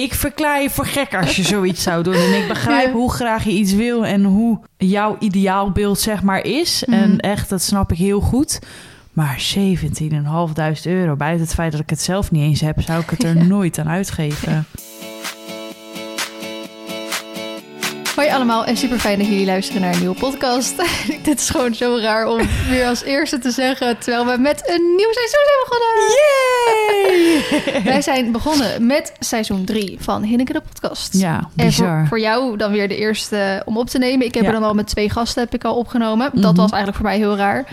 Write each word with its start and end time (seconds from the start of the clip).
Ik 0.00 0.14
verklaar 0.14 0.62
je 0.62 0.70
voor 0.70 0.86
gek 0.86 1.14
als 1.14 1.36
je 1.36 1.42
zoiets 1.42 1.82
zou 1.82 2.02
doen. 2.02 2.14
En 2.14 2.42
ik 2.42 2.48
begrijp 2.48 2.86
Ja. 2.86 2.92
hoe 2.92 3.12
graag 3.12 3.44
je 3.44 3.50
iets 3.50 3.72
wil 3.72 4.06
en 4.06 4.24
hoe 4.24 4.58
jouw 4.76 5.16
ideaalbeeld 5.18 5.98
zeg 6.00 6.22
maar 6.22 6.44
is. 6.44 6.84
Mhm. 6.86 6.98
En 6.98 7.18
echt, 7.18 7.48
dat 7.48 7.62
snap 7.62 7.92
ik 7.92 7.98
heel 7.98 8.20
goed. 8.20 8.58
Maar 9.12 9.40
17.500 9.40 10.86
euro, 10.86 11.16
buiten 11.16 11.44
het 11.46 11.54
feit 11.54 11.72
dat 11.72 11.80
ik 11.80 11.90
het 11.90 12.00
zelf 12.00 12.30
niet 12.30 12.42
eens 12.42 12.60
heb, 12.60 12.80
zou 12.80 13.00
ik 13.02 13.10
het 13.10 13.22
er 13.24 13.46
nooit 13.54 13.78
aan 13.78 13.88
uitgeven. 13.88 14.66
Hoi 18.14 18.28
allemaal 18.30 18.64
en 18.64 18.76
super 18.76 18.98
fijn 18.98 19.18
dat 19.18 19.26
jullie 19.28 19.46
luisteren 19.46 19.82
naar 19.82 19.92
een 19.92 19.98
nieuwe 19.98 20.14
podcast. 20.18 20.76
Dit 21.22 21.40
is 21.40 21.50
gewoon 21.50 21.74
zo 21.74 21.98
raar 22.00 22.26
om 22.26 22.40
weer 22.68 22.86
als 22.86 23.02
eerste 23.02 23.38
te 23.38 23.50
zeggen, 23.50 23.98
terwijl 23.98 24.26
we 24.26 24.38
met 24.42 24.62
een 24.68 24.94
nieuw 24.96 25.12
seizoen 25.12 25.40
zijn 25.44 25.60
begonnen. 25.64 25.92
Yay! 27.72 27.82
Wij 27.92 28.02
zijn 28.02 28.32
begonnen 28.32 28.86
met 28.86 29.12
seizoen 29.18 29.64
3 29.64 29.96
van 30.00 30.22
Hinneke 30.22 30.52
de 30.52 30.60
podcast. 30.72 31.14
Ja, 31.18 31.48
En 31.56 31.72
voor, 31.72 32.04
voor 32.08 32.20
jou 32.20 32.56
dan 32.56 32.72
weer 32.72 32.88
de 32.88 32.96
eerste 32.96 33.62
om 33.64 33.76
op 33.78 33.88
te 33.90 33.98
nemen. 33.98 34.26
Ik 34.26 34.34
heb 34.34 34.42
Ja. 34.42 34.48
er 34.48 34.54
dan 34.60 34.64
al 34.68 34.74
met 34.74 34.86
twee 34.86 35.10
gasten 35.10 35.42
heb 35.42 35.54
ik 35.54 35.64
al 35.64 35.76
opgenomen. 35.76 36.30
Dat 36.32 36.52
Mhm. 36.52 36.60
was 36.60 36.70
eigenlijk 36.70 36.96
voor 36.96 37.06
mij 37.10 37.16
heel 37.18 37.36
raar. 37.36 37.64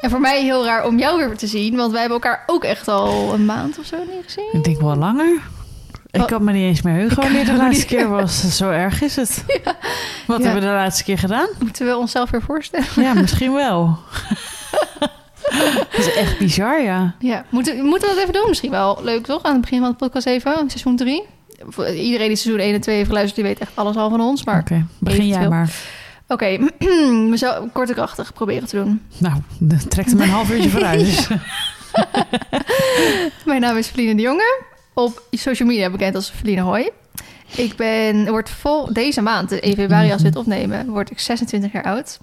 En 0.00 0.10
voor 0.10 0.20
mij 0.20 0.42
heel 0.42 0.64
raar 0.64 0.86
om 0.86 0.98
jou 0.98 1.18
weer 1.18 1.36
te 1.36 1.46
zien. 1.46 1.76
Want 1.76 1.90
wij 1.92 2.00
hebben 2.00 2.20
elkaar 2.22 2.42
ook 2.46 2.64
echt 2.64 2.88
al 2.88 3.32
een 3.34 3.44
maand 3.44 3.78
of 3.78 3.84
zo 3.86 3.96
niet 3.96 4.24
gezien. 4.24 4.48
Ik 4.52 4.64
denk 4.64 4.80
wel 4.80 4.96
langer. 4.96 5.40
Ik 6.14 6.20
Oh. 6.20 6.26
kan 6.26 6.44
me 6.44 6.52
niet 6.52 6.62
eens 6.62 6.82
meer 6.82 6.94
heugen 6.94 7.22
wanneer 7.22 7.44
de 7.44 7.52
laatste 7.56 7.86
keer 7.86 8.08
was. 8.08 8.56
Zo 8.56 8.70
erg 8.70 9.02
is 9.02 9.16
het. 9.16 9.44
Wat 10.26 10.38
Ja. 10.38 10.44
hebben 10.44 10.54
we 10.54 10.60
de 10.68 10.74
laatste 10.74 11.04
keer 11.04 11.18
gedaan? 11.18 11.48
Moeten 11.58 11.86
we 11.86 11.96
onszelf 11.96 12.30
weer 12.30 12.42
voorstellen? 12.42 12.86
Ja, 12.96 13.14
misschien 13.14 13.52
wel. 13.54 13.98
dat 15.90 15.98
is 15.98 16.14
echt 16.14 16.38
bizar, 16.38 16.82
ja. 16.82 17.14
Ja, 17.18 17.44
moeten, 17.48 17.84
moeten 17.84 18.08
we 18.08 18.14
dat 18.14 18.22
even 18.22 18.32
doen? 18.40 18.48
Misschien 18.48 18.70
wel 18.70 18.98
leuk 19.02 19.24
toch? 19.26 19.42
Aan 19.42 19.52
het 19.52 19.60
begin 19.60 19.80
van 19.80 19.90
de 19.90 19.96
podcast 19.96 20.26
even, 20.26 20.52
seizoen 20.70 20.96
3. 20.96 21.22
Iedereen 21.94 22.28
die 22.28 22.36
seizoen 22.36 22.58
1 22.60 22.74
en 22.74 22.80
2 22.80 22.96
heeft 22.96 23.08
geluisterd, 23.08 23.36
die 23.40 23.44
weet 23.54 23.58
echt 23.58 23.72
alles 23.74 23.96
al 23.96 24.10
van 24.10 24.20
ons. 24.20 24.44
Maar 24.44 24.60
Oké, 24.60 24.86
begin 24.98 25.26
jij 25.26 25.48
maar. 25.48 25.70
oké, 26.28 26.58
zullen 27.38 27.70
kort 27.72 27.88
en 27.88 27.94
krachtig 27.94 28.32
proberen 28.32 28.68
te 28.68 28.76
doen. 28.76 29.02
Nou, 29.18 29.34
dat 29.58 29.90
trekt 29.90 30.10
hem 30.10 30.20
een 30.20 30.28
half 30.28 30.50
uurtje 30.50 30.70
vooruit. 30.70 30.98
Dus. 31.06 31.28
Mijn 33.44 33.60
naam 33.60 33.76
is 33.76 33.86
Feline 33.86 34.14
de 34.14 34.22
Jonge. 34.22 34.62
Op 34.94 35.22
social 35.30 35.68
media 35.68 35.90
bekend 35.90 36.14
als 36.14 36.30
Feline 36.30 36.60
Hoi. 36.60 36.90
Ik 37.56 37.76
ben, 37.76 38.28
word 38.30 38.50
vol, 38.50 38.92
deze 38.92 39.20
maand, 39.20 39.52
in 39.52 39.74
februari 39.74 40.12
als 40.12 40.22
we 40.22 40.28
dit 40.28 40.36
opnemen, 40.36 40.88
word 40.88 41.10
ik 41.10 41.20
26 41.20 41.72
jaar 41.72 41.84
oud. 41.84 42.18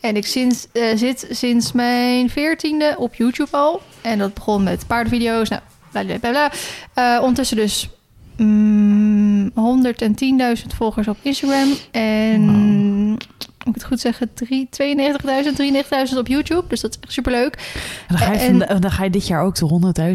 En 0.00 0.16
ik 0.16 0.26
sinds, 0.26 0.66
eh, 0.72 0.96
zit 0.96 1.26
sinds 1.30 1.72
mijn 1.72 2.30
14e 2.30 2.96
op 2.96 3.14
YouTube 3.14 3.56
al. 3.56 3.82
En 4.00 4.18
dat 4.18 4.34
begon 4.34 4.62
met 4.62 4.86
paardenvideo's. 4.86 5.48
Nou, 5.48 5.62
bla 5.90 6.04
bla 6.04 6.18
bla. 6.18 6.30
bla. 6.30 6.52
Eh, 6.94 7.22
ondertussen 7.22 7.56
dus 7.56 7.88
mm, 8.36 9.50
110.000 9.54 10.66
volgers 10.74 11.08
op 11.08 11.16
Instagram. 11.22 11.74
En 11.90 13.16
moet 13.66 13.74
ik 13.76 13.80
het 13.82 13.90
goed 13.90 14.00
zeggen, 14.00 14.30
drie- 14.34 14.68
92.000, 14.70 15.56
93.000 16.12 16.18
op 16.18 16.26
YouTube. 16.26 16.62
Dus 16.68 16.80
dat 16.80 16.90
is 16.90 16.98
echt 17.00 17.12
superleuk. 17.12 17.54
En 18.08 18.16
dan, 18.16 18.18
ga 18.18 18.32
je 18.32 18.38
En- 18.38 18.64
van- 18.68 18.80
dan 18.80 18.90
ga 18.90 19.04
je 19.04 19.10
dit 19.10 19.26
jaar 19.26 19.42
ook 19.42 19.54
de 19.54 19.64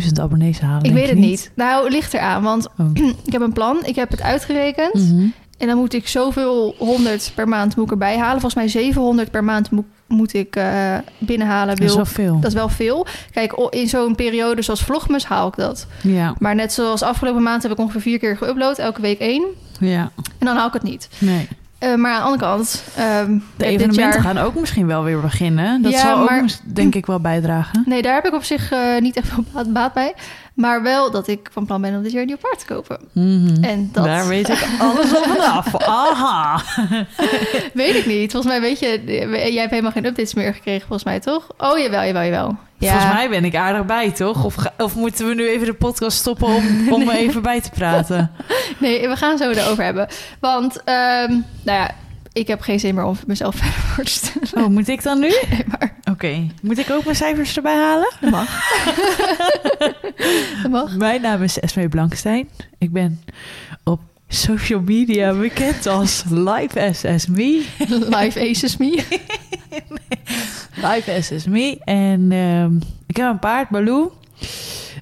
100.000 0.06 0.20
abonnees 0.20 0.60
halen. 0.60 0.84
Ik 0.84 0.94
weet 0.94 1.10
het 1.10 1.18
niet. 1.18 1.52
Nou, 1.56 1.90
ligt 1.90 2.14
eraan. 2.14 2.44
Want 2.44 2.68
Oh. 2.78 2.90
ik 3.26 3.32
heb 3.32 3.42
een 3.42 3.54
plan. 3.54 3.80
Ik 3.86 3.96
heb 3.96 4.12
het 4.12 4.22
uitgerekend. 4.22 4.94
Mhm. 4.94 5.26
En 5.58 5.68
dan 5.68 5.78
moet 5.78 5.94
ik 5.94 6.08
zoveel 6.08 6.76
100 6.78 7.32
per 7.36 7.48
maand 7.48 7.76
moet 7.76 7.86
ik 7.86 7.92
erbij 7.92 8.18
halen. 8.18 8.32
Volgens 8.42 8.54
mij 8.56 8.68
700 8.68 9.32
per 9.32 9.44
maand 9.44 9.72
moet, 9.72 9.86
moet 10.08 10.34
ik 10.34 10.56
eh, 10.56 10.96
binnenhalen. 11.18 11.76
Dat 11.76 11.80
is 11.80 11.86
Wil. 11.86 11.96
wel 11.96 12.06
veel. 12.06 12.36
Dat 12.40 12.50
is 12.50 12.54
wel 12.54 12.70
veel. 12.70 13.06
Kijk, 13.32 13.54
in 13.70 13.90
zo'n 13.90 14.16
periode 14.16 14.62
zoals 14.62 14.82
Vlogmas 14.84 15.26
haal 15.26 15.48
ik 15.48 15.56
dat. 15.56 15.88
Ja, 16.04 16.36
Maar 16.40 16.56
net 16.56 16.74
zoals 16.74 17.02
afgelopen 17.02 17.44
maand 17.44 17.64
heb 17.64 17.72
ik 17.72 17.78
ongeveer 17.78 18.02
vier 18.02 18.20
keer 18.20 18.38
geüpload. 18.38 18.80
Elke 18.80 19.02
week 19.02 19.20
één. 19.20 19.44
ja. 19.80 20.12
En 20.18 20.46
dan 20.48 20.56
haal 20.56 20.68
ik 20.68 20.74
het 20.74 20.84
niet. 20.84 21.10
Nee. 21.18 21.48
Eh, 21.82 21.96
maar 21.96 22.12
aan 22.12 22.18
de 22.20 22.24
andere 22.26 22.44
kant... 22.56 22.84
ehm, 22.96 23.38
De 23.58 23.66
evenementen 23.66 24.02
jaar- 24.04 24.22
gaan 24.22 24.38
ook 24.38 24.56
misschien 24.60 24.88
wel 24.88 25.04
weer 25.04 25.20
beginnen. 25.22 25.82
Dat 25.82 25.92
Ja, 25.92 26.00
zal 26.00 26.24
maar- 26.24 26.46
denk 26.64 26.96
ik 27.02 27.06
wel 27.06 27.19
bijdragen. 27.19 27.84
Nee, 27.86 28.02
daar 28.02 28.14
heb 28.14 28.25
ik 28.25 28.34
op 28.34 28.44
zich 28.44 28.72
eh, 28.72 28.80
niet 29.00 29.16
echt 29.18 29.28
veel 29.28 29.44
baat 29.68 29.94
bij. 29.94 30.14
Maar 30.53 30.84
wel 30.84 31.12
dat 31.12 31.28
ik 31.28 31.50
van 31.51 31.66
plan 31.66 31.81
ben 31.81 31.95
om 31.95 32.03
dit 32.03 32.12
jaar 32.12 32.22
een 32.22 32.28
nieuw 32.28 32.38
paard 32.38 32.59
te 32.59 32.66
kopen. 32.66 33.00
Mhm. 33.12 33.63
En 33.63 33.89
dat 33.91 34.03
Daar 34.03 34.28
weet 34.28 34.50
ik 34.50 34.67
alles 34.79 35.16
al 35.16 35.23
vanaf. 35.23 35.75
Aha. 35.88 36.62
weet 37.73 37.95
ik 37.95 38.06
niet. 38.06 38.31
Volgens 38.31 38.53
mij 38.53 38.62
weet 38.62 38.79
je... 38.79 39.01
Jij 39.51 39.59
hebt 39.59 39.69
helemaal 39.69 39.91
geen 39.91 40.06
updates 40.06 40.34
meer 40.34 40.53
gekregen, 40.53 40.81
volgens 40.88 41.03
mij, 41.03 41.19
toch? 41.19 41.47
Oh, 41.57 41.78
jawel, 41.78 42.03
jawel, 42.03 42.23
jawel. 42.23 42.57
Ja. 42.78 42.91
Volgens 42.91 43.13
mij 43.13 43.29
ben 43.29 43.45
ik 43.45 43.56
aardig 43.56 43.85
bij, 43.85 44.12
toch? 44.12 44.44
Of, 44.45 44.56
of 44.78 44.95
moeten 44.95 45.28
we 45.28 45.34
nu 45.34 45.47
even 45.47 45.66
de 45.66 45.73
podcast 45.73 46.17
stoppen 46.17 46.47
om, 46.47 46.66
om 46.94 47.09
even 47.09 47.41
bij 47.41 47.62
te 47.62 47.69
praten? 47.69 48.31
Nee, 48.78 49.07
we 49.07 49.16
gaan 49.16 49.38
zo 49.38 49.50
erover 49.50 49.83
hebben. 49.83 50.07
Want, 50.39 50.83
ehm, 50.83 51.31
nou 51.63 51.79
ja, 51.79 51.91
ik 52.34 52.47
heb 52.47 52.62
geen 52.62 52.80
zin 52.80 52.96
meer 52.96 53.03
om 53.03 53.18
mezelf 53.28 53.56
verder 53.62 53.74
voor 53.80 54.03
te 54.03 54.12
stellen. 54.12 54.66
Oh, 54.66 54.68
moet 54.72 54.88
ik 54.88 55.03
dan 55.03 55.19
nu? 55.19 55.28
Nee, 55.50 55.64
maar 55.68 55.96
Oké. 56.12 56.47
Moet 56.62 56.78
ik 56.78 56.90
ook 56.90 57.03
mijn 57.03 57.16
cijfers 57.16 57.56
erbij 57.56 57.75
halen? 57.75 58.12
dat 58.22 58.30
mag. 58.31 58.59
dat 60.62 60.72
mag. 60.72 60.96
Mijn 60.97 61.22
naam 61.22 61.44
is 61.44 61.59
Esme 61.59 61.90
Blankstein. 61.90 62.50
Ik 62.78 62.92
ben 62.92 63.22
op 63.84 64.02
social 64.28 64.81
media 64.81 65.34
bekend 65.34 65.88
als 65.88 66.24
Live 66.30 67.08
as 67.08 67.25
Me. 67.28 67.66
Live 67.88 68.50
Aces 68.50 68.78
Me. 68.78 69.03
Live 70.75 71.12
as 71.36 71.46
Me. 71.46 71.78
En 71.84 72.31
ehm, 72.31 72.75
ik 73.08 73.18
heb 73.18 73.30
een 73.30 73.40
paard, 73.40 73.69
Baloo. 73.69 74.13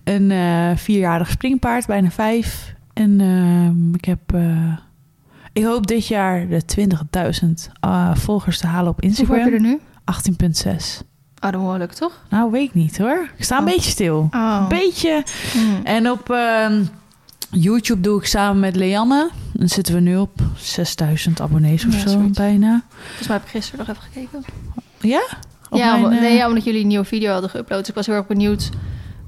Een 0.04 0.32
eh, 0.32 0.72
vierjarig 0.76 1.30
springpaard, 1.30 1.86
bijna 1.86 2.10
vijf. 2.12 2.74
En 2.94 3.20
ehm, 3.22 3.94
ik 3.96 4.06
heb... 4.06 4.34
eh, 4.34 4.78
ik 5.60 5.66
hoop 5.66 5.88
dit 5.88 6.08
jaar 6.08 6.48
de 6.48 6.62
20.000 7.68 7.72
ah, 7.80 8.16
volgers 8.16 8.58
te 8.58 8.68
halen 8.68 8.92
op 8.92 9.02
Hoeveel 9.02 9.26
heb 9.36 9.46
je 9.46 9.52
er 9.52 9.54
Instagram. 9.54 9.80
nu? 10.72 10.78
18,6. 10.78 11.08
Oh, 11.44 11.52
dat 11.52 11.62
wel 11.62 11.78
lukken, 11.78 11.98
toch? 11.98 12.24
Nou, 12.30 12.52
weet 12.52 12.68
ik 12.68 12.74
niet 12.74 12.98
hoor. 12.98 13.30
Ik 13.38 13.44
sta 13.44 13.58
een 13.58 13.64
Oh. 13.64 13.70
beetje 13.70 13.90
stil. 13.90 14.28
Oh. 14.32 14.58
Een 14.62 14.68
beetje. 14.78 15.24
Hmm. 15.54 15.80
En 15.84 16.10
op 16.12 16.30
ehm, 16.30 16.84
YouTube 17.50 18.02
doe 18.02 18.20
ik 18.20 18.26
samen 18.26 18.60
met 18.60 18.76
Leanne. 18.76 19.30
Dan 19.54 19.70
zitten 19.70 19.94
we 19.94 20.00
nu 20.00 20.18
op 20.18 20.32
6000 20.58 21.42
abonnees 21.42 21.86
of 21.86 21.94
Ja, 21.94 22.00
zo, 22.00 22.10
zoiets. 22.10 22.38
bijna. 22.38 22.84
Volgens 23.06 23.28
mij 23.28 23.38
heb 23.38 23.46
ik 23.46 23.52
gisteren 23.52 23.86
nog 23.88 23.96
even 23.98 24.10
gekeken. 24.12 24.44
Ja? 25.02 25.24
Op 25.70 25.78
ja, 25.78 25.98
mijn, 25.98 26.14
eh, 26.14 26.22
nee, 26.22 26.36
ja, 26.36 26.48
omdat 26.48 26.64
jullie 26.64 26.82
een 26.82 26.88
nieuwe 26.88 27.06
video 27.06 27.32
hadden 27.32 27.50
geüpload. 27.50 27.78
Dus 27.80 27.90
ik 27.90 27.96
was 27.96 28.06
heel 28.06 28.16
erg 28.16 28.28
benieuwd. 28.28 28.70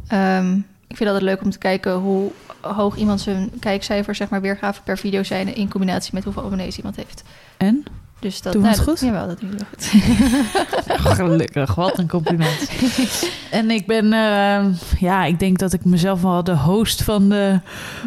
Ehm, 0.07 0.59
ik 0.91 0.97
vind 0.97 1.09
het 1.09 1.19
altijd 1.19 1.31
leuk 1.35 1.43
om 1.45 1.51
te 1.51 1.57
kijken 1.57 1.93
hoe 1.93 2.31
hoog 2.61 2.95
iemand 2.95 3.21
zijn 3.21 3.51
kijkcijfers, 3.59 4.17
zeg 4.17 4.29
maar, 4.29 4.41
weergave 4.41 4.81
per 4.81 4.97
video 4.97 5.23
zijn. 5.23 5.55
In 5.55 5.69
combinatie 5.69 6.11
met 6.13 6.23
hoeveel 6.23 6.43
abonnees 6.43 6.77
iemand 6.77 6.95
heeft. 6.95 7.23
En? 7.57 7.83
Dus 8.19 8.41
dat, 8.41 8.53
Doen 8.53 8.61
we 8.61 8.67
nou, 8.67 8.79
het 8.79 8.87
dat- 8.87 8.99
goed? 8.99 9.07
Jawel, 9.07 9.27
dat 9.27 9.39
doen 9.39 9.51
we 9.51 9.65
goed. 9.69 11.13
Gelukkig, 11.17 11.75
wat 11.75 11.97
een 11.97 12.07
compliment. 12.07 12.69
en 13.51 13.71
ik 13.71 13.85
ben, 13.87 14.13
eh, 14.13 14.65
ja, 14.99 15.25
ik 15.25 15.39
denk 15.39 15.57
dat 15.59 15.73
ik 15.73 15.85
mezelf 15.85 16.21
wel 16.21 16.43
de 16.43 16.57
host 16.57 17.03
van 17.03 17.29
de, 17.29 17.59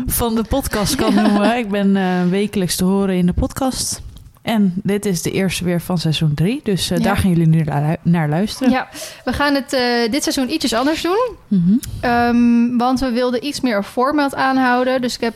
van 0.07 0.35
de 0.35 0.43
podcast 0.43 0.95
kan 0.95 1.15
noemen. 1.23 1.57
Ik 1.59 1.69
ben 1.69 1.97
eh, 1.97 2.25
wekelijks 2.29 2.77
te 2.77 2.85
horen 2.85 3.15
in 3.17 3.27
de 3.27 3.33
podcast. 3.33 4.03
En 4.45 4.73
dit 4.83 5.07
is 5.07 5.23
de 5.23 5.31
eerste 5.31 5.65
weer 5.65 5.81
van 5.81 5.99
seizoen 5.99 6.35
3. 6.35 6.61
Dus 6.65 6.91
eh, 6.91 6.99
Ja. 6.99 7.05
daar 7.05 7.17
gaan 7.17 7.31
jullie 7.31 7.47
nu 7.47 7.65
naar, 8.03 8.29
luisteren. 8.29 8.73
Ja, 8.73 8.89
we 9.25 9.33
gaan 9.33 9.55
het 9.55 9.73
eh, 9.73 9.81
dit 10.11 10.23
seizoen 10.23 10.53
ietsjes 10.53 10.75
anders 10.75 11.03
doen. 11.03 11.37
Mhm. 11.49 11.77
Ehm, 12.01 12.77
want 12.77 13.01
we 13.01 13.11
wilden 13.11 13.47
iets 13.47 13.61
meer 13.61 13.77
een 13.77 13.83
format 13.85 14.35
aanhouden. 14.35 15.01
Dus 15.01 15.15
ik 15.15 15.21
heb, 15.21 15.35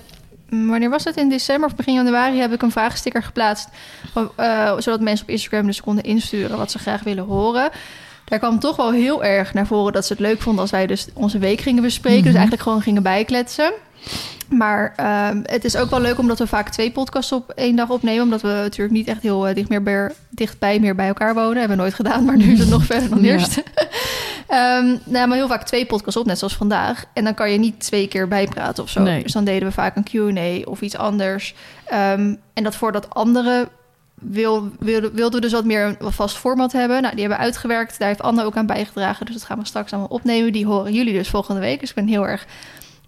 mm, 0.48 0.68
wanneer 0.68 0.90
was 0.90 1.04
het? 1.04 1.16
In 1.16 1.28
december 1.28 1.68
of 1.68 1.76
begin 1.76 1.94
januari 1.94 2.38
heb 2.38 2.52
ik 2.52 2.62
een 2.62 2.70
vraagsticker 2.70 3.22
geplaatst. 3.22 3.68
eh, 4.36 4.72
zodat 4.78 5.00
mensen 5.00 5.26
op 5.26 5.30
Instagram 5.32 5.66
dus 5.66 5.80
konden 5.80 6.04
insturen 6.04 6.56
wat 6.58 6.70
ze 6.70 6.78
graag 6.78 7.02
willen 7.02 7.24
horen. 7.24 7.70
Daar 8.24 8.38
kwam 8.38 8.58
toch 8.58 8.76
wel 8.76 8.92
heel 8.92 9.24
erg 9.24 9.54
naar 9.54 9.66
voren 9.66 9.92
dat 9.92 10.06
ze 10.06 10.12
het 10.12 10.22
leuk 10.22 10.40
vonden 10.40 10.60
als 10.62 10.70
wij 10.70 10.86
dus 10.86 11.06
onze 11.14 11.38
week 11.38 11.60
gingen 11.60 11.82
bespreken. 11.82 12.18
Mhm. 12.18 12.26
Dus 12.26 12.34
eigenlijk 12.34 12.62
gewoon 12.62 12.82
gingen 12.82 13.02
bijkletsen. 13.02 13.72
Maar 14.48 14.92
ehm, 14.96 15.40
het 15.42 15.64
is 15.64 15.76
ook 15.76 15.90
wel 15.90 16.00
leuk 16.00 16.18
omdat 16.18 16.38
we 16.38 16.46
vaak 16.46 16.68
twee 16.68 16.90
podcasts 16.90 17.32
op 17.32 17.50
één 17.50 17.76
dag 17.76 17.90
opnemen. 17.90 18.22
Omdat 18.22 18.40
we 18.40 18.48
natuurlijk 18.48 18.96
niet 18.96 19.06
echt 19.08 19.22
heel 19.22 19.48
eh, 19.48 19.54
dicht 19.54 19.68
meer 19.68 19.82
bij, 19.82 20.10
dichtbij 20.30 20.78
meer 20.80 20.94
bij 20.94 21.06
elkaar 21.08 21.34
wonen. 21.34 21.58
Hebben 21.58 21.76
we 21.76 21.82
nooit 21.82 21.94
gedaan, 21.94 22.24
maar 22.24 22.36
nu 22.36 22.52
is 22.52 22.58
het 22.58 22.68
nog 22.68 22.84
verder 22.92 23.08
dan 23.08 23.22
Ja. 23.22 23.32
eerst. 23.32 23.62
Ehm, 24.48 24.96
nou, 25.04 25.28
maar 25.28 25.36
heel 25.36 25.48
vaak 25.48 25.62
twee 25.64 25.86
podcasts 25.86 26.20
op, 26.20 26.26
net 26.26 26.38
zoals 26.38 26.56
vandaag. 26.56 27.04
En 27.12 27.24
dan 27.24 27.34
kan 27.34 27.50
je 27.50 27.58
niet 27.58 27.80
twee 27.80 28.08
keer 28.08 28.28
bijpraten 28.28 28.82
of 28.82 28.90
zo. 28.90 29.02
Nee. 29.02 29.22
Dus 29.22 29.32
dan 29.32 29.44
deden 29.44 29.68
we 29.68 29.74
vaak 29.74 29.96
een 29.96 30.04
Q&A 30.34 30.70
of 30.70 30.80
iets 30.80 30.96
anders. 30.96 31.54
Ehm, 31.84 32.34
en 32.54 32.62
dat 32.64 32.76
voor 32.76 32.92
dat 32.92 33.14
andere 33.14 33.68
wil, 34.14 34.68
wilden 34.78 35.14
wilden 35.14 35.34
we 35.40 35.46
dus 35.46 35.52
wat 35.52 35.64
meer 35.64 35.96
een 35.98 36.12
vast 36.12 36.36
format 36.36 36.72
hebben. 36.72 37.02
Nou, 37.02 37.10
die 37.14 37.20
hebben 37.20 37.38
we 37.38 37.44
uitgewerkt. 37.44 37.98
Daar 37.98 38.08
heeft 38.08 38.22
Anne 38.22 38.44
ook 38.44 38.56
aan 38.56 38.66
bijgedragen. 38.66 39.26
Dus 39.26 39.34
dat 39.34 39.44
gaan 39.44 39.58
we 39.58 39.66
straks 39.66 39.92
allemaal 39.92 40.10
opnemen. 40.10 40.52
Die 40.52 40.66
horen 40.66 40.92
jullie 40.92 41.12
dus 41.12 41.28
volgende 41.28 41.60
week. 41.60 41.80
Dus 41.80 41.88
ik 41.88 41.94
ben 41.94 42.06
heel 42.06 42.26
erg 42.26 42.46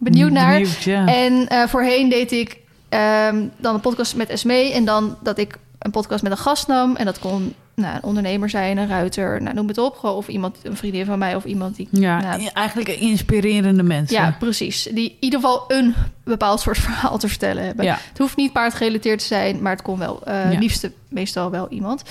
benieuwd 0.00 0.30
naar. 0.30 0.52
Benieuwd, 0.52 0.82
ja. 0.82 1.06
En 1.06 1.48
eh, 1.48 1.66
voorheen 1.66 2.08
deed 2.08 2.32
ik 2.32 2.58
ehm, 2.88 3.44
dan 3.56 3.74
een 3.74 3.80
podcast 3.80 4.16
met 4.16 4.28
Esmee. 4.28 4.72
En 4.72 4.84
dan 4.84 5.16
dat 5.22 5.38
ik 5.38 5.58
een 5.78 5.90
podcast 5.90 6.22
met 6.22 6.32
een 6.32 6.38
gast 6.38 6.66
nam. 6.66 6.96
En 6.96 7.04
dat 7.04 7.18
kon 7.18 7.54
nou, 7.74 7.94
een 7.94 8.02
ondernemer 8.02 8.50
zijn, 8.50 8.78
een 8.78 8.88
ruiter, 8.88 9.42
nou, 9.42 9.54
noem 9.54 9.68
het 9.68 9.78
op. 9.78 10.04
Of 10.04 10.28
iemand, 10.28 10.56
een 10.62 10.76
vriendin 10.76 11.04
van 11.04 11.18
mij 11.18 11.34
of 11.34 11.44
iemand 11.44 11.76
die... 11.76 11.88
Ja, 11.90 12.20
Nou, 12.20 12.50
eigenlijk 12.52 12.88
inspirerende 12.88 13.82
mensen. 13.82 14.16
ja, 14.16 14.36
precies. 14.38 14.88
Die 14.92 15.08
in 15.10 15.16
ieder 15.20 15.40
geval 15.40 15.64
een 15.68 15.94
bepaald 16.24 16.60
soort 16.60 16.78
verhaal 16.88 17.18
te 17.18 17.28
vertellen 17.28 17.64
hebben. 17.64 17.84
Ja. 17.84 17.98
Het 18.08 18.18
hoeft 18.18 18.36
niet 18.36 18.52
paardgerelateerd 18.52 19.18
te 19.18 19.24
zijn, 19.26 19.62
maar 19.62 19.72
het 19.72 19.82
kon 19.82 19.98
wel. 19.98 20.20
eh 20.24 20.52
Ja. 20.52 20.58
Liefste 20.58 20.92
meestal 21.08 21.50
wel 21.50 21.68
iemand. 21.68 22.02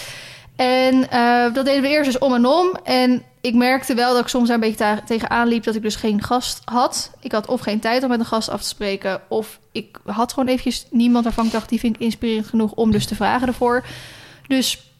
En 0.60 1.10
eh, 1.10 1.54
dat 1.54 1.66
deden 1.66 1.82
we 1.82 1.88
eerst 1.88 2.12
dus 2.12 2.18
om 2.18 2.34
en 2.34 2.46
om. 2.46 2.76
En 2.84 3.24
ik 3.42 3.54
merkte 3.54 3.94
wel 3.94 4.14
dat 4.14 4.22
ik 4.22 4.28
soms 4.28 4.50
een 4.50 4.60
beetje 4.60 5.02
tegenaan 5.06 5.48
liep... 5.48 5.64
dat 5.64 5.76
ik 5.76 5.82
dus 5.82 5.96
geen 5.96 6.24
gast 6.24 6.62
had. 6.66 7.12
Ik 7.20 7.32
had 7.32 7.48
of 7.48 7.62
geen 7.62 7.80
tijd 7.80 8.04
om 8.04 8.10
met 8.10 8.20
een 8.20 8.26
gast 8.26 8.50
af 8.50 8.62
te 8.62 8.68
spreken... 8.68 9.22
of 9.28 9.60
ik 9.72 9.98
had 10.06 10.34
gewoon 10.34 10.50
eventjes 10.50 10.86
niemand 10.92 11.24
waarvan 11.24 11.46
ik 11.46 11.52
dacht... 11.52 11.70
die 11.70 11.80
vind 11.80 11.96
ik 11.96 12.02
inspirerend 12.02 12.48
genoeg 12.48 12.72
om 12.72 12.92
dus 12.92 13.06
te 13.06 13.16
vragen 13.16 13.48
ervoor. 13.48 13.86
Dus 14.48 14.92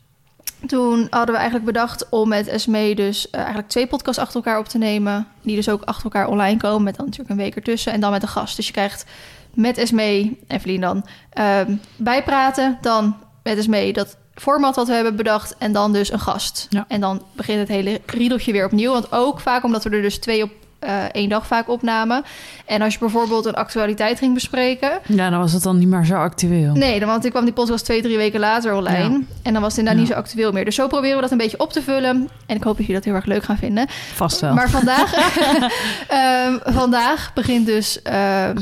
toen 0.68 1.08
hadden 1.10 1.32
we 1.32 1.42
eigenlijk 1.42 1.66
bedacht 1.66 2.10
om 2.10 2.30
met 2.30 2.48
Esmee 2.48 2.96
dus 2.96 3.30
eh, 3.30 3.40
eigenlijk 3.40 3.70
twee 3.70 3.88
podcasts 3.88 4.22
achter 4.22 4.36
elkaar 4.36 4.60
op 4.60 4.68
te 4.68 4.78
nemen. 4.78 5.28
Die 5.42 5.56
dus 5.56 5.70
ook 5.70 5.84
achter 5.84 6.04
elkaar 6.04 6.28
online 6.28 6.58
komen, 6.58 6.84
met 6.84 6.96
dan 6.96 7.06
natuurlijk 7.06 7.32
een 7.32 7.46
week 7.46 7.56
ertussen. 7.56 7.94
En 7.94 8.00
dan 8.00 8.12
met 8.12 8.22
een 8.22 8.28
gast. 8.28 8.56
Dus 8.56 8.68
je 8.68 8.74
krijgt 8.74 9.06
met 9.54 9.78
Esmee, 9.78 10.40
Evelien 10.48 10.82
dan, 10.82 11.06
ehm, 11.30 11.76
bijpraten. 11.96 12.78
Dan 12.82 13.18
met 13.44 13.58
Esmee 13.58 13.94
dat 13.94 14.18
format 14.40 14.76
wat 14.76 14.88
we 14.88 14.94
hebben 14.94 15.16
bedacht. 15.16 15.56
En 15.58 15.72
dan 15.72 15.94
dus 15.94 16.12
een 16.12 16.20
gast. 16.20 16.68
Ja. 16.70 16.86
En 16.88 17.02
dan 17.02 17.22
begint 17.34 17.60
het 17.60 17.68
hele 17.68 18.02
riedeltje 18.06 18.52
weer 18.52 18.66
opnieuw. 18.66 18.92
Want 18.92 19.12
ook 19.12 19.40
vaak 19.40 19.64
omdat 19.64 19.84
we 19.84 19.90
er 19.90 20.02
dus 20.02 20.18
twee 20.18 20.44
op 20.44 20.52
eh, 20.80 21.04
één 21.12 21.30
dag 21.30 21.48
vaak 21.48 21.70
opnamen. 21.70 22.24
En 22.66 22.82
als 22.82 22.94
je 22.94 23.00
bijvoorbeeld 23.00 23.46
een 23.46 23.54
actualiteit 23.56 24.18
ging 24.18 24.34
bespreken... 24.34 24.92
Ja, 25.06 25.30
dan 25.30 25.40
was 25.40 25.54
het 25.54 25.64
dan 25.64 25.78
niet 25.78 25.88
meer 25.88 26.06
zo 26.06 26.16
actueel. 26.16 26.74
Nee, 26.74 27.00
dan, 27.00 27.10
want 27.10 27.26
ik 27.26 27.32
kwam 27.32 27.44
die 27.44 27.54
podcast 27.54 27.86
twee, 27.86 28.02
drie 28.02 28.18
weken 28.18 28.40
later 28.40 28.74
online. 28.74 29.10
Ja. 29.18 29.20
En 29.44 29.54
dan 29.54 29.62
was 29.62 29.72
het 29.76 29.80
inderdaad 29.80 29.94
Ja. 29.94 30.00
niet 30.00 30.08
zo 30.08 30.14
actueel 30.14 30.52
meer. 30.52 30.66
Dus 30.66 30.76
zo 30.76 30.88
proberen 30.88 31.16
we 31.16 31.22
dat 31.22 31.32
een 31.32 31.38
beetje 31.38 31.60
op 31.60 31.74
te 31.74 31.82
vullen. 31.82 32.30
En 32.46 32.56
ik 32.56 32.64
hoop 32.64 32.78
dat 32.78 32.86
jullie 32.86 32.94
dat 32.96 33.04
heel 33.04 33.14
erg 33.14 33.26
leuk 33.26 33.44
gaan 33.44 33.58
vinden. 33.58 33.88
Vast 34.14 34.40
wel. 34.42 34.54
Maar 34.54 34.70
vandaag, 34.70 35.14
ehm, 36.08 36.58
vandaag 36.66 37.32
begint 37.34 37.66
dus 37.66 38.02
ehm, 38.02 38.58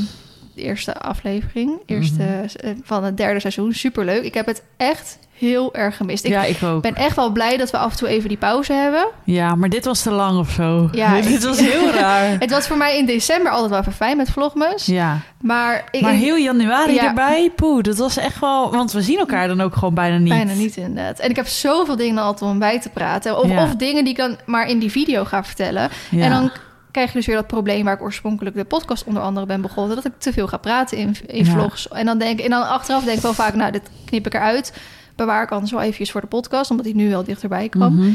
de 0.57 0.63
eerste 0.63 0.97
aflevering. 0.97 1.71
Eerste, 1.85 2.21
Mhm. 2.23 2.67
eh, 2.67 2.71
van 2.83 3.03
het 3.03 3.17
derde 3.17 3.39
seizoen. 3.39 3.73
Superleuk. 3.73 4.23
Ik 4.23 4.33
heb 4.33 4.45
het 4.45 4.63
echt 4.77 5.17
heel 5.37 5.73
erg 5.75 5.97
gemist. 5.97 6.23
Ik 6.25 6.31
ja, 6.31 6.43
ik 6.43 6.63
ook. 6.63 6.81
ben 6.81 6.95
echt 6.95 7.15
wel 7.15 7.31
blij 7.31 7.57
dat 7.57 7.71
we 7.71 7.77
af 7.77 7.91
en 7.91 7.97
toe 7.97 8.07
even 8.07 8.29
die 8.29 8.37
pauze 8.37 8.73
hebben. 8.73 9.07
Ja, 9.23 9.55
maar 9.55 9.69
dit 9.69 9.85
was 9.85 10.01
te 10.01 10.11
lang 10.11 10.39
of 10.39 10.49
zo. 10.49 10.89
Ja, 10.91 11.15
dit 11.21 11.25
ik- 11.33 11.39
was 11.39 11.59
heel 11.59 11.91
raar. 11.91 12.29
Het 12.39 12.51
was 12.51 12.67
voor 12.67 12.77
mij 12.77 12.97
in 12.97 13.05
december 13.05 13.51
altijd 13.51 13.69
wel 13.69 13.79
even 13.79 13.93
fijn 13.93 14.17
met 14.17 14.29
Vlogmas. 14.29 14.85
Ja, 14.85 15.19
Maar, 15.41 15.83
ik, 15.91 16.01
maar 16.01 16.11
heel 16.13 16.35
januari 16.37 16.93
Ja. 16.93 17.07
erbij, 17.07 17.51
poeh, 17.55 17.83
dat 17.83 17.97
was 17.97 18.17
echt 18.17 18.39
wel... 18.39 18.71
Want 18.71 18.91
we 18.91 19.01
zien 19.01 19.17
elkaar 19.19 19.47
dan 19.47 19.61
ook 19.61 19.73
gewoon 19.73 19.93
bijna 19.93 20.17
niet. 20.17 20.29
Bijna 20.29 20.53
niet 20.53 20.75
inderdaad. 20.77 21.19
En 21.19 21.29
ik 21.29 21.35
heb 21.35 21.47
zoveel 21.47 21.95
dingen 21.95 22.23
altijd 22.23 22.51
om 22.51 22.59
bij 22.59 22.79
te 22.81 22.89
praten. 22.89 23.37
Of, 23.39 23.47
Ja. 23.49 23.63
of 23.63 23.75
dingen 23.75 24.03
die 24.03 24.13
ik 24.13 24.19
dan 24.19 24.37
maar 24.45 24.67
in 24.69 24.79
die 24.79 24.91
video 24.91 25.23
ga 25.25 25.43
vertellen. 25.43 25.89
Ja. 26.11 26.23
En 26.23 26.29
dan 26.29 26.51
krijg 26.97 27.11
je 27.11 27.17
dus 27.17 27.27
weer 27.27 27.35
dat 27.35 27.47
probleem 27.47 27.83
waar 27.85 27.93
ik 27.93 28.01
oorspronkelijk 28.01 28.55
de 28.55 28.63
podcast 28.63 29.03
onder 29.03 29.23
andere 29.23 29.45
ben 29.45 29.61
begonnen. 29.61 29.95
Dat 29.95 30.05
ik 30.05 30.11
te 30.17 30.33
veel 30.33 30.47
ga 30.47 30.57
praten 30.57 30.97
in, 30.97 31.15
in 31.27 31.45
Ja. 31.45 31.51
vlogs. 31.51 31.87
En 31.87 32.05
dan, 32.05 32.17
denk, 32.17 32.39
en 32.39 32.49
dan 32.49 32.67
achteraf 32.67 33.03
denk 33.03 33.17
ik 33.17 33.23
wel 33.23 33.33
vaak, 33.33 33.53
nou, 33.55 33.71
dit 33.71 33.81
knip 34.05 34.25
ik 34.25 34.33
eruit. 34.33 34.73
Bewaar 35.15 35.43
ik 35.43 35.51
anders 35.51 35.71
wel 35.71 35.81
eventjes 35.81 36.11
voor 36.11 36.21
de 36.21 36.27
podcast, 36.27 36.69
omdat 36.71 36.85
die 36.85 36.95
nu 36.95 37.09
wel 37.09 37.23
dichterbij 37.23 37.69
kwam. 37.69 37.95
Mhm. 37.95 38.09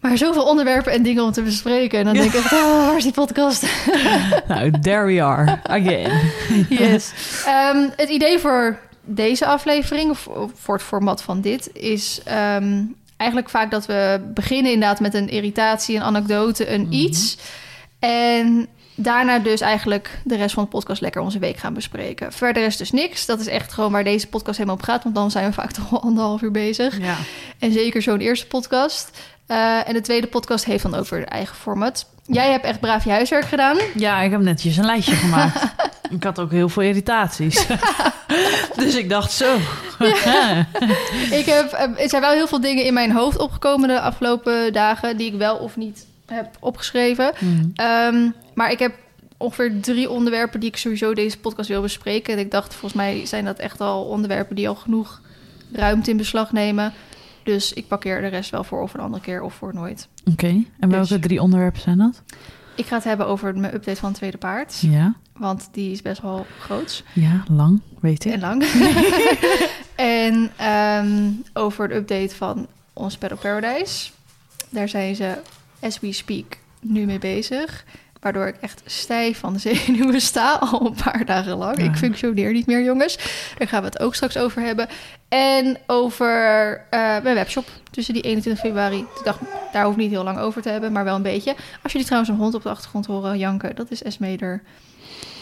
Maar 0.00 0.18
zoveel 0.18 0.44
onderwerpen 0.44 0.92
en 0.92 1.02
dingen 1.02 1.24
om 1.24 1.32
te 1.32 1.42
bespreken. 1.42 1.98
En 1.98 2.04
dan 2.04 2.14
denk 2.14 2.32
ik 2.32 2.34
echt, 2.34 2.52
oh, 2.52 2.86
waar 2.86 2.96
is 2.96 3.02
die 3.02 3.12
podcast? 3.12 3.66
Nou, 4.48 4.70
there 4.80 5.04
we 5.06 5.22
are, 5.22 5.58
again. 5.62 6.10
Yes. 6.68 7.12
Ehm, 7.46 7.88
het 7.96 8.08
idee 8.08 8.38
voor 8.38 8.78
deze 9.04 9.46
aflevering, 9.46 10.10
of 10.10 10.26
of 10.26 10.50
voor 10.54 10.74
het 10.74 10.84
format 10.84 11.22
van 11.22 11.40
dit, 11.40 11.70
is 11.72 12.20
ehm, 12.24 12.80
eigenlijk 13.16 13.50
vaak 13.50 13.70
dat 13.70 13.86
we 13.86 14.20
beginnen 14.34 14.72
inderdaad 14.72 15.00
met 15.00 15.14
een 15.14 15.28
irritatie, 15.28 15.96
een 15.96 16.02
anekdote, 16.02 16.70
een 16.72 16.82
Mhm. 16.82 16.92
iets. 16.92 17.36
En 17.98 18.68
daarna 18.94 19.38
dus 19.38 19.60
eigenlijk 19.60 20.20
de 20.24 20.36
rest 20.36 20.54
van 20.54 20.62
de 20.62 20.68
podcast 20.68 21.00
lekker 21.00 21.20
onze 21.20 21.38
week 21.38 21.56
gaan 21.56 21.74
bespreken. 21.74 22.32
Verder 22.32 22.64
is 22.64 22.76
dus 22.76 22.90
niks. 22.90 23.26
Dat 23.26 23.40
is 23.40 23.46
echt 23.46 23.72
gewoon 23.72 23.92
waar 23.92 24.04
deze 24.04 24.26
podcast 24.26 24.56
helemaal 24.56 24.78
op 24.78 24.84
gaat, 24.84 25.02
want 25.02 25.14
dan 25.14 25.30
zijn 25.30 25.46
we 25.46 25.52
vaak 25.52 25.72
toch 25.78 25.92
al 25.92 26.02
anderhalf 26.02 26.42
uur 26.42 26.50
bezig. 26.50 26.98
Ja. 26.98 27.16
En 27.58 27.72
zeker 27.72 28.02
zo'n 28.02 28.18
eerste 28.20 28.46
podcast. 28.46 29.10
Eh, 29.46 29.88
en 29.88 29.94
de 29.94 30.00
tweede 30.00 30.26
podcast 30.26 30.64
heeft 30.64 30.82
dan 30.82 30.94
ook 30.94 31.08
weer 31.08 31.18
een 31.18 31.26
eigen 31.26 31.56
format. 31.56 32.06
Jij 32.26 32.50
hebt 32.50 32.64
echt 32.64 32.80
braaf 32.80 33.04
je 33.04 33.10
huiswerk 33.10 33.44
gedaan. 33.44 33.76
ja, 33.94 34.20
ik 34.20 34.30
heb 34.30 34.40
netjes 34.40 34.76
een 34.76 34.84
lijstje 34.84 35.14
gemaakt. 35.14 35.62
ik 36.16 36.24
had 36.24 36.38
ook 36.38 36.50
heel 36.50 36.68
veel 36.68 36.82
irritaties. 36.82 37.66
dus 38.76 38.94
ik 38.94 39.08
dacht 39.08 39.32
zo. 39.32 39.56
Ik 41.30 41.46
heb, 41.46 41.72
eh, 41.72 42.02
er 42.02 42.08
zijn 42.08 42.22
wel 42.22 42.32
heel 42.32 42.48
veel 42.48 42.60
dingen 42.60 42.84
in 42.84 42.94
mijn 42.94 43.12
hoofd 43.12 43.38
opgekomen 43.38 43.88
de 43.88 44.00
afgelopen 44.00 44.72
dagen... 44.72 45.16
die 45.16 45.32
ik 45.32 45.38
wel 45.38 45.56
of 45.56 45.76
niet 45.76 46.06
heb 46.28 46.56
opgeschreven. 46.60 47.32
Mhm. 47.38 47.64
Ehm, 47.74 48.30
maar 48.54 48.70
ik 48.70 48.78
heb 48.78 48.94
ongeveer 49.36 49.80
drie 49.80 50.10
onderwerpen 50.10 50.60
die 50.60 50.68
ik 50.68 50.76
sowieso 50.76 51.14
deze 51.14 51.38
podcast 51.38 51.68
wil 51.68 51.80
bespreken. 51.82 52.32
En 52.32 52.38
ik 52.38 52.50
dacht, 52.50 52.70
volgens 52.72 52.92
mij 52.92 53.26
zijn 53.26 53.44
dat 53.44 53.58
echt 53.58 53.80
al 53.80 54.04
onderwerpen 54.04 54.56
die 54.56 54.68
al 54.68 54.74
genoeg 54.74 55.20
ruimte 55.72 56.10
in 56.10 56.16
beslag 56.16 56.52
nemen. 56.52 56.92
Dus 57.42 57.72
ik 57.72 57.88
parkeer 57.88 58.20
de 58.20 58.26
rest 58.26 58.50
wel 58.50 58.64
voor 58.64 58.82
of 58.82 58.94
een 58.94 59.00
andere 59.00 59.22
keer 59.22 59.42
of 59.42 59.54
voor 59.54 59.74
nooit. 59.74 60.08
Oké, 60.24 60.64
en 60.80 60.88
welke 60.90 61.08
Dus- 61.08 61.20
drie 61.20 61.42
onderwerpen 61.42 61.80
zijn 61.80 61.98
dat? 61.98 62.22
Ik 62.74 62.86
ga 62.86 62.94
het 62.94 63.04
hebben 63.04 63.26
over 63.26 63.56
mijn 63.56 63.74
update 63.74 63.96
van 64.00 64.08
het 64.08 64.18
tweede 64.18 64.36
paard. 64.38 64.78
Ja, 64.80 65.14
Want 65.36 65.68
die 65.72 65.90
is 65.90 66.02
best 66.02 66.22
wel 66.22 66.46
groot 66.60 67.02
ja, 67.12 67.44
lang, 67.50 67.80
weet 68.00 68.24
ik. 68.24 68.32
en 68.32 68.40
lang. 68.40 68.62
en 69.94 70.50
ehm, 70.56 71.30
over 71.52 71.88
de 71.88 71.94
update 71.94 72.34
van 72.36 72.66
ons 72.92 73.18
of 73.18 73.40
Paradise. 73.40 74.10
Daar 74.70 74.88
zijn 74.88 75.14
ze, 75.16 75.38
as 75.80 76.00
we 76.00 76.12
speak, 76.12 76.56
nu 76.80 77.06
mee 77.06 77.18
bezig. 77.18 77.84
Waardoor 78.20 78.46
ik 78.46 78.56
echt 78.60 78.82
stijf 78.84 79.38
van 79.38 79.52
de 79.52 79.58
zenuwen 79.58 80.20
sta, 80.20 80.54
al 80.72 80.86
een 80.86 81.02
paar 81.04 81.24
dagen 81.24 81.56
lang. 81.56 81.78
Ja. 81.78 81.84
Ik 81.84 81.96
functioneer 81.96 82.52
niet 82.52 82.66
meer, 82.66 82.82
jongens. 82.82 83.16
Daar 83.58 83.68
gaan 83.68 83.80
we 83.80 83.86
het 83.86 84.00
ook 84.00 84.14
straks 84.14 84.36
over 84.36 84.62
hebben. 84.62 84.88
En 85.28 85.78
over 85.86 86.72
eh, 86.90 87.00
mijn 87.00 87.34
webshop 87.34 87.66
tussen 87.90 88.14
die 88.14 88.22
21 88.22 88.62
februari. 88.64 89.04
Daar 89.72 89.84
hoef 89.84 89.92
ik 89.92 90.00
niet 90.00 90.10
heel 90.10 90.24
lang 90.24 90.38
over 90.38 90.62
te 90.62 90.68
hebben, 90.68 90.92
maar 90.92 91.04
wel 91.04 91.16
een 91.16 91.22
beetje. 91.22 91.54
Als 91.82 91.92
jullie 91.92 92.06
trouwens 92.06 92.32
een 92.32 92.38
hond 92.40 92.54
op 92.54 92.62
de 92.62 92.68
achtergrond 92.68 93.06
horen 93.06 93.38
janken, 93.38 93.76
dat 93.76 93.90
is 93.90 94.02
Esmeder. 94.02 94.62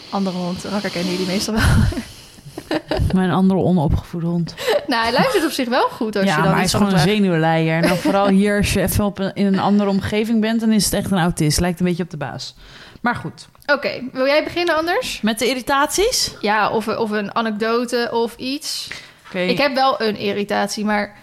Andere 0.09 0.37
hond, 0.37 0.63
Rakker 0.63 0.89
kennen 0.89 1.11
jullie 1.11 1.27
meestal 1.27 1.53
wel. 1.53 1.63
Mijn 3.13 3.31
andere 3.31 3.59
onopgevoede 3.59 4.25
hond. 4.25 4.55
nou, 4.87 5.03
hij 5.03 5.11
luistert 5.11 5.45
op 5.45 5.51
zich 5.51 5.67
wel 5.67 5.87
goed 5.89 6.15
als 6.15 6.25
ja, 6.25 6.35
je 6.35 6.37
dan 6.37 6.45
maar 6.45 6.55
hij 6.55 6.65
is 6.65 6.73
gewoon 6.73 6.93
een 6.93 6.99
zenuwleier. 6.99 7.75
En 7.75 7.87
dan 7.87 7.97
vooral 8.07 8.27
hier, 8.27 8.57
als 8.57 8.73
je 8.73 8.81
even 8.81 9.05
op 9.05 9.19
een, 9.19 9.33
in 9.33 9.45
een 9.45 9.59
andere 9.59 9.89
omgeving 9.89 10.41
bent, 10.41 10.59
dan 10.59 10.71
is 10.71 10.85
het 10.85 10.93
echt 10.93 11.11
een 11.11 11.17
autist. 11.17 11.59
Lijkt 11.59 11.79
een 11.79 11.85
beetje 11.85 12.03
op 12.03 12.09
de 12.09 12.17
baas. 12.17 12.55
Maar 13.01 13.15
goed. 13.15 13.47
Oké, 13.65 14.01
wil 14.11 14.25
jij 14.25 14.43
beginnen 14.43 14.75
anders? 14.75 15.21
Met 15.21 15.39
de 15.39 15.47
irritaties? 15.47 16.35
Ja, 16.39 16.69
of, 16.69 16.87
of 16.87 17.09
een 17.09 17.35
anekdote 17.35 18.09
of 18.11 18.35
iets. 18.35 18.87
Oké. 19.27 19.39
Ik 19.39 19.57
heb 19.57 19.73
wel 19.73 20.01
een 20.01 20.15
irritatie, 20.15 20.85
maar... 20.85 21.15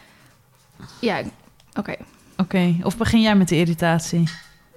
Ja, 0.99 1.21
oké. 1.75 1.95
Oké, 2.37 2.77
of 2.83 2.97
begin 2.97 3.21
jij 3.21 3.35
met 3.35 3.49
de 3.49 3.57
irritatie? 3.57 4.29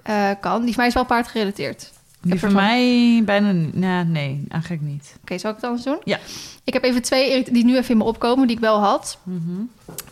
Eh, 0.02 0.30
kan. 0.40 0.64
Die 0.64 0.68
van 0.68 0.76
mij 0.76 0.86
is 0.86 0.94
wel 0.94 1.04
paardgerelateerd. 1.04 1.92
Die 2.22 2.32
ervan- 2.32 2.52
mij 2.52 3.22
bijna... 3.24 3.52
Nou, 3.72 4.04
nee, 4.06 4.44
eigenlijk 4.48 4.82
niet. 4.82 5.14
Oké, 5.22 5.38
zal 5.38 5.50
ik 5.50 5.56
het 5.56 5.64
anders 5.64 5.84
doen? 5.84 5.98
Ja. 6.04 6.18
Ik 6.64 6.72
heb 6.72 6.84
even 6.84 7.02
twee 7.02 7.44
die 7.52 7.64
nu 7.64 7.76
even 7.76 7.90
in 7.90 7.96
me 7.96 8.04
opkomen, 8.04 8.46
die 8.46 8.56
ik 8.56 8.62
wel 8.62 8.78
had. 8.80 9.18
Mhm. 9.22 9.40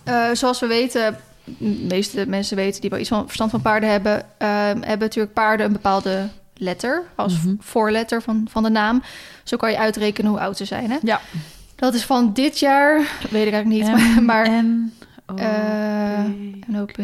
Eh, 0.05 0.31
zoals 0.33 0.61
we 0.61 0.67
weten, 0.67 1.19
de 1.45 1.87
meeste 1.89 2.27
mensen 2.29 2.57
weten 2.57 2.81
die 2.81 2.91
wel 2.91 2.99
iets 2.99 3.09
van 3.09 3.25
verstand 3.25 3.51
van 3.51 3.61
paarden 3.63 3.91
hebben, 3.91 4.23
ehm, 4.39 4.51
hebben 4.81 4.99
natuurlijk 4.99 5.35
paarden 5.35 5.67
een 5.67 5.73
bepaalde 5.73 6.29
letter 6.57 7.03
als 7.15 7.33
Mhm. 7.43 7.55
voorletter 7.59 8.23
van, 8.23 8.47
van 8.51 8.63
de 8.63 8.69
naam. 8.71 9.03
Zo 9.45 9.57
kan 9.57 9.71
je 9.71 9.79
uitrekenen 9.79 10.31
hoe 10.31 10.41
oud 10.41 10.57
ze 10.57 10.65
zijn. 10.65 10.91
Hè? 10.91 10.97
Ja. 11.03 11.21
Dat 11.77 11.95
is 11.95 12.05
van 12.05 12.33
dit 12.33 12.59
jaar, 12.59 12.97
weet 13.31 13.47
ik 13.47 13.53
eigenlijk 13.53 13.67
niet, 13.67 13.91
maar, 13.93 14.23
maar 14.47 14.51
N, 14.65 14.93
O, 15.27 15.35
Eh, 15.35 15.45
P, 16.25 16.75
en 16.75 16.87
Q, 16.87 16.99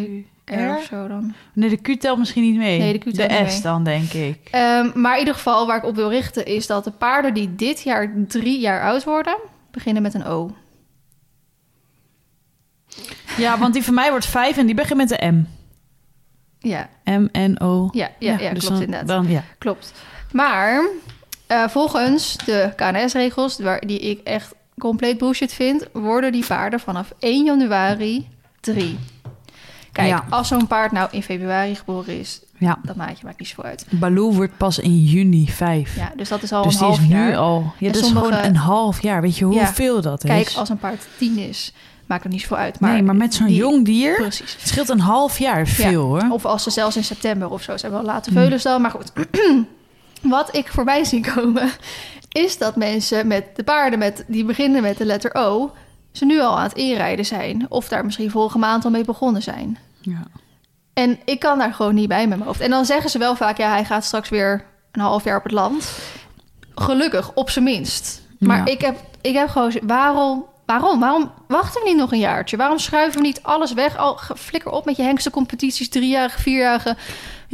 R 0.56 0.76
of 0.76 0.84
zo 0.84 1.08
dan. 1.08 1.34
Nee, 1.52 1.68
de 1.68 1.76
Q 1.76 2.00
telt 2.00 2.18
misschien 2.18 2.42
niet 2.42 2.56
mee. 2.56 2.78
Nee, 2.78 2.92
de 2.92 2.98
Q 2.98 3.02
telt 3.02 3.30
de 3.30 3.38
niet 3.38 3.50
S 3.50 3.52
mee. 3.52 3.62
dan, 3.62 3.84
denk 3.84 4.12
ik. 4.12 4.48
Ehm, 4.50 4.90
maar 4.94 5.12
in 5.12 5.18
ieder 5.18 5.34
geval 5.34 5.66
waar 5.66 5.76
ik 5.76 5.84
op 5.84 5.94
wil 5.94 6.10
richten 6.10 6.46
is 6.46 6.66
dat 6.66 6.84
de 6.84 6.90
paarden 6.90 7.34
die 7.34 7.54
dit 7.54 7.82
jaar 7.82 8.12
drie 8.28 8.60
jaar 8.60 8.82
oud 8.82 9.04
worden, 9.04 9.36
beginnen 9.70 10.02
met 10.02 10.14
een 10.14 10.24
O. 10.24 10.50
Ja, 13.36 13.58
want 13.58 13.74
die 13.74 13.82
van 13.84 13.94
mij 13.94 14.10
wordt 14.10 14.26
vijf 14.26 14.56
en 14.56 14.66
die 14.66 14.74
begint 14.74 14.98
met 14.98 15.08
de 15.08 15.26
M. 15.26 15.44
Ja, 16.58 16.88
M, 17.04 17.28
N, 17.32 17.56
O. 17.62 17.88
ja, 17.92 18.10
ja, 18.18 18.38
ja, 18.38 18.52
dus 18.52 18.64
klopt 18.64 18.66
dan, 18.66 18.82
inderdaad. 18.82 19.08
Dan, 19.08 19.28
ja. 19.28 19.44
Klopt. 19.58 19.92
Maar 20.32 20.84
eh, 21.46 21.68
volgens 21.68 22.36
de 22.44 22.72
KNS-regels, 22.76 23.56
die 23.80 23.98
ik 23.98 24.20
echt 24.24 24.54
compleet 24.78 25.18
bullshit 25.18 25.52
vind, 25.52 25.86
worden 25.92 26.32
die 26.32 26.46
paarden 26.46 26.80
vanaf 26.80 27.12
1 27.18 27.44
januari 27.44 28.28
3. 28.60 28.98
Kijk, 29.92 30.08
Ja. 30.08 30.24
als 30.30 30.48
zo'n 30.48 30.66
paard 30.66 30.92
nou 30.92 31.08
in 31.10 31.22
februari 31.22 31.74
geboren 31.74 32.18
is, 32.18 32.40
ja. 32.58 32.78
dat 32.82 32.96
maatje 32.96 33.24
maakt 33.24 33.38
niet 33.38 33.48
zoveel 33.48 33.64
uit. 33.64 33.86
Baloo 33.90 34.32
wordt 34.32 34.56
pas 34.56 34.78
in 34.78 34.98
juni 35.04 35.46
vijf. 35.50 35.96
Ja, 35.96 36.12
dus 36.16 36.28
dat 36.28 36.42
is 36.42 36.52
al 36.52 36.62
dus 36.62 36.72
een 36.72 36.78
die 36.78 36.88
half 36.88 37.00
is 37.00 37.06
jaar. 37.06 37.28
nu 37.30 37.36
al... 37.36 37.72
Ja, 37.78 37.86
En 37.86 37.92
dat 37.92 38.02
is 38.02 38.08
gewoon 38.08 38.32
een 38.32 38.56
half 38.56 39.02
jaar. 39.02 39.20
Weet 39.22 39.36
je 39.38 39.46
Ja. 39.48 39.50
hoeveel 39.64 40.00
dat 40.00 40.24
is? 40.24 40.30
Kijk, 40.30 40.52
als 40.56 40.68
een 40.68 40.78
paard 40.78 41.06
10 41.18 41.38
is, 41.38 41.72
maakt 42.06 42.22
het 42.22 42.32
niet 42.32 42.40
zoveel 42.40 42.56
uit. 42.56 42.80
Maar 42.80 42.92
nee, 42.92 43.02
maar 43.02 43.16
met 43.16 43.34
zo'n 43.34 43.46
die- 43.46 43.56
jong 43.56 43.84
dier, 43.84 44.14
Precies. 44.14 44.52
het 44.58 44.68
scheelt 44.68 44.88
een 44.88 45.00
half 45.00 45.38
jaar 45.38 45.66
veel 45.66 46.02
hoor. 46.04 46.26
Of 46.30 46.44
als 46.44 46.62
ze 46.62 46.70
zelfs 46.70 46.96
in 46.96 47.04
september 47.04 47.50
of 47.50 47.62
zo 47.62 47.76
zijn 47.76 47.92
wel 47.92 48.02
late 48.02 48.30
Hmm. 48.30 48.38
veulens 48.38 48.62
dan. 48.62 48.80
Maar 48.82 48.90
goed, 48.90 49.12
wat 50.22 50.56
ik 50.56 50.68
voorbij 50.68 51.04
zie 51.04 51.32
komen... 51.34 51.70
is 52.32 52.58
dat 52.58 52.76
mensen 52.76 53.26
met 53.26 53.44
de 53.56 53.62
paarden 53.62 53.98
met, 53.98 54.24
die 54.26 54.44
beginnen 54.44 54.82
met 54.82 54.96
de 54.98 55.04
letter 55.04 55.34
O... 55.34 55.72
ze 56.12 56.24
nu 56.24 56.40
al 56.40 56.56
aan 56.56 56.62
het 56.62 56.72
inrijden 56.76 57.24
zijn. 57.24 57.66
Of 57.68 57.88
daar 57.88 58.04
misschien 58.04 58.30
vorige 58.30 58.58
maand 58.58 58.84
al 58.84 58.90
mee 58.90 59.04
begonnen 59.04 59.42
zijn. 59.42 59.78
Ja. 60.00 60.22
En 60.92 61.18
ik 61.24 61.40
kan 61.40 61.58
daar 61.58 61.74
gewoon 61.74 61.94
niet 61.94 62.08
bij 62.08 62.26
met 62.26 62.36
mijn 62.36 62.48
hoofd. 62.48 62.60
En 62.60 62.70
dan 62.70 62.84
zeggen 62.84 63.10
ze 63.10 63.18
wel 63.18 63.36
vaak... 63.36 63.58
ja, 63.58 63.68
hij 63.70 63.84
gaat 63.84 64.04
straks 64.04 64.28
weer 64.28 64.64
een 64.92 65.00
half 65.00 65.24
jaar 65.24 65.36
op 65.36 65.42
het 65.42 65.52
land. 65.52 65.90
Gelukkig, 66.74 67.32
op 67.34 67.50
zijn 67.50 67.64
minst. 67.64 68.22
Maar 68.38 68.56
Ja. 68.56 68.64
ik, 68.64 68.80
heb, 68.80 68.96
ik 69.20 69.34
heb 69.34 69.48
gewoon... 69.48 69.72
Waarom, 69.82 70.44
waarom? 70.66 71.00
Waarom 71.00 71.30
wachten 71.48 71.82
we 71.82 71.88
niet 71.88 71.96
nog 71.98 72.12
een 72.12 72.18
jaartje? 72.18 72.56
Waarom 72.56 72.78
schuiven 72.78 73.20
we 73.20 73.26
niet 73.26 73.42
alles 73.42 73.72
weg? 73.72 73.96
Al 73.96 74.18
flikker 74.36 74.70
op 74.70 74.84
met 74.84 74.96
je 74.96 75.02
hengstencompetities, 75.02 75.88
driejarige, 75.88 76.40
vierjarige. 76.40 76.96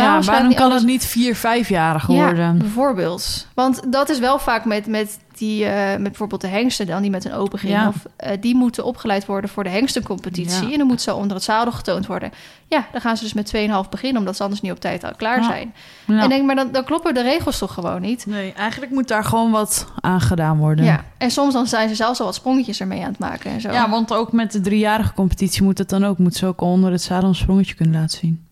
Ja, 0.04 0.20
waarom 0.22 0.54
kan 0.54 0.72
het 0.72 0.84
niet 0.84 1.04
vier, 1.06 1.36
vijfjarig 1.36 2.08
Ja, 2.08 2.14
worden? 2.14 2.58
bijvoorbeeld. 2.58 3.46
Want 3.54 3.92
dat 3.92 4.08
is 4.08 4.18
wel 4.18 4.38
vaak 4.38 4.64
met, 4.64 4.86
met, 4.86 5.18
die, 5.36 5.64
eh, 5.64 5.90
met 5.90 6.02
bijvoorbeeld 6.02 6.40
de 6.40 6.46
hengsten 6.46 6.86
dan, 6.86 7.02
die 7.02 7.10
met 7.10 7.24
een 7.24 7.32
open 7.32 7.58
gym. 7.58 7.70
Ja. 7.70 7.88
Of, 7.88 7.94
eh, 8.16 8.32
die 8.40 8.54
moeten 8.54 8.84
opgeleid 8.84 9.26
worden 9.26 9.50
voor 9.50 9.64
de 9.64 9.70
hengstencompetitie. 9.70 10.66
Ja. 10.66 10.72
En 10.72 10.78
dan 10.78 10.86
moet 10.86 11.00
ze 11.00 11.14
onder 11.14 11.34
het 11.36 11.44
zadel 11.44 11.72
getoond 11.72 12.06
worden. 12.06 12.30
Ja, 12.66 12.86
dan 12.92 13.00
gaan 13.00 13.16
ze 13.16 13.22
dus 13.22 13.32
met 13.32 13.46
2,5 13.46 13.88
beginnen, 13.90 14.18
omdat 14.18 14.36
ze 14.36 14.42
anders 14.42 14.60
niet 14.60 14.72
op 14.72 14.80
tijd 14.80 15.04
al 15.04 15.12
klaar 15.16 15.44
zijn. 15.44 15.74
En 16.06 16.28
denk, 16.28 16.46
maar 16.46 16.54
dan, 16.54 16.68
dan 16.72 16.84
kloppen 16.84 17.14
de 17.14 17.22
regels 17.22 17.58
toch 17.58 17.74
gewoon 17.74 18.00
niet? 18.00 18.26
Nee, 18.26 18.52
eigenlijk 18.52 18.92
moet 18.92 19.08
daar 19.08 19.24
gewoon 19.24 19.50
wat 19.50 19.86
aan 20.00 20.20
gedaan 20.20 20.58
worden. 20.58 20.84
Ja. 20.84 21.04
En 21.18 21.30
soms 21.30 21.52
dan 21.52 21.66
zijn 21.66 21.88
ze 21.88 21.94
zelfs 21.94 22.20
al 22.20 22.26
wat 22.26 22.34
sprongetjes 22.34 22.80
ermee 22.80 23.02
aan 23.02 23.10
het 23.10 23.18
maken 23.18 23.50
en 23.50 23.60
zo. 23.60 23.70
Ja, 23.72 23.90
want 23.90 24.12
ook 24.12 24.32
met 24.32 24.52
de 24.52 24.60
driejarige 24.60 25.12
competitie 25.12 25.62
moet 25.62 25.78
het 25.78 25.88
dan 25.88 26.04
ook. 26.04 26.18
Moet 26.18 26.34
ze 26.34 26.46
ook 26.46 26.60
onder 26.60 26.92
het 26.92 27.02
zadel 27.02 27.28
een 27.28 27.34
sprongetje 27.34 27.74
kunnen 27.74 28.00
laten 28.00 28.18
zien. 28.18 28.46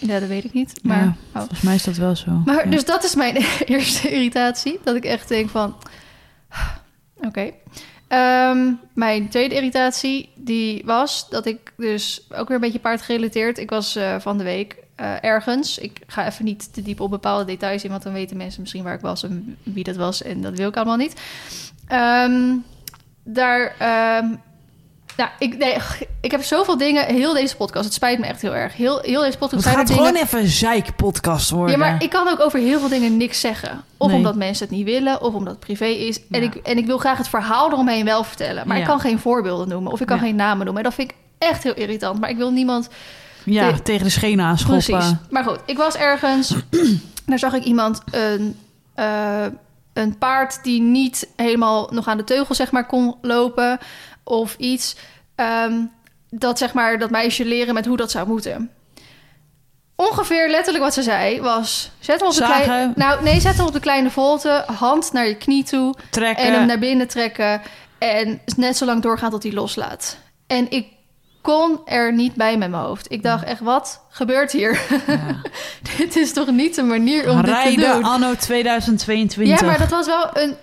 Ja, 0.00 0.18
dat 0.20 0.28
weet 0.28 0.44
ik 0.44 0.52
niet. 0.52 0.80
Maar, 0.82 0.98
Ja, 1.04 1.08
oh. 1.08 1.38
Volgens 1.38 1.60
mij 1.60 1.74
is 1.74 1.84
dat 1.84 1.96
wel 1.96 2.16
zo. 2.16 2.30
Maar 2.44 2.64
Ja. 2.64 2.70
dus 2.70 2.84
dat 2.84 3.04
is 3.04 3.14
mijn 3.14 3.36
eerste 3.64 4.10
irritatie. 4.10 4.78
Dat 4.84 4.96
ik 4.96 5.04
echt 5.04 5.28
denk 5.28 5.48
van... 5.50 5.76
Oké. 7.26 7.50
Ehm, 8.08 8.72
mijn 8.94 9.28
tweede 9.28 9.54
irritatie, 9.54 10.28
die 10.36 10.82
was 10.84 11.28
dat 11.28 11.46
ik 11.46 11.72
dus 11.76 12.26
ook 12.30 12.46
weer 12.48 12.56
een 12.56 12.62
beetje 12.62 12.78
paardgerelateerd. 12.78 13.58
Ik 13.58 13.70
was 13.70 13.96
eh, 13.96 14.16
van 14.18 14.38
de 14.38 14.44
week 14.44 14.76
eh, 14.96 15.24
ergens. 15.24 15.78
Ik 15.78 16.00
ga 16.06 16.26
even 16.26 16.44
niet 16.44 16.72
te 16.72 16.82
diep 16.82 17.00
op 17.00 17.10
bepaalde 17.10 17.44
details 17.44 17.84
in... 17.84 17.90
want 17.90 18.02
dan 18.02 18.12
weten 18.12 18.36
mensen 18.36 18.60
misschien 18.60 18.82
waar 18.84 18.94
ik 18.94 19.00
was 19.00 19.22
en 19.22 19.56
wie 19.62 19.84
dat 19.84 19.96
was. 19.96 20.22
En 20.22 20.40
dat 20.42 20.56
wil 20.56 20.68
ik 20.68 20.76
allemaal 20.76 20.96
niet. 20.96 21.20
Ehm, 21.86 22.56
daar... 23.24 23.74
ehm, 23.78 24.26
nou, 25.16 25.30
ik, 25.38 25.56
nee, 25.58 25.76
ik 26.20 26.30
heb 26.30 26.42
zoveel 26.42 26.76
dingen... 26.78 27.04
Heel 27.06 27.32
deze 27.34 27.56
podcast, 27.56 27.84
het 27.84 27.94
spijt 27.94 28.18
me 28.18 28.26
echt 28.26 28.42
heel 28.42 28.54
erg. 28.54 28.76
Heel, 28.76 28.98
heel 29.02 29.20
deze 29.20 29.38
podcast 29.38 29.64
Het 29.64 29.74
gaat 29.74 29.86
dingen... 29.86 30.04
gewoon 30.04 30.22
even 30.22 30.38
een 30.38 30.46
zeik-podcast 30.48 31.50
worden. 31.50 31.70
Ja, 31.70 31.78
maar 31.78 32.02
ik 32.02 32.10
kan 32.10 32.28
ook 32.28 32.40
over 32.40 32.58
heel 32.58 32.78
veel 32.78 32.88
dingen 32.88 33.16
niks 33.16 33.40
zeggen. 33.40 33.84
Of 33.96 34.08
Nee. 34.08 34.16
omdat 34.16 34.34
mensen 34.34 34.66
het 34.66 34.76
niet 34.76 34.84
willen, 34.84 35.22
of 35.22 35.34
omdat 35.34 35.52
het 35.52 35.60
privé 35.60 35.84
is. 35.84 36.20
En, 36.30 36.42
ik, 36.42 36.54
en 36.54 36.78
ik 36.78 36.86
wil 36.86 36.98
graag 36.98 37.18
het 37.18 37.28
verhaal 37.28 37.70
eromheen 37.72 38.04
wel 38.04 38.24
vertellen. 38.24 38.66
Maar 38.66 38.76
Ja. 38.76 38.82
ik 38.82 38.88
kan 38.88 39.00
geen 39.00 39.18
voorbeelden 39.18 39.68
noemen, 39.68 39.92
of 39.92 40.00
ik 40.00 40.06
kan 40.06 40.18
geen 40.18 40.36
namen 40.36 40.64
noemen. 40.64 40.76
En 40.76 40.88
dat 40.88 40.94
vind 40.94 41.10
ik 41.10 41.16
echt 41.38 41.62
heel 41.62 41.74
irritant. 41.74 42.20
Maar 42.20 42.30
ik 42.30 42.36
wil 42.36 42.50
niemand... 42.50 42.88
Ja, 43.44 43.72
de- 43.72 43.82
tegen 43.82 44.04
de 44.04 44.10
schenen 44.10 44.44
aanschoppen. 44.44 44.84
Precies. 44.84 45.12
Maar 45.30 45.44
goed, 45.44 45.58
ik 45.66 45.76
was 45.76 45.94
ergens. 45.96 46.54
daar 47.26 47.38
zag 47.38 47.52
ik 47.52 47.64
iemand 47.64 48.02
een, 48.10 48.56
eh, 48.94 49.44
een 49.92 50.18
paard 50.18 50.64
die 50.64 50.80
niet 50.80 51.28
helemaal 51.36 51.88
nog 51.92 52.06
aan 52.08 52.16
de 52.16 52.24
teugel 52.24 52.54
zeg 52.54 52.70
maar, 52.70 52.86
kon 52.86 53.14
lopen. 53.22 53.78
Of 54.30 54.54
iets. 54.58 54.96
Ehm, 55.34 55.84
dat 56.28 56.58
zeg 56.58 56.72
maar 56.72 56.98
dat 56.98 57.10
meisje 57.10 57.44
leren 57.44 57.74
met 57.74 57.86
hoe 57.86 57.96
dat 57.96 58.10
zou 58.10 58.28
moeten. 58.28 58.70
Ongeveer 59.96 60.50
letterlijk 60.50 60.84
wat 60.84 60.94
ze 60.94 61.02
zei 61.02 61.40
was... 61.40 61.90
Zet 61.98 62.20
hem 62.20 62.28
op 62.28 62.34
de 62.34 62.42
kleine... 62.42 62.92
Nou, 62.94 63.22
nee, 63.22 63.40
zet 63.40 63.56
hem 63.56 63.66
op 63.66 63.72
de 63.72 63.80
kleine 63.80 64.10
volte. 64.10 64.64
Hand 64.66 65.12
naar 65.12 65.26
je 65.26 65.36
knie 65.36 65.64
toe. 65.64 65.94
Trekken. 66.10 66.44
En 66.44 66.52
hem 66.52 66.66
naar 66.66 66.78
binnen 66.78 67.08
trekken. 67.08 67.62
En 67.98 68.40
net 68.56 68.76
zo 68.76 68.84
lang 68.84 69.02
doorgaan 69.02 69.30
tot 69.30 69.42
hij 69.42 69.52
loslaat. 69.52 70.16
En 70.46 70.70
ik 70.70 70.86
kon 71.42 71.80
er 71.84 72.12
niet 72.12 72.34
bij 72.34 72.56
met 72.56 72.70
mijn 72.70 72.82
hoofd. 72.82 73.12
Ik 73.12 73.22
dacht 73.22 73.44
echt, 73.44 73.60
wat 73.60 74.00
gebeurt 74.10 74.52
hier? 74.52 74.80
Ja. 75.06 75.36
dit 75.96 76.16
is 76.16 76.32
toch 76.32 76.50
niet 76.50 76.74
de 76.74 76.82
manier 76.82 77.30
om 77.30 77.36
dit 77.36 77.44
te 77.44 77.50
Rijden 77.50 77.92
doen? 77.92 78.04
anno 78.04 78.34
2022. 78.34 79.60
Ja, 79.60 79.66
maar 79.66 79.78
dat 79.78 79.90
was 79.90 80.06
wel 80.06 80.30
een 80.32 80.56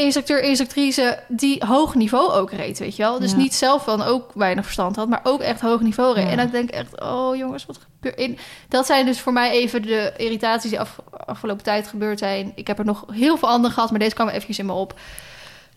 instructeur, 0.00 0.42
instructrice 0.42 1.18
die 1.28 1.62
hoog 1.66 1.94
niveau 1.94 2.32
ook 2.32 2.50
reed, 2.52 2.78
weet 2.78 2.96
je 2.96 3.02
wel. 3.02 3.18
Dus 3.20 3.30
Ja. 3.30 3.36
niet 3.36 3.54
zelf 3.54 3.84
dan 3.84 4.02
ook 4.02 4.30
weinig 4.34 4.64
verstand 4.64 4.96
had, 4.96 5.08
maar 5.08 5.20
ook 5.22 5.40
echt 5.40 5.60
hoog 5.60 5.80
niveau 5.80 6.14
reed. 6.14 6.24
Ja. 6.24 6.30
En 6.30 6.36
dan 6.36 6.50
denk 6.50 6.68
ik 6.68 6.74
echt, 6.74 7.00
oh 7.00 7.36
jongens, 7.36 7.66
wat 7.66 7.78
gebeurt... 7.94 8.16
In... 8.18 8.38
Dat 8.68 8.86
zijn 8.86 9.06
dus 9.06 9.20
voor 9.20 9.32
mij 9.32 9.50
even 9.50 9.82
de 9.82 10.12
irritaties 10.16 10.70
die 10.70 10.80
af, 10.80 10.98
afgelopen 11.26 11.64
tijd 11.64 11.86
gebeurd 11.88 12.18
zijn. 12.18 12.52
Ik 12.54 12.66
heb 12.66 12.78
er 12.78 12.84
nog 12.84 13.04
heel 13.12 13.36
veel 13.36 13.48
andere 13.48 13.74
gehad, 13.74 13.90
maar 13.90 13.98
deze 13.98 14.14
kwam 14.14 14.28
eventjes 14.28 14.58
in 14.58 14.66
me 14.66 14.72
op. 14.72 14.94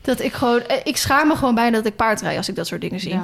Dat 0.01 0.19
ik 0.22 0.34
gewoon... 0.34 0.62
eh, 0.62 0.77
Ik 0.84 0.98
schaam 0.98 1.27
me 1.27 1.36
gewoon 1.36 1.55
bijna 1.55 1.77
dat 1.77 1.86
ik 1.86 1.95
paardrij 1.95 2.38
als 2.38 2.50
ik 2.50 2.55
dat 2.55 2.67
soort 2.67 2.81
dingen 2.81 3.00
zie. 3.00 3.13
Ja. 3.13 3.24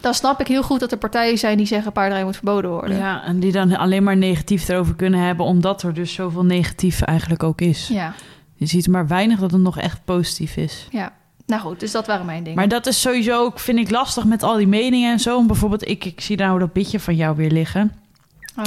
Dan 0.00 0.14
snap 0.14 0.40
ik 0.40 0.46
heel 0.46 0.62
goed 0.62 0.80
dat 0.80 0.92
er 0.92 0.98
partijen 0.98 1.38
zijn 1.38 1.56
die 1.56 1.66
zeggen 1.66 1.92
paardrijden 1.92 2.26
moet 2.26 2.36
verboden 2.36 2.70
worden. 2.70 2.96
ja, 2.98 3.24
en 3.24 3.40
die 3.40 3.52
dan 3.52 3.76
alleen 3.76 4.02
maar 4.02 4.16
negatief 4.16 4.68
erover 4.68 4.94
kunnen 4.94 5.20
hebben... 5.20 5.46
omdat 5.46 5.82
er 5.82 5.94
dus 5.94 6.12
zoveel 6.12 6.44
negatief 6.44 7.02
eigenlijk 7.02 7.42
ook 7.42 7.60
is. 7.60 7.88
ja. 7.88 8.14
Je 8.56 8.66
ziet 8.66 8.88
maar 8.88 9.06
weinig 9.06 9.38
dat 9.38 9.50
het 9.50 9.60
nog 9.60 9.78
echt 9.78 10.04
positief 10.04 10.56
is. 10.56 10.86
ja. 10.90 11.12
Nou 11.46 11.60
goed, 11.62 11.80
dus 11.80 11.90
dat 11.90 12.06
waren 12.06 12.26
mijn 12.26 12.42
dingen. 12.42 12.58
Maar 12.58 12.68
dat 12.68 12.86
is 12.86 13.00
sowieso 13.00 13.38
ook, 13.44 13.58
vind 13.60 13.78
ik, 13.78 13.90
lastig 13.90 14.24
met 14.24 14.42
al 14.42 14.56
die 14.56 14.66
meningen 14.66 15.12
en 15.12 15.20
zo. 15.20 15.44
Bijvoorbeeld, 15.44 15.88
ik, 15.88 16.04
ik 16.04 16.20
zie 16.20 16.36
nou 16.36 16.58
dat 16.58 16.72
bitje 16.72 17.00
van 17.00 17.16
jou 17.16 17.36
weer 17.36 17.50
liggen. 17.50 17.92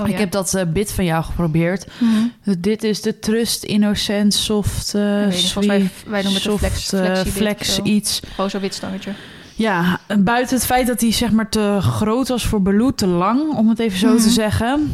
Oh, 0.02 0.08
ik 0.08 0.14
ja. 0.14 0.18
heb 0.20 0.32
dat 0.32 0.54
eh, 0.54 0.66
bit 0.68 0.92
van 0.92 1.06
jou 1.06 1.24
geprobeerd. 1.24 1.88
Mhm. 1.98 2.58
Dit 2.60 2.84
is 2.84 3.02
de 3.02 3.20
Trust 3.20 3.64
Innocent 3.64 4.34
Soft 4.34 4.94
eh 4.96 5.22
volgens 5.22 5.66
mij- 5.66 5.80
Sweet- 5.80 5.92
wij 6.10 6.22
noemen 6.22 6.42
het 6.42 6.52
een 6.52 6.58
flex- 6.58 6.88
soft, 6.88 7.04
eh, 7.04 7.16
flex 7.26 7.80
iets. 7.80 8.20
Gewoon 8.36 8.50
zo'n 8.50 8.62
wit 8.62 8.74
stangetje. 8.74 9.12
Ja, 9.56 10.00
buiten 10.20 10.56
het 10.56 10.66
feit 10.66 10.88
dat 10.88 11.02
hij 11.02 11.12
zeg 11.12 11.32
maar 11.32 11.50
te 11.50 11.78
groot 11.82 12.28
was 12.28 12.46
voor 12.46 12.62
Baloo, 12.62 12.92
te 12.92 13.08
lang, 13.08 13.54
om 13.56 13.70
het 13.70 13.80
even 13.80 14.00
zo 14.00 14.08
Mhm. 14.14 14.18
te 14.22 14.30
zeggen, 14.30 14.92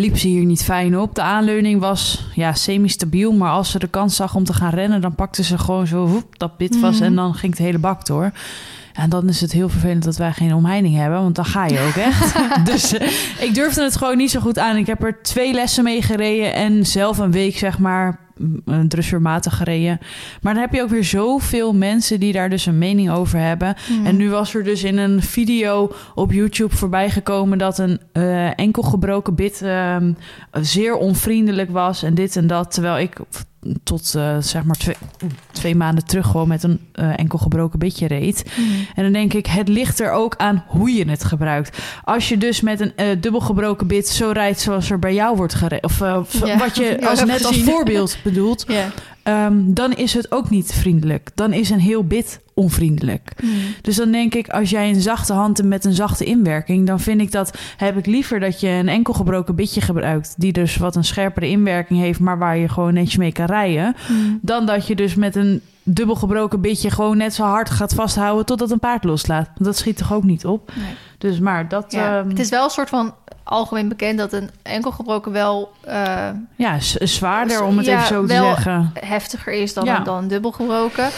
liep 0.00 0.18
ze 0.18 0.28
hier 0.28 0.44
niet 0.44 0.64
fijn 0.64 0.98
op. 0.98 1.14
De 1.14 1.22
aanleuning 1.22 1.80
was 1.80 2.26
ja, 2.34 2.52
semi-stabiel, 2.54 3.32
maar 3.32 3.50
als 3.50 3.70
ze 3.70 3.78
de 3.78 3.88
kans 3.88 4.16
zag 4.16 4.34
om 4.34 4.44
te 4.44 4.52
gaan 4.52 4.70
rennen, 4.70 5.00
dan 5.00 5.14
pakte 5.14 5.42
ze 5.42 5.58
gewoon 5.58 5.86
zo 5.86 6.06
woep, 6.06 6.38
dat 6.38 6.56
bit 6.56 6.76
vast 6.76 6.98
Mhm. 6.98 7.08
en 7.08 7.14
dan 7.14 7.34
ging 7.34 7.54
de 7.54 7.62
hele 7.62 7.78
bak 7.78 8.06
door. 8.06 8.30
En 8.92 9.10
dan 9.10 9.28
is 9.28 9.40
het 9.40 9.52
heel 9.52 9.68
vervelend 9.68 10.04
dat 10.04 10.16
wij 10.16 10.32
geen 10.32 10.54
omheining 10.54 10.96
hebben, 10.96 11.22
want 11.22 11.34
dan 11.34 11.44
ga 11.44 11.66
je 11.66 11.80
ook 11.80 11.94
echt. 11.94 12.34
dus 12.72 12.92
eh, 12.92 13.08
ik 13.40 13.54
durfde 13.54 13.82
het 13.82 13.96
gewoon 13.96 14.16
niet 14.16 14.30
zo 14.30 14.40
goed 14.40 14.58
aan. 14.58 14.76
Ik 14.76 14.86
heb 14.86 15.02
er 15.02 15.22
twee 15.22 15.52
lessen 15.52 15.84
mee 15.84 16.02
gereden 16.02 16.54
en 16.54 16.86
zelf 16.86 17.18
een 17.18 17.30
week, 17.30 17.58
zeg 17.58 17.78
maar, 17.78 18.18
dressuurmatig 18.88 19.56
gereden. 19.56 19.98
Maar 20.42 20.52
dan 20.54 20.62
heb 20.62 20.72
je 20.72 20.82
ook 20.82 20.88
weer 20.88 21.04
zoveel 21.04 21.74
mensen 21.74 22.20
die 22.20 22.32
daar 22.32 22.50
dus 22.50 22.66
een 22.66 22.78
mening 22.78 23.10
over 23.10 23.38
hebben. 23.38 23.74
Mhm. 23.88 24.06
En 24.06 24.16
nu 24.16 24.30
was 24.30 24.54
er 24.54 24.64
dus 24.64 24.84
in 24.84 24.98
een 24.98 25.22
video 25.22 25.92
op 26.14 26.32
YouTube 26.32 26.76
voorbij 26.76 27.10
gekomen 27.10 27.58
dat 27.58 27.78
een 27.78 28.00
eh, 28.12 28.58
enkel 28.58 28.82
gebroken 28.82 29.34
bit 29.34 29.62
ehm, 29.62 30.12
zeer 30.52 30.94
onvriendelijk 30.94 31.70
was 31.70 32.02
en 32.02 32.14
dit 32.14 32.36
en 32.36 32.46
dat. 32.46 32.72
Terwijl 32.72 32.98
ik 32.98 33.18
tot 33.82 34.14
eh, 34.14 34.36
zeg 34.40 34.64
maar 34.64 34.76
twee, 34.76 34.96
twee 35.52 35.74
maanden 35.76 36.04
terug 36.04 36.26
gewoon 36.26 36.48
met 36.48 36.62
een 36.62 36.80
eh, 36.92 37.18
enkel 37.18 37.38
gebroken 37.38 37.78
bitje 37.78 38.06
reed. 38.06 38.44
Mhm. 38.56 38.68
En 38.94 39.02
dan 39.02 39.12
denk 39.12 39.32
ik, 39.34 39.46
het 39.46 39.68
ligt 39.68 40.00
er 40.00 40.10
ook 40.10 40.34
aan 40.36 40.64
hoe 40.66 40.92
je 40.92 41.10
het 41.10 41.24
gebruikt. 41.24 41.78
Als 42.04 42.28
je 42.28 42.38
dus 42.38 42.60
met 42.60 42.80
een 42.80 42.92
eh, 42.96 43.06
dubbel 43.20 43.40
gebroken 43.40 43.86
bit 43.86 44.08
zo 44.08 44.30
rijdt 44.30 44.60
zoals 44.60 44.90
er 44.90 44.98
bij 44.98 45.14
jou 45.14 45.36
wordt 45.36 45.54
gereden, 45.54 45.84
of 45.84 45.98
Ja. 45.98 46.58
wat 46.58 46.76
je 46.76 46.98
als 47.08 47.24
net 47.24 47.44
als 47.44 47.60
voorbeeld 47.62 48.16
bedoelt. 48.24 48.66
Ehm, 49.24 49.54
dan 49.64 49.92
is 49.92 50.14
het 50.14 50.32
ook 50.32 50.50
niet 50.50 50.72
vriendelijk. 50.72 51.30
Dan 51.34 51.52
is 51.52 51.70
een 51.70 51.80
heel 51.80 52.04
bit 52.04 52.40
onvriendelijk. 52.54 53.32
Mhm. 53.42 53.52
Dus 53.80 53.96
dan 53.96 54.10
denk 54.12 54.34
ik, 54.34 54.48
als 54.48 54.70
jij 54.70 54.88
een 54.88 55.00
zachte 55.00 55.32
hand 55.32 55.56
hebt 55.56 55.68
met 55.68 55.84
een 55.84 55.92
zachte 55.94 56.24
inwerking, 56.24 56.86
dan 56.86 57.00
vind 57.00 57.20
ik 57.20 57.32
dat 57.32 57.58
heb 57.76 57.96
ik 57.96 58.06
liever 58.06 58.40
dat 58.40 58.60
je 58.60 58.68
een 58.68 58.88
enkel 58.88 59.14
gebroken 59.14 59.54
bitje 59.54 59.80
gebruikt, 59.80 60.34
die 60.36 60.52
dus 60.52 60.76
wat 60.76 60.96
een 60.96 61.04
scherpere 61.04 61.48
inwerking 61.48 62.00
heeft, 62.00 62.20
maar 62.20 62.38
waar 62.38 62.56
je 62.56 62.68
gewoon 62.68 62.94
netjes 62.94 63.16
mee 63.16 63.32
kan 63.32 63.46
rijden, 63.46 63.94
Mhm. 64.08 64.18
dan 64.40 64.66
dat 64.66 64.86
je 64.86 64.94
dus 64.96 65.14
met 65.14 65.36
een 65.36 65.60
dubbel 65.84 66.14
gebroken 66.14 66.60
bitje 66.60 66.90
gewoon 66.90 67.16
net 67.16 67.34
zo 67.34 67.42
hard 67.44 67.70
gaat 67.70 67.94
vasthouden 67.94 68.46
totdat 68.46 68.70
een 68.70 68.78
paard 68.78 69.04
loslaat. 69.04 69.46
Want 69.46 69.64
dat 69.64 69.76
schiet 69.76 69.96
toch 69.96 70.12
ook 70.12 70.22
niet 70.24 70.44
op. 70.46 70.72
Nee. 70.74 70.94
Dus 71.18 71.38
maar 71.38 71.68
dat, 71.68 71.92
Ja. 71.92 72.18
ehm, 72.18 72.28
Het 72.28 72.38
is 72.38 72.48
wel 72.48 72.64
een 72.64 72.70
soort 72.70 72.88
van 72.88 73.14
algemeen 73.42 73.88
bekend 73.88 74.18
dat 74.18 74.32
een 74.32 74.50
enkel 74.62 74.90
gebroken 74.90 75.32
wel 75.32 75.72
eh, 75.80 76.28
ja, 76.56 76.76
zwaarder 76.80 77.62
om 77.62 77.76
het 77.76 77.86
Ja, 77.86 77.94
even 77.94 78.06
zo 78.06 78.20
te 78.20 78.26
wel- 78.32 78.44
zeggen. 78.54 78.90
heftiger 79.00 79.52
is 79.52 79.74
dan, 79.74 79.84
Ja. 79.84 79.98
dan 80.00 80.16
een 80.16 80.28
dubbel 80.28 80.52
gebroken. 80.52 81.08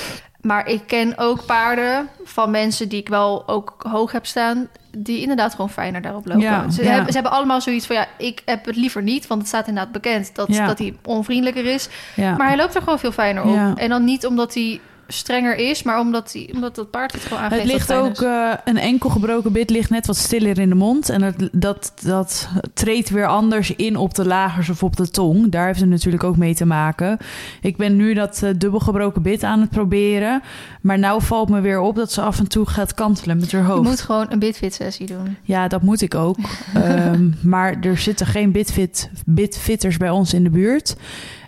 Maar 0.46 0.68
ik 0.68 0.82
ken 0.86 1.18
ook 1.18 1.46
paarden 1.46 2.08
van 2.24 2.50
mensen 2.50 2.88
die 2.88 3.00
ik 3.00 3.08
wel 3.08 3.48
ook 3.48 3.74
hoog 3.88 4.12
heb 4.12 4.26
staan... 4.26 4.68
die 4.96 5.20
inderdaad 5.20 5.50
gewoon 5.50 5.70
fijner 5.70 6.02
daarop 6.02 6.26
lopen. 6.26 6.42
Ja, 6.42 6.70
ze, 6.70 6.82
ja. 6.82 6.88
Hebben, 6.88 7.06
ze 7.06 7.14
hebben 7.14 7.32
allemaal 7.32 7.60
zoiets 7.60 7.86
van... 7.86 7.96
ja, 7.96 8.06
ik 8.18 8.42
heb 8.44 8.64
het 8.64 8.76
liever 8.76 9.02
niet, 9.02 9.26
want 9.26 9.40
het 9.40 9.48
staat 9.48 9.68
inderdaad 9.68 9.92
bekend... 9.92 10.34
dat, 10.34 10.48
Ja. 10.48 10.66
dat 10.66 10.78
hij 10.78 10.96
onvriendelijker 11.04 11.64
is. 11.64 11.88
Maar 12.16 12.46
hij 12.46 12.56
loopt 12.56 12.74
er 12.74 12.82
gewoon 12.82 12.98
veel 12.98 13.12
fijner 13.12 13.42
op. 13.42 13.78
En 13.78 13.88
dan 13.88 14.04
niet 14.04 14.26
omdat 14.26 14.54
hij 14.54 14.80
strenger 15.08 15.56
is, 15.56 15.82
maar 15.82 16.00
omdat, 16.00 16.32
die, 16.32 16.52
omdat 16.54 16.74
dat 16.74 16.90
paard 16.90 17.12
het 17.12 17.22
gewoon 17.22 17.42
aangeeft. 17.42 17.62
Het 17.62 17.72
ligt 17.72 17.92
ook, 17.92 18.10
is. 18.12 18.20
eh, 18.22 18.52
een 18.64 18.78
enkel 18.78 19.10
gebroken 19.10 19.52
bit 19.52 19.70
ligt 19.70 19.90
net 19.90 20.06
wat 20.06 20.16
stiller 20.16 20.58
in 20.58 20.68
de 20.68 20.74
mond. 20.74 21.08
En 21.08 21.20
dat, 21.20 21.48
dat, 21.52 21.92
dat 22.02 22.48
treedt 22.74 23.10
weer 23.10 23.26
anders 23.26 23.74
in 23.76 23.96
op 23.96 24.14
de 24.14 24.26
lagers 24.26 24.68
of 24.68 24.82
op 24.82 24.96
de 24.96 25.08
tong. 25.10 25.50
Daar 25.50 25.66
heeft 25.66 25.80
het 25.80 25.88
natuurlijk 25.88 26.24
ook 26.24 26.36
mee 26.36 26.54
te 26.54 26.66
maken. 26.66 27.18
Ik 27.60 27.76
ben 27.76 27.96
nu 27.96 28.14
dat 28.14 28.42
eh, 28.42 28.50
dubbel 28.56 28.80
gebroken 28.80 29.22
bit 29.22 29.42
aan 29.42 29.60
het 29.60 29.70
proberen. 29.70 30.42
Maar 30.80 30.98
nou 30.98 31.22
valt 31.22 31.48
me 31.48 31.60
weer 31.60 31.80
op 31.80 31.96
dat 31.96 32.12
ze 32.12 32.20
af 32.20 32.38
en 32.38 32.48
toe 32.48 32.66
gaat 32.66 32.94
kantelen 32.94 33.36
met 33.36 33.52
haar 33.52 33.60
Je 33.62 33.66
hoofd. 33.68 33.88
moet 33.88 34.00
gewoon 34.00 34.26
een 34.28 34.38
bitfit 34.38 34.74
sessie 34.74 35.06
doen. 35.06 35.36
Ja, 35.42 35.68
dat 35.68 35.82
moet 35.82 36.00
ik 36.00 36.14
ook. 36.14 36.36
Ehm, 36.74 37.28
maar 37.42 37.76
er 37.80 37.98
zitten 37.98 38.26
geen 38.26 38.52
bitfit, 38.52 39.10
bitfitters 39.26 39.96
bij 39.96 40.10
ons 40.10 40.34
in 40.34 40.44
de 40.44 40.50
buurt. 40.50 40.96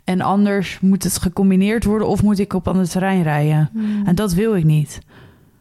En 0.09 0.21
anders 0.21 0.81
moet 0.81 1.03
het 1.03 1.19
gecombineerd 1.19 1.85
worden 1.85 2.09
of 2.09 2.23
moet 2.23 2.39
ik 2.39 2.53
op 2.53 2.69
ander 2.69 2.89
terrein 2.89 3.23
rijden. 3.23 3.71
En 4.05 4.15
dat 4.15 4.33
wil 4.33 4.57
ik 4.57 4.65
niet. 4.65 4.99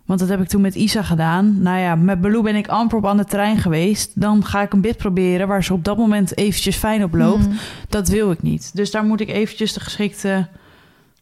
Want 0.06 0.20
dat 0.20 0.30
heb 0.30 0.42
ik 0.42 0.48
toen 0.48 0.62
met 0.62 0.75
Isa 0.75 1.04
gedaan. 1.04 1.62
Nou 1.62 1.80
ja, 1.80 1.96
met 1.96 2.22
Baloo 2.22 2.42
ben 2.42 2.56
ik 2.56 2.68
amper 2.68 2.98
op 2.98 3.06
ander 3.06 3.25
terrein 3.25 3.58
geweest. 3.58 4.12
Dan 4.22 4.46
ga 4.46 4.62
ik 4.62 4.74
een 4.74 4.82
bit 4.82 4.98
proberen 4.98 5.48
waar 5.48 5.63
ze 5.63 5.74
op 5.74 5.84
dat 5.84 5.98
moment 5.98 6.38
eventjes 6.38 6.75
fijn 6.75 7.04
op 7.04 7.13
loopt. 7.13 7.48
Mm. 7.48 7.58
Dat 7.89 8.08
wil 8.08 8.32
ik 8.32 8.42
niet. 8.42 8.72
Dus 8.74 8.92
daar 8.92 9.04
moet 9.04 9.20
ik 9.20 9.30
eventjes 9.30 9.74
de 9.74 9.80
geschikte... 9.80 10.48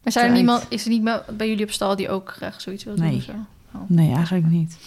Maar 0.02 0.12
zijn 0.12 0.26
er 0.26 0.32
niemand, 0.32 0.66
is 0.68 0.84
er 0.84 0.90
niet 0.90 1.02
bij 1.36 1.48
jullie 1.48 1.64
op 1.64 1.70
stal 1.70 1.96
die 1.96 2.10
ook 2.10 2.32
graag 2.36 2.60
zoiets 2.60 2.84
wil 2.84 2.96
doen? 2.96 3.04
Nee. 3.04 3.20
zo? 3.20 3.32
Oh. 3.74 3.80
Nee, 3.86 4.14
eigenlijk 4.14 4.46
niet. 4.46 4.78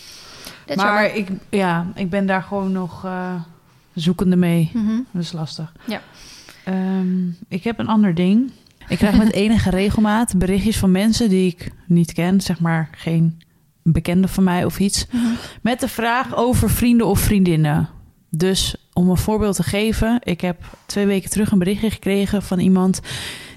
Dat 0.65 0.77
maar 0.77 1.03
jammer. 1.03 1.15
ik, 1.15 1.29
ja, 1.49 1.87
ik 1.95 2.09
ben 2.09 2.25
daar 2.25 2.43
gewoon 2.43 2.71
nog 2.71 3.05
eh, 3.05 3.33
zoekende 3.93 4.35
mee. 4.35 4.71
Mhm. 4.73 4.99
Dat 5.11 5.21
is 5.21 5.31
lastig. 5.31 5.73
Ja. 5.85 6.01
Ehm, 6.63 7.27
ik 7.47 7.63
heb 7.63 7.79
een 7.79 7.87
ander 7.87 8.15
ding. 8.15 8.51
Ik 8.87 8.97
krijg 8.97 9.17
met 9.17 9.31
enige 9.43 9.69
regelmaat 9.69 10.37
berichtjes 10.37 10.77
van 10.77 10.91
mensen 10.91 11.29
die 11.29 11.47
ik 11.47 11.71
niet 11.87 12.13
ken, 12.13 12.41
zeg 12.41 12.59
maar 12.59 12.89
geen 12.91 13.41
bekende 13.83 14.27
van 14.27 14.43
mij 14.43 14.65
of 14.65 14.79
iets, 14.79 15.05
Mhm. 15.11 15.25
met 15.61 15.79
de 15.79 15.87
vraag 15.87 16.35
over 16.35 16.69
vrienden 16.69 17.07
of 17.07 17.19
vriendinnen. 17.19 17.89
Dus 18.29 18.75
om 18.93 19.09
een 19.09 19.17
voorbeeld 19.17 19.55
te 19.55 19.63
geven, 19.63 20.19
ik 20.23 20.41
heb 20.41 20.77
twee 20.85 21.05
weken 21.05 21.29
terug 21.29 21.51
een 21.51 21.59
berichtje 21.59 21.91
gekregen 21.91 22.43
van 22.43 22.59
iemand 22.59 22.99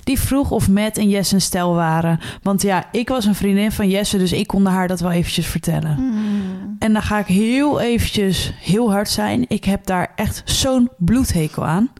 die 0.04 0.18
vroeg 0.20 0.50
of 0.50 0.68
Matt 0.68 0.98
en 0.98 1.08
Jesse 1.08 1.34
een 1.34 1.40
stel 1.40 1.74
waren. 1.74 2.20
Want 2.42 2.62
ja, 2.62 2.84
ik 2.92 3.08
was 3.08 3.24
een 3.24 3.34
vriendin 3.34 3.72
van 3.72 3.88
Jesse, 3.88 4.18
dus 4.18 4.32
ik 4.32 4.46
kon 4.46 4.66
haar 4.66 4.88
dat 4.88 5.00
wel 5.00 5.10
eventjes 5.10 5.46
vertellen. 5.46 5.96
Mm. 6.00 6.76
En 6.78 6.92
dan 6.92 7.02
ga 7.02 7.18
ik 7.18 7.26
heel 7.26 7.80
eventjes 7.80 8.52
heel 8.60 8.90
hard 8.92 9.08
zijn. 9.08 9.44
Ik 9.48 9.64
heb 9.64 9.86
daar 9.86 10.12
echt 10.16 10.42
zo'n 10.44 10.88
bloedhekel 10.98 11.66
aan. 11.66 11.90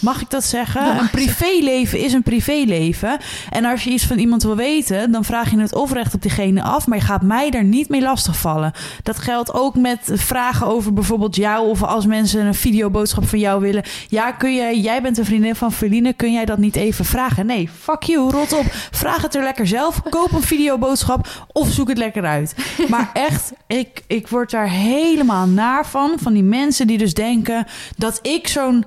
Mag 0.00 0.20
ik 0.20 0.30
dat 0.30 0.44
zeggen? 0.44 0.84
Dat 0.84 1.00
een 1.00 1.10
privéleven 1.10 1.98
is 1.98 2.12
een 2.12 2.22
privéleven. 2.22 3.18
En 3.50 3.64
als 3.64 3.84
je 3.84 3.90
iets 3.90 4.04
van 4.04 4.18
iemand 4.18 4.42
wil 4.42 4.56
weten, 4.56 5.12
dan 5.12 5.24
vraag 5.24 5.50
je 5.50 5.58
het 5.58 5.74
of 5.74 5.92
recht 5.92 6.14
op 6.14 6.22
diegene 6.22 6.62
af. 6.62 6.86
Maar 6.86 6.98
je 6.98 7.04
gaat 7.04 7.22
mij 7.22 7.50
daar 7.50 7.64
niet 7.64 7.88
mee 7.88 8.00
lastigvallen. 8.02 8.72
Dat 9.02 9.18
geldt 9.18 9.54
ook 9.54 9.74
met 9.74 10.10
vragen 10.12 10.66
over 10.66 10.92
bijvoorbeeld 10.92 11.36
jou. 11.36 11.68
Of 11.68 11.82
als 11.82 12.06
mensen 12.06 12.46
een 12.46 12.54
videoboodschap 12.54 13.28
van 13.28 13.38
jou 13.38 13.60
willen. 13.60 13.82
Ja, 14.08 14.32
kun 14.32 14.54
jij, 14.54 14.78
jij 14.78 15.02
bent 15.02 15.18
een 15.18 15.24
vriendin 15.24 15.54
van 15.54 15.72
Feline. 15.72 16.12
Kun 16.12 16.32
jij 16.32 16.44
dat 16.44 16.58
niet 16.58 16.76
even 16.76 17.04
vragen? 17.04 17.46
Nee, 17.46 17.68
fuck 17.80 18.02
you, 18.02 18.30
rot 18.30 18.52
op. 18.52 18.64
Vraag 18.90 19.22
het 19.22 19.34
er 19.34 19.42
lekker 19.42 19.66
zelf. 19.66 20.02
Koop 20.10 20.32
een 20.32 20.42
videoboodschap 20.42 21.46
of 21.52 21.68
zoek 21.70 21.88
het 21.88 21.98
lekker 21.98 22.24
uit. 22.24 22.54
Maar 22.88 23.10
echt, 23.12 23.52
ik, 23.66 24.02
ik 24.06 24.28
word 24.28 24.50
daar 24.50 24.70
helemaal 24.70 25.46
naar 25.46 25.86
van. 25.86 26.12
Van 26.16 26.32
die 26.32 26.42
mensen 26.42 26.86
die 26.86 26.98
dus 26.98 27.14
denken 27.14 27.66
dat 27.96 28.18
ik 28.22 28.48
zo'n 28.48 28.84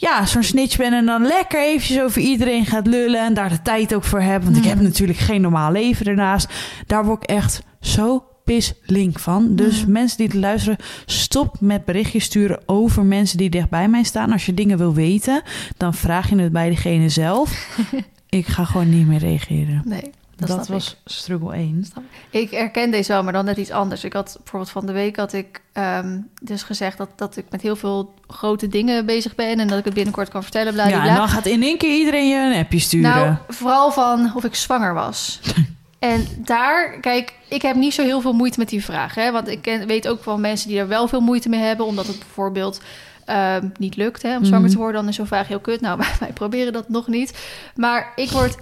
ja, 0.00 0.26
zo'n 0.26 0.42
snitch 0.42 0.76
ben 0.76 0.92
en 0.92 1.06
dan 1.06 1.22
lekker 1.22 1.62
eventjes 1.62 2.00
over 2.00 2.20
iedereen 2.20 2.66
gaat 2.66 2.86
lullen 2.86 3.24
en 3.24 3.34
daar 3.34 3.48
de 3.48 3.62
tijd 3.62 3.94
ook 3.94 4.04
voor 4.04 4.20
heb. 4.20 4.44
Want 4.44 4.56
ik 4.56 4.64
heb 4.64 4.80
natuurlijk 4.80 5.18
geen 5.18 5.40
normaal 5.40 5.72
leven 5.72 6.06
ernaast. 6.06 6.48
Daar 6.86 7.04
word 7.04 7.22
ik 7.22 7.28
echt 7.28 7.62
zo 7.80 8.24
pislink 8.44 9.18
van. 9.18 9.56
Dus 9.56 9.86
mensen 9.86 10.16
die 10.16 10.26
het 10.26 10.36
luisteren, 10.36 10.78
stop 11.06 11.56
met 11.60 11.84
berichtjes 11.84 12.24
sturen 12.24 12.60
over 12.66 13.04
mensen 13.04 13.38
die 13.38 13.50
dichtbij 13.50 13.88
mij 13.88 14.02
staan. 14.02 14.32
Als 14.32 14.46
je 14.46 14.54
dingen 14.54 14.78
wil 14.78 14.94
weten, 14.94 15.42
dan 15.76 15.94
vraag 15.94 16.28
je 16.28 16.36
het 16.36 16.52
bij 16.52 16.68
degene 16.68 17.08
zelf. 17.08 17.78
ik 18.28 18.46
ga 18.46 18.64
gewoon 18.64 18.88
niet 18.88 19.06
meer 19.06 19.18
reageren. 19.18 19.82
Nee, 19.84 20.10
dat, 20.46 20.68
was 20.68 20.96
struggle 21.04 21.52
1. 21.52 21.86
ik. 22.30 22.50
Herken 22.50 22.90
deze 22.90 23.12
wel, 23.12 23.22
maar 23.22 23.32
dan 23.32 23.44
net 23.44 23.56
iets 23.56 23.70
anders. 23.70 24.04
Ik 24.04 24.12
had 24.12 24.34
bijvoorbeeld 24.36 24.70
van 24.70 24.86
de 24.86 24.92
week 24.92 25.16
had 25.16 25.32
ik 25.32 25.62
ehm, 25.72 26.18
dus 26.42 26.62
gezegd 26.62 26.98
dat, 26.98 27.08
dat 27.16 27.36
ik 27.36 27.44
met 27.50 27.62
heel 27.62 27.76
veel 27.76 28.14
grote 28.26 28.68
dingen 28.68 29.06
bezig 29.06 29.34
ben 29.34 29.60
en 29.60 29.68
dat 29.68 29.78
ik 29.78 29.84
het 29.84 29.94
binnenkort 29.94 30.28
kan 30.28 30.42
vertellen. 30.42 30.72
Bla, 30.72 30.88
Ja, 30.88 31.06
en 31.06 31.14
dan 31.14 31.28
gaat 31.28 31.46
in 31.46 31.62
één 31.62 31.78
keer 31.78 31.98
iedereen 31.98 32.28
je 32.28 32.36
een 32.36 32.60
appje 32.60 32.78
sturen. 32.78 33.10
Nou, 33.10 33.36
vooral 33.48 33.92
van 33.92 34.32
of 34.34 34.44
ik 34.44 34.54
zwanger 34.54 34.94
was. 34.94 35.40
en 35.98 36.26
daar, 36.36 37.00
kijk, 37.00 37.34
ik 37.48 37.62
heb 37.62 37.76
niet 37.76 37.94
zo 37.94 38.02
heel 38.02 38.20
veel 38.20 38.32
moeite 38.32 38.58
met 38.58 38.68
die 38.68 38.84
vraag. 38.84 39.14
Hè? 39.14 39.32
Want 39.32 39.48
ik 39.48 39.62
ken, 39.62 39.86
weet 39.86 40.08
ook 40.08 40.22
van 40.22 40.40
mensen 40.40 40.68
die 40.68 40.78
er 40.78 40.88
wel 40.88 41.08
veel 41.08 41.20
moeite 41.20 41.48
mee 41.48 41.60
hebben. 41.60 41.86
Omdat 41.86 42.06
het 42.06 42.18
bijvoorbeeld 42.18 42.80
ehm, 43.28 43.68
niet 43.78 43.96
lukt 43.96 44.22
hè, 44.22 44.36
om 44.36 44.44
zwanger 44.44 44.64
Mhm. 44.64 44.72
te 44.72 44.78
worden. 44.78 45.00
Dan 45.00 45.08
is 45.10 45.16
zo'n 45.16 45.26
vraag 45.26 45.48
heel 45.48 45.60
kut. 45.60 45.80
Nou, 45.80 45.98
wij, 45.98 46.08
wij 46.20 46.32
proberen 46.32 46.72
dat 46.72 46.88
nog 46.88 47.06
niet. 47.06 47.38
Maar 47.74 48.12
ik 48.16 48.30
word 48.30 48.56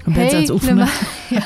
helemaal... 0.64 0.86
ja, 1.28 1.42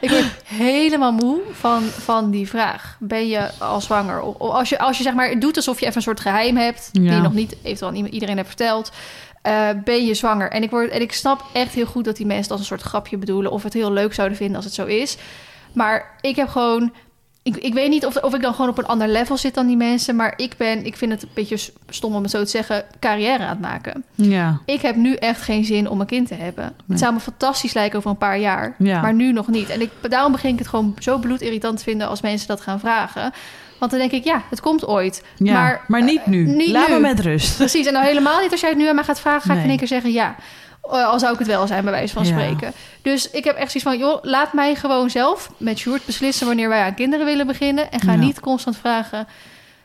ik 0.00 0.10
word 0.10 0.24
helemaal 0.44 1.12
moe 1.12 1.40
van, 1.52 1.82
van 1.82 2.30
die 2.30 2.48
vraag. 2.48 2.96
Ben 3.00 3.28
je 3.28 3.48
al 3.58 3.80
zwanger? 3.80 4.20
Of, 4.20 4.36
als, 4.38 4.68
je, 4.68 4.78
als 4.78 4.96
je 4.96 5.02
zeg 5.02 5.14
maar 5.14 5.38
doet 5.38 5.56
alsof 5.56 5.78
je 5.80 5.84
even 5.84 5.96
een 5.96 6.02
soort 6.02 6.20
geheim 6.20 6.56
hebt... 6.56 6.88
die 6.92 7.02
je 7.02 7.10
nog 7.20 7.34
niet 7.34 7.56
eventueel 7.62 7.90
aan 7.90 8.06
iedereen 8.06 8.36
hebt 8.36 8.48
verteld... 8.48 8.90
eh, 9.42 9.68
ben 9.84 10.04
je 10.06 10.14
zwanger? 10.14 10.50
En 10.50 10.62
ik, 10.62 10.70
word, 10.70 10.90
en 10.90 11.00
ik 11.00 11.12
snap 11.12 11.44
echt 11.52 11.74
heel 11.74 11.86
goed 11.86 12.04
dat 12.04 12.16
die 12.16 12.26
mensen 12.26 12.42
het 12.42 12.52
als 12.52 12.60
een 12.60 12.66
soort 12.66 12.82
grapje 12.82 13.16
bedoelen... 13.16 13.50
of 13.50 13.62
het 13.62 13.72
heel 13.72 13.92
leuk 13.92 14.14
zouden 14.14 14.36
vinden 14.36 14.56
als 14.56 14.64
het 14.64 14.74
zo 14.74 14.84
is. 14.84 15.16
Maar 15.72 16.16
ik 16.20 16.36
heb 16.36 16.48
gewoon... 16.48 16.92
Ik, 17.46 17.56
ik 17.56 17.74
weet 17.74 17.88
niet 17.90 18.06
of, 18.06 18.16
of 18.16 18.34
ik 18.34 18.42
dan 18.42 18.54
gewoon 18.54 18.70
op 18.70 18.78
een 18.78 18.86
ander 18.86 19.08
level 19.08 19.36
zit 19.36 19.54
dan 19.54 19.66
die 19.66 19.76
mensen... 19.76 20.16
maar 20.16 20.32
ik 20.36 20.54
ben, 20.56 20.86
ik 20.86 20.96
vind 20.96 21.12
het 21.12 21.22
een 21.22 21.28
beetje 21.34 21.70
stom 21.88 22.14
om 22.14 22.22
het 22.22 22.30
zo 22.30 22.42
te 22.44 22.50
zeggen... 22.50 22.84
carrière 23.00 23.42
aan 23.42 23.48
het 23.48 23.60
maken. 23.60 24.04
Ja, 24.14 24.60
Ik 24.64 24.80
heb 24.80 24.96
nu 24.96 25.14
echt 25.14 25.42
geen 25.42 25.64
zin 25.64 25.88
om 25.88 26.00
een 26.00 26.06
kind 26.06 26.28
te 26.28 26.34
hebben. 26.34 26.64
Nee. 26.64 26.72
Het 26.86 26.98
zou 26.98 27.12
me 27.12 27.20
fantastisch 27.20 27.72
lijken 27.74 27.98
over 27.98 28.10
een 28.10 28.16
paar 28.18 28.38
jaar. 28.38 28.74
Ja. 28.78 29.00
Maar 29.00 29.14
nu 29.14 29.32
nog 29.32 29.48
niet. 29.48 29.68
En 29.70 29.80
ik, 29.80 29.90
daarom 30.02 30.32
begin 30.32 30.52
ik 30.52 30.58
het 30.58 30.68
gewoon 30.68 30.94
zo 30.98 31.18
bloedirritant 31.18 31.78
te 31.78 31.84
vinden 31.84 32.08
als 32.08 32.20
mensen 32.20 32.48
dat 32.48 32.60
gaan 32.60 32.80
vragen. 32.80 33.32
Want 33.78 33.90
dan 33.90 34.00
denk 34.00 34.12
ik, 34.12 34.24
ja, 34.24 34.42
het 34.50 34.60
komt 34.60 34.86
ooit. 34.86 35.22
ja. 35.36 35.52
Maar, 35.52 35.84
Maar, 35.86 36.02
niet 36.02 36.20
eh, 36.20 36.26
nu. 36.26 36.44
niet 36.46 36.70
Laat 36.70 36.88
nu. 36.88 36.94
me 36.94 37.00
met 37.00 37.20
rust. 37.20 37.56
Precies, 37.56 37.86
en 37.86 37.92
nou 37.92 38.04
helemaal 38.06 38.40
niet 38.40 38.50
als 38.50 38.60
jij 38.60 38.68
het 38.70 38.78
nu 38.78 38.88
aan 38.88 38.94
mij 38.94 39.04
gaat 39.04 39.20
vragen, 39.20 39.50
ga 39.50 39.56
ik 39.56 39.62
in 39.62 39.68
één 39.68 39.78
keer 39.78 39.86
zeggen 39.86 40.12
ja. 40.12 40.34
Eh, 40.92 41.06
Al 41.06 41.18
zou 41.18 41.32
ik 41.32 41.38
het 41.38 41.48
wel 41.48 41.66
zijn, 41.66 41.82
bij 41.84 41.92
wijze 41.92 42.12
van 42.14 42.24
Ja. 42.26 42.30
spreken. 42.30 42.72
Dus 43.02 43.30
ik 43.30 43.44
heb 43.44 43.56
echt 43.56 43.70
zoiets 43.70 43.90
van, 43.90 43.98
joh, 43.98 44.22
laat 44.24 44.52
mij 44.52 44.74
gewoon 44.74 45.10
zelf 45.10 45.50
met 45.56 45.78
Sjoerd 45.78 46.06
beslissen 46.06 46.46
wanneer 46.46 46.68
wij 46.68 46.82
aan 46.82 46.94
kinderen 46.94 47.26
willen 47.26 47.46
beginnen. 47.46 47.90
En 47.90 48.00
ga 48.00 48.12
Ja. 48.12 48.18
niet 48.18 48.40
constant 48.40 48.76
vragen 48.76 49.26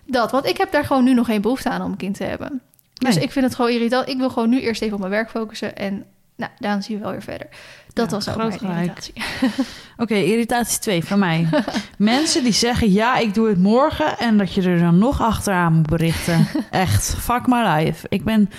dat. 0.06 0.32
Want 0.32 0.46
ik 0.46 0.58
heb 0.58 0.72
daar 0.72 0.86
gewoon 0.86 1.04
nu 1.04 1.14
nog 1.14 1.26
geen 1.26 1.42
behoefte 1.42 1.70
aan 1.70 1.82
om 1.82 1.92
een 1.92 1.98
kind 1.98 2.16
te 2.18 2.24
hebben. 2.24 2.62
Dus 2.94 3.16
Nee. 3.16 3.24
ik 3.24 3.32
vind 3.32 3.46
het 3.46 3.56
gewoon 3.56 3.72
irritant. 3.72 4.08
Ik 4.10 4.18
wil 4.18 4.30
gewoon 4.30 4.50
nu 4.50 4.62
eerst 4.62 4.82
even 4.82 4.94
op 4.94 5.00
mijn 5.00 5.12
werk 5.12 5.30
focussen. 5.30 5.76
En 5.78 6.06
nou, 6.36 6.52
dan 6.60 6.84
zien 6.84 6.98
we 6.98 7.04
wel 7.04 7.12
weer 7.12 7.22
verder. 7.24 7.48
Dat 7.94 8.10
Ja, 8.10 8.16
was 8.16 8.30
ook 8.30 8.34
groot 8.40 8.62
mijn 8.62 8.74
irritatie. 8.78 9.14
Oké, 9.98 10.16
irritatie 10.16 10.80
2 10.80 11.04
van 11.04 11.20
mij. 11.20 11.48
Mensen 11.98 12.44
die 12.44 12.54
zeggen 12.54 12.92
ja, 12.92 13.18
ik 13.18 13.34
doe 13.34 13.48
het 13.50 13.58
morgen 13.60 14.18
en 14.18 14.38
dat 14.38 14.54
je 14.54 14.62
er 14.62 14.80
dan 14.80 14.98
nog 14.98 15.22
achteraan 15.22 15.74
moet 15.74 15.88
berichten. 15.88 16.48
Echt, 16.72 17.16
fuck 17.20 17.48
my 17.48 17.62
life. 17.68 18.06
Ik 18.10 18.24
ben, 18.24 18.50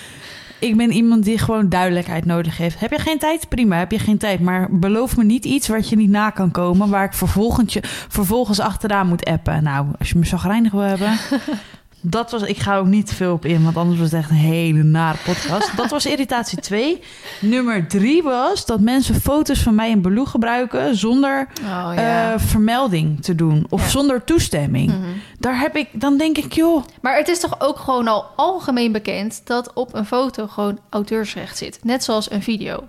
ik 0.63 0.77
ben 0.77 0.91
iemand 0.91 1.23
die 1.23 1.37
gewoon 1.37 1.69
duidelijkheid 1.69 2.25
nodig 2.25 2.57
heeft. 2.57 2.79
Heb 2.79 2.91
je 2.91 2.99
geen 2.99 3.17
tijd? 3.17 3.49
Prima, 3.49 3.77
heb 3.77 3.91
je 3.91 3.99
geen 3.99 4.17
tijd. 4.17 4.39
Maar 4.39 4.67
beloof 4.71 5.17
me 5.17 5.23
niet 5.23 5.45
iets 5.45 5.67
wat 5.67 5.89
je 5.89 5.95
niet 5.95 6.09
na 6.09 6.29
kan 6.29 6.51
komen, 6.51 6.89
waar 6.89 7.03
ik 7.03 7.13
vervolgens, 7.13 7.77
vervolgens 8.07 8.59
achteraan 8.59 9.07
moet 9.07 9.25
appen. 9.25 9.63
Nou, 9.63 9.87
als 9.99 10.09
je 10.09 10.17
me 10.17 10.25
chagrijnig 10.25 10.71
wil 10.71 10.81
hebben. 10.81 11.17
Dat 12.05 12.31
was, 12.31 12.41
ik 12.41 12.57
ga 12.57 12.77
ook 12.77 12.85
niet 12.85 13.13
veel 13.13 13.33
op 13.33 13.45
in, 13.45 13.63
want 13.63 13.77
anders 13.77 13.99
was 13.99 14.11
het 14.11 14.19
echt 14.19 14.29
een 14.29 14.35
hele 14.35 14.83
nare 14.83 15.17
podcast. 15.25 15.77
Dat 15.77 15.89
was 15.89 16.05
irritatie 16.05 16.59
2. 16.59 17.01
Nummer 17.41 17.87
3 17.87 18.23
was 18.23 18.65
dat 18.65 18.79
mensen 18.79 19.15
foto's 19.15 19.59
van 19.59 19.75
mij 19.75 19.89
in 19.89 20.01
Baloo 20.01 20.25
gebruiken 20.25 20.95
zonder 20.95 21.47
Oh 21.61 21.93
eh, 21.95 22.33
vermelding 22.37 23.23
te 23.23 23.35
doen 23.35 23.65
of 23.69 23.81
Ja. 23.81 23.87
zonder 23.89 24.23
toestemming. 24.23 24.87
Mhm. 24.91 25.01
Daar 25.39 25.59
heb 25.59 25.75
ik, 25.75 25.87
dan 25.91 26.17
denk 26.17 26.37
ik, 26.37 26.53
joh, 26.53 26.83
Maar 27.01 27.17
het 27.17 27.27
is 27.27 27.39
toch 27.39 27.55
ook 27.61 27.77
gewoon 27.79 28.07
al 28.07 28.25
algemeen 28.35 28.91
bekend 28.91 29.41
dat 29.45 29.73
op 29.73 29.93
een 29.93 30.05
foto 30.05 30.47
gewoon 30.47 30.79
auteursrecht 30.89 31.57
zit. 31.57 31.79
Net 31.83 32.03
zoals 32.03 32.31
een 32.31 32.41
video. 32.43 32.83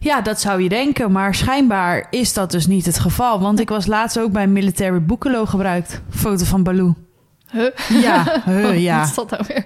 ja, 0.00 0.20
dat 0.20 0.40
zou 0.40 0.62
je 0.62 0.68
denken, 0.68 1.12
maar 1.12 1.34
schijnbaar 1.34 2.06
is 2.10 2.32
dat 2.32 2.50
dus 2.50 2.66
niet 2.66 2.86
het 2.86 2.98
geval. 2.98 3.40
Want 3.40 3.60
ik 3.60 3.68
was 3.68 3.86
laatst 3.86 4.18
ook 4.18 4.32
bij 4.32 4.46
Military 4.46 5.02
Boekelo 5.02 5.46
gebruikt, 5.46 6.00
foto 6.10 6.44
van 6.44 6.62
Baloo. 6.62 6.94
Huh? 7.52 8.00
Ja, 8.02 8.24
huh, 8.44 8.82
ja. 8.82 8.98
Wat 8.98 9.08
is 9.08 9.14
dat 9.14 9.30
nou 9.30 9.44
weer? 9.48 9.64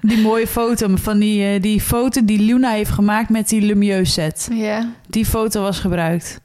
Die 0.00 0.18
mooie 0.18 0.46
foto 0.46 0.88
van 0.96 1.18
die, 1.18 1.44
eh, 1.54 1.62
die 1.62 1.80
foto 1.80 2.24
die 2.24 2.40
Luna 2.40 2.70
heeft 2.70 2.90
gemaakt 2.90 3.28
met 3.28 3.48
die 3.48 3.60
Lumieux 3.60 4.12
set. 4.12 4.48
Ja. 4.52 4.88
Die 5.08 5.24
foto 5.26 5.62
was 5.62 5.78
gebruikt. 5.78 6.40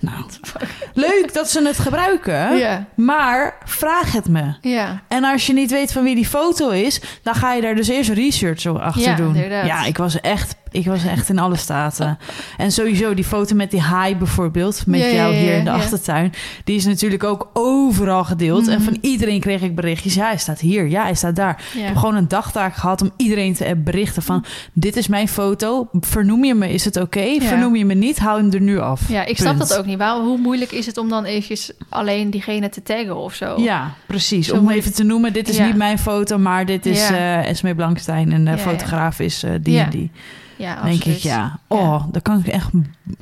Nou, 0.00 0.24
leuk 0.94 1.30
dat 1.32 1.50
ze 1.50 1.62
het 1.66 1.78
gebruiken, 1.78 2.56
Ja. 2.56 2.84
maar 2.96 3.56
vraag 3.64 4.12
het 4.12 4.28
me. 4.28 4.54
Ja. 4.60 5.02
En 5.08 5.24
als 5.24 5.46
je 5.46 5.52
niet 5.52 5.70
weet 5.70 5.92
van 5.92 6.02
wie 6.04 6.14
die 6.14 6.26
foto 6.26 6.70
is, 6.70 7.00
dan 7.22 7.34
ga 7.34 7.52
je 7.52 7.62
daar 7.62 7.74
dus 7.74 7.88
eerst 7.88 8.10
research 8.10 8.66
achter 8.66 9.02
Ja, 9.02 9.14
doen. 9.16 9.34
inderdaad. 9.34 9.66
Ja, 9.66 9.84
ik 9.84 9.96
was 9.96 10.20
echt 10.20 10.54
Ik 10.74 10.86
was 10.86 11.04
echt 11.04 11.28
in 11.28 11.38
alle 11.38 11.56
staten. 11.56 12.18
En 12.56 12.72
sowieso 12.72 13.14
die 13.14 13.24
foto 13.24 13.54
met 13.54 13.70
die 13.70 13.80
haai 13.80 14.16
bijvoorbeeld, 14.16 14.86
met 14.86 15.00
Ja, 15.00 15.10
jou 15.10 15.34
hier 15.34 15.54
in 15.56 15.64
de 15.64 15.70
achtertuin, 15.70 16.32
die 16.64 16.76
is 16.76 16.84
natuurlijk 16.84 17.24
ook 17.24 17.50
overal 17.52 18.24
gedeeld. 18.24 18.68
En 18.68 18.74
Mhm. 18.74 18.84
van 18.84 18.96
iedereen 19.00 19.40
kreeg 19.40 19.60
ik 19.62 19.74
berichtjes. 19.74 20.14
Ja, 20.14 20.26
hij 20.26 20.36
staat 20.38 20.60
hier. 20.60 20.88
Ja, 20.88 21.02
hij 21.02 21.14
staat 21.14 21.36
daar. 21.36 21.62
Ik 21.74 21.80
heb 21.82 21.96
gewoon 21.96 22.14
een 22.16 22.28
dagtaak 22.28 22.74
gehad 22.74 23.02
om 23.02 23.10
iedereen 23.16 23.54
te 23.54 23.76
berichten 23.84 24.22
van... 24.22 24.44
dit 24.72 24.96
is 24.96 25.06
mijn 25.08 25.28
foto, 25.28 25.88
vernoem 26.00 26.44
je 26.44 26.54
me, 26.54 26.72
is 26.72 26.84
het 26.84 26.96
oké? 26.96 27.40
Vernoem 27.40 27.76
je 27.76 27.84
me 27.84 27.94
niet, 27.94 28.18
hou 28.18 28.40
hem 28.42 28.52
er 28.52 28.60
nu 28.60 28.78
af. 28.78 29.08
Ja, 29.08 29.24
ik 29.24 29.36
snap 29.36 29.58
dat 29.58 29.78
ook 29.78 29.86
niet. 29.86 29.98
Waarom, 29.98 30.26
hoe 30.26 30.38
moeilijk 30.38 30.72
is 30.72 30.86
het 30.86 30.96
om 30.98 31.08
dan 31.08 31.24
eventjes 31.24 31.70
alleen 31.88 32.30
diegene 32.30 32.68
te 32.68 32.82
taggen 32.82 33.16
of 33.16 33.34
zo? 33.34 33.60
Ja, 33.60 33.94
precies. 34.06 34.46
Zo 34.46 34.56
Om 34.56 34.70
even 34.70 34.92
te 34.94 35.04
noemen, 35.04 35.32
dit 35.32 35.48
is 35.48 35.58
niet 35.58 35.76
mijn 35.76 35.98
foto... 35.98 36.38
maar 36.38 36.66
dit 36.66 36.86
is 36.86 37.08
Ja. 37.08 37.42
eh 37.42 37.50
Esme 37.50 37.74
Blankstein 37.74 38.32
en 38.32 38.44
de 38.44 38.50
Ja, 38.50 38.56
ja. 38.56 38.62
fotograaf 38.62 39.20
is 39.20 39.42
eh, 39.42 39.50
die 39.60 39.74
Ja. 39.74 39.84
en 39.84 39.90
die. 39.90 40.10
Ja 40.56 40.82
denk 40.82 41.04
ik, 41.04 41.18
ja, 41.18 41.58
oh, 41.66 42.04
daar 42.10 42.22
kan 42.22 42.38
ik 42.38 42.46
echt 42.46 42.70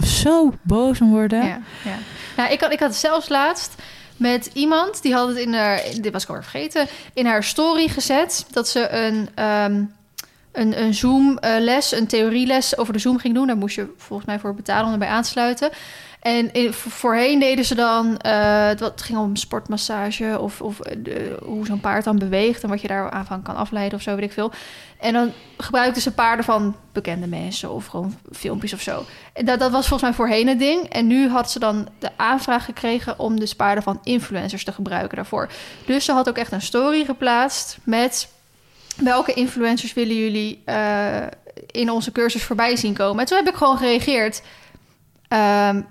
zo 0.06 0.52
boos 0.62 1.00
om 1.00 1.10
worden. 1.10 1.46
Ja, 1.46 1.60
ja. 1.84 1.96
Nou, 2.36 2.52
ik, 2.52 2.60
had, 2.60 2.72
ik 2.72 2.80
had 2.80 2.94
zelfs 2.94 3.28
laatst 3.28 3.74
met 4.16 4.50
iemand, 4.52 5.02
die 5.02 5.14
had 5.14 5.28
het 5.28 5.36
in 5.36 5.54
haar, 5.54 5.82
dit 6.00 6.12
was 6.12 6.22
ik 6.22 6.28
alweer 6.28 6.44
vergeten, 6.44 6.86
in 7.14 7.26
haar 7.26 7.44
story 7.44 7.88
gezet 7.88 8.46
dat 8.50 8.68
ze 8.68 8.90
een, 8.90 9.28
ehm, 9.34 9.84
een, 10.52 10.82
een 10.82 10.94
Zoom-les, 10.94 11.92
een 11.92 12.06
theorieles 12.06 12.76
over 12.76 12.92
de 12.92 12.98
Zoom 12.98 13.18
ging 13.18 13.34
doen. 13.34 13.46
Daar 13.46 13.56
moest 13.56 13.74
je 13.74 13.92
volgens 13.96 14.28
mij 14.28 14.38
voor 14.38 14.54
betalen 14.54 14.86
om 14.86 14.92
erbij 14.92 15.08
aan 15.08 15.22
te 15.22 15.28
sluiten. 15.28 15.70
En 16.22 16.74
voorheen 16.74 17.38
deden 17.38 17.64
ze 17.64 17.74
dan, 17.74 18.16
eh, 18.18 18.66
het 18.66 19.02
ging 19.02 19.18
om 19.18 19.36
sportmassage 19.36 20.38
of, 20.40 20.60
of 20.60 20.80
eh, 20.80 20.94
hoe 21.42 21.66
zo'n 21.66 21.80
paard 21.80 22.04
dan 22.04 22.18
beweegt 22.18 22.62
en 22.62 22.68
wat 22.68 22.80
je 22.80 22.88
daar 22.88 23.10
aan 23.10 23.26
van 23.26 23.42
kan 23.42 23.56
afleiden 23.56 23.98
of 23.98 24.04
zo, 24.04 24.14
weet 24.14 24.24
ik 24.24 24.32
veel. 24.32 24.52
En 24.98 25.12
dan 25.12 25.32
gebruikten 25.56 26.02
ze 26.02 26.12
paarden 26.12 26.44
van 26.44 26.76
bekende 26.92 27.26
mensen 27.26 27.70
of 27.70 27.86
gewoon 27.86 28.18
filmpjes 28.32 28.72
of 28.72 28.80
zo. 28.80 29.04
En 29.32 29.44
dat, 29.44 29.58
dat 29.58 29.70
was 29.70 29.88
volgens 29.88 30.02
mij 30.02 30.12
voorheen 30.12 30.48
het 30.48 30.58
ding. 30.58 30.88
En 30.88 31.06
nu 31.06 31.28
had 31.28 31.50
ze 31.50 31.58
dan 31.58 31.88
de 31.98 32.10
aanvraag 32.16 32.64
gekregen 32.64 33.18
om 33.18 33.40
dus 33.40 33.54
paarden 33.54 33.82
van 33.82 34.00
influencers 34.02 34.64
te 34.64 34.72
gebruiken 34.72 35.16
daarvoor. 35.16 35.48
Dus 35.86 36.04
ze 36.04 36.12
had 36.12 36.28
ook 36.28 36.36
echt 36.36 36.52
een 36.52 36.62
story 36.62 37.04
geplaatst 37.04 37.78
met 37.84 38.28
welke 38.96 39.32
influencers 39.32 39.92
willen 39.92 40.16
jullie 40.16 40.62
eh, 40.64 41.26
in 41.66 41.90
onze 41.90 42.12
cursus 42.12 42.44
voorbij 42.44 42.76
zien 42.76 42.94
komen. 42.94 43.20
En 43.20 43.26
toen 43.26 43.36
heb 43.36 43.48
ik 43.48 43.54
gewoon 43.54 43.78
gereageerd. 43.78 44.42
Ehm, 45.32 45.82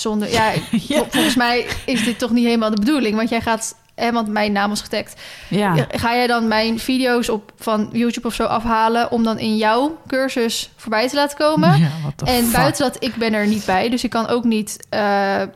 zonder, 0.00 0.30
ja, 0.32 0.50
Ja. 0.52 0.58
vol- 0.98 1.06
volgens 1.10 1.34
mij 1.36 1.66
is 1.86 2.04
dit 2.04 2.18
toch 2.18 2.30
niet 2.30 2.44
helemaal 2.44 2.70
de 2.70 2.80
bedoeling. 2.80 3.16
Want 3.16 3.28
jij 3.28 3.40
gaat, 3.40 3.74
want 4.12 4.28
mijn 4.28 4.52
naam 4.52 4.68
was 4.68 4.80
getagd. 4.80 5.20
Ja. 5.48 5.86
Ga 5.90 6.14
jij 6.14 6.26
dan 6.26 6.48
mijn 6.48 6.78
video's 6.78 7.28
op, 7.28 7.52
van 7.58 7.88
YouTube 7.92 8.26
of 8.26 8.34
zo 8.34 8.44
afhalen... 8.44 9.10
om 9.10 9.24
dan 9.24 9.38
in 9.38 9.56
jouw 9.56 9.98
cursus 10.06 10.70
voorbij 10.76 11.08
te 11.08 11.14
laten 11.14 11.36
komen? 11.36 11.78
Ja, 11.78 11.88
En 12.24 12.44
fuck. 12.44 12.52
buiten 12.52 12.84
dat, 12.84 12.96
ik 13.04 13.14
ben 13.14 13.34
er 13.34 13.46
niet 13.46 13.64
bij. 13.64 13.88
Dus 13.88 14.04
ik 14.04 14.10
kan 14.10 14.28
ook 14.28 14.44
niet 14.44 14.86
eh, 14.88 15.42
eh, 15.42 15.48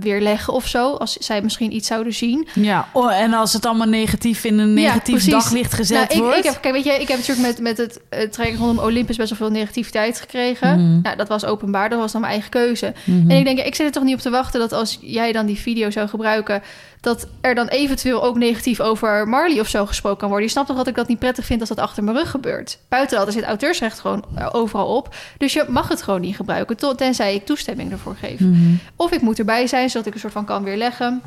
weerleggen 0.00 0.52
of 0.52 0.66
zo... 0.66 0.94
als 0.94 1.12
zij 1.12 1.42
misschien 1.42 1.74
iets 1.74 1.88
zouden 1.88 2.14
zien. 2.14 2.48
Ja, 2.54 2.88
oh, 2.92 3.12
en 3.12 3.32
als 3.32 3.52
het 3.52 3.66
allemaal 3.66 3.88
negatief 3.88 4.44
in 4.44 4.58
een 4.58 4.74
negatief 4.74 5.24
daglicht 5.24 5.74
gezet 5.74 6.08
Nou, 6.08 6.12
ik, 6.12 6.18
wordt. 6.18 6.38
ik, 6.38 6.44
heb, 6.44 6.60
kijk, 6.60 6.74
weet 6.74 6.84
je, 6.84 6.92
ik 6.92 7.08
heb 7.08 7.18
natuurlijk 7.18 7.46
met, 7.46 7.60
met 7.60 7.78
het 7.78 8.00
uh, 8.10 8.20
trekken 8.20 8.58
rondom 8.58 8.84
Olympus... 8.84 9.16
best 9.16 9.28
wel 9.28 9.38
veel 9.38 9.56
negativiteit 9.58 10.20
gekregen. 10.20 11.00
Nou, 11.02 11.16
dat 11.16 11.28
was 11.28 11.44
openbaar, 11.44 11.88
dat 11.88 11.98
was 11.98 12.12
dan 12.12 12.20
mijn 12.20 12.32
eigen 12.32 12.50
keuze. 12.50 12.92
Mhm. 13.04 13.30
En 13.30 13.36
ik 13.36 13.44
denk, 13.44 13.58
ik 13.58 13.74
zit 13.74 13.86
er 13.86 13.92
toch 13.92 14.04
niet 14.04 14.14
op 14.14 14.20
te 14.20 14.30
wachten... 14.30 14.60
dat 14.60 14.72
als 14.72 14.98
jij 15.00 15.32
dan 15.32 15.46
die 15.46 15.58
video 15.58 15.90
zou 15.90 16.08
gebruiken... 16.08 16.62
dat 17.00 17.26
er 17.40 17.54
dan 17.54 17.68
eventueel 17.68 18.22
ook 18.22 18.36
negatief 18.36 18.80
over 18.80 19.28
Marley 19.28 19.60
of 19.60 19.68
zo 19.68 19.86
gesproken 19.86 20.18
kan 20.18 20.28
worden. 20.28 20.46
Je 20.46 20.52
snapt 20.52 20.68
toch 20.68 20.76
dat 20.76 20.86
ik 20.86 20.94
dat 20.94 21.08
niet 21.08 21.18
prettig 21.18 21.44
vind 21.44 21.60
als 21.60 21.68
dat 21.68 21.78
achter 21.78 22.04
mijn 22.04 22.16
rug 22.16 22.30
gebeurt. 22.30 22.78
Buiten 22.88 23.18
dat, 23.18 23.26
er 23.26 23.32
zit 23.32 23.44
auteursrecht 23.44 24.00
gewoon 24.00 24.24
eh, 24.34 24.48
overal 24.52 24.96
op. 24.96 25.14
Dus 25.38 25.52
je 25.52 25.64
mag 25.68 25.88
het 25.88 26.02
gewoon 26.02 26.20
niet 26.20 26.36
gebruiken... 26.36 26.76
tot, 26.76 26.98
tenzij 26.98 27.34
ik 27.34 27.46
toestemming 27.46 27.92
ervoor 27.92 28.16
geef. 28.16 28.40
Mhm. 28.40 28.74
Of 28.96 29.12
ik 29.12 29.20
moet 29.20 29.38
erbij 29.38 29.66
zijn, 29.66 29.90
zodat 29.90 30.06
ik 30.06 30.14
een 30.14 30.20
soort 30.20 30.32
van 30.32 30.44
kan 30.44 30.64
weerleggen. 30.64 31.22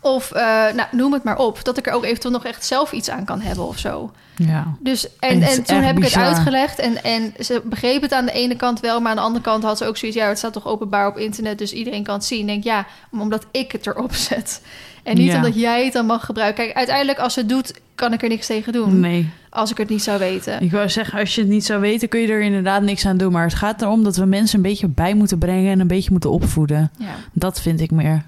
Of, 0.00 0.32
eh, 0.32 0.42
nou, 0.74 0.88
noem 0.90 1.12
het 1.12 1.22
maar 1.22 1.38
op. 1.38 1.64
Dat 1.64 1.78
ik 1.78 1.86
er 1.86 1.92
ook 1.92 2.04
eventueel 2.04 2.32
nog 2.32 2.44
echt 2.44 2.64
zelf 2.64 2.92
iets 2.92 3.10
aan 3.10 3.24
kan 3.24 3.40
hebben 3.40 3.66
of 3.66 3.78
zo. 3.78 4.12
Ja. 4.36 4.74
Dus, 4.80 5.16
en, 5.18 5.42
en 5.42 5.62
toen 5.64 5.82
heb 5.82 5.96
ik 5.96 6.04
het 6.04 6.16
uitgelegd. 6.16 6.78
En, 6.78 7.02
en 7.02 7.34
ze 7.38 7.62
begreep 7.64 8.02
het 8.02 8.12
aan 8.12 8.26
de 8.26 8.32
ene 8.32 8.56
kant 8.56 8.80
wel. 8.80 9.00
Maar 9.00 9.10
aan 9.10 9.16
de 9.16 9.22
andere 9.22 9.44
kant 9.44 9.62
had 9.62 9.78
ze 9.78 9.84
ook 9.84 9.96
zoiets... 9.96 10.18
ja, 10.18 10.28
het 10.28 10.38
staat 10.38 10.52
toch 10.52 10.66
openbaar 10.66 11.08
op 11.08 11.18
internet, 11.18 11.58
dus 11.58 11.72
iedereen 11.72 12.02
kan 12.02 12.14
het 12.14 12.24
zien. 12.24 12.40
Ik 12.40 12.46
denk, 12.46 12.64
ja, 12.64 12.86
omdat 13.10 13.46
ik 13.50 13.72
het 13.72 13.86
erop 13.86 14.14
zet. 14.28 14.60
En 15.06 15.16
niet 15.16 15.26
Ja. 15.30 15.36
omdat 15.36 15.54
jij 15.60 15.84
het 15.84 15.92
dan 15.92 16.06
mag 16.06 16.24
gebruiken. 16.24 16.64
Kijk, 16.64 16.76
uiteindelijk 16.76 17.18
als 17.18 17.32
ze 17.32 17.40
het 17.40 17.48
doet, 17.48 17.80
kan 17.94 18.12
ik 18.12 18.22
er 18.22 18.28
niks 18.28 18.46
tegen 18.46 18.72
doen. 18.72 19.00
Nee. 19.00 19.28
Als 19.50 19.70
ik 19.70 19.76
het 19.76 19.88
niet 19.88 20.02
zou 20.02 20.18
weten. 20.18 20.62
Ik 20.62 20.70
wou 20.70 20.88
zeggen, 20.88 21.18
als 21.20 21.34
je 21.34 21.40
het 21.40 21.50
niet 21.50 21.64
zou 21.64 21.80
weten, 21.80 22.08
kun 22.08 22.20
je 22.20 22.28
er 22.28 22.40
inderdaad 22.40 22.82
niks 22.82 23.06
aan 23.06 23.16
doen. 23.16 23.32
Maar 23.32 23.44
het 23.44 23.54
gaat 23.54 23.82
erom 23.82 24.04
dat 24.04 24.16
we 24.16 24.24
mensen 24.24 24.56
een 24.56 24.62
beetje 24.62 24.88
bij 24.88 25.14
moeten 25.14 25.38
brengen 25.38 25.72
en 25.72 25.80
een 25.80 25.86
beetje 25.86 26.10
moeten 26.10 26.30
opvoeden. 26.30 26.90
Ja. 26.98 27.06
Dat 27.32 27.60
vind 27.60 27.80
ik 27.80 27.90
meer. 27.90 28.22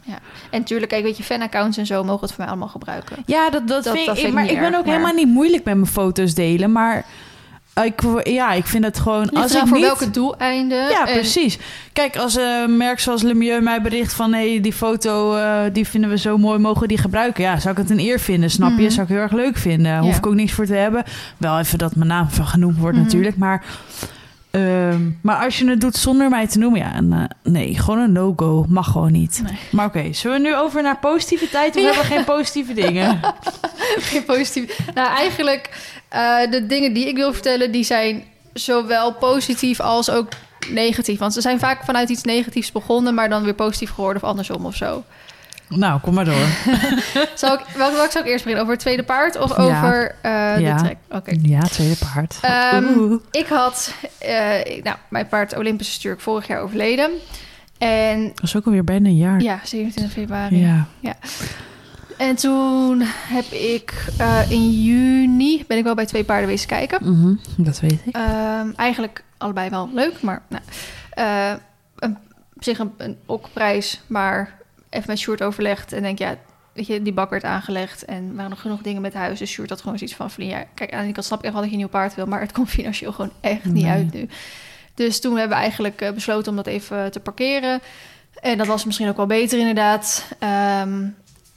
En 0.51 0.59
natuurlijk, 0.61 0.91
kijk, 0.91 1.03
weet 1.05 1.17
je, 1.17 1.23
fanaccounts 1.23 1.77
en 1.77 1.87
zo 1.87 2.05
mogen 2.05 2.21
het 2.21 2.31
voor 2.31 2.39
mij 2.41 2.49
allemaal 2.49 2.69
gebruiken. 2.69 3.17
Ja, 3.27 3.51
dat, 3.51 3.69
dat, 3.69 3.85
Dat- 3.85 3.95
vind 3.95 4.07
dat 4.07 4.15
ik. 4.17 4.21
vind 4.23 4.35
ik 4.35 4.41
maar 4.41 4.51
ik 4.51 4.59
ben 4.61 4.75
ook 4.79 4.85
maar- 4.85 4.95
helemaal 4.95 5.15
niet 5.15 5.29
moeilijk 5.29 5.65
met 5.65 5.75
mijn 5.75 5.87
foto's 5.87 6.35
delen. 6.35 6.73
Maar 6.73 7.05
ik, 7.85 8.01
ja, 8.25 8.53
ik 8.53 8.67
vind 8.67 8.85
het 8.85 8.99
gewoon. 8.99 9.31
Als 9.31 9.55
ik 9.55 9.59
voor 9.67 9.77
niet, 9.77 9.87
welke 9.87 10.11
doeleinden. 10.11 10.89
Ja, 10.91 11.07
en- 11.07 11.13
precies. 11.15 11.59
Kijk, 11.93 12.17
als 12.17 12.35
een 12.37 12.77
merk 12.77 13.01
zoals 13.01 13.23
Lemieux 13.23 13.63
mij 13.65 13.83
bericht 13.83 14.13
van... 14.13 14.33
hé, 14.33 14.51
hey, 14.51 14.61
die 14.61 14.73
foto 14.73 15.35
eh, 15.37 15.61
die 15.73 15.87
vinden 15.89 16.11
we 16.11 16.19
zo 16.19 16.39
mooi, 16.39 16.59
mogen 16.59 16.81
we 16.83 16.89
die 16.89 16.99
gebruiken? 16.99 17.43
Ja, 17.43 17.59
zou 17.59 17.75
ik 17.75 17.81
het 17.81 17.91
een 17.91 17.99
eer 18.01 18.21
vinden, 18.21 18.51
snap 18.51 18.71
je? 18.77 18.83
Mhm. 18.83 18.91
Zou 18.91 19.03
ik 19.07 19.13
heel 19.13 19.23
erg 19.23 19.33
leuk 19.33 19.57
vinden. 19.57 19.99
Hoef 19.99 20.17
ik 20.17 20.27
ook 20.27 20.35
niks 20.35 20.53
voor 20.53 20.67
te 20.67 20.75
hebben. 20.75 21.05
Wel 21.37 21.59
even 21.59 21.79
dat 21.79 21.97
mijn 21.97 22.09
naam 22.09 22.29
van 22.31 22.47
genoemd 22.47 22.79
wordt 22.79 22.97
Mhm. 22.97 23.05
natuurlijk, 23.07 23.37
maar... 23.37 23.65
ehm, 24.51 25.01
maar 25.21 25.45
als 25.45 25.59
je 25.59 25.69
het 25.71 25.81
doet 25.81 25.97
zonder 25.97 26.29
mij 26.29 26.47
te 26.47 26.59
noemen, 26.59 26.81
ja, 26.81 26.95
en, 26.95 27.13
eh, 27.13 27.53
nee, 27.53 27.79
gewoon 27.79 27.99
een 28.01 28.13
no-go. 28.13 28.65
Mag 28.69 28.87
gewoon 28.91 29.13
niet. 29.13 29.41
Nee. 29.45 29.59
Maar 29.71 29.87
oké, 29.87 30.13
zullen 30.13 30.43
we 30.43 30.49
nu 30.49 30.57
over 30.57 30.83
naar 30.83 30.99
positiviteit 30.99 31.77
of 31.77 31.81
Ja. 31.83 31.87
hebben 31.87 32.03
we 32.09 32.15
geen 32.15 32.25
positieve 32.25 32.75
dingen? 32.75 33.21
Geen 34.11 34.25
positief. 34.25 34.79
Nou, 34.95 35.09
eigenlijk, 35.17 35.71
eh, 36.09 36.51
de 36.51 36.67
dingen 36.67 36.93
die 36.93 37.09
ik 37.09 37.17
wil 37.17 37.33
vertellen, 37.33 37.71
die 37.73 37.85
zijn 37.85 38.23
zowel 38.53 39.13
positief 39.15 39.81
als 39.81 40.11
ook 40.11 40.29
negatief. 40.71 41.19
Want 41.19 41.33
ze 41.33 41.41
zijn 41.41 41.59
vaak 41.59 41.85
vanuit 41.85 42.09
iets 42.09 42.23
negatiefs 42.23 42.73
begonnen, 42.73 43.15
maar 43.15 43.29
dan 43.29 43.43
weer 43.45 43.55
positief 43.55 43.91
geworden 43.91 44.23
of 44.23 44.29
andersom 44.29 44.67
of 44.67 44.75
zo. 44.77 45.05
nou, 45.69 46.01
kom 46.01 46.15
maar 46.15 46.25
door. 46.25 46.35
Zal 47.35 47.53
ik, 47.55 47.61
zou 47.77 48.19
ik 48.19 48.25
eerst 48.25 48.45
beginnen? 48.45 48.61
Over 48.61 48.71
het 48.73 48.81
tweede 48.81 49.03
paard 49.03 49.39
of 49.39 49.57
Ja. 49.57 49.63
over 49.63 50.15
eh, 50.23 50.59
Ja. 50.61 50.77
de 50.77 50.83
trek? 50.83 50.97
Oké. 51.11 51.33
Ja, 51.43 51.61
tweede 51.61 51.97
paard. 52.13 52.39
Ehm. 52.43 53.17
Ik 53.31 53.47
had, 53.47 53.95
eh, 54.19 54.59
ik- 54.65 54.85
nou, 54.85 54.97
mijn 55.09 55.29
paard 55.29 55.57
Olympus 55.57 55.89
is 55.89 55.95
natuurlijk 55.95 56.23
vorig 56.23 56.47
jaar 56.47 56.61
overleden. 56.61 57.11
En 57.79 58.25
Dat 58.35 58.45
is 58.45 58.57
ook 58.57 58.65
alweer 58.67 58.85
bijna 58.85 59.09
een 59.09 59.17
jaar. 59.17 59.41
ja, 59.41 59.61
27 59.65 60.13
februari. 60.13 60.61
Ja. 61.01 61.17
En 62.19 62.37
toen 62.37 63.01
heb 63.05 63.45
ik 63.45 64.05
eh, 64.19 64.51
in 64.51 64.71
juni, 64.71 65.65
ben 65.67 65.79
ik 65.79 65.85
wel 65.85 65.95
bij 65.95 66.07
twee 66.07 66.25
paarden 66.25 66.49
wezen 66.49 66.69
kijken. 66.69 66.99
Mhm, 67.13 67.35
dat 67.57 67.81
weet 67.81 68.01
ik. 68.05 68.15
Ehm, 68.15 68.71
eigenlijk 68.77 69.25
allebei 69.37 69.71
wel 69.71 69.91
leuk, 69.93 70.23
maar 70.23 70.43
nou, 70.49 70.63
eh, 71.11 71.53
een, 71.99 72.17
op 72.57 72.65
zich 72.65 72.79
een, 72.79 72.93
een 72.97 73.17
okprijs, 73.27 74.01
maar 74.07 74.55
even 74.91 75.09
met 75.09 75.19
Sjoerd 75.19 75.43
overlegd 75.43 75.93
en 75.93 76.03
denk 76.03 76.19
ja, 76.19 76.37
weet 76.73 76.87
je, 76.87 77.03
die 77.03 77.13
bak 77.13 77.31
werd 77.31 77.45
aangelegd 77.45 78.05
en 78.05 78.35
waren 78.35 78.51
nog 78.51 78.61
genoeg 78.61 78.83
dingen 78.83 79.03
met 79.03 79.15
huis, 79.15 79.39
dus 79.39 79.51
Sjoerd 79.51 79.71
had 79.71 79.81
gewoon 79.81 79.99
zoiets 79.99 80.17
van, 80.17 80.31
van 80.31 80.47
ja, 80.47 80.65
kijk, 80.75 80.93
aan 80.93 81.03
ene 81.03 81.13
kant 81.13 81.27
snap 81.27 81.39
ik 81.39 81.45
echt 81.45 81.53
wel 81.53 81.63
dat 81.63 81.71
je 81.71 81.77
een 81.77 81.83
nieuw 81.83 81.93
paard 81.93 82.15
wil, 82.15 82.27
maar 82.27 82.41
het 82.41 82.53
komt 82.53 82.69
financieel 82.71 83.13
gewoon 83.13 83.33
echt 83.41 83.65
niet 83.65 83.85
Nee. 83.85 83.93
uit 83.93 84.13
nu. 84.13 84.29
Dus 84.95 85.21
toen 85.21 85.37
hebben 85.37 85.57
we 85.57 85.63
eigenlijk 85.63 86.01
eh, 86.01 86.13
besloten 86.13 86.51
om 86.51 86.57
dat 86.57 86.67
even 86.67 87.11
te 87.11 87.21
parkeren. 87.21 87.81
En 88.41 88.59
dat 88.59 88.67
was 88.67 88.85
misschien 88.85 89.09
ook 89.09 89.17
wel 89.17 89.27
beter 89.27 89.59
inderdaad. 89.59 90.25
Ehm, 90.39 91.07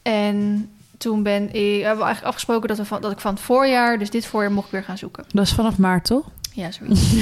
en 0.02 0.70
toen 0.98 1.24
ben 1.24 1.44
ik, 1.44 1.82
hebben 1.82 1.98
we 1.98 2.04
eigenlijk 2.04 2.24
afgesproken 2.24 2.68
dat, 2.68 2.78
we 2.78 2.86
van, 2.86 3.02
dat 3.02 3.12
ik 3.12 3.20
van 3.20 3.34
het 3.34 3.44
voorjaar, 3.44 4.00
dus 4.00 4.10
dit 4.10 4.26
voorjaar, 4.26 4.52
mocht 4.52 4.66
ik 4.66 4.72
weer 4.72 4.84
gaan 4.84 4.98
zoeken. 4.98 5.26
Dat 5.34 5.46
is 5.46 5.54
vanaf 5.54 5.78
maart, 5.78 6.06
toch? 6.06 6.26
Ja, 6.54 6.72
zoiets. 6.72 7.14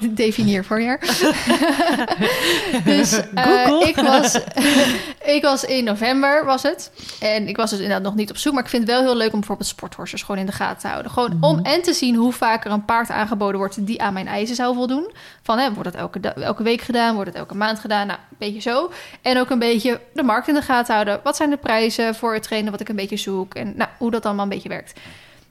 Definieer 0.14 0.64
voorjaar. 0.64 0.98
dus 2.84 3.20
eh, 3.34 3.80
ik, 3.80 3.96
was, 3.96 4.38
ik 5.36 5.38
was 5.42 5.64
in 5.64 5.84
november, 5.84 6.44
was 6.44 6.62
het. 6.62 6.90
En 7.20 7.48
ik 7.48 7.56
was 7.56 7.70
dus 7.70 7.78
inderdaad 7.78 8.02
nog 8.02 8.14
niet 8.14 8.30
op 8.30 8.36
zoek. 8.36 8.52
Maar 8.52 8.62
ik 8.62 8.68
vind 8.68 8.82
het 8.82 8.90
wel 8.90 9.02
heel 9.02 9.16
leuk 9.16 9.32
om 9.32 9.38
bijvoorbeeld 9.38 9.68
sporthorses 9.68 10.22
gewoon 10.22 10.40
in 10.40 10.46
de 10.46 10.52
gaten 10.52 10.80
te 10.80 10.88
houden. 10.88 11.10
Gewoon 11.10 11.36
om 11.40 11.64
en 11.64 11.82
te 11.82 11.92
zien 11.92 12.14
hoe 12.14 12.32
vaak 12.32 12.64
er 12.64 12.70
een 12.70 12.84
paard 12.84 13.10
aangeboden 13.10 13.58
wordt 13.58 13.86
die 13.86 14.02
aan 14.02 14.12
mijn 14.12 14.28
eisen 14.28 14.56
zou 14.56 14.74
voldoen. 14.74 15.10
Van, 15.42 15.58
hè, 15.58 15.72
wordt 15.72 15.88
het 15.88 15.98
elke, 15.98 16.20
elke 16.28 16.62
week 16.62 16.80
gedaan? 16.80 17.14
Wordt 17.14 17.30
het 17.30 17.38
elke 17.38 17.56
maand 17.56 17.78
gedaan? 17.78 18.06
Nou, 18.06 18.18
een 18.18 18.36
beetje 18.38 18.60
zo. 18.60 18.92
En 19.22 19.38
ook 19.38 19.50
een 19.50 19.58
beetje 19.58 20.00
de 20.12 20.22
markt 20.22 20.48
in 20.48 20.54
de 20.54 20.62
gaten 20.62 20.94
houden. 20.94 21.20
Wat 21.22 21.36
zijn 21.36 21.50
de 21.50 21.56
prijzen 21.56 22.14
voor 22.14 22.34
het 22.34 22.42
trainen 22.42 22.70
wat 22.70 22.80
ik 22.80 22.88
een 22.88 22.96
beetje 22.96 23.16
zoek? 23.16 23.54
En 23.54 23.72
nou, 23.76 23.90
hoe 23.98 24.10
dat 24.10 24.26
allemaal 24.26 24.44
een 24.44 24.50
beetje 24.50 24.68
werkt. 24.68 24.92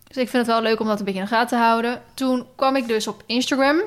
Dus 0.08 0.18
ik 0.24 0.30
vind 0.30 0.46
het 0.46 0.56
wel 0.56 0.62
leuk 0.62 0.80
om 0.80 0.88
dat 0.88 1.00
een 1.00 1.06
beetje 1.06 1.20
in 1.20 1.26
de 1.26 1.32
gaten 1.32 1.58
te 1.58 1.64
houden. 1.64 2.02
Toen 2.14 2.46
kwam 2.56 2.76
ik 2.76 2.88
dus 2.88 3.08
op 3.08 3.24
Instagram 3.26 3.78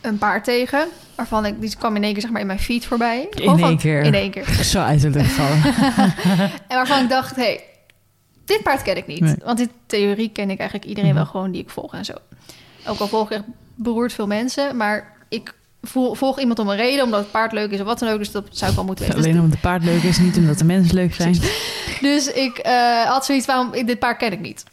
een 0.00 0.18
paard 0.18 0.44
tegen. 0.44 0.88
Waarvan 1.14 1.46
ik, 1.46 1.60
die 1.60 1.76
kwam 1.78 1.96
in 1.96 2.02
één 2.02 2.12
keer 2.12 2.22
zeg 2.22 2.30
maar 2.30 2.40
in 2.40 2.46
mijn 2.46 2.58
feed 2.58 2.86
voorbij. 2.86 3.28
In 3.30 3.44
van- 3.44 3.58
één 3.68 3.78
keer. 3.78 4.02
In 4.02 4.14
één 4.14 4.30
keer. 4.30 4.46
Zo 4.64 4.80
uit 4.80 5.00
de 5.00 5.10
lucht 5.10 5.30
vallen. 5.32 5.62
En 6.68 6.76
waarvan 6.76 7.02
ik 7.02 7.08
dacht, 7.08 7.36
hé, 7.36 7.42
hey, 7.42 7.64
dit 8.44 8.62
paard 8.62 8.82
ken 8.82 8.96
ik 8.96 9.06
niet. 9.06 9.20
Nee. 9.20 9.34
Want 9.44 9.60
in 9.60 9.70
theorie 9.86 10.28
ken 10.30 10.50
ik 10.50 10.58
eigenlijk 10.58 10.88
iedereen 10.88 11.10
Mhm. 11.10 11.18
wel 11.18 11.26
gewoon 11.30 11.50
die 11.50 11.62
ik 11.62 11.70
volg 11.70 11.94
en 11.94 12.04
zo. 12.04 12.12
Ook 12.86 12.98
al 12.98 13.08
volg 13.08 13.30
ik 13.30 13.36
echt 13.36 13.44
beroert 13.74 14.12
veel 14.12 14.26
mensen. 14.26 14.76
Maar 14.76 15.12
ik 15.28 15.54
volg 16.12 16.38
iemand 16.40 16.58
om 16.58 16.68
een 16.68 16.76
reden, 16.76 17.04
omdat 17.04 17.20
het 17.20 17.30
paard 17.30 17.52
leuk 17.52 17.70
is 17.70 17.80
of 17.80 17.86
wat 17.86 17.98
dan 17.98 18.08
ook. 18.08 18.18
Dus 18.18 18.30
dat 18.30 18.44
zou 18.50 18.70
ik 18.70 18.76
wel 18.76 18.86
moeten 18.86 19.04
weten. 19.06 19.20
Alleen 19.20 19.34
omdat 19.36 19.52
de 19.52 19.58
paard 19.58 19.84
leuk 19.84 20.02
is, 20.02 20.18
niet 20.18 20.36
omdat 20.36 20.58
de 20.58 20.64
mensen 20.64 20.94
leuk 20.94 21.14
zijn. 21.14 21.38
Dus 22.00 22.32
ik 22.32 22.58
eh, 22.58 23.02
had 23.02 23.24
zoiets, 23.24 23.46
waarom, 23.46 23.70
dit 23.86 23.98
paard 23.98 24.16
ken 24.18 24.32
ik 24.32 24.40
niet. 24.40 24.64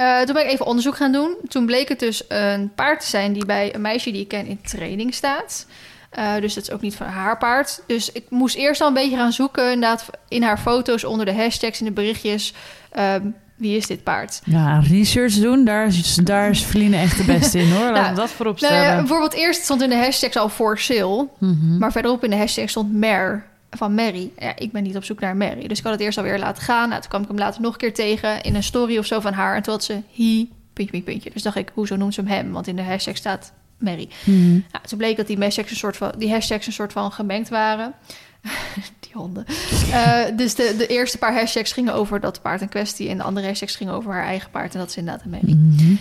Eh, 0.00 0.20
toen 0.20 0.34
ben 0.34 0.44
ik 0.44 0.50
even 0.50 0.66
onderzoek 0.66 0.96
gaan 0.96 1.12
doen. 1.12 1.36
Toen 1.48 1.66
bleek 1.66 1.88
het 1.88 1.98
dus 1.98 2.22
een 2.28 2.72
paard 2.74 3.00
te 3.00 3.06
zijn 3.06 3.32
die 3.32 3.44
bij 3.44 3.74
een 3.74 3.80
meisje 3.80 4.10
die 4.12 4.20
ik 4.20 4.28
ken 4.28 4.46
in 4.46 4.60
training 4.62 5.14
staat. 5.14 5.66
Eh, 6.10 6.34
dus 6.40 6.54
dat 6.54 6.62
is 6.62 6.70
ook 6.70 6.80
niet 6.80 6.94
van 6.96 7.06
haar 7.06 7.38
paard. 7.38 7.82
Dus 7.86 8.12
ik 8.12 8.24
moest 8.28 8.56
eerst 8.56 8.80
al 8.80 8.88
een 8.88 8.94
beetje 8.94 9.16
gaan 9.16 9.32
zoeken, 9.32 9.64
inderdaad, 9.72 10.06
in 10.28 10.42
haar 10.42 10.58
foto's 10.58 11.04
onder 11.04 11.26
de 11.26 11.34
hashtags 11.34 11.78
in 11.78 11.84
de 11.86 11.92
berichtjes. 11.92 12.54
ehm, 12.90 13.22
wie 13.56 13.76
is 13.76 13.86
dit 13.86 14.02
paard? 14.02 14.40
Ja, 14.44 14.82
research 14.90 15.34
doen, 15.34 15.64
daar 15.64 15.86
is, 15.86 16.14
daar 16.14 16.50
is 16.50 16.60
Feline 16.62 16.96
echt 16.96 17.16
de 17.16 17.24
beste 17.24 17.58
in 17.58 17.70
hoor. 17.70 17.90
Laten 17.92 18.02
Nou, 18.02 18.14
we 18.14 18.20
dat 18.20 18.30
voorop 18.30 18.60
Nou 18.60 18.74
ja, 18.74 18.80
stellen. 18.80 18.98
bijvoorbeeld 18.98 19.32
eerst 19.34 19.62
stond 19.62 19.82
in 19.82 19.88
de 19.88 19.96
hashtags 19.96 20.36
al 20.36 20.48
for 20.48 20.78
sale. 20.78 21.28
Mhm. 21.38 21.78
Maar 21.78 21.92
verderop 21.92 22.24
in 22.24 22.30
de 22.30 22.36
hashtag 22.36 22.70
stond 22.70 22.92
Mer 22.92 23.46
van 23.70 23.94
Mary. 23.94 24.30
Ja, 24.38 24.56
ik 24.56 24.72
ben 24.72 24.82
niet 24.82 24.96
op 24.96 25.04
zoek 25.04 25.20
naar 25.20 25.36
Mary. 25.36 25.66
Dus 25.66 25.78
ik 25.78 25.84
had 25.84 25.92
het 25.92 26.02
eerst 26.02 26.18
alweer 26.18 26.38
laten 26.38 26.62
gaan. 26.62 26.88
Nou, 26.88 27.00
toen 27.00 27.10
kwam 27.10 27.22
ik 27.22 27.28
hem 27.28 27.38
later 27.38 27.60
nog 27.60 27.72
een 27.72 27.78
keer 27.78 27.94
tegen 27.94 28.42
in 28.42 28.54
een 28.54 28.62
story 28.62 28.98
of 28.98 29.06
zo 29.06 29.20
van 29.20 29.32
haar. 29.32 29.56
En 29.56 29.62
toen 29.62 29.72
had 29.72 29.84
ze 29.84 29.92
he, 29.92 30.48
puntje, 30.72 30.92
puntje, 30.92 31.02
puntje. 31.02 31.30
Dus 31.30 31.42
dacht 31.42 31.56
ik, 31.56 31.70
hoezo 31.74 31.96
noemt 31.96 32.14
ze 32.14 32.20
hem 32.20 32.30
hem? 32.30 32.52
Want 32.52 32.66
in 32.66 32.76
de 32.76 32.82
hashtag 32.82 33.16
staat 33.16 33.52
Mary. 33.78 34.08
Mhm. 34.24 34.50
Nou, 34.50 34.84
toen 34.88 34.98
bleek 34.98 35.16
dat 35.16 35.26
die 35.26 35.38
hashtags 35.38 35.70
een 35.70 35.76
soort 35.76 35.96
van, 35.96 36.12
die 36.18 36.30
hashtags 36.30 36.66
een 36.66 36.72
soort 36.72 36.92
van 36.92 37.12
gemengd 37.12 37.48
waren. 37.48 37.94
die 39.00 39.12
honden. 39.12 39.44
Eh, 39.92 40.22
dus 40.36 40.54
de, 40.54 40.74
de 40.78 40.86
eerste 40.86 41.18
paar 41.18 41.34
hashtags 41.34 41.72
gingen 41.72 41.94
over 41.94 42.20
dat 42.20 42.42
paard 42.42 42.60
in 42.60 42.68
kwestie. 42.68 43.08
En 43.08 43.16
de 43.16 43.22
andere 43.22 43.46
hashtags 43.46 43.76
gingen 43.76 43.94
over 43.94 44.12
haar 44.12 44.24
eigen 44.24 44.50
paard. 44.50 44.72
En 44.72 44.78
dat 44.80 44.88
is 44.88 44.96
inderdaad 44.96 45.24
een 45.24 45.30
Mary. 45.30 45.52
Mhm. 45.52 45.94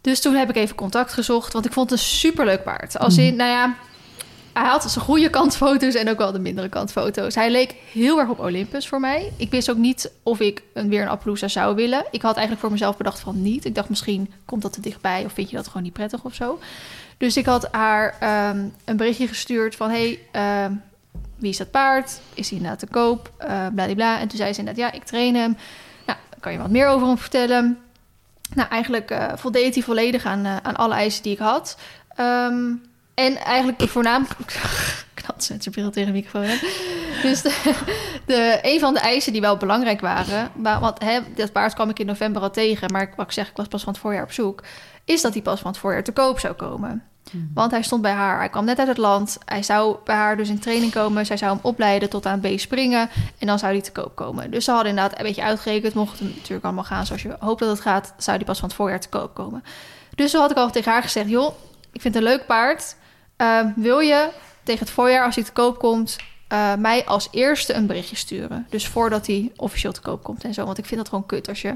Dus 0.00 0.20
toen 0.20 0.34
heb 0.34 0.48
ik 0.48 0.56
even 0.56 0.76
contact 0.76 1.12
gezocht, 1.12 1.52
want 1.52 1.66
ik 1.66 1.72
vond 1.72 1.90
het 1.90 1.98
een 1.98 2.04
superleuk 2.04 2.62
paard. 2.62 2.98
Als 2.98 3.18
in, 3.18 3.36
nou 3.36 3.50
ja, 3.50 3.74
hij 4.62 4.68
had 4.68 4.90
zijn 4.90 5.04
goede 5.04 5.30
kantfoto's 5.30 5.94
en 5.94 6.10
ook 6.10 6.18
wel 6.18 6.32
de 6.32 6.38
mindere 6.38 6.68
kantfoto's. 6.68 7.34
Hij 7.34 7.50
leek 7.50 7.74
heel 7.92 8.18
erg 8.18 8.28
op 8.28 8.38
Olympus 8.38 8.88
voor 8.88 9.00
mij. 9.00 9.32
Ik 9.36 9.50
wist 9.50 9.70
ook 9.70 9.76
niet 9.76 10.12
of 10.22 10.40
ik 10.40 10.62
een, 10.72 10.88
weer 10.88 11.02
een 11.02 11.08
Appaloosa 11.08 11.48
zou 11.48 11.74
willen. 11.74 12.04
Ik 12.10 12.22
had 12.22 12.32
eigenlijk 12.32 12.60
voor 12.60 12.70
mezelf 12.70 12.96
bedacht 12.96 13.20
van 13.20 13.42
niet. 13.42 13.64
Ik 13.64 13.74
dacht 13.74 13.88
misschien 13.88 14.32
komt 14.44 14.62
dat 14.62 14.72
te 14.72 14.80
dichtbij 14.80 15.24
of 15.24 15.32
vind 15.32 15.50
je 15.50 15.56
dat 15.56 15.66
gewoon 15.66 15.82
niet 15.82 15.92
prettig 15.92 16.24
of 16.24 16.34
zo. 16.34 16.58
Dus 17.16 17.36
ik 17.36 17.46
had 17.46 17.68
haar 17.70 18.16
ehm, 18.20 18.64
een 18.84 18.96
berichtje 18.96 19.28
gestuurd 19.28 19.74
van... 19.74 19.90
hey, 19.90 20.18
ehm, 20.32 20.72
wie 21.36 21.50
is 21.50 21.56
dat 21.56 21.70
paard? 21.70 22.20
Is 22.34 22.48
hij 22.48 22.58
inderdaad 22.58 22.80
te 22.80 22.86
koop? 22.86 23.30
Uh, 23.44 23.66
bladibla. 23.74 24.20
En 24.20 24.28
toen 24.28 24.38
zei 24.38 24.52
ze 24.52 24.58
inderdaad, 24.58 24.84
ja, 24.84 24.98
ik 24.98 25.04
train 25.04 25.34
hem. 25.34 25.56
Nou, 26.06 26.18
kan 26.40 26.52
je 26.52 26.58
wat 26.58 26.70
meer 26.70 26.88
over 26.88 27.06
hem 27.06 27.18
vertellen? 27.18 27.78
Nou, 28.54 28.68
eigenlijk 28.68 29.10
eh, 29.10 29.32
voldeed 29.34 29.74
hij 29.74 29.82
volledig 29.82 30.24
aan, 30.24 30.44
eh, 30.44 30.56
aan 30.62 30.76
alle 30.76 30.94
eisen 30.94 31.22
die 31.22 31.32
ik 31.32 31.38
had. 31.38 31.78
Ehm, 32.14 32.72
en 33.16 33.36
eigenlijk 33.36 33.78
de 33.78 33.88
voornamelijk... 33.88 34.60
Knalt 35.14 35.44
ze 35.44 35.52
met 35.52 35.62
zijn 35.62 35.74
bril 35.74 35.90
tegen 35.90 36.12
de 36.12 36.18
microfoon. 36.18 36.42
Hè? 36.42 36.56
Dus 37.22 37.42
de, 37.42 37.74
de, 38.26 38.58
een 38.62 38.80
van 38.80 38.94
de 38.94 39.00
eisen 39.00 39.32
die 39.32 39.40
wel 39.40 39.56
belangrijk 39.56 40.00
waren... 40.00 40.50
Maar, 40.54 40.80
want 40.80 41.02
hè, 41.02 41.20
dat 41.34 41.52
paard 41.52 41.74
kwam 41.74 41.90
ik 41.90 41.98
in 41.98 42.06
november 42.06 42.42
al 42.42 42.50
tegen... 42.50 42.92
maar 42.92 43.02
ik, 43.02 43.12
wat 43.16 43.26
ik 43.26 43.32
zeg, 43.32 43.48
ik 43.48 43.56
was 43.56 43.66
pas 43.66 43.82
van 43.82 43.92
het 43.92 44.02
voorjaar 44.02 44.22
op 44.22 44.32
zoek... 44.32 44.62
is 45.04 45.22
dat 45.22 45.32
hij 45.32 45.42
pas 45.42 45.60
van 45.60 45.70
het 45.70 45.80
voorjaar 45.80 46.04
te 46.04 46.12
koop 46.12 46.38
zou 46.38 46.54
komen. 46.54 47.04
Want 47.54 47.70
hij 47.70 47.82
stond 47.82 48.02
bij 48.02 48.12
haar, 48.12 48.38
hij 48.38 48.48
kwam 48.48 48.64
net 48.64 48.78
uit 48.78 48.88
het 48.88 48.96
land. 48.96 49.38
Hij 49.44 49.62
zou 49.62 49.96
bij 50.04 50.16
haar 50.16 50.36
dus 50.36 50.48
in 50.48 50.58
training 50.58 50.92
komen. 50.92 51.26
Zij 51.26 51.36
zou 51.36 51.52
hem 51.52 51.60
opleiden 51.62 52.08
tot 52.08 52.26
aan 52.26 52.40
B 52.40 52.46
springen. 52.56 53.10
En 53.38 53.46
dan 53.46 53.58
zou 53.58 53.72
hij 53.72 53.82
te 53.82 53.92
koop 53.92 54.14
komen. 54.14 54.50
Dus 54.50 54.64
ze 54.64 54.70
hadden 54.70 54.90
inderdaad 54.90 55.18
een 55.18 55.24
beetje 55.24 55.42
uitgerekend. 55.42 55.94
Mocht 55.94 56.18
het 56.18 56.34
natuurlijk 56.36 56.64
allemaal 56.64 56.84
gaan 56.84 57.06
zoals 57.06 57.22
je 57.22 57.36
hoopt 57.38 57.60
dat 57.60 57.68
het 57.68 57.80
gaat... 57.80 58.14
zou 58.18 58.36
die 58.36 58.46
pas 58.46 58.58
van 58.58 58.68
het 58.68 58.76
voorjaar 58.76 59.00
te 59.00 59.08
koop 59.08 59.34
komen. 59.34 59.64
Dus 60.14 60.30
toen 60.30 60.40
had 60.40 60.50
ik 60.50 60.56
al 60.56 60.70
tegen 60.70 60.92
haar 60.92 61.02
gezegd... 61.02 61.28
joh, 61.28 61.54
ik 61.92 62.00
vind 62.00 62.14
het 62.14 62.22
een 62.22 62.30
leuk 62.30 62.46
paard. 62.46 62.96
Uh, 63.38 63.60
wil 63.76 63.98
je 63.98 64.28
tegen 64.62 64.80
het 64.80 64.90
voorjaar, 64.90 65.24
als 65.24 65.34
hij 65.34 65.44
te 65.44 65.52
koop 65.52 65.78
komt... 65.78 66.16
Uh, 66.52 66.74
mij 66.74 67.04
als 67.04 67.28
eerste 67.30 67.74
een 67.74 67.86
berichtje 67.86 68.16
sturen. 68.16 68.66
Dus 68.70 68.86
voordat 68.86 69.26
hij 69.26 69.52
officieel 69.56 69.92
te 69.92 70.00
koop 70.00 70.22
komt 70.22 70.44
en 70.44 70.54
zo. 70.54 70.64
Want 70.64 70.78
ik 70.78 70.84
vind 70.84 71.00
dat 71.00 71.08
gewoon 71.08 71.26
kut 71.26 71.48
als 71.48 71.62
je 71.62 71.74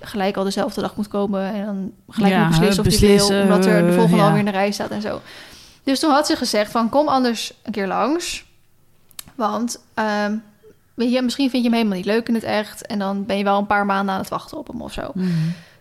gelijk 0.00 0.36
al 0.36 0.44
dezelfde 0.44 0.80
dag 0.80 0.96
moet 0.96 1.08
komen... 1.08 1.52
en 1.52 1.64
dan 1.66 1.92
gelijk 2.08 2.32
Ja, 2.32 2.40
moet 2.40 2.50
beslissen 2.50 2.84
of 2.84 2.90
beslissen, 2.90 3.34
wil... 3.34 3.42
omdat 3.42 3.66
er 3.66 3.82
de 3.82 3.88
eh, 3.88 3.94
volgende 3.94 4.16
ja. 4.16 4.24
alweer 4.24 4.38
in 4.38 4.44
de 4.44 4.50
rij 4.50 4.70
staat 4.70 4.90
en 4.90 5.02
zo. 5.02 5.20
Dus 5.82 6.00
toen 6.00 6.10
had 6.10 6.26
ze 6.26 6.36
gezegd 6.36 6.70
van... 6.70 6.88
kom 6.88 7.08
anders 7.08 7.52
een 7.62 7.72
keer 7.72 7.86
langs. 7.86 8.44
Want 9.34 9.80
ehm, 9.94 10.36
weet 10.94 11.12
je, 11.12 11.22
misschien 11.22 11.50
vind 11.50 11.62
je 11.62 11.68
hem 11.68 11.78
helemaal 11.78 11.98
niet 11.98 12.06
leuk 12.06 12.28
in 12.28 12.34
het 12.34 12.44
echt... 12.44 12.86
en 12.86 12.98
dan 12.98 13.26
ben 13.26 13.38
je 13.38 13.44
wel 13.44 13.58
een 13.58 13.66
paar 13.66 13.86
maanden 13.86 14.14
aan 14.14 14.20
het 14.20 14.30
wachten 14.30 14.58
op 14.58 14.66
hem 14.66 14.82
of 14.82 14.92
zo. 14.92 15.10
Mhm. 15.14 15.28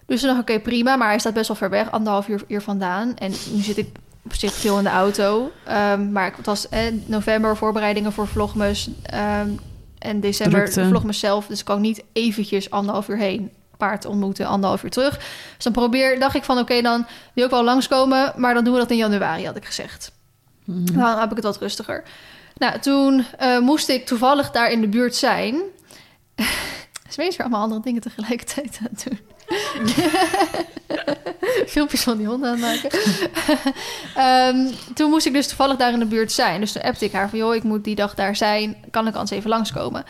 Dus 0.05 0.19
toen 0.19 0.29
dacht 0.29 0.41
ik, 0.41 0.49
oké, 0.49 0.59
prima. 0.63 0.95
Maar 0.95 1.07
hij 1.07 1.19
staat 1.19 1.33
best 1.33 1.47
wel 1.47 1.57
ver 1.57 1.69
weg, 1.69 1.91
anderhalf 1.91 2.27
uur, 2.27 2.43
uur 2.47 2.61
vandaan. 2.61 3.15
En 3.15 3.31
nu 3.51 3.61
zit 3.61 3.77
ik 3.77 3.89
op 4.31 4.35
zich 4.39 4.53
veel 4.53 4.77
in 4.77 4.83
de 4.83 4.89
auto. 4.89 5.51
Ehm, 5.65 6.11
maar 6.11 6.33
het 6.35 6.45
was 6.45 6.69
eh, 6.69 6.81
november 7.05 7.57
voorbereidingen 7.57 8.11
voor 8.11 8.27
Vlogmus. 8.27 8.89
ehm, 9.03 9.49
en 9.99 10.19
december 10.19 10.59
Drukte. 10.59 10.81
de 10.81 10.87
Vlogmus 10.87 11.19
zelf. 11.19 11.47
Dus 11.47 11.59
ik 11.59 11.65
kan 11.65 11.81
niet 11.81 12.03
eventjes 12.13 12.69
anderhalf 12.69 13.07
uur 13.07 13.17
heen 13.17 13.51
paard 13.77 14.05
ontmoeten, 14.05 14.45
anderhalf 14.45 14.83
uur 14.83 14.89
terug. 14.89 15.17
Dus 15.55 15.63
dan 15.63 15.73
probeer, 15.73 16.19
dacht 16.19 16.35
ik 16.35 16.43
van, 16.43 16.57
oké, 16.57 16.81
dan 16.81 17.05
wil 17.33 17.45
ik 17.45 17.51
wel 17.51 17.63
langskomen. 17.63 18.33
Maar 18.35 18.53
dan 18.53 18.63
doen 18.63 18.73
we 18.73 18.79
dat 18.79 18.91
in 18.91 18.97
januari, 18.97 19.45
had 19.45 19.55
ik 19.55 19.65
gezegd. 19.65 20.11
Mhm. 20.65 20.85
Dan 20.85 21.19
heb 21.19 21.29
ik 21.29 21.35
het 21.35 21.45
wat 21.45 21.57
rustiger. 21.57 22.03
Nou, 22.57 22.79
toen 22.79 23.25
eh, 23.37 23.59
moest 23.59 23.89
ik 23.89 24.05
toevallig 24.05 24.51
daar 24.51 24.71
in 24.71 24.81
de 24.81 24.87
buurt 24.87 25.15
zijn. 25.15 25.55
Is 27.09 27.15
weer 27.15 27.35
allemaal 27.37 27.61
andere 27.61 27.81
dingen 27.81 28.01
tegelijkertijd 28.01 28.79
aan 28.81 28.97
doen. 29.03 29.19
Filmpjes 31.67 32.01
van 32.01 32.17
die 32.17 32.27
honden 32.27 32.49
aan 32.49 32.59
het 32.59 32.81
maken. 32.81 32.99
Ehm, 34.15 34.73
toen 34.93 35.09
moest 35.09 35.25
ik 35.25 35.33
dus 35.33 35.47
toevallig 35.47 35.77
daar 35.77 35.93
in 35.93 35.99
de 35.99 36.05
buurt 36.05 36.31
zijn. 36.31 36.59
Dus 36.59 36.71
toen 36.71 36.81
appte 36.81 37.05
ik 37.05 37.11
haar 37.11 37.29
van... 37.29 37.39
joh, 37.39 37.55
ik 37.55 37.63
moet 37.63 37.83
die 37.83 37.95
dag 37.95 38.15
daar 38.15 38.35
zijn. 38.35 38.77
Kan 38.91 39.07
ik 39.07 39.13
anders 39.13 39.31
even 39.31 39.49
langskomen? 39.49 40.05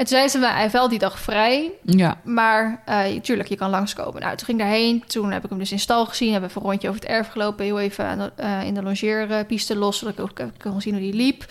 En 0.00 0.06
toen 0.06 0.16
zei 0.16 0.28
ze 0.28 0.38
me... 0.38 0.46
hij 0.46 0.60
heeft 0.60 0.72
wel 0.72 0.88
die 0.88 0.98
dag 0.98 1.18
vrij... 1.18 1.70
Ja. 1.82 2.20
Maar 2.24 2.82
uh, 2.88 3.20
tuurlijk, 3.20 3.48
je 3.48 3.56
kan 3.56 3.70
langskomen. 3.70 4.20
Nou, 4.20 4.36
toen 4.36 4.46
ging 4.46 4.58
ik 4.58 4.64
daarheen. 4.64 5.04
Toen 5.06 5.30
heb 5.30 5.44
ik 5.44 5.50
hem 5.50 5.58
dus 5.58 5.72
in 5.72 5.78
stal 5.78 6.06
gezien. 6.06 6.32
Hebben 6.32 6.50
even 6.50 6.62
een 6.62 6.68
rondje 6.68 6.88
over 6.88 7.00
het 7.00 7.10
erf 7.10 7.28
gelopen. 7.28 7.64
Heel 7.64 7.80
even 7.80 8.18
de, 8.18 8.42
uh, 8.42 8.64
in 8.64 8.74
de 8.74 8.82
longeerpiste 8.82 9.76
los. 9.76 9.98
Zodat 9.98 10.12
ik 10.12 10.20
ook 10.20 10.40
uh, 10.40 10.46
kon 10.62 10.80
zien 10.80 10.92
hoe 10.92 11.02
die 11.02 11.12
liep. 11.12 11.44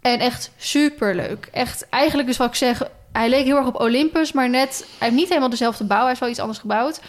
En 0.00 0.18
echt 0.18 0.50
super 0.56 1.14
leuk. 1.14 1.48
Echt, 1.52 1.88
eigenlijk 1.88 2.28
dus 2.28 2.36
wat 2.36 2.48
ik 2.48 2.54
zeg... 2.54 2.82
Hij 3.12 3.28
leek 3.28 3.44
heel 3.44 3.56
erg 3.56 3.66
op 3.66 3.80
Olympus, 3.80 4.32
maar 4.32 4.50
net... 4.50 4.86
Hij 4.98 5.08
heeft 5.08 5.20
niet 5.20 5.28
helemaal 5.28 5.50
dezelfde 5.50 5.84
bouw. 5.84 6.02
Hij 6.02 6.12
is 6.12 6.18
wel 6.18 6.28
iets 6.28 6.38
anders 6.38 6.58
gebouwd. 6.58 7.00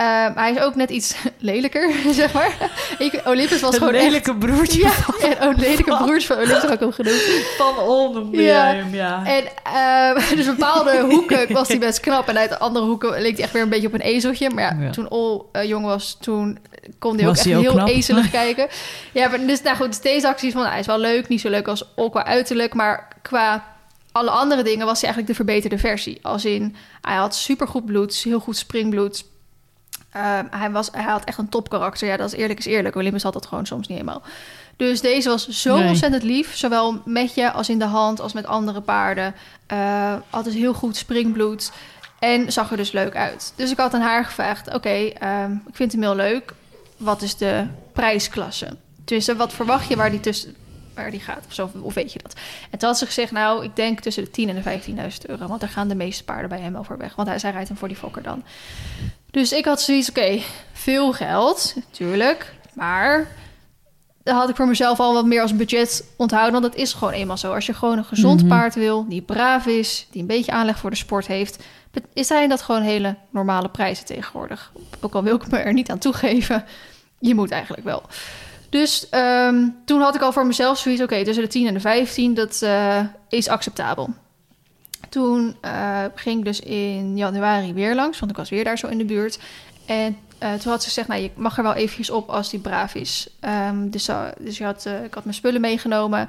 Uh, 0.00 0.26
hij 0.34 0.52
is 0.52 0.58
ook 0.58 0.74
net 0.74 0.90
iets 0.90 1.14
lelijker, 1.38 1.92
zeg 2.12 2.32
maar. 2.32 2.70
Ik, 2.98 3.20
Olympus 3.24 3.60
was 3.60 3.72
Een 3.74 3.78
gewoon 3.78 3.92
lelijke 3.94 4.30
echt... 4.30 4.38
broertje. 4.38 4.80
Ja, 4.80 4.92
en 5.20 5.48
een 5.48 5.54
lelijke 5.56 5.96
broers 5.96 6.26
van 6.26 6.36
Olympus 6.36 6.62
heb 6.62 6.70
ik 6.70 6.80
hem 6.80 6.92
genoemd. 6.92 7.22
Van 7.58 7.78
On 7.78 8.28
Ja. 8.32 8.64
hem, 8.66 8.94
ja. 8.94 9.22
En 9.26 9.44
uh, 10.16 10.28
dus 10.36 10.46
bepaalde 10.46 11.00
hoeken 11.00 11.52
was 11.52 11.68
hij 11.68 11.78
best 11.78 12.00
knap. 12.00 12.28
En 12.28 12.38
uit 12.38 12.58
andere 12.58 12.84
hoeken 12.84 13.10
leek 13.22 13.34
hij 13.34 13.42
echt 13.44 13.52
weer 13.52 13.62
een 13.62 13.68
beetje 13.68 13.86
op 13.86 13.92
een 13.94 14.00
ezeltje. 14.00 14.50
Maar 14.50 14.62
ja, 14.76 14.82
Ja. 14.84 14.90
toen 14.90 15.10
Ol 15.10 15.48
uh, 15.52 15.64
jong 15.64 15.84
was, 15.84 16.16
toen 16.20 16.58
kon 16.98 17.16
hij 17.18 17.26
ook 17.28 17.34
echt 17.34 17.44
hij 17.44 17.56
ook 17.56 17.62
heel 17.62 17.72
knap? 17.72 17.88
ezelig 17.88 18.30
kijken. 18.30 18.66
Ja, 19.12 19.28
maar 19.28 19.46
dus 19.46 19.62
nou 19.62 19.76
goed, 19.76 19.86
dus 19.86 20.00
deze 20.00 20.28
acties 20.28 20.52
van... 20.52 20.64
hij 20.66 20.78
is 20.78 20.86
wel 20.86 20.98
leuk, 20.98 21.28
niet 21.28 21.40
zo 21.40 21.48
leuk 21.50 21.68
als 21.68 21.84
Ol 21.94 22.10
qua 22.10 22.24
uiterlijk. 22.24 22.74
Maar 22.74 23.08
qua 23.22 23.64
alle 24.12 24.30
andere 24.30 24.62
dingen 24.62 24.86
was 24.86 25.00
hij 25.00 25.10
eigenlijk 25.10 25.28
de 25.38 25.44
verbeterde 25.44 25.78
versie. 25.78 26.18
Als 26.22 26.44
in, 26.44 26.76
hij 27.00 27.16
had 27.16 27.34
supergoed 27.34 27.84
bloed, 27.86 28.14
heel 28.14 28.40
goed 28.40 28.56
springbloed... 28.56 29.24
Uh, 30.16 30.38
hij, 30.50 30.70
was, 30.70 30.88
hij 30.92 31.02
had 31.02 31.24
echt 31.24 31.38
een 31.38 31.48
topkarakter. 31.48 32.08
Ja, 32.08 32.16
dat 32.16 32.32
is 32.32 32.38
eerlijk 32.38 32.58
is 32.58 32.64
eerlijk. 32.66 32.96
Olympus 32.96 33.22
had 33.22 33.32
dat 33.32 33.46
gewoon 33.46 33.66
soms 33.66 33.88
niet 33.88 33.98
helemaal. 33.98 34.22
Dus 34.76 35.00
deze 35.00 35.28
was 35.28 35.48
zo 35.48 35.76
Nee. 35.76 35.88
ontzettend 35.88 36.22
lief. 36.22 36.56
Zowel 36.56 37.00
met 37.04 37.34
je 37.34 37.52
als 37.52 37.68
in 37.68 37.78
de 37.78 37.84
hand 37.84 38.20
als 38.20 38.32
met 38.32 38.46
andere 38.46 38.80
paarden. 38.80 39.34
Uh, 39.72 40.14
had 40.30 40.44
dus 40.44 40.54
heel 40.54 40.74
goed 40.74 40.96
springbloed. 40.96 41.72
En 42.18 42.52
zag 42.52 42.70
er 42.70 42.76
dus 42.76 42.92
leuk 42.92 43.16
uit. 43.16 43.52
Dus 43.56 43.70
ik 43.70 43.76
had 43.76 43.94
aan 43.94 44.00
haar 44.00 44.24
gevraagd... 44.24 44.66
Oké, 44.66 44.76
okay, 44.76 45.16
um, 45.44 45.62
ik 45.68 45.76
vind 45.76 45.92
hem 45.92 46.02
heel 46.02 46.16
leuk. 46.16 46.52
Wat 46.96 47.22
is 47.22 47.36
de 47.36 47.66
prijsklasse? 47.92 48.76
Dus 49.04 49.32
wat 49.36 49.52
verwacht 49.52 49.88
je 49.88 49.96
waar 49.96 50.10
die 50.10 50.20
tussen 50.20 50.56
waar 50.94 51.10
die 51.10 51.20
gaat? 51.20 51.44
Of, 51.46 51.54
zo, 51.54 51.70
of 51.80 51.94
weet 51.94 52.12
je 52.12 52.18
dat? 52.22 52.34
En 52.70 52.78
toen 52.78 52.88
had 52.88 52.98
ze 52.98 53.06
gezegd, 53.06 53.32
nou, 53.32 53.64
ik 53.64 53.76
denk 53.76 54.00
tussen 54.00 54.24
de 54.24 54.46
10.000 54.46 54.48
en 54.48 54.62
de 54.62 55.10
15.000 55.12 55.30
euro. 55.30 55.46
Want 55.46 55.60
daar 55.60 55.68
gaan 55.70 55.88
de 55.88 55.94
meeste 55.94 56.24
paarden 56.24 56.48
bij 56.48 56.60
hem 56.60 56.76
over 56.76 56.98
weg. 56.98 57.14
Want 57.14 57.28
hij, 57.28 57.38
zij 57.38 57.50
rijdt 57.50 57.68
hem 57.68 57.76
voor 57.76 57.88
die 57.88 57.96
fokker 57.96 58.22
dan. 58.22 58.42
Dus 59.30 59.52
ik 59.52 59.64
had 59.64 59.80
zoiets, 59.82 60.10
oké, 60.10 60.20
okay, 60.20 60.42
veel 60.72 61.12
geld, 61.12 61.74
natuurlijk. 61.76 62.54
Maar 62.74 63.28
dan 64.22 64.36
had 64.36 64.48
ik 64.48 64.56
voor 64.56 64.68
mezelf 64.68 65.00
al 65.00 65.14
wat 65.14 65.26
meer 65.26 65.42
als 65.42 65.56
budget 65.56 66.04
onthouden. 66.16 66.60
Want 66.60 66.72
dat 66.72 66.82
is 66.82 66.92
gewoon 66.92 67.12
eenmaal 67.12 67.36
zo. 67.36 67.54
Als 67.54 67.66
je 67.66 67.74
gewoon 67.74 67.98
een 67.98 68.04
gezond 68.04 68.40
Mhm. 68.40 68.48
paard 68.48 68.74
wil, 68.74 69.08
die 69.08 69.22
braaf 69.22 69.66
is, 69.66 70.06
die 70.10 70.20
een 70.20 70.26
beetje 70.26 70.52
aanleg 70.52 70.78
voor 70.78 70.90
de 70.90 70.96
sport 70.96 71.26
heeft... 71.26 71.64
is 72.12 72.26
zijn 72.26 72.48
dat 72.48 72.62
gewoon 72.62 72.82
hele 72.82 73.16
normale 73.30 73.68
prijzen 73.68 74.04
tegenwoordig. 74.06 74.72
Ook 75.00 75.14
al 75.14 75.22
wil 75.22 75.34
ik 75.34 75.50
me 75.50 75.58
er 75.58 75.72
niet 75.72 75.90
aan 75.90 75.98
toegeven, 75.98 76.64
je 77.18 77.34
moet 77.34 77.50
eigenlijk 77.50 77.84
wel. 77.84 78.02
Dus 78.74 79.08
ehm, 79.08 79.68
toen 79.84 80.00
had 80.00 80.14
ik 80.14 80.20
al 80.20 80.32
voor 80.32 80.46
mezelf 80.46 80.78
zoiets... 80.78 81.02
oké, 81.02 81.24
tussen 81.24 81.44
de 81.44 81.50
10 81.50 81.66
en 81.66 81.74
de 81.74 81.80
15, 81.80 82.34
dat 82.34 82.62
eh, 82.62 83.00
is 83.28 83.48
acceptabel. 83.48 84.08
Toen 85.08 85.56
eh, 85.60 86.04
ging 86.14 86.38
ik 86.38 86.44
dus 86.44 86.60
in 86.60 87.16
januari 87.16 87.72
weer 87.72 87.94
langs, 87.94 88.18
want 88.18 88.30
ik 88.30 88.36
was 88.36 88.50
weer 88.50 88.64
daar 88.64 88.78
zo 88.78 88.86
in 88.86 88.98
de 88.98 89.04
buurt. 89.04 89.38
En 89.86 90.16
eh, 90.38 90.52
toen 90.52 90.70
had 90.72 90.82
ze 90.82 90.88
gezegd, 90.88 91.08
nou, 91.08 91.22
je 91.22 91.30
mag 91.34 91.56
er 91.56 91.62
wel 91.62 91.74
eventjes 91.74 92.10
op 92.10 92.28
als 92.28 92.50
die 92.50 92.60
braaf 92.60 92.94
is. 92.94 93.28
Ehm, 93.40 93.88
dus 93.90 94.08
dus 94.38 94.58
je 94.58 94.64
had, 94.64 94.86
ik 95.04 95.14
had 95.14 95.24
mijn 95.24 95.36
spullen 95.36 95.60
meegenomen. 95.60 96.28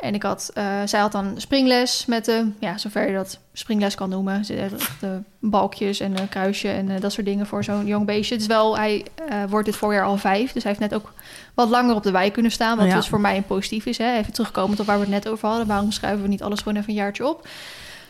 En 0.00 0.14
ik 0.14 0.22
had, 0.22 0.50
eh, 0.54 0.64
zij 0.84 1.00
had 1.00 1.12
dan 1.12 1.34
springles 1.36 2.04
met 2.06 2.24
de, 2.24 2.50
ja, 2.58 2.78
zover 2.78 3.06
je 3.06 3.14
dat 3.14 3.38
springles 3.52 3.94
kan 3.94 4.08
noemen. 4.08 4.44
Eh, 4.48 5.08
balkjes 5.38 6.00
en 6.00 6.18
een 6.18 6.28
kruisje 6.28 6.68
en 6.68 6.90
eh, 6.90 7.00
dat 7.00 7.12
soort 7.12 7.26
dingen 7.26 7.46
voor 7.46 7.64
zo'n 7.64 7.86
jong 7.86 8.06
beestje. 8.06 8.34
Het 8.34 8.42
is 8.42 8.48
wel, 8.48 8.76
hij 8.76 9.04
wordt 9.48 9.66
dit 9.66 9.76
voorjaar 9.76 10.04
al 10.04 10.16
vijf, 10.16 10.52
dus 10.52 10.62
hij 10.62 10.72
heeft 10.72 10.90
net 10.90 11.00
ook 11.00 11.12
wat 11.54 11.68
langer 11.68 11.94
op 11.94 12.02
de 12.02 12.10
wei 12.10 12.30
kunnen 12.30 12.52
staan. 12.52 12.76
Wat 12.76 12.86
Ja. 12.86 12.94
dus 12.94 13.08
voor 13.08 13.20
mij 13.20 13.36
een 13.36 13.44
positief 13.44 13.86
is. 13.86 13.98
Hè? 13.98 14.16
Even 14.16 14.32
terugkomend 14.32 14.80
op 14.80 14.86
waar 14.86 14.98
we 14.98 15.02
het 15.04 15.12
net 15.12 15.28
over 15.28 15.48
hadden. 15.48 15.66
Waarom 15.66 15.92
schrijven 15.92 16.22
we 16.22 16.28
niet 16.28 16.42
alles 16.42 16.58
gewoon 16.58 16.76
even 16.76 16.88
een 16.88 16.94
jaartje 16.94 17.26
op? 17.28 17.48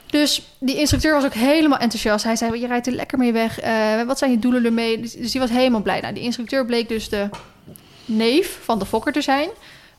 Dus 0.07 0.43
die 0.59 0.77
instructeur 0.77 1.15
was 1.15 1.25
ook 1.25 1.35
helemaal 1.35 1.79
enthousiast. 1.79 2.25
Hij 2.25 2.37
zei, 2.37 2.61
je 2.61 2.67
rijdt 2.67 2.87
er 2.87 2.93
lekker 2.93 3.19
mee 3.19 3.33
weg. 3.33 3.59
Wat 4.07 4.19
zijn 4.19 4.31
je 4.31 4.39
doelen 4.39 4.65
ermee? 4.65 5.01
Dus, 5.01 5.13
dus 5.13 5.31
die 5.31 5.41
was 5.41 5.51
helemaal 5.51 5.83
blij. 5.83 6.01
Nou, 6.01 6.15
die 6.15 6.23
instructeur 6.23 6.67
bleek 6.67 6.89
dus 6.89 7.09
de 7.09 7.29
neef 8.05 8.59
van 8.63 8.79
de 8.79 8.87
fokker 8.87 9.13
te 9.13 9.23
zijn. 9.23 9.49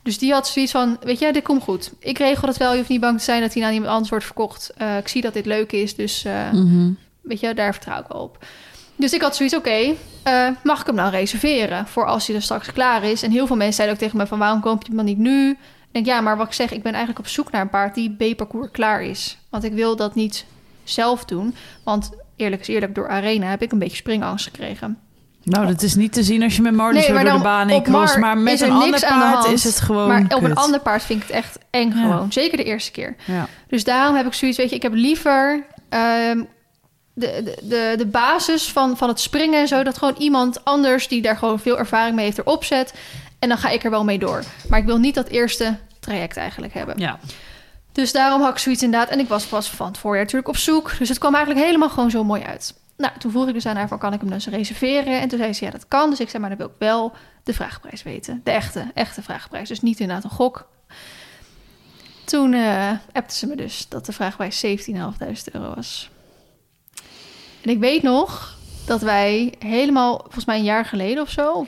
Dus 0.02 0.18
die 0.18 0.32
had 0.32 0.46
zoiets 0.48 0.72
van, 0.72 0.96
weet 1.00 1.18
je, 1.18 1.32
dit 1.32 1.42
komt 1.42 1.62
goed. 1.62 1.92
Ik 1.98 2.18
regel 2.18 2.48
het 2.48 2.56
wel, 2.56 2.70
je 2.70 2.76
hoeft 2.76 2.88
niet 2.88 3.00
bang 3.00 3.18
te 3.18 3.24
zijn 3.24 3.40
dat 3.40 3.54
hij 3.54 3.64
aan 3.64 3.72
iemand 3.72 3.90
anders 3.90 4.10
wordt 4.10 4.24
verkocht. 4.24 4.72
Eh, 4.76 4.96
ik 4.96 5.08
zie 5.08 5.22
dat 5.22 5.32
dit 5.32 5.46
leuk 5.46 5.72
is, 5.72 5.94
dus 5.94 6.24
eh, 6.24 6.52
Mhm. 6.52 6.90
weet 7.22 7.40
je, 7.40 7.54
daar 7.54 7.72
vertrouw 7.72 8.00
ik 8.00 8.06
wel 8.08 8.20
op. 8.22 8.44
Dus 8.96 9.12
ik 9.12 9.20
had 9.22 9.36
zoiets, 9.36 9.54
oké, 9.56 9.94
eh, 10.22 10.48
mag 10.62 10.80
ik 10.80 10.86
hem 10.86 10.96
dan 10.96 11.10
reserveren 11.10 11.86
voor 11.86 12.06
als 12.06 12.26
hij 12.26 12.36
er 12.36 12.42
straks 12.42 12.72
klaar 12.72 13.04
is? 13.04 13.22
En 13.22 13.30
heel 13.30 13.46
veel 13.46 13.56
mensen 13.56 13.74
zeiden 13.74 13.96
ook 13.96 14.02
tegen 14.02 14.18
me 14.18 14.26
van, 14.26 14.38
waarom 14.38 14.60
koop 14.60 14.80
je 14.82 14.88
hem 14.88 14.96
dan 14.96 15.04
niet 15.04 15.18
nu? 15.18 15.50
Ik 15.50 15.58
denk, 15.92 16.06
ja, 16.06 16.20
maar 16.20 16.36
wat 16.36 16.46
ik 16.46 16.52
zeg, 16.52 16.70
ik 16.72 16.82
ben 16.82 16.92
eigenlijk 16.92 17.18
op 17.26 17.26
zoek 17.32 17.50
naar 17.50 17.60
een 17.60 17.70
paard 17.70 17.94
die 17.94 18.10
B-parcours 18.34 18.70
klaar 18.70 19.02
is. 19.02 19.38
Want 19.50 19.64
ik 19.64 19.72
wil 19.72 19.96
dat 19.96 20.14
niet 20.14 20.44
zelf 20.84 21.24
doen. 21.24 21.54
Want 21.84 22.10
eerlijk 22.36 22.60
is 22.62 22.68
eerlijk, 22.68 22.94
door 22.94 23.08
Arena 23.08 23.46
heb 23.46 23.62
ik 23.62 23.72
een 23.72 23.78
beetje 23.78 23.96
springangst 23.96 24.44
gekregen. 24.44 24.98
Nou, 25.44 25.66
dat 25.66 25.82
is 25.82 25.94
niet 25.94 26.12
te 26.12 26.22
zien 26.22 26.42
als 26.42 26.56
je 26.56 26.62
met 26.62 26.74
Marley 26.74 26.98
Nee, 26.98 27.06
zo 27.08 27.12
maar 27.14 27.24
door 27.24 27.32
de 27.32 27.42
baan 27.42 27.68
heen 27.68 27.82
cross. 27.82 28.16
Mar 28.16 28.20
Maar 28.20 28.38
met 28.38 28.60
een 28.60 28.70
ander 28.70 29.00
paard 29.00 29.46
is 29.46 29.64
het 29.64 29.80
gewoon 29.80 30.08
maar 30.08 30.24
op 30.28 30.42
een 30.42 30.54
ander 30.54 30.80
paard 30.80 31.02
vind 31.02 31.22
ik 31.22 31.28
het 31.28 31.36
echt 31.36 31.58
eng 31.70 31.92
Ja. 31.94 32.00
gewoon. 32.02 32.32
Zeker 32.32 32.56
de 32.56 32.64
eerste 32.64 32.90
keer. 32.90 33.16
Ja. 33.24 33.48
Dus 33.68 33.84
daarom 33.84 34.16
heb 34.16 34.26
ik 34.26 34.32
zoiets, 34.34 34.58
weet 34.58 34.70
je, 34.70 34.76
ik 34.76 34.82
heb 34.82 34.94
liever 34.94 35.64
ehm, 35.88 36.42
de, 37.14 37.40
de, 37.44 37.58
de, 37.62 37.94
de 37.96 38.06
basis 38.06 38.72
van, 38.72 38.96
van 38.96 39.08
het 39.08 39.20
springen 39.20 39.60
en 39.60 39.68
zo. 39.68 39.82
Dat 39.82 39.98
gewoon 39.98 40.14
iemand 40.18 40.64
anders 40.64 41.08
die 41.08 41.22
daar 41.22 41.36
gewoon 41.36 41.60
veel 41.60 41.78
ervaring 41.78 42.16
mee 42.16 42.24
heeft 42.24 42.38
erop 42.38 42.64
zet. 42.64 42.94
En 43.38 43.48
dan 43.48 43.58
ga 43.58 43.68
ik 43.68 43.84
er 43.84 43.90
wel 43.90 44.04
mee 44.04 44.18
door. 44.18 44.42
Maar 44.68 44.78
ik 44.78 44.84
wil 44.86 44.98
niet 44.98 45.14
dat 45.14 45.28
eerste 45.28 45.76
traject 46.00 46.36
eigenlijk 46.36 46.74
hebben. 46.74 46.98
ja. 46.98 47.18
Dus 47.92 48.12
daarom 48.12 48.40
had 48.42 48.50
ik 48.50 48.58
zoiets 48.58 48.82
inderdaad. 48.82 49.08
En 49.08 49.18
ik 49.18 49.28
was 49.28 49.44
pas 49.44 49.70
van 49.70 49.86
het 49.86 49.98
voorjaar 49.98 50.22
natuurlijk 50.22 50.48
op 50.48 50.56
zoek. 50.56 50.98
Dus 50.98 51.08
het 51.08 51.18
kwam 51.18 51.34
eigenlijk 51.34 51.66
helemaal 51.66 51.88
gewoon 51.90 52.10
zo 52.10 52.24
mooi 52.24 52.42
uit. 52.42 52.74
Nou, 52.96 53.18
toen 53.18 53.30
vroeg 53.30 53.48
ik 53.48 53.54
dus 53.54 53.66
aan 53.66 53.76
haar 53.76 53.88
van, 53.88 53.98
kan 53.98 54.12
ik 54.12 54.20
hem 54.20 54.30
dus 54.30 54.46
reserveren? 54.46 55.20
En 55.20 55.28
toen 55.28 55.38
zei 55.38 55.52
ze, 55.52 55.64
ja, 55.64 55.70
dat 55.70 55.88
kan. 55.88 56.10
Dus 56.10 56.20
ik 56.20 56.28
zei, 56.28 56.40
maar 56.40 56.50
dan 56.50 56.58
wil 56.58 56.68
ik 56.68 56.78
wel 56.78 57.12
de 57.42 57.54
vraagprijs 57.54 58.02
weten. 58.02 58.40
De 58.44 58.50
echte, 58.50 58.90
echte 58.94 59.22
vraagprijs. 59.22 59.68
Dus 59.68 59.80
niet 59.80 60.00
inderdaad 60.00 60.24
een 60.24 60.30
gok. 60.30 60.68
Toen 62.24 62.52
eh 62.52 62.90
appte 63.12 63.34
ze 63.34 63.46
me 63.46 63.56
dus 63.56 63.88
dat 63.88 64.06
de 64.06 64.12
vraagprijs 64.12 64.64
17.500 64.66 64.92
euro 65.52 65.74
was. 65.74 66.10
En 67.62 67.70
ik 67.70 67.78
weet 67.78 68.02
nog 68.02 68.58
dat 68.86 69.00
wij 69.00 69.54
helemaal, 69.58 70.18
volgens 70.18 70.44
mij 70.44 70.56
een 70.56 70.64
jaar 70.64 70.84
geleden 70.84 71.22
of 71.22 71.30
zo... 71.30 71.66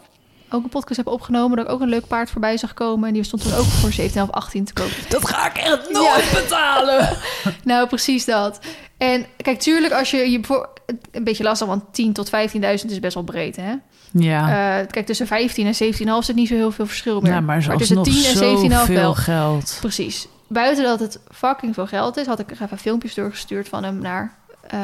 ook 0.51 0.63
een 0.65 0.69
podcast 0.69 0.97
hebben 0.97 1.15
opgenomen... 1.15 1.57
dat 1.57 1.67
ik 1.67 1.73
ook 1.73 1.81
een 1.81 1.89
leuk 1.89 2.07
paard 2.07 2.31
voorbij 2.31 2.57
zag 2.57 2.75
komen... 2.75 3.09
en 3.09 3.15
die 3.15 3.23
stond 3.25 3.43
toen 3.43 3.53
ook 3.55 3.65
voor 3.65 3.91
17.500, 4.01 4.31
18 4.31 4.65
te 4.65 4.73
kopen. 4.73 4.93
Dat 5.09 5.29
ga 5.29 5.47
ik 5.47 5.57
echt 5.57 5.91
nooit 5.91 6.31
betalen. 6.35 7.09
Nou, 7.65 7.87
precies 7.89 8.25
dat. 8.25 8.59
En 8.99 9.27
kijk, 9.37 9.61
tuurlijk, 9.61 9.93
als 9.93 10.11
je 10.11 10.31
je 10.31 10.39
voor 10.43 10.69
een 11.13 11.25
beetje 11.25 11.45
lastig, 11.45 11.67
want 11.67 11.83
10 11.93 12.13
tot 12.13 12.31
15.000 12.31 12.33
is 12.63 13.01
best 13.01 13.15
wel 13.15 13.23
breed, 13.23 13.57
hè? 13.57 13.73
Ja. 14.13 14.49
Eh, 14.81 14.87
kijk, 14.91 15.07
tussen 15.07 15.27
15 15.27 15.67
en 15.67 15.75
17,5 15.75 16.25
zit 16.25 16.37
niet 16.37 16.49
zo 16.49 16.55
heel 16.55 16.71
veel 16.73 16.87
verschil 16.87 17.21
meer. 17.21 17.33
ja, 17.33 17.41
maar 17.41 17.57
is 17.57 17.67
tussen 17.77 17.97
alsnog 17.97 18.17
10 18.17 18.25
en 18.25 18.71
17,5 18.71 18.73
zoveel 18.79 18.95
wel. 18.95 19.15
geld. 19.15 19.77
Precies. 19.81 20.29
Buiten 20.49 20.85
dat 20.85 21.01
het 21.01 21.19
fucking 21.33 21.75
veel 21.75 21.87
geld 21.87 22.17
is, 22.17 22.27
had 22.27 22.39
ik 22.39 22.51
er 22.51 22.63
even 22.63 22.79
filmpjes 22.79 23.15
doorgestuurd 23.15 23.69
van 23.69 23.85
hem 23.85 23.99
naar, 23.99 24.35
eh, 24.69 24.79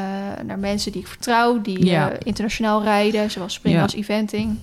naar 0.45 0.59
mensen 0.59 0.91
die 0.91 1.01
ik 1.01 1.07
vertrouw, 1.07 1.61
die 1.61 1.85
Ja. 1.85 2.11
eh, 2.11 2.17
internationaal 2.23 2.83
rijden, 2.83 3.31
zoals 3.31 3.53
springen 3.53 3.77
Ja. 3.77 3.83
als 3.85 3.95
eventing. 3.95 4.57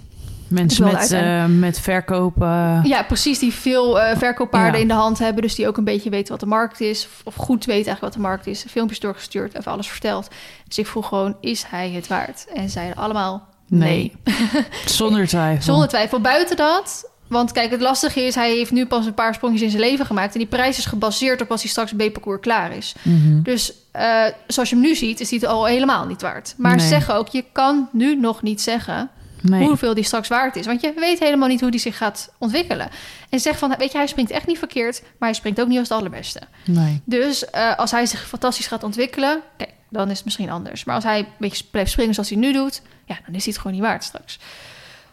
Mensen 0.49 0.85
met, 0.85 1.13
eh, 1.13 1.45
met 1.47 1.81
verkopen. 1.81 2.81
Ja, 2.85 3.03
precies. 3.03 3.39
Die 3.39 3.53
veel 3.53 4.01
eh 4.01 4.17
verkooppaarden 4.19 4.75
Ja. 4.75 4.81
in 4.83 4.89
de 4.89 4.95
hand 4.95 5.19
hebben. 5.19 5.43
Dus 5.43 5.55
die 5.55 5.69
ook 5.69 5.77
een 5.77 5.85
beetje 5.85 6.11
weten 6.11 6.31
wat 6.31 6.41
de 6.41 6.47
markt 6.47 6.81
is. 6.81 7.05
Of, 7.07 7.21
of 7.25 7.35
goed 7.35 7.65
weten 7.65 7.87
eigenlijk 7.87 8.01
wat 8.01 8.13
de 8.13 8.29
markt 8.29 8.47
is. 8.47 8.65
Filmpjes 8.71 9.01
doorgestuurd, 9.01 9.55
even 9.59 9.73
alles 9.73 9.89
verteld. 9.89 10.29
Dus 10.69 10.79
ik 10.79 10.87
vroeg 10.87 11.09
gewoon, 11.09 11.37
is 11.41 11.65
hij 11.69 11.91
het 11.91 12.07
waard? 12.07 12.47
En 12.55 12.69
zeiden 12.71 12.97
allemaal 12.97 13.47
nee. 13.69 14.17
Nee. 14.25 14.35
Zonder 14.87 15.27
twijfel. 15.27 15.63
Zonder 15.63 15.89
twijfel. 15.89 16.21
Buiten 16.21 16.57
dat... 16.57 17.11
Want 17.29 17.53
kijk, 17.53 17.71
het 17.71 17.81
lastige 17.81 18.21
is, 18.21 18.35
hij 18.35 18.51
heeft 18.51 18.71
nu 18.73 18.87
pas 18.87 19.07
een 19.07 19.15
paar 19.15 19.35
sprongjes 19.35 19.63
in 19.63 19.71
zijn 19.71 19.83
leven 19.83 20.07
gemaakt. 20.07 20.33
En 20.33 20.39
die 20.39 20.49
prijs 20.49 20.79
is 20.79 20.87
gebaseerd 20.87 21.41
op 21.41 21.51
als 21.51 21.61
hij 21.63 21.71
straks 21.71 21.93
B-parcours 21.93 22.41
klaar 22.41 22.77
is. 22.77 22.95
Mhm. 23.03 23.43
Dus 23.43 23.73
eh, 23.91 24.25
zoals 24.47 24.69
je 24.69 24.75
hem 24.75 24.85
nu 24.85 24.95
ziet, 24.95 25.21
is 25.21 25.31
hij 25.31 25.39
het 25.43 25.49
al 25.49 25.65
helemaal 25.65 26.07
niet 26.07 26.23
waard. 26.23 26.55
Maar 26.57 26.71
Nee. 26.71 26.81
ze 26.81 26.87
zeggen 26.87 27.15
ook, 27.15 27.29
je 27.29 27.45
kan 27.53 27.89
nu 27.93 28.17
nog 28.17 28.43
niet 28.43 28.61
zeggen 28.61 29.11
Nee. 29.41 29.67
hoeveel 29.67 29.95
die 29.95 30.05
straks 30.05 30.29
waard 30.29 30.57
is. 30.57 30.67
Want 30.67 30.81
je 30.81 30.93
weet 30.97 31.19
helemaal 31.19 31.49
niet 31.49 31.61
hoe 31.61 31.71
die 31.71 31.81
zich 31.81 31.97
gaat 31.97 32.33
ontwikkelen. 32.39 32.89
En 33.29 33.41
zeg 33.41 33.59
van, 33.59 33.75
weet 33.79 33.93
je, 33.93 33.99
hij 33.99 34.07
springt 34.07 34.31
echt 34.31 34.47
niet 34.47 34.59
verkeerd, 34.59 35.01
maar 35.03 35.29
hij 35.29 35.39
springt 35.39 35.61
ook 35.61 35.69
niet 35.69 35.79
als 35.79 35.89
het 35.89 35.99
allerbeste. 35.99 36.41
nee. 36.65 37.01
Dus 37.05 37.45
eh, 37.45 37.77
als 37.77 37.91
hij 37.91 38.07
zich 38.07 38.29
fantastisch 38.29 38.67
gaat 38.67 38.83
ontwikkelen, 38.85 39.41
kijk, 39.57 39.71
dan 39.89 40.11
is 40.11 40.17
het 40.17 40.25
misschien 40.25 40.51
anders. 40.51 40.85
Maar 40.85 40.95
als 40.95 41.05
hij 41.05 41.19
een 41.19 41.27
beetje 41.39 41.65
blijft 41.71 41.91
springen 41.91 42.15
zoals 42.15 42.29
hij 42.29 42.39
nu 42.39 42.53
doet, 42.53 42.83
ja, 43.05 43.19
dan 43.27 43.35
is 43.35 43.45
hij 43.45 43.53
het 43.53 43.57
gewoon 43.61 43.73
niet 43.73 43.87
waard 43.87 44.05
straks. 44.05 44.39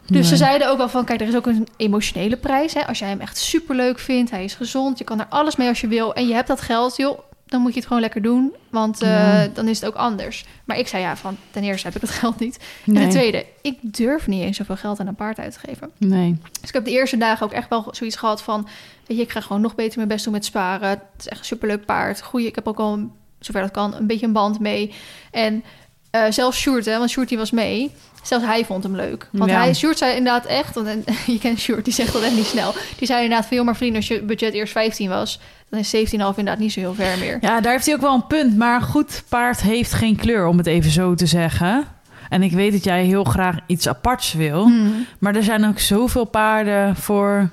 Dus 0.06 0.28
ze 0.28 0.36
zeiden 0.36 0.70
ook 0.70 0.76
wel 0.78 0.88
van, 0.88 1.04
kijk, 1.04 1.20
er 1.20 1.28
is 1.28 1.34
ook 1.36 1.46
een 1.46 1.68
emotionele 1.76 2.36
prijs. 2.36 2.74
Hè? 2.74 2.86
Als 2.86 2.98
jij 2.98 3.08
hem 3.08 3.20
echt 3.20 3.36
superleuk 3.36 3.98
vindt, 3.98 4.30
hij 4.30 4.44
is 4.44 4.54
gezond, 4.54 4.98
je 4.98 5.04
kan 5.04 5.20
er 5.20 5.26
alles 5.28 5.56
mee 5.56 5.68
als 5.68 5.80
je 5.80 5.88
wil 5.88 6.14
en 6.14 6.26
je 6.28 6.34
hebt 6.34 6.48
dat 6.48 6.60
geld, 6.60 6.96
joh, 6.96 7.18
dan 7.46 7.60
moet 7.60 7.70
je 7.72 7.78
het 7.78 7.86
gewoon 7.86 8.02
lekker 8.02 8.22
doen, 8.22 8.54
want 8.70 9.02
eh, 9.02 9.08
Ja. 9.08 9.48
dan 9.54 9.68
is 9.68 9.80
het 9.80 9.88
ook 9.88 9.94
anders. 9.94 10.44
Maar 10.64 10.78
ik 10.78 10.88
zei 10.88 11.02
ja, 11.02 11.16
van 11.16 11.36
ten 11.50 11.62
eerste 11.64 11.86
heb 11.86 11.96
ik 11.96 12.02
het 12.02 12.10
geld 12.20 12.38
niet. 12.38 12.58
En 12.86 12.94
ten 12.94 13.08
tweede, 13.08 13.46
ik 13.62 13.78
durf 13.82 14.26
niet 14.26 14.42
eens 14.42 14.56
zoveel 14.56 14.76
geld 14.76 15.00
aan 15.00 15.06
een 15.06 15.14
paard 15.14 15.38
uit 15.38 15.52
te 15.52 15.58
geven. 15.68 15.90
Nee. 15.98 16.36
Dus 16.60 16.68
ik 16.68 16.74
heb 16.74 16.84
de 16.84 16.90
eerste 16.90 17.16
dagen 17.16 17.46
ook 17.46 17.52
echt 17.52 17.68
wel 17.68 17.88
zoiets 17.90 18.16
gehad 18.16 18.42
van... 18.42 18.68
weet 19.06 19.16
je, 19.16 19.22
ik 19.22 19.30
ga 19.30 19.40
gewoon 19.40 19.60
nog 19.62 19.74
beter 19.74 19.96
mijn 19.96 20.08
best 20.08 20.24
doen 20.24 20.32
met 20.32 20.44
sparen. 20.44 20.88
Het 20.88 21.00
is 21.18 21.28
echt 21.28 21.38
een 21.40 21.44
superleuk 21.46 21.84
paard. 21.84 22.22
Goeie, 22.22 22.46
ik 22.46 22.54
heb 22.54 22.68
ook 22.68 22.78
al, 22.80 22.92
een- 22.92 23.12
zover 23.38 23.60
dat 23.60 23.70
kan, 23.70 23.94
een 23.94 24.06
beetje 24.06 24.26
een 24.26 24.32
band 24.32 24.60
mee. 24.60 24.94
En 25.30 25.64
eh, 26.10 26.24
zelfs 26.30 26.58
Sjoerd, 26.58 26.84
hè, 26.84 26.98
want 26.98 27.10
Sjoerd 27.10 27.28
die 27.28 27.38
was 27.38 27.50
mee... 27.50 27.90
Zelfs 28.26 28.44
hij 28.44 28.64
vond 28.64 28.82
hem 28.82 28.96
leuk. 28.96 29.28
Want 29.32 29.50
Ja. 29.50 29.58
hij, 29.58 29.74
Sjoerd 29.74 29.98
zei 29.98 30.16
inderdaad 30.16 30.44
echt... 30.44 30.74
Want, 30.74 30.86
en, 30.86 31.04
je 31.32 31.38
kent 31.38 31.58
Sjoerd, 31.58 31.84
die 31.84 31.94
zegt 31.94 32.12
dat 32.12 32.22
echt 32.22 32.34
niet 32.34 32.46
snel. 32.46 32.74
Die 32.98 33.06
zei 33.06 33.22
inderdaad 33.22 33.46
veel 33.48 33.64
maar 33.64 33.76
vrienden... 33.76 33.96
als 33.96 34.08
je 34.08 34.22
budget 34.22 34.54
eerst 34.54 34.72
15 34.72 35.08
was... 35.08 35.40
dan 35.68 35.78
is 35.80 35.94
17,5 35.96 36.00
inderdaad 36.12 36.58
niet 36.58 36.72
zo 36.72 36.80
heel 36.80 36.94
ver 36.94 37.18
meer. 37.18 37.38
Ja, 37.40 37.60
daar 37.60 37.72
heeft 37.72 37.86
hij 37.86 37.94
ook 37.94 38.00
wel 38.00 38.14
een 38.14 38.26
punt. 38.26 38.56
Maar 38.56 38.74
een 38.74 38.86
goed 38.88 39.22
paard 39.28 39.60
heeft 39.60 39.92
geen 39.92 40.16
kleur, 40.16 40.46
om 40.46 40.56
het 40.58 40.66
even 40.66 40.90
zo 40.90 41.14
te 41.14 41.26
zeggen. 41.26 41.84
En 42.28 42.42
ik 42.42 42.52
weet 42.52 42.72
dat 42.72 42.84
jij 42.84 43.04
heel 43.04 43.24
graag 43.24 43.56
iets 43.66 43.88
aparts 43.88 44.32
wil. 44.32 44.64
Hmm. 44.64 45.06
Maar 45.18 45.34
er 45.34 45.42
zijn 45.42 45.66
ook 45.66 45.78
zoveel 45.78 46.24
paarden 46.24 46.96
voor 46.96 47.48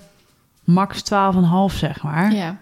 max 0.63 0.99
12,5, 0.99 1.77
zeg 1.77 2.03
maar. 2.03 2.33
Ja. 2.33 2.57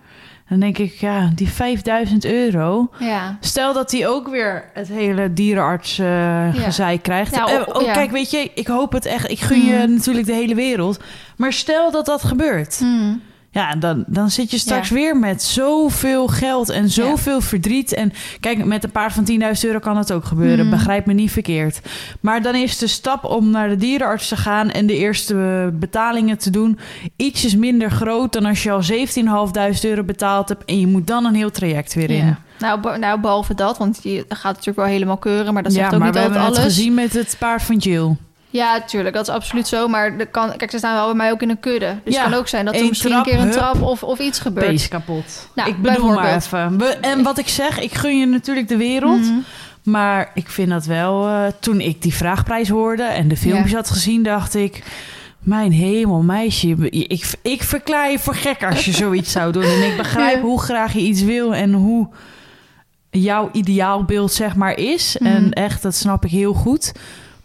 Dan 0.52 0.60
denk 0.60 0.78
ik, 0.78 0.94
ja, 0.94 1.32
die 1.36 1.50
5000 1.50 2.26
euro. 2.26 2.90
ja. 3.00 3.38
Stel 3.40 3.74
dat 3.74 3.92
hij 3.92 4.08
ook 4.08 4.28
weer 4.28 4.70
het 4.74 4.88
hele 4.88 5.34
dierenarts 5.34 6.00
eh 6.00 6.48
gezeik 6.56 7.02
krijgt. 7.04 7.36
Ja, 7.36 7.46
Eh, 7.48 7.54
o- 7.68 7.80
oh, 7.82 7.94
kijk, 7.94 8.12
weet 8.12 8.32
je, 8.32 8.52
ik 8.56 8.68
hoop 8.68 8.92
het 8.92 9.06
echt. 9.06 9.30
Ik 9.32 9.40
gun 9.40 9.66
je 9.66 9.84
Mm. 9.88 9.94
natuurlijk 9.94 10.26
de 10.26 10.34
hele 10.34 10.56
wereld. 10.56 11.00
Maar 11.38 11.54
stel 11.54 11.92
dat 11.92 12.06
dat 12.06 12.24
gebeurt. 12.24 12.78
Hmm. 12.80 13.22
Ja, 13.54 13.76
dan, 13.76 14.04
dan 14.08 14.30
zit 14.30 14.52
je 14.52 14.58
straks 14.58 14.90
Ja. 14.90 14.96
weer 14.96 15.18
met 15.18 15.44
zoveel 15.44 16.28
geld 16.28 16.70
en 16.70 16.90
zoveel 16.90 17.42
verdriet. 17.42 17.94
En 17.94 18.14
kijk, 18.40 18.66
met 18.66 18.84
een 18.84 18.92
paard 18.92 19.14
van 19.14 19.26
10.000 19.32 19.38
euro 19.62 19.80
kan 19.80 19.98
het 19.98 20.12
ook 20.14 20.26
gebeuren. 20.26 20.66
Mm. 20.66 20.72
Begrijp 20.72 21.06
me 21.06 21.14
niet 21.14 21.32
verkeerd. 21.32 21.82
Maar 22.20 22.42
dan 22.42 22.56
is 22.56 22.78
de 22.78 22.88
stap 22.88 23.24
om 23.24 23.50
naar 23.50 23.70
de 23.70 23.76
dierenarts 23.76 24.28
te 24.28 24.36
gaan 24.38 24.70
en 24.72 24.86
de 24.86 24.98
eerste 24.98 25.70
betalingen 25.74 26.38
te 26.38 26.50
doen 26.50 26.80
ietsjes 27.16 27.56
minder 27.56 27.92
groot 27.92 28.34
dan 28.34 28.46
als 28.46 28.64
je 28.64 28.72
al 28.72 28.82
17.500 28.84 29.80
euro 29.82 30.04
betaald 30.04 30.50
hebt 30.50 30.66
en 30.66 30.80
je 30.80 30.88
moet 30.88 31.08
dan 31.08 31.26
een 31.26 31.36
heel 31.36 31.52
traject 31.52 31.94
weer 31.94 32.10
in. 32.10 32.26
Ja. 32.26 32.40
Nou, 32.60 33.00
nou, 33.00 33.20
behalve 33.20 33.54
dat, 33.56 33.78
want 33.78 34.00
je 34.04 34.26
gaat 34.30 34.44
natuurlijk 34.52 34.78
wel 34.78 34.86
helemaal 34.88 35.18
keuren, 35.18 35.54
maar 35.54 35.64
dat 35.64 35.74
zegt 35.74 35.90
ja, 35.90 35.94
ook 35.94 36.00
maar 36.00 36.08
niet 36.08 36.18
we 36.18 36.24
altijd 36.24 36.40
hebben 36.44 36.56
alles. 36.58 36.66
het 36.74 36.76
gezien 36.78 36.94
met 36.94 37.14
het 37.14 37.36
paard 37.40 37.64
van 37.64 37.78
Jill. 37.78 38.16
Ja, 38.52 38.82
tuurlijk, 38.82 39.16
dat 39.16 39.28
is 39.28 39.34
absoluut 39.34 39.68
zo. 39.68 39.88
Maar 39.88 40.14
er 40.18 40.28
kan, 40.28 40.58
kijk, 40.58 40.72
ze 40.72 40.78
staan 40.78 40.96
wel 40.96 41.06
bij 41.06 41.16
mij 41.16 41.32
ook 41.32 41.42
in 41.42 41.50
een 41.50 41.60
kudde. 41.60 41.96
Dus 42.04 42.14
Ja, 42.14 42.22
het 42.22 42.30
kan 42.30 42.40
ook 42.40 42.48
zijn 42.48 42.66
dat 42.66 42.76
er 42.76 42.86
misschien 42.88 43.12
trap, 43.12 43.26
een 43.26 43.32
keer 43.32 43.42
een 43.42 43.48
hup. 43.48 43.58
trap 43.58 43.82
of, 43.82 44.04
of 44.04 44.20
iets 44.20 44.40
gebeurt. 44.40 44.68
Beest 44.68 44.88
kapot. 44.88 45.50
Nou, 45.56 45.70
ik 45.70 45.82
bedoel 45.82 46.14
maar 46.14 46.36
even. 46.36 46.78
We, 46.78 46.86
en 46.86 47.24
wat 47.24 47.38
ik 47.38 47.48
zeg, 47.48 47.80
ik 47.80 47.94
gun 47.94 48.20
je 48.20 48.26
natuurlijk 48.26 48.68
de 48.68 48.78
wereld. 48.78 49.20
Mhm. 49.22 49.34
Maar 49.84 50.32
ik 50.34 50.50
vind 50.50 50.70
dat 50.70 50.86
wel... 50.86 51.28
eh, 51.28 51.44
toen 51.60 51.80
ik 51.80 52.02
die 52.02 52.14
vraagprijs 52.14 52.70
hoorde 52.70 53.04
en 53.04 53.28
de 53.28 53.38
filmpjes 53.38 53.72
Ja. 53.72 53.78
had 53.78 53.90
gezien, 53.90 54.24
dacht 54.24 54.56
ik... 54.56 54.84
Mijn 55.40 55.72
hemel, 55.72 56.22
meisje. 56.22 56.68
Ik, 56.90 57.34
ik 57.42 57.64
verklaar 57.64 58.12
je 58.12 58.20
voor 58.20 58.36
gek 58.36 58.64
als 58.64 58.86
je 58.86 58.92
zoiets 58.92 59.32
zou 59.32 59.52
doen. 59.52 59.64
En 59.64 59.84
ik 59.92 59.98
begrijp 59.98 60.36
Ja. 60.36 60.42
hoe 60.42 60.62
graag 60.62 60.94
je 60.94 61.00
iets 61.00 61.22
wil 61.24 61.54
en 61.56 61.74
hoe 61.74 62.08
jouw 63.10 63.50
ideaalbeeld 63.52 64.32
zeg 64.34 64.56
maar 64.56 64.78
is. 64.78 65.16
Mhm. 65.20 65.32
En 65.36 65.52
echt, 65.52 65.82
dat 65.82 65.96
snap 65.96 66.26
ik 66.26 66.32
heel 66.32 66.54
goed. 66.54 66.92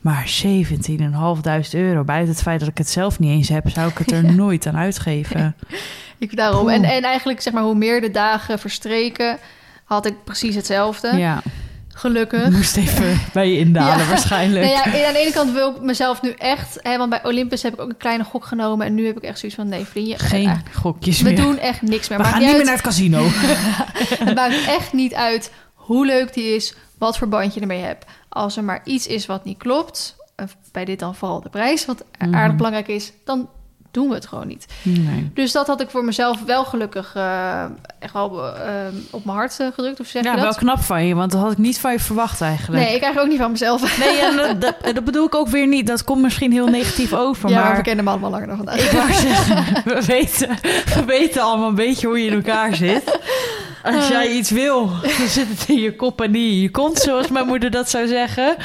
Maar 0.07 0.31
17.500 0.45 1.71
euro, 1.71 2.05
buiten 2.05 2.29
het 2.33 2.43
feit 2.43 2.61
dat 2.61 2.69
ik 2.69 2.79
het 2.79 2.89
zelf 2.89 3.19
niet 3.19 3.31
eens 3.31 3.49
heb, 3.49 3.69
zou 3.69 3.89
ik 3.91 3.99
het 3.99 4.11
er 4.13 4.35
nooit 4.35 4.67
aan 4.67 4.77
uitgeven. 4.77 5.57
Ik 6.19 6.37
daarom. 6.37 6.61
Poeh. 6.61 6.75
En, 6.75 6.85
en 6.85 7.03
eigenlijk, 7.03 7.41
zeg 7.41 7.53
maar, 7.53 7.63
hoe 7.63 7.75
meer 7.75 8.01
de 8.01 8.11
dagen 8.11 8.59
verstreken, 8.59 9.39
had 9.85 10.07
ik 10.07 10.25
precies 10.25 10.55
hetzelfde. 10.55 11.17
Ja, 11.17 11.43
Gelukkig. 11.89 12.51
moest 12.51 12.77
even 12.77 13.21
bij 13.33 13.51
je 13.53 13.59
indalen 13.59 13.99
Ja. 14.05 14.09
waarschijnlijk. 14.09 14.65
Nee, 14.65 14.73
ja, 14.75 15.07
aan 15.07 15.13
de 15.13 15.19
ene 15.19 15.33
kant 15.33 15.53
wil 15.53 15.71
ik 15.75 15.81
mezelf 15.81 16.23
nu 16.23 16.31
echt... 16.31 16.79
Hè, 16.83 16.99
want 16.99 17.11
bij 17.11 17.25
Olympus 17.25 17.63
heb 17.63 17.73
ik 17.73 17.81
ook 17.81 17.89
een 17.89 17.97
kleine 17.97 18.25
gok 18.25 18.45
genomen... 18.45 18.87
en 18.87 18.95
nu 18.95 19.07
heb 19.07 19.17
ik 19.17 19.23
echt 19.23 19.39
zoiets 19.39 19.57
van... 19.59 19.69
nee, 19.69 19.85
vriendje, 19.85 20.19
Geen 20.19 20.49
eh, 20.49 20.57
gokjes 20.73 21.21
we 21.21 21.29
meer. 21.29 21.37
doen 21.37 21.59
echt 21.59 21.83
niks 21.83 22.09
meer. 22.09 22.19
We 22.19 22.25
Maakt 22.25 22.35
gaan 22.35 22.39
niet 22.45 22.49
uit. 22.49 22.57
meer 22.57 22.67
naar 22.67 22.75
het 22.75 22.85
casino. 22.85 23.23
Het 24.25 24.35
maakt 24.35 24.67
echt 24.67 24.93
niet 24.93 25.15
uit 25.15 25.53
hoe 25.75 26.07
leuk 26.07 26.35
die 26.35 26.55
is, 26.55 26.75
wat 26.99 27.19
voor 27.19 27.29
band 27.29 27.55
je 27.55 27.61
ermee 27.61 27.83
hebt. 27.83 28.05
Als 28.29 28.57
er 28.57 28.65
maar 28.65 28.81
iets 28.85 29.07
is 29.07 29.27
wat 29.27 29.45
niet 29.45 29.59
klopt, 29.59 30.17
of 30.43 30.57
bij 30.73 30.85
dit 30.85 30.99
dan 30.99 31.15
vooral 31.15 31.41
de 31.41 31.49
prijs, 31.49 31.85
wat 31.87 32.05
Mhm. 32.19 32.35
aardig 32.35 32.57
belangrijk 32.57 32.89
is, 32.89 33.13
dan 33.25 33.49
doen 33.91 34.09
we 34.09 34.15
het 34.15 34.27
gewoon 34.27 34.47
niet. 34.47 34.67
Nee. 34.83 35.31
Dus 35.35 35.53
dat 35.53 35.67
had 35.67 35.81
ik 35.81 35.91
voor 35.91 36.05
mezelf 36.05 36.43
wel 36.45 36.65
gelukkig 36.65 37.13
eh, 37.15 37.65
echt 37.99 38.13
wel 38.13 38.55
eh, 38.57 38.73
op 39.11 39.25
mijn 39.25 39.37
hart 39.37 39.61
eh, 39.61 39.67
gedrukt, 39.75 40.01
of 40.01 40.07
zeg 40.07 40.25
Ja, 40.25 40.35
je 40.35 40.41
wel 40.41 40.55
knap 40.55 40.81
van 40.81 41.05
je, 41.07 41.15
want 41.15 41.33
dat 41.33 41.41
had 41.41 41.53
ik 41.53 41.59
niet 41.59 41.79
van 41.81 41.93
je 41.93 42.01
verwacht 42.01 42.41
eigenlijk. 42.41 42.85
Nee, 42.85 42.95
ik 42.95 43.01
krijg 43.01 43.19
ook 43.19 43.29
niet 43.29 43.39
van 43.39 43.51
mezelf. 43.51 43.99
Nee, 43.99 44.19
en 44.21 44.37
dat, 44.37 44.61
dat, 44.61 44.95
dat 44.95 45.05
bedoel 45.05 45.27
ik 45.27 45.35
ook 45.35 45.49
weer 45.49 45.67
niet. 45.67 45.87
Dat 45.87 46.05
komt 46.05 46.23
misschien 46.23 46.53
heel 46.53 46.67
negatief 46.67 47.13
over, 47.13 47.51
ja, 47.51 47.63
maar 47.63 47.77
we 47.77 47.83
kennen 47.83 48.05
hem 48.05 48.13
allemaal 48.15 48.31
langer 48.31 48.47
dan 48.47 48.57
vandaag. 48.57 48.85
Ik 48.85 48.91
wou 48.91 49.13
zeggen, 49.13 49.83
we 49.85 50.05
weten, 50.07 50.49
we 50.95 51.03
weten 51.07 51.43
allemaal 51.43 51.69
een 51.69 51.75
beetje 51.75 52.07
hoe 52.07 52.19
je 52.23 52.27
in 52.31 52.35
elkaar 52.37 52.75
zit. 52.75 53.03
Als 53.95 54.09
jij 54.09 54.29
iets 54.31 54.51
wil, 54.51 54.87
dan 55.19 55.29
zit 55.29 55.49
het 55.49 55.65
in 55.69 55.79
je 55.81 55.97
kop 55.97 56.21
en 56.21 56.31
niet 56.31 56.53
in 56.53 56.61
je 56.61 56.71
kont, 56.71 56.99
zoals 56.99 57.29
mijn 57.29 57.47
moeder 57.47 57.71
dat 57.71 57.91
zou 57.91 58.07
zeggen. 58.07 58.57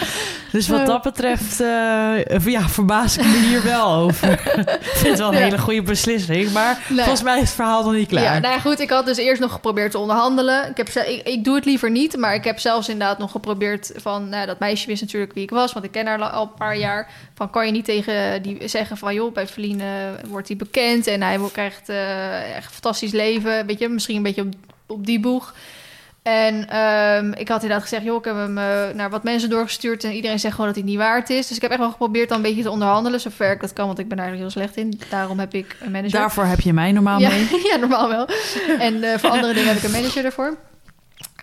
Dus 0.51 0.67
wat 0.67 0.85
dat 0.85 1.01
betreft, 1.01 1.59
eh, 1.59 2.45
ja, 2.45 2.69
verbaas 2.69 3.17
ik 3.17 3.25
me 3.25 3.37
hier 3.37 3.63
wel 3.63 3.87
over. 3.93 4.31
ik 4.81 4.89
vind 4.93 5.07
het 5.09 5.17
wel 5.17 5.27
een 5.27 5.37
Ja. 5.37 5.43
hele 5.43 5.57
goede 5.57 5.81
beslissing, 5.81 6.51
maar 6.51 6.79
Nee. 6.87 6.97
volgens 6.99 7.23
mij 7.23 7.35
is 7.35 7.41
het 7.41 7.51
verhaal 7.51 7.83
nog 7.83 7.93
niet 7.93 8.07
klaar. 8.07 8.23
Ja, 8.23 8.39
nou 8.39 8.53
ja, 8.53 8.59
goed. 8.59 8.79
Ik 8.79 8.89
had 8.89 9.05
dus 9.05 9.17
eerst 9.17 9.41
nog 9.41 9.51
geprobeerd 9.51 9.91
te 9.91 9.97
onderhandelen. 9.97 10.69
Ik, 10.69 10.77
heb, 10.77 10.87
ik, 10.89 11.27
ik 11.27 11.43
doe 11.43 11.55
het 11.55 11.65
liever 11.65 11.91
niet, 11.91 12.17
maar 12.17 12.33
ik 12.33 12.43
heb 12.43 12.59
zelfs 12.59 12.89
inderdaad 12.89 13.17
nog 13.17 13.31
geprobeerd 13.31 13.91
van... 13.95 14.29
Nou, 14.29 14.45
dat 14.45 14.59
meisje 14.59 14.87
wist 14.87 15.01
natuurlijk 15.01 15.33
wie 15.33 15.43
ik 15.43 15.49
was, 15.49 15.73
want 15.73 15.85
ik 15.85 15.91
ken 15.91 16.07
haar 16.07 16.21
al 16.21 16.41
een 16.43 16.53
paar 16.57 16.77
jaar. 16.77 17.09
Van, 17.35 17.49
kan 17.49 17.65
je 17.65 17.71
niet 17.71 17.85
tegen 17.85 18.41
die 18.41 18.67
zeggen 18.67 18.97
van... 18.97 19.13
joh, 19.13 19.33
bij 19.33 19.47
Feline 19.47 19.83
wordt 20.27 20.47
hij 20.47 20.57
bekend 20.57 21.07
en 21.07 21.21
hij 21.21 21.39
krijgt 21.51 21.89
eh, 21.89 22.55
echt 22.55 22.65
een 22.65 22.71
fantastisch 22.71 23.11
leven. 23.11 23.65
Weet 23.65 23.79
je, 23.79 23.89
misschien 23.89 24.15
een 24.15 24.23
beetje 24.23 24.41
op, 24.41 24.53
op 24.91 25.05
die 25.05 25.19
boeg. 25.19 25.53
En 26.21 26.69
ehm, 26.69 27.31
ik 27.31 27.47
had 27.47 27.61
inderdaad 27.61 27.81
gezegd, 27.81 28.03
joh, 28.03 28.17
ik 28.17 28.25
heb 28.25 28.35
hem 28.35 28.57
eh, 28.57 28.89
naar 28.93 29.09
wat 29.09 29.23
mensen 29.23 29.49
doorgestuurd... 29.49 30.03
en 30.03 30.11
iedereen 30.11 30.39
zegt 30.39 30.53
gewoon 30.53 30.69
dat 30.69 30.75
hij 30.75 30.85
niet 30.85 30.97
waard 30.97 31.29
is. 31.29 31.47
Dus 31.47 31.55
ik 31.55 31.61
heb 31.61 31.71
echt 31.71 31.79
wel 31.79 31.91
geprobeerd 31.91 32.29
dan 32.29 32.37
een 32.37 32.43
beetje 32.43 32.63
te 32.63 32.69
onderhandelen... 32.69 33.19
zover 33.19 33.51
ik 33.51 33.61
dat 33.61 33.73
kan, 33.73 33.87
want 33.87 33.99
ik 33.99 34.07
ben 34.07 34.17
daar 34.17 34.31
heel 34.31 34.49
slecht 34.49 34.77
in. 34.77 34.99
Daarom 35.09 35.39
heb 35.39 35.53
ik 35.53 35.75
een 35.79 35.91
manager. 35.91 36.19
Daarvoor 36.19 36.45
heb 36.45 36.59
je 36.59 36.73
mij 36.73 36.91
normaal 36.91 37.19
Ja, 37.19 37.29
mee. 37.29 37.47
ja, 37.71 37.75
normaal 37.75 38.09
wel. 38.09 38.27
En 38.79 39.03
eh, 39.03 39.17
voor 39.17 39.29
andere 39.29 39.53
dingen 39.53 39.69
heb 39.69 39.77
ik 39.77 39.83
een 39.83 39.91
manager 39.91 40.25
ervoor. 40.25 40.57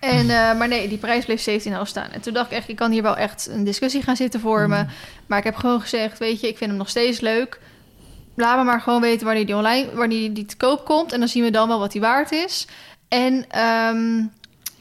En, 0.01 0.31
eh, 0.31 0.59
maar 0.59 0.69
nee, 0.69 0.89
die 0.89 0.99
prijs 0.99 1.25
bleef 1.25 1.41
17,5 1.41 1.83
staan. 1.83 2.11
En 2.11 2.21
toen 2.21 2.33
dacht 2.33 2.51
ik 2.51 2.57
echt, 2.57 2.69
ik 2.69 2.77
kan 2.77 2.91
hier 2.91 3.03
wel 3.03 3.17
echt 3.17 3.49
een 3.51 3.65
discussie 3.65 4.03
gaan 4.03 4.17
zitten 4.17 4.41
vormen. 4.41 4.85
Mm. 4.85 4.93
Maar 5.27 5.39
ik 5.39 5.45
heb 5.45 5.57
gewoon 5.57 5.81
gezegd, 5.81 6.19
weet 6.19 6.41
je, 6.41 6.49
ik 6.49 6.57
vind 6.57 6.71
hem 6.71 6.79
nog 6.79 6.89
steeds 6.89 7.21
leuk. 7.21 7.61
Laat 8.37 8.59
me 8.59 8.65
maar 8.65 8.81
gewoon 8.81 9.01
weten 9.01 9.27
wanneer 9.27 9.47
die 9.47 9.57
online, 9.57 9.95
wanneer 9.95 10.35
die 10.35 10.45
te 10.45 10.57
koop 10.57 10.85
komt. 10.85 11.13
En 11.13 11.19
dan 11.19 11.29
zien 11.29 11.43
we 11.43 11.51
dan 11.51 11.69
wel 11.69 11.79
wat 11.79 11.93
die 11.93 12.01
waard 12.01 12.33
is. 12.33 12.67
En 13.09 13.45
ehm, 13.49 14.23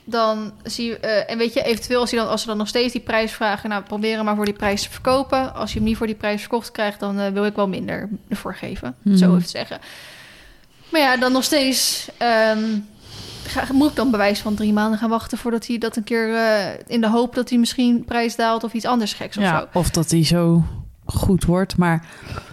dan 0.03 0.51
zie 0.63 0.85
je, 0.85 0.97
eh, 0.99 1.31
en 1.31 1.37
weet 1.37 1.53
je, 1.53 1.63
eventueel 1.63 1.99
als, 1.99 2.09
je 2.09 2.15
dan, 2.15 2.27
als 2.27 2.41
ze 2.41 2.47
dan 2.47 2.57
nog 2.57 2.67
steeds 2.67 2.93
die 2.93 3.01
prijs 3.01 3.31
vragen, 3.31 3.69
nou 3.69 3.83
proberen 3.83 4.25
maar 4.25 4.35
voor 4.35 4.45
die 4.45 4.53
prijs 4.53 4.81
te 4.83 4.89
verkopen. 4.89 5.53
Als 5.55 5.71
je 5.71 5.77
hem 5.77 5.87
niet 5.87 5.97
voor 5.97 6.07
die 6.07 6.15
prijs 6.15 6.39
verkocht 6.39 6.71
krijgt, 6.71 6.99
dan 6.99 7.19
eh, 7.19 7.31
wil 7.31 7.45
ik 7.45 7.55
wel 7.55 7.67
minder 7.67 8.09
ervoor 8.29 8.55
geven. 8.55 8.95
Mhm. 9.01 9.17
Zo 9.17 9.35
even 9.35 9.49
zeggen. 9.49 9.79
Maar 10.89 11.01
ja, 11.01 11.17
dan 11.17 11.31
nog 11.31 11.43
steeds 11.43 12.09
ga, 13.47 13.65
moet 13.73 13.89
ik 13.89 13.95
dan 13.95 14.11
bewijs 14.11 14.39
van 14.39 14.55
drie 14.55 14.73
maanden 14.73 14.99
gaan 14.99 15.09
wachten 15.09 15.37
voordat 15.37 15.67
hij 15.67 15.77
dat 15.77 15.95
een 15.95 16.03
keer 16.03 16.35
eh, 16.35 16.79
in 16.87 17.01
de 17.01 17.09
hoop 17.09 17.35
dat 17.35 17.49
hij 17.49 17.57
misschien 17.57 18.05
prijs 18.05 18.35
daalt 18.35 18.63
of 18.63 18.73
iets 18.73 18.85
anders 18.85 19.13
geks 19.13 19.37
of 19.37 19.43
Ja, 19.43 19.59
zo. 19.59 19.77
of 19.79 19.89
dat 19.89 20.09
die 20.09 20.25
zo 20.25 20.63
goed 21.07 21.45
wordt, 21.45 21.77
maar 21.77 22.05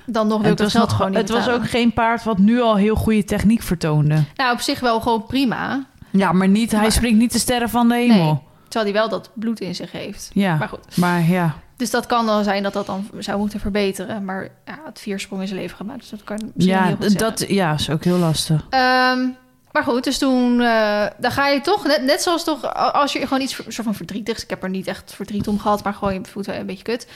Dan 0.06 0.26
nog 0.26 0.42
wil 0.42 0.52
ik 0.52 0.58
het 0.58 0.70
geld 0.70 0.88
nog, 0.88 0.96
gewoon 0.96 1.10
niet 1.10 1.20
het 1.20 1.30
was 1.30 1.48
ook 1.48 1.68
geen 1.68 1.92
paard 1.92 2.24
wat 2.24 2.38
nu 2.38 2.60
al 2.60 2.76
heel 2.76 2.94
goede 2.94 3.24
techniek 3.24 3.62
vertoonde. 3.62 4.24
Nou, 4.36 4.52
op 4.52 4.60
zich 4.60 4.80
wel 4.80 5.00
gewoon 5.00 5.26
prima. 5.26 5.84
Ja, 6.10 6.32
maar 6.32 6.48
niet, 6.48 6.72
hij 6.72 6.90
springt 6.90 7.18
niet 7.18 7.32
de 7.32 7.38
sterren 7.38 7.68
van 7.68 7.88
de 7.88 7.94
hemel. 7.94 8.24
Nee. 8.24 8.40
Terwijl 8.68 8.92
hij 8.92 9.00
wel 9.02 9.08
dat 9.08 9.30
bloed 9.34 9.60
in 9.60 9.74
zich 9.74 9.92
heeft. 9.92 10.30
Ja, 10.32 10.56
Maar 10.56 10.68
goed. 10.68 10.96
maar 10.96 11.22
ja. 11.28 11.54
Dus 11.76 11.90
dat 11.90 12.06
kan 12.06 12.26
dan 12.26 12.44
zijn 12.44 12.62
dat 12.62 12.72
dat 12.72 12.86
dan 12.86 13.08
zou 13.18 13.38
moeten 13.38 13.60
verbeteren. 13.60 14.24
Maar 14.24 14.48
ja, 14.66 14.78
het 14.84 15.00
viersprong 15.00 15.40
in 15.42 15.48
zijn 15.48 15.60
leven 15.60 15.76
gemaakt. 15.76 16.00
Dus 16.00 16.08
dat 16.10 16.24
kan 16.24 16.52
Ja, 16.56 16.82
heel 16.84 16.96
goed 17.00 17.18
dat 17.18 17.44
ja, 17.48 17.72
is 17.72 17.90
ook 17.90 18.04
heel 18.04 18.18
lastig. 18.18 18.66
Ehm, 18.70 19.18
maar 19.72 19.82
goed, 19.84 20.04
dus 20.04 20.18
toen... 20.18 20.60
eh, 20.60 21.06
dan 21.18 21.30
ga 21.30 21.48
je 21.48 21.60
toch, 21.60 21.86
net, 21.86 22.02
net 22.02 22.22
zoals 22.22 22.44
toch... 22.44 22.74
Als 22.74 23.12
je 23.12 23.20
gewoon 23.20 23.40
iets 23.40 23.54
soort 23.54 23.74
van 23.86 23.94
verdrietigs... 23.94 24.42
Ik 24.42 24.50
heb 24.50 24.62
er 24.62 24.68
niet 24.70 24.86
echt 24.86 25.12
verdriet 25.14 25.48
om 25.48 25.58
gehad, 25.58 25.84
maar 25.84 25.94
gewoon 25.94 26.14
je 26.14 26.20
voelt 26.30 26.46
wel 26.46 26.56
een 26.56 26.66
beetje 26.66 26.82
kut. 26.82 27.06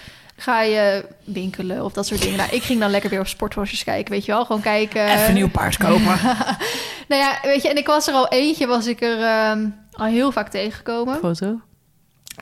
Ga 0.41 0.62
je 0.62 1.05
winkelen 1.24 1.84
of 1.84 1.93
dat 1.93 2.07
soort 2.07 2.22
dingen. 2.22 2.36
Nou, 2.36 2.51
ik 2.53 2.62
ging 2.62 2.80
dan 2.80 2.91
lekker 2.91 3.11
weer 3.11 3.20
op 3.20 3.26
sporthorses 3.26 3.84
kijken, 3.84 4.12
weet 4.12 4.24
je 4.24 4.32
wel. 4.32 4.45
Gewoon 4.45 4.62
kijken. 4.62 5.07
Even 5.09 5.28
een 5.28 5.34
nieuw 5.34 5.51
paard 5.51 5.76
kopen. 5.76 6.18
nou 7.09 7.22
ja, 7.22 7.39
weet 7.43 7.62
je, 7.62 7.68
en 7.68 7.76
ik 7.76 7.86
was 7.86 8.09
er 8.09 8.14
al 8.14 8.28
eentje, 8.28 8.66
was 8.66 8.86
ik 8.86 9.01
er 9.01 9.20
ehm, 9.22 9.66
al 9.93 10.07
heel 10.07 10.32
vaak 10.32 10.49
tegengekomen. 10.49 11.16
Foto? 11.16 11.61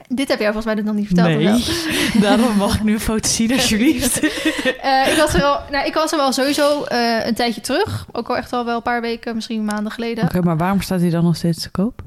Dit 0.09 0.29
heb 0.29 0.39
jij 0.39 0.53
volgens 0.53 0.75
mij 0.75 0.85
nog 0.85 0.95
niet 0.95 1.07
verteld. 1.07 1.29
Nee, 1.29 1.65
daarom 2.27 2.57
mag 2.57 2.75
ik 2.75 2.83
nu 2.83 2.93
een 2.93 3.01
foto 3.01 3.29
zien 3.29 3.53
alsjeblieft. 3.59 4.21
Eh, 4.21 5.09
ik, 5.11 5.17
was 5.17 5.35
er 5.35 5.43
al, 5.43 5.61
nou, 5.71 5.87
ik 5.87 5.95
was 5.95 6.13
er 6.13 6.19
wel 6.19 6.33
sowieso 6.33 6.85
eh, 6.85 7.27
een 7.27 7.35
tijdje 7.35 7.61
terug. 7.61 8.07
Ook 8.13 8.29
al 8.29 8.37
echt 8.37 8.53
al 8.53 8.65
wel 8.65 8.77
een 8.77 8.83
paar 8.83 9.01
weken, 9.01 9.35
misschien 9.35 9.65
maanden 9.65 9.93
geleden. 9.93 10.25
Oké, 10.25 10.41
maar 10.41 10.57
waarom 10.57 10.81
staat 10.81 11.01
hij 11.01 11.11
dan 11.11 11.25
nog 11.25 11.37
steeds 11.37 11.63
te 11.63 11.71
koop? 11.71 12.03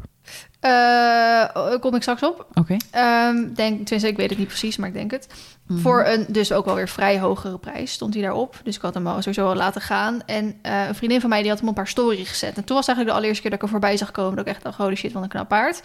Eh, 0.60 1.80
kom 1.80 1.96
ik 1.96 2.02
straks 2.02 2.24
op. 2.24 2.48
Oké. 2.54 2.78
Ehm 2.92 3.36
denk, 3.36 3.56
tenminste, 3.56 4.08
ik 4.08 4.18
weet 4.18 4.30
het 4.30 4.40
niet 4.40 4.48
precies, 4.48 4.78
maar 4.78 4.88
ik 4.88 4.94
denk 4.94 5.12
het. 5.12 5.28
Mhm. 5.68 5.80
Voor 5.80 6.06
een 6.06 6.26
dus 6.28 6.52
ook 6.52 6.66
wel 6.66 6.76
weer 6.76 6.88
vrij 6.88 7.20
hogere 7.20 7.58
prijs 7.58 7.92
stond 7.92 8.14
hij 8.14 8.24
daarop. 8.24 8.60
Dus 8.64 8.76
ik 8.76 8.82
had 8.82 8.94
hem 8.94 9.08
al 9.08 9.18
sowieso 9.18 9.48
al 9.48 9.56
laten 9.56 9.82
gaan. 9.82 10.22
En 10.26 10.60
eh, 10.62 10.88
een 10.88 10.96
vriendin 10.96 11.22
van 11.22 11.30
mij 11.30 11.42
die 11.42 11.50
had 11.50 11.60
hem 11.60 11.70
op 11.70 11.76
haar 11.76 11.88
story 11.88 12.26
gezet. 12.26 12.58
En 12.58 12.64
toen 12.64 12.76
was 12.76 12.88
eigenlijk 12.88 13.08
de 13.08 13.14
allereerste 13.14 13.42
keer 13.42 13.52
dat 13.52 13.60
ik 13.60 13.66
er 13.66 13.72
voorbij 13.72 13.98
zag 13.98 14.12
komen... 14.12 14.36
dat 14.36 14.46
ik 14.48 14.52
echt 14.54 14.64
dacht, 14.64 14.78
holy 14.78 14.96
shit, 14.96 15.12
wat 15.12 15.24
een 15.24 15.30
knap 15.30 15.48
paard. 15.48 15.76
Toen 15.76 15.84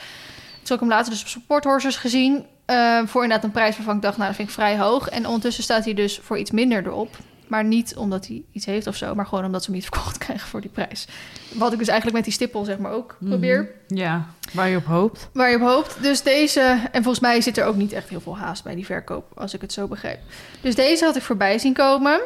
heb 0.63 0.73
ik 0.73 0.81
hem 0.81 0.89
later 0.89 1.13
dus 1.13 1.23
op 1.23 1.29
Sporthorses 1.29 1.97
gezien... 1.97 2.45
eh, 2.65 2.99
voor 3.05 3.23
inderdaad 3.23 3.47
een 3.47 3.53
prijs 3.53 3.77
waarvan 3.77 3.97
ik 3.97 4.03
dacht, 4.03 4.17
nou, 4.17 4.29
dat 4.29 4.37
vind 4.37 4.49
ik 4.49 4.55
vrij 4.55 4.79
hoog. 4.79 5.09
En 5.09 5.27
ondertussen 5.27 5.63
staat 5.63 5.85
hij 5.85 5.95
dus 5.95 6.21
voor 6.23 6.39
iets 6.39 6.51
minder 6.51 6.87
erop. 6.87 7.17
Maar 7.47 7.65
niet 7.65 7.97
omdat 7.97 8.27
hij 8.27 8.43
iets 8.53 8.67
heeft 8.67 8.87
of 8.87 8.97
zo... 8.97 9.15
maar 9.15 9.27
gewoon 9.27 9.45
omdat 9.45 9.65
ze 9.65 9.71
hem 9.71 9.81
niet 9.81 9.89
verkocht 9.91 10.19
krijgen 10.19 10.49
voor 10.49 10.61
die 10.61 10.71
prijs. 10.71 11.07
Wat 11.55 11.73
ik 11.73 11.79
dus 11.79 11.87
eigenlijk 11.89 12.17
met 12.17 12.25
die 12.27 12.35
stippel 12.35 12.65
zeg 12.65 12.79
maar 12.79 12.93
ook 12.93 13.17
Mhm. 13.19 13.31
probeer. 13.31 13.71
Ja, 13.89 14.27
waar 14.53 14.69
je 14.69 14.77
op 14.77 14.85
hoopt. 14.85 15.29
Waar 15.33 15.51
je 15.51 15.57
op 15.57 15.63
hoopt. 15.63 16.03
Dus 16.03 16.23
deze, 16.23 16.61
en 16.93 17.03
volgens 17.03 17.21
mij 17.21 17.41
zit 17.41 17.59
er 17.59 17.65
ook 17.65 17.77
niet 17.77 17.93
echt 17.93 18.09
heel 18.09 18.21
veel 18.21 18.37
haast 18.39 18.65
bij 18.65 18.75
die 18.75 18.87
verkoop, 18.87 19.33
als 19.35 19.55
ik 19.55 19.61
het 19.61 19.73
zo 19.73 19.87
begrijp. 19.87 20.21
Dus 20.61 20.75
deze 20.75 21.05
had 21.05 21.17
ik 21.17 21.23
voorbij 21.23 21.59
zien 21.59 21.73
komen. 21.75 22.21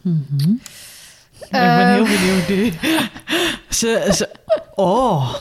Mhm. 0.00 0.50
ik 1.40 1.50
ben 1.50 1.60
Eh, 1.60 1.86
heel 1.94 2.04
benieuwd 2.04 2.48
nu. 2.48 2.72
ze, 3.78 4.08
ze, 4.14 4.30
oh, 4.74 5.34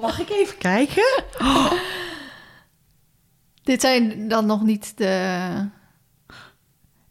mag 0.00 0.20
ik 0.20 0.30
even 0.30 0.58
kijken? 0.58 1.22
Dit 3.62 3.80
zijn 3.80 4.28
dan 4.28 4.46
nog 4.46 4.62
niet 4.62 4.92
de. 4.96 5.48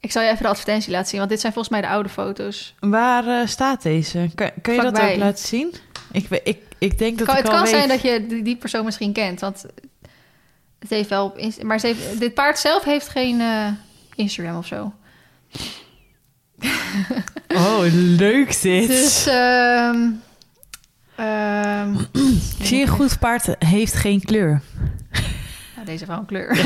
Ik 0.02 0.12
zal 0.12 0.22
je 0.22 0.30
even 0.30 0.44
de 0.44 0.50
advertentie 0.50 0.92
laten 0.92 1.08
zien, 1.08 1.18
want 1.18 1.32
dit 1.32 1.40
zijn 1.40 1.54
volgens 1.54 1.74
mij 1.74 1.84
de 1.84 1.94
oude 1.94 2.10
foto's. 2.10 2.76
Waar 2.80 3.28
eh, 3.28 3.48
staat 3.48 3.82
deze? 3.82 4.30
Kan, 4.36 4.52
kun 4.62 4.74
je 4.74 4.82
dat 4.82 5.00
ook 5.00 5.16
laten 5.16 5.48
zien? 5.48 5.74
Ik, 6.12 6.30
ik, 6.44 6.58
ik 6.78 6.98
denk 6.98 7.18
dat 7.18 7.28
Kan, 7.28 7.38
ik 7.38 7.44
het 7.44 7.52
kan 7.52 7.62
weet. 7.62 7.70
zijn 7.70 7.88
dat 7.88 8.02
je 8.02 8.26
die, 8.28 8.44
die 8.44 8.56
persoon 8.56 8.86
misschien 8.86 9.14
kent, 9.14 9.40
want 9.40 9.66
het 10.80 10.90
heeft 10.90 11.10
wel. 11.10 11.36
Maar 11.62 11.80
ze 11.80 11.88
heeft, 11.88 12.20
dit 12.20 12.34
paard 12.34 12.60
zelf 12.60 12.84
heeft 12.84 13.08
geen 13.08 13.42
eh, 13.42 13.68
Instagram 14.16 14.58
of 14.58 14.66
zo. 14.66 14.94
Oh, 17.56 17.84
leuk 17.92 18.62
dit. 18.62 18.88
Dus. 18.88 19.26
ehm 19.28 20.10
ehm, 21.16 21.96
Zie 22.62 22.78
je, 22.78 22.84
een 22.84 22.88
goed 22.88 23.20
paard 23.20 23.56
heeft 23.60 23.94
geen 23.94 24.22
kleur. 24.24 24.62
Nou, 25.76 25.86
deze 25.86 26.06
een 26.08 26.26
kleur. 26.26 26.58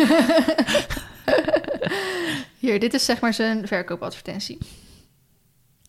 Hier, 2.60 2.80
dit 2.80 2.94
is 2.94 3.06
zeg 3.06 3.20
maar 3.20 3.34
zijn 3.34 3.68
verkoopadvertentie. 3.68 4.58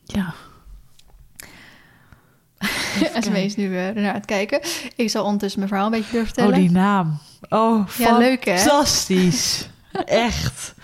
Ja. 0.05 0.35
Esmee 3.15 3.45
is 3.45 3.57
nu 3.57 3.77
ernaar 3.77 4.09
aan 4.09 4.15
het 4.15 4.25
kijken. 4.25 4.61
Ik 4.97 5.11
zal 5.11 5.25
ondertussen 5.25 5.59
mijn 5.59 5.71
verhaal 5.73 5.93
een 5.93 5.99
beetje 6.01 6.11
durven 6.13 6.29
Oh, 6.29 6.35
vertellen. 6.35 6.61
die 6.61 6.71
naam. 6.71 7.19
Oh, 7.49 7.89
Ja, 7.97 8.19
leuk, 8.19 8.45
hè? 8.45 8.59
Fantastisch. 8.59 9.69
Echt. 10.05 10.75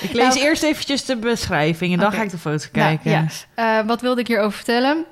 Ik 0.00 0.12
lees 0.12 0.34
Nou, 0.34 0.40
eerst 0.46 0.62
eventjes 0.62 1.04
de 1.04 1.16
beschrijving 1.16 1.92
en 1.92 1.98
dan 1.98 2.12
ga 2.12 2.22
ik 2.22 2.30
de 2.30 2.38
foto 2.38 2.66
Nou, 2.72 2.96
kijken. 2.98 3.10
ja. 3.10 3.26
Eh, 3.80 3.86
wat 3.86 4.00
wilde 4.00 4.20
ik 4.20 4.26
hierover 4.26 4.52
vertellen? 4.56 5.04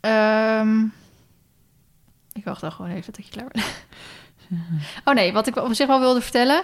Ehm, 0.00 0.82
ik 2.32 2.44
wacht 2.44 2.60
dan 2.60 2.72
gewoon 2.72 2.90
even 2.90 3.12
tot 3.12 3.24
je 3.26 3.30
klaar 3.32 3.48
bent. 3.52 3.64
oh 5.04 5.14
nee, 5.14 5.32
wat 5.32 5.46
ik 5.46 5.56
op 5.56 5.74
zich 5.74 5.86
wel 5.86 6.00
wilde 6.00 6.20
vertellen... 6.20 6.62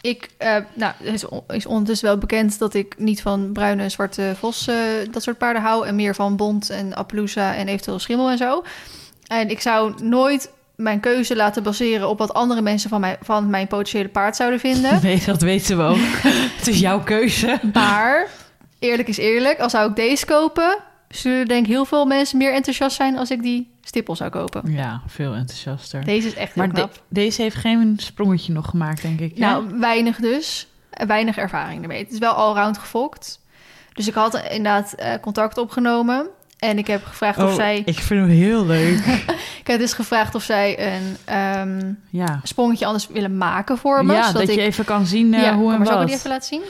ik, 0.00 0.28
eh, 0.38 0.56
nou, 0.74 0.92
het 1.02 1.14
is, 1.14 1.26
on- 1.26 1.42
is 1.48 1.66
ondertussen 1.66 2.06
wel 2.08 2.18
bekend 2.18 2.58
dat 2.58 2.74
ik 2.74 2.94
niet 2.98 3.22
van 3.22 3.52
bruine 3.52 3.82
en 3.82 3.90
zwarte 3.90 4.32
vos, 4.38 4.66
eh, 4.68 4.76
dat 5.10 5.22
soort 5.22 5.38
paarden 5.38 5.62
hou. 5.62 5.86
En 5.86 5.94
meer 5.94 6.14
van 6.14 6.36
bont 6.36 6.70
en 6.70 6.94
Appaloosa 6.94 7.54
en 7.54 7.68
eventueel 7.68 7.98
schimmel 7.98 8.30
en 8.30 8.38
zo. 8.38 8.62
En 9.26 9.50
ik 9.50 9.60
zou 9.60 9.94
nooit 10.02 10.50
mijn 10.76 11.00
keuze 11.00 11.36
laten 11.36 11.62
baseren 11.62 12.08
op 12.08 12.18
wat 12.18 12.34
andere 12.34 12.62
mensen 12.62 12.90
van, 12.90 13.00
mij, 13.00 13.18
van 13.22 13.50
mijn 13.50 13.66
potentiële 13.66 14.08
paard 14.08 14.36
zouden 14.36 14.60
vinden. 14.60 15.00
Nee, 15.02 15.22
dat 15.26 15.42
weten 15.42 15.76
we 15.76 15.82
ook. 15.82 15.96
het 16.58 16.66
is 16.68 16.80
jouw 16.80 17.02
keuze. 17.02 17.60
Maar 17.72 18.28
eerlijk 18.78 19.08
is 19.08 19.16
eerlijk, 19.18 19.58
als 19.60 19.72
zou 19.72 19.90
ik 19.90 19.96
deze 19.96 20.26
kopen, 20.26 20.76
zullen 21.08 21.46
denk 21.48 21.64
ik 21.66 21.72
heel 21.72 21.84
veel 21.84 22.06
mensen 22.06 22.38
meer 22.38 22.52
enthousiast 22.54 22.96
zijn 22.96 23.18
als 23.18 23.30
ik 23.30 23.42
die 23.42 23.69
stippel 23.82 24.16
zou 24.16 24.30
kopen. 24.30 24.72
Ja, 24.72 25.00
veel 25.06 25.34
enthousiaster. 25.34 26.04
Deze 26.04 26.26
is 26.26 26.34
echt 26.34 26.54
heel 26.54 26.64
maar 26.66 26.74
de- 26.74 26.80
knap. 26.80 27.02
deze 27.08 27.42
heeft 27.42 27.56
geen 27.56 27.94
sprongetje 28.00 28.52
nog 28.52 28.68
gemaakt, 28.68 29.02
denk 29.02 29.20
ik. 29.20 29.32
ja? 29.36 29.50
Nou, 29.50 29.78
weinig 29.78 30.16
dus. 30.16 30.66
Weinig 31.06 31.36
ervaring 31.36 31.82
ermee. 31.82 32.02
Het 32.02 32.12
is 32.12 32.18
wel 32.18 32.32
allround 32.32 32.78
gefokt. 32.78 33.40
Dus 33.92 34.08
ik 34.08 34.14
had 34.14 34.34
inderdaad 34.34 34.92
eh, 34.92 35.12
contact 35.20 35.58
opgenomen. 35.58 36.26
En 36.58 36.78
ik 36.78 36.86
heb 36.86 37.04
gevraagd 37.04 37.38
of 37.38 37.48
Oh, 37.48 37.54
zij... 37.54 37.82
ik 37.84 37.98
vind 37.98 38.20
hem 38.20 38.28
heel 38.28 38.66
leuk. 38.66 38.98
Ik 39.60 39.66
heb 39.66 39.78
dus 39.78 39.92
gevraagd 39.92 40.34
of 40.34 40.42
zij 40.42 40.94
een 40.94 41.16
ehm, 41.24 41.92
ja. 42.10 42.40
sprongetje 42.42 42.84
anders 42.86 43.06
willen 43.08 43.36
maken 43.36 43.78
voor 43.78 44.04
me. 44.04 44.12
ja, 44.12 44.26
zodat 44.26 44.40
dat 44.40 44.50
ik... 44.50 44.54
je 44.56 44.60
even 44.60 44.84
kan 44.84 45.06
zien 45.06 45.34
eh, 45.34 45.42
ja, 45.42 45.54
hoe 45.54 45.72
en 45.72 45.78
maar 45.78 45.86
zal 45.86 45.94
ik 45.94 46.00
wat. 46.00 46.08
die 46.08 46.16
even 46.16 46.30
laten 46.30 46.48
zien? 46.48 46.62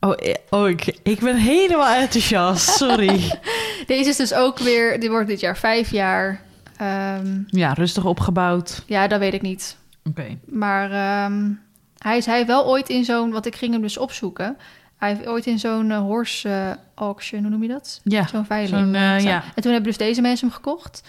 Oh, 0.00 0.12
eh, 0.18 0.34
oh 0.50 0.68
ik, 0.68 0.98
ik 1.02 1.20
ben 1.20 1.36
helemaal 1.36 1.94
enthousiast. 1.94 2.68
Sorry. 2.68 3.40
Deze 3.86 4.08
is 4.10 4.16
dus 4.16 4.34
ook 4.34 4.58
weer... 4.58 5.00
Die 5.00 5.10
wordt 5.10 5.28
dit 5.28 5.40
jaar 5.40 5.56
vijf 5.56 5.90
jaar. 5.90 6.40
Ehm, 6.82 7.42
ja, 7.46 7.72
rustig 7.72 8.04
opgebouwd. 8.04 8.82
ja, 8.86 9.06
dat 9.06 9.18
weet 9.18 9.34
ik 9.34 9.42
niet. 9.42 9.76
Oké. 10.04 10.38
Maar 10.46 10.90
ehm, 10.90 11.50
hij 11.98 12.16
is 12.16 12.26
hij 12.26 12.46
wel 12.46 12.66
ooit 12.66 12.88
in 12.88 13.04
zo'n... 13.04 13.30
Want 13.30 13.46
ik 13.46 13.56
ging 13.56 13.72
hem 13.72 13.82
dus 13.82 13.98
opzoeken. 13.98 14.56
Hij 14.96 15.14
heeft 15.14 15.26
ooit 15.26 15.46
in 15.46 15.58
zo'n 15.58 15.90
eh, 15.90 15.98
horse 15.98 16.48
eh, 16.48 16.70
auction, 16.94 17.40
hoe 17.40 17.50
noem 17.50 17.62
je 17.62 17.68
dat? 17.68 18.00
Ja, 18.04 18.26
Zo'n 18.26 18.44
veiling. 18.44 18.78
zo'n, 18.84 18.94
eh, 18.94 19.20
ja. 19.20 19.42
En 19.54 19.62
toen 19.62 19.72
hebben 19.72 19.90
dus 19.90 19.96
deze 19.96 20.20
mensen 20.20 20.46
hem 20.46 20.56
gekocht. 20.56 21.02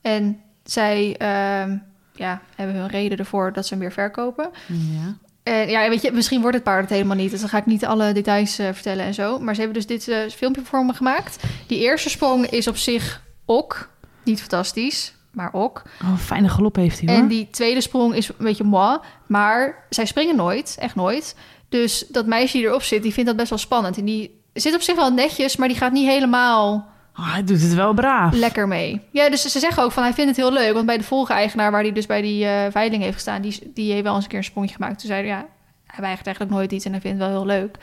En 0.00 0.40
zij 0.64 1.16
ehm, 1.16 1.76
ja, 2.14 2.40
hebben 2.56 2.76
hun 2.76 2.88
reden 2.88 3.18
ervoor 3.18 3.52
dat 3.52 3.66
ze 3.66 3.74
hem 3.74 3.82
weer 3.82 3.92
verkopen. 3.92 4.50
ja. 4.66 5.16
En 5.42 5.68
ja, 5.68 5.88
weet 5.88 6.02
je, 6.02 6.12
misschien 6.12 6.40
wordt 6.40 6.56
het 6.56 6.64
paard 6.64 6.80
het 6.80 6.90
helemaal 6.90 7.16
niet. 7.16 7.30
Dus 7.30 7.40
dan 7.40 7.48
ga 7.48 7.58
ik 7.58 7.66
niet 7.66 7.84
alle 7.84 8.12
details 8.12 8.54
vertellen 8.54 9.04
en 9.04 9.14
zo. 9.14 9.38
Maar 9.38 9.54
ze 9.54 9.60
hebben 9.60 9.86
dus 9.86 9.98
dit 9.98 10.32
filmpje 10.34 10.62
voor 10.64 10.84
me 10.84 10.92
gemaakt. 10.92 11.44
Die 11.66 11.78
eerste 11.78 12.10
sprong 12.10 12.46
is 12.46 12.68
op 12.68 12.76
zich 12.76 13.22
ok. 13.44 13.90
Niet 14.24 14.40
fantastisch, 14.40 15.14
maar 15.32 15.52
ok. 15.52 15.82
Oh, 16.02 16.16
fijne 16.18 16.48
galop 16.48 16.76
heeft 16.76 17.00
hij 17.00 17.08
hoor. 17.08 17.22
En 17.22 17.28
die 17.28 17.48
tweede 17.50 17.80
sprong 17.80 18.14
is 18.14 18.28
een 18.28 18.34
beetje 18.38 18.64
moi. 18.64 18.98
Maar 19.26 19.84
zij 19.90 20.04
springen 20.04 20.36
nooit, 20.36 20.76
echt 20.78 20.94
nooit. 20.94 21.36
Dus 21.68 22.06
dat 22.08 22.26
meisje 22.26 22.56
die 22.56 22.66
erop 22.66 22.82
zit, 22.82 23.02
die 23.02 23.12
vindt 23.12 23.28
dat 23.28 23.38
best 23.38 23.50
wel 23.50 23.58
spannend. 23.58 23.98
En 23.98 24.04
die 24.04 24.40
zit 24.52 24.74
op 24.74 24.80
zich 24.80 24.94
wel 24.96 25.12
netjes, 25.12 25.56
maar 25.56 25.68
die 25.68 25.76
gaat 25.76 25.92
niet 25.92 26.08
helemaal 26.08 26.88
Oh, 27.18 27.32
hij 27.32 27.44
doet 27.44 27.60
het 27.62 27.74
wel 27.74 27.92
braaf. 27.94 28.34
lekker 28.34 28.68
mee. 28.68 29.00
Ja, 29.10 29.30
dus 29.30 29.42
ze 29.42 29.58
zeggen 29.58 29.82
ook 29.82 29.92
van 29.92 30.02
hij 30.02 30.12
vindt 30.12 30.30
het 30.30 30.38
heel 30.38 30.52
leuk. 30.52 30.72
Want 30.72 30.86
bij 30.86 30.96
de 30.98 31.04
vorige 31.04 31.32
eigenaar, 31.32 31.70
waar 31.70 31.82
hij 31.82 31.92
dus 31.92 32.06
bij 32.06 32.22
die 32.22 32.46
eh, 32.46 32.70
veiling 32.70 33.02
heeft 33.02 33.14
gestaan, 33.14 33.42
die, 33.42 33.70
die 33.74 33.92
heeft 33.92 34.02
wel 34.02 34.14
eens 34.14 34.22
een 34.24 34.28
keer 34.30 34.38
een 34.38 34.44
sprongje 34.44 34.74
gemaakt. 34.74 34.98
Toen 34.98 35.08
zei 35.08 35.20
hij, 35.20 35.28
ja, 35.30 35.46
hij 35.86 36.00
weigert 36.00 36.26
eigenlijk 36.26 36.56
nooit 36.56 36.72
iets 36.72 36.84
en 36.84 36.92
hij 36.92 37.00
vindt 37.00 37.18
het 37.20 37.28
wel 37.30 37.38
heel 37.38 37.46
leuk. 37.46 37.76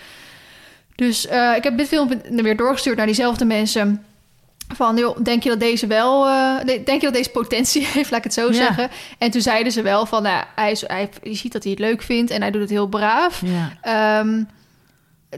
Dus 0.95 1.27
eh, 1.27 1.55
ik 1.55 1.63
heb 1.63 1.77
dit 1.77 1.87
filmpje 1.87 2.41
weer 2.43 2.57
doorgestuurd 2.57 2.97
naar 2.97 3.05
diezelfde 3.05 3.45
mensen. 3.45 4.05
Van, 4.75 4.97
joh, 4.97 5.17
denk 5.23 5.43
je 5.43 5.49
dat 5.49 5.59
deze 5.59 5.87
wel, 5.87 6.23
de- 6.65 6.81
denk 6.85 6.99
je 7.01 7.05
dat 7.07 7.13
deze 7.13 7.29
potentie 7.29 7.85
heeft, 7.93 8.09
laat 8.11 8.17
ik 8.19 8.23
het 8.23 8.33
zo 8.33 8.47
Ja. 8.47 8.53
zeggen. 8.53 8.89
En 9.17 9.31
toen 9.31 9.41
zeiden 9.41 9.71
ze 9.71 9.81
wel 9.81 10.05
van, 10.05 10.23
nou, 10.23 10.43
hij 10.55 10.71
is, 10.71 10.83
hij, 10.87 11.09
je 11.23 11.33
ziet 11.35 11.51
dat 11.51 11.63
hij 11.63 11.71
het 11.71 11.81
leuk 11.81 12.01
vindt 12.01 12.31
en 12.31 12.41
hij 12.41 12.51
doet 12.51 12.61
het 12.61 12.69
heel 12.69 12.87
braaf. 12.87 13.41
Ja. 13.45 13.71
Ehm, 13.81 14.43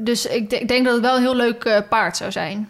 dus 0.02 0.26
ik, 0.26 0.50
denk- 0.50 0.62
ik 0.62 0.68
denk 0.68 0.86
dat 0.86 0.94
het 0.94 1.04
wel 1.04 1.16
een 1.16 1.22
heel 1.22 1.36
leuk 1.36 1.64
eh, 1.64 1.78
paard 1.90 2.18
zou 2.18 2.32
zijn. 2.32 2.70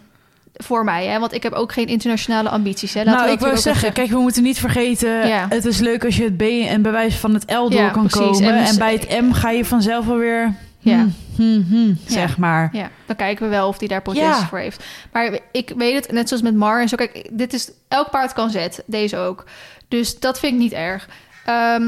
Voor 0.54 0.84
mij, 0.84 1.06
hè? 1.06 1.20
want 1.20 1.34
ik 1.34 1.44
heb 1.44 1.54
ook 1.54 1.72
geen 1.72 1.88
internationale 1.88 2.50
ambities. 2.50 2.94
Hè? 2.94 3.00
Laten 3.04 3.14
nou, 3.14 3.26
we 3.28 3.34
ik 3.34 3.40
wil 3.40 3.58
zeggen, 3.58 3.94
kijk, 3.94 4.10
we 4.10 4.18
moeten 4.20 4.44
niet 4.44 4.60
vergeten... 4.60 5.28
Ja. 5.28 5.46
het 5.50 5.66
is 5.66 5.80
leuk 5.80 6.06
als 6.06 6.18
je 6.18 6.24
het 6.24 6.38
B 6.38 6.42
en 6.42 6.82
bewijs 6.82 7.16
van 7.16 7.34
het 7.34 7.44
L 7.52 7.70
door 7.70 7.72
Ja, 7.74 7.90
kan 7.90 8.08
precies. 8.08 8.20
komen. 8.38 8.44
En 8.54 8.58
En, 8.58 8.66
dus- 8.66 8.78
bij 8.78 8.94
het 8.94 9.22
M 9.22 9.32
ga 9.32 9.50
je 9.50 9.66
vanzelf 9.66 10.10
alweer... 10.10 10.54
Ja. 10.80 10.96
hmm, 10.96 11.16
hmm, 11.68 11.98
Ja. 12.06 12.12
zeg 12.12 12.38
maar. 12.38 12.70
Ja, 12.72 12.90
dan 13.06 13.16
kijken 13.16 13.44
we 13.44 13.50
wel 13.50 13.68
of 13.68 13.80
hij 13.80 13.88
daar 13.88 14.02
potentie 14.02 14.46
voor 14.48 14.60
heeft. 14.60 14.84
Maar 15.12 15.40
ik 15.52 15.74
weet 15.76 15.96
het, 15.96 16.12
net 16.12 16.28
zoals 16.28 16.44
met 16.44 16.56
Mar 16.56 16.82
en 16.82 16.90
zo. 16.90 16.96
Kijk, 16.96 17.30
dit 17.32 17.54
is 17.54 17.72
elk 17.88 18.10
paard 18.10 18.34
kan 18.34 18.50
zet, 18.50 18.84
deze 18.86 19.18
ook. 19.18 19.46
Dus 19.88 20.20
dat 20.20 20.40
vind 20.40 20.54
ik 20.54 20.60
niet 20.60 20.74
erg. 20.74 21.10
Ehm, 21.46 21.84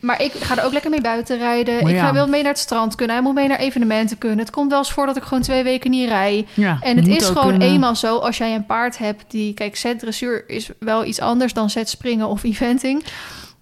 maar 0.00 0.22
ik 0.22 0.32
ga 0.32 0.58
er 0.58 0.64
ook 0.64 0.72
lekker 0.72 0.90
mee 0.90 1.00
buiten 1.00 1.38
rijden. 1.38 1.74
Maar 1.82 1.90
ik 1.90 1.96
ja. 1.96 2.06
ga 2.06 2.12
wel 2.12 2.28
mee 2.28 2.42
naar 2.42 2.52
het 2.52 2.60
strand 2.60 2.94
kunnen. 2.94 3.16
Hij 3.16 3.24
moet 3.24 3.34
mee 3.34 3.48
naar 3.48 3.58
evenementen 3.58 4.18
kunnen. 4.18 4.38
Het 4.38 4.50
komt 4.50 4.70
wel 4.70 4.78
eens 4.78 4.92
voor 4.92 5.06
dat 5.06 5.16
ik 5.16 5.22
gewoon 5.22 5.42
twee 5.42 5.62
weken 5.62 5.90
niet 5.90 6.08
rij. 6.08 6.46
Ja, 6.54 6.78
En 6.80 6.96
het 6.96 7.06
is 7.06 7.26
gewoon 7.26 7.48
kunnen. 7.48 7.68
eenmaal 7.68 7.96
zo, 7.96 8.18
als 8.18 8.38
jij 8.38 8.54
een 8.54 8.66
paard 8.66 8.98
hebt 8.98 9.24
die... 9.28 9.54
Kijk, 9.54 9.74
dressuur 9.98 10.48
is 10.48 10.70
wel 10.78 11.04
iets 11.04 11.20
anders 11.20 11.52
dan 11.52 11.70
springen 11.70 12.28
of 12.28 12.44
eventing. 12.44 13.04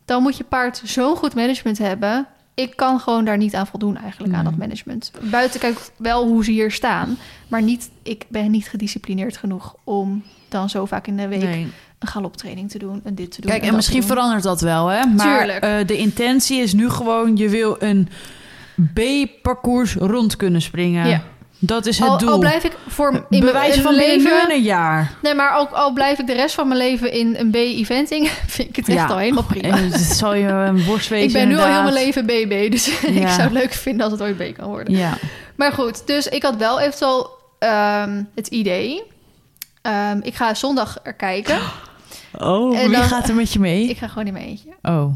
Dan 0.04 0.22
moet 0.22 0.36
je 0.36 0.44
paard 0.44 0.80
zo'n 0.84 1.16
goed 1.16 1.34
management 1.34 1.78
hebben. 1.78 2.26
Ik 2.58 2.76
kan 2.76 3.00
gewoon 3.00 3.24
daar 3.24 3.36
niet 3.36 3.54
aan 3.54 3.66
voldoen 3.66 3.96
eigenlijk, 3.96 4.34
aan 4.34 4.44
dat 4.44 4.56
management. 4.56 5.12
Buiten 5.30 5.60
kijk 5.60 5.78
wel 5.96 6.26
hoe 6.26 6.44
ze 6.44 6.50
hier 6.50 6.70
staan. 6.70 7.16
Maar 7.48 7.62
niet, 7.62 7.90
ik 8.02 8.24
ben 8.28 8.50
niet 8.50 8.68
gedisciplineerd 8.68 9.36
genoeg 9.36 9.74
om 9.84 10.22
dan 10.48 10.68
zo 10.68 10.84
vaak 10.84 11.06
in 11.06 11.16
de 11.16 11.28
week 11.28 11.42
Nee. 11.42 11.66
een 11.98 12.08
galoptraining 12.08 12.70
te 12.70 12.78
doen 12.78 13.00
en 13.04 13.14
dit 13.14 13.30
te 13.30 13.40
doen. 13.40 13.50
Kijk, 13.50 13.62
en 13.62 13.74
misschien 13.74 14.02
verandert 14.02 14.42
dat 14.42 14.60
wel, 14.60 14.86
hè? 14.86 15.06
Maar 15.06 15.48
eh, 15.48 15.86
de 15.86 15.96
intentie 15.96 16.60
is 16.60 16.72
nu 16.72 16.88
gewoon... 16.90 17.36
je 17.36 17.48
wil 17.48 17.76
een 17.78 18.08
B-parcours 18.94 19.94
rond 19.94 20.36
kunnen 20.36 20.62
springen. 20.62 21.08
Ja. 21.08 21.22
Dat 21.60 21.86
is 21.86 21.98
het 21.98 22.08
Al, 22.08 22.18
doel. 22.18 22.30
al 22.30 22.38
blijf 22.38 22.64
ik 22.64 22.72
voor 22.88 23.26
in 23.30 23.44
mijn- 23.44 23.74
van 23.82 23.94
leven... 23.94 24.50
een 24.50 24.62
jaar. 24.62 25.12
Nee, 25.22 25.34
maar 25.34 25.56
ook 25.58 25.70
al 25.70 25.92
blijf 25.92 26.18
ik 26.18 26.26
de 26.26 26.32
rest 26.32 26.54
van 26.54 26.68
mijn 26.68 26.80
leven 26.80 27.12
in 27.12 27.36
een 27.38 27.50
B-eventing... 27.50 28.28
vind 28.46 28.68
ik 28.68 28.76
het 28.76 28.88
echt 28.88 28.96
Ja. 28.98 29.06
al 29.06 29.18
helemaal 29.18 29.42
prima. 29.44 29.76
En 29.76 29.90
het 29.92 30.00
zal 30.00 30.34
je 30.34 30.46
een 30.48 30.84
wezen, 30.86 31.20
Ik 31.22 31.32
ben 31.32 31.48
nu 31.48 31.58
al 31.58 31.66
heel 31.66 31.82
mijn 31.82 31.92
leven 31.94 32.26
BB, 32.26 32.70
dus 32.70 32.88
ik 33.02 33.28
zou 33.28 33.40
het 33.42 33.52
leuk 33.52 33.72
vinden 33.72 34.02
als 34.02 34.12
het 34.12 34.22
ooit 34.22 34.36
B 34.36 34.56
kan 34.56 34.68
worden. 34.68 34.94
Ja. 34.96 35.12
Maar 35.56 35.72
goed, 35.72 36.06
dus 36.06 36.26
ik 36.28 36.42
had 36.42 36.56
wel 36.56 36.80
eventueel 36.80 37.30
ehm, 37.58 38.22
het 38.34 38.46
idee. 38.46 39.02
Ehm, 39.82 40.20
ik 40.22 40.34
ga 40.34 40.54
zondag 40.54 40.98
er 41.02 41.14
kijken. 41.14 41.58
Oh, 42.38 42.78
En 42.78 42.88
wie 42.88 42.96
dan- 42.98 43.06
gaat 43.08 43.28
er 43.28 43.34
met 43.34 43.52
je 43.52 43.58
mee? 43.58 43.88
Ik 43.88 43.98
ga 43.98 44.08
gewoon 44.08 44.26
in 44.26 44.32
mijn 44.32 44.44
eentje. 44.44 44.68
Oh, 44.82 45.12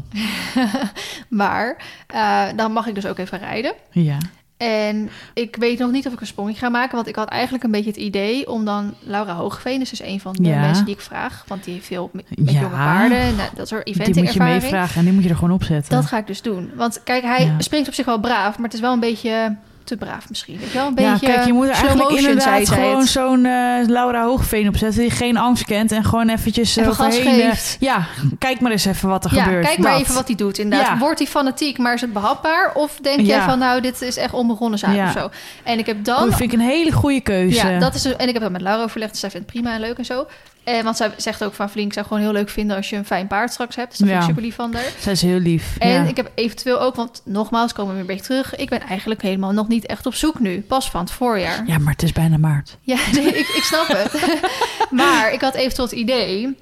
Maar 1.29 1.77
eh, 2.07 2.43
dan 2.55 2.71
mag 2.71 2.87
ik 2.87 2.95
dus 2.95 3.05
ook 3.05 3.17
even 3.17 3.39
rijden. 3.39 3.73
ja. 3.91 4.17
En 4.63 5.09
ik 5.33 5.55
weet 5.55 5.79
nog 5.79 5.91
niet 5.91 6.07
of 6.07 6.13
ik 6.13 6.21
een 6.21 6.27
sprongje 6.27 6.55
ga 6.57 6.69
maken. 6.69 6.95
Want 6.95 7.07
ik 7.07 7.15
had 7.15 7.27
eigenlijk 7.29 7.63
een 7.63 7.71
beetje 7.71 7.89
het 7.89 7.99
idee 7.99 8.49
om 8.49 8.65
dan 8.65 8.93
Laura 8.99 9.33
Hoogveen... 9.33 9.81
is 9.81 9.89
dus 9.89 10.01
een 10.01 10.19
van 10.19 10.33
de 10.33 10.49
Ja. 10.49 10.59
mensen 10.59 10.85
die 10.85 10.93
ik 10.93 11.01
vraag. 11.01 11.43
Want 11.47 11.63
die 11.63 11.73
heeft 11.73 11.85
veel 11.85 12.09
met, 12.13 12.25
met 12.35 12.53
Ja. 12.53 12.59
jonge 12.61 12.75
paarden. 12.75 13.17
En 13.17 13.39
eh, 13.39 13.43
dat 13.55 13.67
soort 13.67 13.85
Die 13.85 13.93
moet 13.97 14.07
eventing 14.07 14.31
je 14.33 14.39
meevragen 14.43 14.95
en 14.99 15.03
die 15.03 15.13
moet 15.13 15.23
je 15.23 15.29
er 15.29 15.35
gewoon 15.35 15.53
opzetten. 15.53 15.91
Dat 15.95 16.05
ga 16.05 16.17
ik 16.17 16.27
dus 16.27 16.41
doen. 16.41 16.71
Want 16.75 17.01
kijk, 17.03 17.23
hij 17.23 17.45
Ja. 17.45 17.55
springt 17.59 17.87
op 17.87 17.93
zich 17.93 18.05
wel 18.05 18.19
braaf, 18.19 18.55
maar 18.55 18.65
het 18.65 18.73
is 18.73 18.79
wel 18.79 18.93
een 18.93 18.99
beetje 18.99 19.55
te 19.83 19.97
braaf 19.97 20.29
misschien. 20.29 20.57
Weet 20.59 20.67
je 20.71 20.77
wel, 20.77 20.87
een 20.87 20.93
ja, 21.03 21.11
beetje 21.11 21.25
kijk, 21.27 21.45
je 21.45 21.53
moet 21.53 21.65
er 21.65 21.71
eigenlijk 21.71 22.09
motion, 22.09 22.29
inderdaad 22.29 22.69
gewoon 22.69 23.03
zo'n 23.05 23.45
eh, 23.45 23.87
Laura 23.87 24.23
Hoogveen 24.23 24.67
opzetten... 24.67 25.01
die 25.01 25.11
geen 25.11 25.37
angst 25.37 25.65
kent 25.65 25.91
en 25.91 26.03
gewoon 26.03 26.29
eventjes 26.29 26.75
Even 26.75 26.95
gas 26.95 27.15
overheen... 27.17 27.41
eh, 27.41 27.57
ja, 27.79 28.05
kijk 28.39 28.59
maar 28.59 28.71
eens 28.71 28.85
even 28.85 29.09
wat 29.09 29.25
er 29.25 29.35
Ja, 29.35 29.43
gebeurt. 29.43 29.65
kijk 29.65 29.77
maar 29.77 29.91
Dat. 29.91 30.01
even 30.01 30.13
wat 30.13 30.27
hij 30.27 30.35
doet 30.35 30.57
inderdaad. 30.57 30.87
Ja. 30.87 30.97
Wordt 30.97 31.19
hij 31.19 31.27
fanatiek, 31.27 31.77
maar 31.77 31.93
is 31.93 32.01
het 32.01 32.13
behapbaar? 32.13 32.71
Of 32.73 32.97
denk 33.01 33.19
jij 33.19 33.41
van, 33.41 33.59
nou, 33.59 33.81
dit 33.81 34.01
is 34.01 34.17
echt 34.17 34.33
onbegonnen 34.33 34.79
zaak 34.79 35.07
of 35.07 35.11
zo? 35.11 35.29
En 35.63 35.79
ik 35.79 35.85
heb 35.85 35.97
Oh, 35.97 36.03
dan... 36.03 36.29
dat 36.29 36.35
vind 36.37 36.53
ik 36.53 36.59
een 36.59 36.65
hele 36.65 36.91
goede 36.91 37.21
keuze. 37.21 37.67
ja, 37.67 37.79
dat 37.79 37.95
is, 37.95 38.05
en 38.05 38.27
ik 38.27 38.33
heb 38.33 38.41
dat 38.41 38.51
met 38.51 38.61
Laura 38.61 38.83
overlegd, 38.83 39.11
dus 39.11 39.19
zij 39.19 39.29
vindt 39.31 39.45
het 39.51 39.55
prima 39.55 39.75
en 39.75 39.81
leuk 39.81 39.97
en 39.97 40.05
zo. 40.05 40.25
En, 40.63 40.83
want 40.83 40.97
zij 40.97 41.11
zegt 41.17 41.43
ook 41.43 41.53
van, 41.53 41.69
Flink, 41.69 41.87
ik 41.87 41.93
zou 41.93 42.05
gewoon 42.05 42.21
heel 42.21 42.31
leuk 42.31 42.49
vinden 42.49 42.75
als 42.77 42.89
je 42.89 42.95
een 42.95 43.05
fijn 43.05 43.27
paard 43.27 43.51
straks 43.51 43.75
hebt. 43.75 43.89
Dus 43.89 43.97
dat 43.97 44.07
vind 44.07 44.19
ik 44.19 44.23
Ja. 44.27 44.29
super 44.29 44.43
lief 44.43 44.55
van 44.55 44.73
haar. 44.73 44.83
Zij 44.99 45.11
is 45.11 45.21
heel 45.21 45.39
lief. 45.39 45.75
En 45.79 45.89
ja. 45.89 46.03
ik 46.03 46.17
heb 46.17 46.31
eventueel 46.35 46.81
ook, 46.81 46.95
want 46.95 47.21
nogmaals 47.25 47.73
komen 47.73 47.95
we 47.95 48.01
weer 48.01 48.09
een 48.09 48.15
beetje 48.15 48.33
terug. 48.33 48.55
Ik 48.55 48.69
ben 48.69 48.81
eigenlijk 48.81 49.21
helemaal 49.21 49.51
nog 49.51 49.67
niet 49.67 49.85
echt 49.85 50.05
op 50.05 50.13
zoek 50.15 50.39
nu. 50.39 50.61
Pas 50.61 50.89
van 50.89 51.01
het 51.01 51.11
voorjaar. 51.11 51.63
ja, 51.67 51.77
maar 51.77 51.91
het 51.93 52.03
is 52.03 52.11
bijna 52.11 52.37
maart. 52.37 52.77
Ja, 52.81 52.97
nee, 53.13 53.25
ik, 53.27 53.47
ik 53.47 53.63
snap 53.63 53.87
het. 53.87 54.39
maar 55.01 55.33
ik 55.33 55.41
had 55.41 55.53
eventueel 55.53 55.87
het 55.87 55.97
idee. 55.97 56.57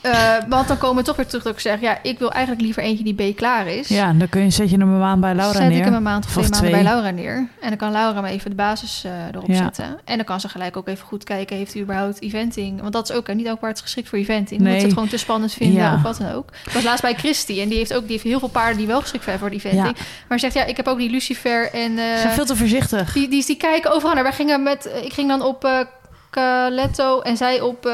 Eh, 0.00 0.34
want 0.48 0.68
dan 0.68 0.78
komen 0.78 0.96
we 0.96 1.02
toch 1.02 1.16
weer 1.16 1.26
terug 1.26 1.42
dat 1.42 1.52
ik 1.52 1.60
zeg... 1.60 1.80
ja, 1.80 1.98
ik 2.02 2.18
wil 2.18 2.30
eigenlijk 2.32 2.64
liever 2.64 2.82
eentje 2.82 3.04
die 3.14 3.32
B 3.32 3.36
klaar 3.36 3.66
is. 3.66 3.88
Ja, 3.88 4.12
dan 4.12 4.28
kun 4.28 4.42
je, 4.42 4.50
zet 4.50 4.70
je 4.70 4.76
hem 4.78 4.88
een 4.92 4.98
maand 4.98 5.20
bij 5.20 5.34
Laura 5.34 5.58
Zet 5.58 5.68
neer. 5.68 5.78
ik 5.78 5.84
hem 5.84 5.94
een 5.94 6.02
maand 6.02 6.24
of 6.24 6.30
twee 6.30 6.42
maanden 6.42 6.60
twee. 6.60 6.72
bij 6.72 6.82
Laura 6.82 7.10
neer. 7.10 7.34
En 7.60 7.68
dan 7.68 7.76
kan 7.76 7.92
Laura 7.92 8.20
me 8.20 8.28
even 8.28 8.50
de 8.50 8.56
basis 8.56 9.04
eh, 9.04 9.12
erop 9.32 9.46
Ja. 9.48 9.54
zetten. 9.56 9.98
En 10.04 10.16
dan 10.16 10.24
kan 10.24 10.40
ze 10.40 10.48
gelijk 10.48 10.76
ook 10.76 10.88
even 10.88 11.06
goed 11.06 11.24
kijken... 11.24 11.56
heeft 11.56 11.72
hij 11.72 11.82
überhaupt 11.82 12.22
eventing? 12.22 12.80
Want 12.80 12.92
dat 12.92 13.10
is 13.10 13.16
ook... 13.16 13.34
niet 13.34 13.46
elk 13.46 13.58
paard 13.60 13.76
is 13.76 13.82
geschikt 13.82 14.08
voor 14.08 14.18
eventing. 14.18 14.60
Nee. 14.60 14.78
Ze 14.78 14.84
het 14.84 14.92
gewoon 14.94 15.08
te 15.08 15.16
spannend 15.16 15.52
vinden 15.52 15.82
Ja. 15.82 15.94
of 15.94 16.02
wat 16.02 16.18
dan 16.18 16.32
ook. 16.32 16.48
Ik 16.66 16.72
was 16.72 16.82
laatst 16.82 17.02
bij 17.02 17.14
Christy. 17.14 17.60
En 17.60 17.68
die 17.68 17.78
heeft 17.78 17.94
ook 17.94 18.02
die 18.02 18.10
heeft 18.10 18.22
heel 18.24 18.38
veel 18.38 18.48
paarden 18.48 18.76
die 18.76 18.86
wel 18.86 19.00
geschikt 19.00 19.24
zijn 19.24 19.38
voor 19.38 19.50
die 19.50 19.58
eventing. 19.64 19.96
Maar 20.28 20.38
ze 20.38 20.44
zegt, 20.50 20.54
ja, 20.54 20.64
ik 20.64 20.76
heb 20.76 20.86
ook 20.88 20.98
die 20.98 21.10
Lucifer 21.10 21.72
en... 21.72 21.98
eh, 21.98 22.04
Ze 22.14 22.18
zijn 22.20 22.32
veel 22.34 22.44
te 22.44 22.56
voorzichtig. 22.56 23.12
die, 23.12 23.28
die, 23.28 23.46
die 23.46 23.56
kijken 23.56 23.92
overal 23.92 24.14
naar. 24.14 24.22
Wij 24.22 24.32
gingen 24.32 24.62
met, 24.62 24.90
ik 25.04 25.12
ging 25.12 25.28
dan 25.28 25.42
op 25.42 25.86
Caletto 26.30 27.20
en 27.20 27.36
zij 27.36 27.60
op 27.60 27.90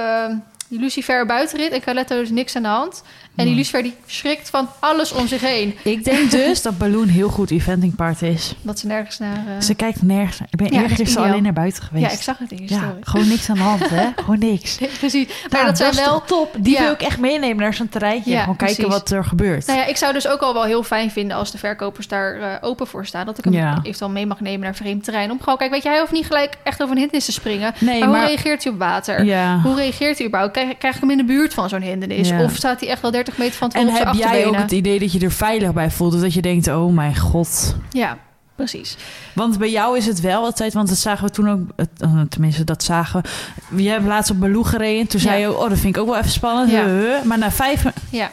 Lucifer 0.68 1.26
buitenrit. 1.26 1.72
En 1.72 1.80
Caletto 1.80 2.20
is 2.20 2.30
niks 2.30 2.56
aan 2.56 2.62
de 2.62 2.68
hand. 2.68 3.02
En 3.38 3.44
die 3.46 3.54
Lucifer 3.54 3.82
die 3.82 3.94
schrikt 4.06 4.50
van 4.50 4.68
alles 4.80 5.12
om 5.12 5.26
zich 5.26 5.40
heen. 5.40 5.74
Ik 5.82 6.04
denk 6.04 6.30
dus 6.40 6.62
dat 6.62 6.78
Balloon 6.78 7.08
heel 7.08 7.28
goed 7.28 7.50
eventing 7.50 7.94
part 7.94 8.22
is. 8.22 8.54
Dat 8.62 8.78
ze 8.78 8.86
nergens 8.86 9.18
naar... 9.18 9.36
uh... 9.36 9.60
Ze 9.62 9.74
kijkt 9.74 10.02
nergens. 10.02 10.40
Ik 10.50 10.56
ben 10.58 10.72
Ja, 10.72 10.82
eerder 10.82 11.00
ideaal. 11.00 11.24
alleen 11.24 11.42
naar 11.42 11.52
buiten 11.52 11.82
geweest. 11.82 12.06
Ja, 12.06 12.12
ik 12.12 12.22
zag 12.22 12.38
het 12.38 12.50
in 12.50 12.58
je 12.62 12.74
Ja, 12.74 12.94
gewoon 13.00 13.28
niks 13.28 13.50
aan 13.50 13.56
de 13.56 13.62
hand, 13.62 13.88
hè? 13.88 14.06
Gewoon 14.22 14.38
niks. 14.38 14.78
Nee, 14.78 14.88
precies. 14.98 15.26
Maar 15.28 15.48
Nou, 15.50 15.64
dat 15.66 15.76
zijn 15.76 15.90
is 15.90 15.96
wel... 15.96 16.22
top. 16.24 16.54
Die 16.58 16.72
Ja. 16.74 16.82
wil 16.82 16.92
ik 16.92 17.02
echt 17.02 17.18
meenemen 17.18 17.56
naar 17.56 17.74
zo'n 17.74 17.88
terreintje. 17.88 18.30
Ja, 18.30 18.40
gewoon 18.40 18.56
kijken 18.56 18.88
wat 18.88 19.10
er 19.10 19.24
gebeurt. 19.24 19.66
Nou 19.66 19.78
ja, 19.78 19.84
ik 19.86 19.96
zou 19.96 20.12
dus 20.12 20.28
ook 20.28 20.40
al 20.40 20.52
wel 20.54 20.64
heel 20.64 20.82
fijn 20.82 21.10
vinden 21.10 21.36
als 21.36 21.50
de 21.50 21.58
verkopers 21.58 22.08
daar 22.08 22.40
eh, 22.40 22.46
open 22.60 22.86
voor 22.86 23.06
staan. 23.06 23.26
Dat 23.26 23.38
ik 23.38 23.44
hem 23.44 23.52
Ja. 23.52 23.78
eventueel 23.82 24.10
mee 24.10 24.26
mag 24.26 24.40
nemen 24.40 24.60
naar 24.60 24.74
vreemd 24.74 25.04
terrein. 25.04 25.30
Om 25.30 25.40
gewoon, 25.40 25.58
kijk, 25.58 25.70
weet 25.70 25.82
je, 25.82 25.88
hij 25.88 25.98
hoeft 26.00 26.12
niet 26.12 26.26
gelijk 26.26 26.56
echt 26.62 26.80
over 26.82 26.90
een 26.92 26.98
hindernis 27.00 27.24
te 27.24 27.32
springen. 27.32 27.74
nee, 27.78 28.00
maar, 28.00 28.08
maar... 28.08 28.18
hoe 28.20 28.28
reageert 28.28 28.62
hij 28.64 28.72
op 28.72 28.78
water? 28.78 29.24
ja. 29.24 29.60
Hoe 29.60 29.74
reageert 29.76 30.18
hij 30.18 30.26
überhaupt? 30.26 30.52
Krijg, 30.56 30.78
krijg 30.78 30.94
ik 30.94 31.00
hem 31.00 31.10
in 31.10 31.16
de 31.16 31.24
buurt 31.24 31.54
van 31.54 31.68
zo'n 31.68 31.82
hindernis? 31.82 32.30
Of 32.44 32.54
staat 32.56 32.80
hij 32.80 32.88
echt 32.88 33.02
wel 33.02 33.10
30 33.10 33.27
meter 33.36 33.56
van 33.56 33.68
het 33.68 33.76
En 33.76 33.88
heb 33.88 34.14
jij 34.14 34.46
ook 34.46 34.56
het 34.56 34.72
idee 34.72 34.98
dat 34.98 35.12
je 35.12 35.20
er 35.20 35.30
veilig 35.32 35.72
bij 35.72 35.90
voelt? 35.90 36.20
Dat 36.20 36.34
je 36.34 36.42
denkt, 36.42 36.68
oh 36.68 36.92
mijn 36.94 37.16
god. 37.16 37.74
Ja, 37.90 38.18
precies. 38.56 38.96
Want 39.34 39.58
bij 39.58 39.70
jou 39.70 39.96
is 39.96 40.06
het 40.06 40.20
wel 40.20 40.42
altijd, 40.44 40.72
want 40.72 40.88
dat 40.88 40.98
zagen 40.98 41.24
we 41.24 41.30
toen 41.30 41.50
ook, 41.50 41.60
het- 41.76 41.88
eh, 41.98 42.20
tenminste 42.28 42.64
dat 42.64 42.82
zagen 42.82 43.22
we. 43.68 43.82
Je 43.82 43.88
hebt 43.88 44.04
laatst 44.06 44.30
op 44.30 44.40
Baloo 44.40 44.62
gereden. 44.62 45.06
Toen 45.06 45.20
zei 45.20 45.40
je, 45.40 45.56
oh 45.58 45.68
dat 45.68 45.78
vind 45.78 45.96
ik 45.96 46.02
ook 46.02 46.08
wel 46.08 46.18
even 46.18 46.30
spannend. 46.30 46.70
Ja. 46.70 47.20
Maar 47.24 47.38
na 47.38 47.50
vijf... 47.50 47.84
Ja. 48.10 48.30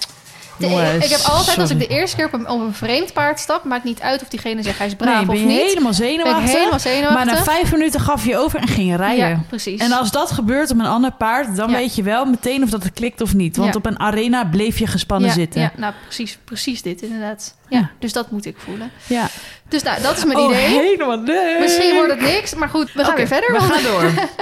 De- 0.58 0.98
ik 1.02 1.10
heb 1.10 1.20
altijd, 1.22 1.58
als 1.58 1.70
ik 1.70 1.80
de 1.80 1.88
eerste 1.88 2.16
keer 2.16 2.26
op 2.26 2.34
een, 2.34 2.50
op 2.50 2.60
een 2.62 2.74
vreemd 2.74 3.14
paard 3.14 3.40
stap... 3.40 3.64
maakt 3.64 3.84
niet 3.84 4.02
uit 4.02 4.22
of 4.22 4.28
diegene 4.28 4.64
zegt 4.64 4.78
hij 4.78 4.88
is 4.88 4.96
Nee, 4.98 5.08
braaf 5.08 5.26
ben 5.26 5.36
of 5.36 5.40
je 5.42 5.46
niet. 5.46 5.62
helemaal 5.62 5.92
ben 5.98 6.08
ik 6.08 6.10
zenuwachtig. 6.10 6.52
helemaal 6.54 6.80
zenuwachtig. 6.80 7.26
Maar 7.26 7.26
na 7.26 7.44
vijf 7.44 7.72
minuten 7.72 8.00
gaf 8.00 8.26
je 8.26 8.38
over 8.38 8.60
en 8.60 8.68
ging 8.68 8.90
je 8.90 8.96
rijden. 8.98 9.28
Ja, 9.30 9.40
precies. 9.50 9.80
En 9.82 9.92
als 9.92 10.12
dat 10.12 10.32
gebeurt 10.32 10.72
op 10.72 10.80
een 10.80 10.86
ander 10.86 11.12
paard, 11.12 11.56
dan 11.56 11.70
Ja. 11.70 11.76
weet 11.78 11.96
je 11.96 12.04
wel 12.04 12.26
meteen 12.26 12.64
of 12.64 12.70
dat 12.70 12.84
het 12.84 12.94
klikt 12.94 13.22
of 13.22 13.34
niet. 13.34 13.58
Want 13.58 13.70
Ja. 13.74 13.78
op 13.78 13.86
een 13.86 14.00
arena 14.00 14.44
bleef 14.46 14.80
je 14.80 14.88
gespannen 14.88 15.32
zitten. 15.32 15.62
Ja, 15.62 15.72
nou 15.76 15.94
precies, 16.04 16.38
precies 16.44 16.82
dit 16.82 17.02
inderdaad. 17.02 17.56
Ja, 17.70 17.90
dus 18.00 18.14
dat 18.14 18.32
moet 18.32 18.46
ik 18.46 18.56
voelen. 18.58 18.92
Ja. 19.08 19.28
Dus 19.70 19.84
nou, 19.84 20.02
dat 20.02 20.18
is 20.18 20.26
mijn 20.26 20.38
oh, 20.38 20.46
idee. 20.52 20.62
helemaal 20.68 21.20
leuk. 21.22 21.60
Misschien 21.60 21.94
wordt 21.96 22.12
het 22.12 22.22
niks, 22.22 22.54
maar 22.56 22.70
goed, 22.70 22.94
we 22.94 23.04
gaan 23.04 23.16
weer 23.16 23.28
verder. 23.28 23.52
We 23.52 23.60
gaan 23.60 23.84
door. 23.84 24.12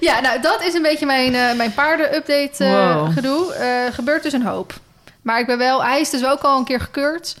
Ja, 0.00 0.20
nou, 0.20 0.40
dat 0.40 0.62
is 0.64 0.74
een 0.74 0.82
beetje 0.82 1.06
mijn, 1.06 1.34
eh, 1.34 1.54
mijn 1.56 1.74
paarden-update 1.74 2.64
eh, 2.64 2.94
Wow. 2.94 3.12
gedoe. 3.12 3.52
Eh 3.54 3.94
gebeurt 3.94 4.22
dus 4.22 4.32
een 4.32 4.42
hoop. 4.42 4.72
Maar 5.28 5.40
ik 5.40 5.46
ben 5.46 5.58
wel, 5.58 5.84
hij 5.84 6.00
is 6.00 6.10
dus 6.10 6.24
ook 6.24 6.40
al 6.40 6.58
een 6.58 6.64
keer 6.64 6.80
gekeurd. 6.80 7.36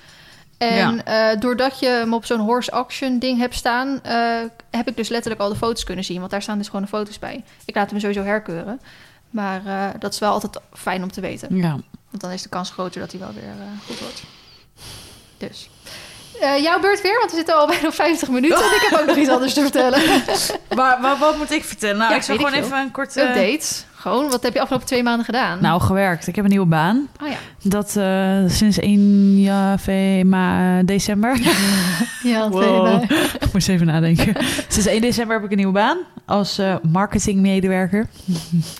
En 0.58 1.04
eh, 1.04 1.40
doordat 1.40 1.78
je 1.78 1.86
hem 1.86 2.14
op 2.14 2.24
zo'n 2.24 2.40
horse 2.40 2.70
auction 2.70 3.18
ding 3.18 3.38
hebt 3.38 3.54
staan, 3.54 4.02
eh, 4.02 4.36
heb 4.70 4.88
ik 4.88 4.96
dus 4.96 5.08
letterlijk 5.08 5.42
al 5.42 5.48
de 5.48 5.56
foto's 5.56 5.84
kunnen 5.84 6.04
zien. 6.04 6.18
Want 6.18 6.30
daar 6.30 6.42
staan 6.42 6.58
dus 6.58 6.66
gewoon 6.66 6.82
de 6.82 6.88
foto's 6.88 7.18
bij. 7.18 7.44
Ik 7.64 7.74
laat 7.74 7.90
hem 7.90 8.00
sowieso 8.00 8.22
herkeuren. 8.22 8.80
Maar 9.30 9.66
eh, 9.66 9.86
dat 9.98 10.12
is 10.12 10.18
wel 10.18 10.32
altijd 10.32 10.58
fijn 10.72 11.02
om 11.02 11.12
te 11.12 11.20
weten. 11.20 11.56
ja. 11.56 11.76
Want 12.10 12.22
dan 12.22 12.30
is 12.30 12.42
de 12.42 12.48
kans 12.48 12.70
groter 12.70 13.00
dat 13.00 13.10
hij 13.10 13.20
wel 13.20 13.32
weer 13.32 13.52
goed 13.86 14.00
wordt. 14.00 14.22
Dus. 15.36 15.70
Jouw 16.62 16.80
beurt 16.80 17.02
weer, 17.02 17.18
want 17.18 17.30
we 17.30 17.36
zitten 17.36 17.56
al 17.56 17.66
bijna 17.66 17.86
op 17.86 17.94
50 17.94 18.28
minuten. 18.28 18.64
En 18.64 18.74
ik 18.74 18.86
heb 18.90 19.00
ook 19.00 19.06
nog 19.06 19.16
iets 19.16 19.30
anders 19.36 19.54
te 19.54 19.60
vertellen. 19.60 20.22
Maar, 20.74 21.00
maar 21.00 21.18
wat 21.18 21.36
moet 21.36 21.50
ik 21.50 21.64
vertellen? 21.64 21.96
Nou, 21.96 22.10
Ja, 22.10 22.16
ik 22.16 22.26
ik 22.26 22.36
gewoon 22.36 22.52
even 22.52 22.78
een 22.78 22.90
korte... 22.90 23.20
Update. 23.20 23.66
Gewoon, 24.00 24.30
wat 24.30 24.42
heb 24.42 24.52
je 24.54 24.60
afgelopen 24.60 24.86
twee 24.86 25.02
maanden 25.02 25.24
gedaan? 25.24 25.58
Nou, 25.62 25.80
gewerkt. 25.80 26.26
Ik 26.26 26.34
heb 26.36 26.44
een 26.44 26.50
nieuwe 26.50 26.66
baan. 26.66 27.08
Oh 27.22 27.28
ja. 27.28 27.36
Dat 27.62 27.96
eh, 27.96 28.50
sinds 28.56 28.78
1 28.78 29.40
ja, 29.40 29.76
ma- 30.24 30.82
december. 30.82 31.38
Ja, 32.22 32.48
Wow. 32.48 33.02
ik 33.44 33.52
moest 33.52 33.68
even 33.68 33.86
nadenken. 33.86 34.34
Sinds 34.68 34.86
1 34.86 35.00
december 35.00 35.36
heb 35.36 35.44
ik 35.44 35.50
een 35.50 35.56
nieuwe 35.56 35.72
baan 35.72 35.98
als 36.26 36.58
eh, 36.58 36.74
marketingmedewerker. 36.92 38.06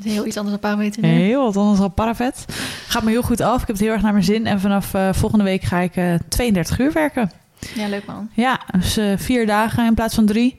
Heel 0.03 0.27
iets 0.27 0.37
anders 0.37 0.61
dan 0.61 0.71
parameter. 0.71 1.05
Heel 1.05 1.45
wat 1.45 1.57
anders 1.57 1.79
dan 1.79 1.95
paravet. 1.95 2.45
Gaat 2.89 3.03
me 3.03 3.11
heel 3.11 3.23
goed 3.23 3.41
af. 3.41 3.61
Ik 3.61 3.67
heb 3.67 3.77
het 3.77 3.85
heel 3.85 3.93
erg 3.93 4.03
naar 4.03 4.13
mijn 4.13 4.25
zin. 4.25 4.47
En 4.47 4.61
vanaf 4.61 4.95
eh, 4.95 5.09
volgende 5.13 5.45
week 5.45 5.63
ga 5.63 5.79
ik 5.79 5.97
eh 5.97 6.15
32 6.29 6.79
uur 6.79 6.93
werken. 6.93 7.31
Ja, 7.75 7.89
leuk 7.89 8.07
man. 8.07 8.29
Ja, 8.33 8.61
dus 8.79 8.97
eh, 8.97 9.07
vier 9.17 9.47
dagen 9.47 9.87
in 9.87 9.95
plaats 9.95 10.15
van 10.15 10.27
drie. 10.27 10.57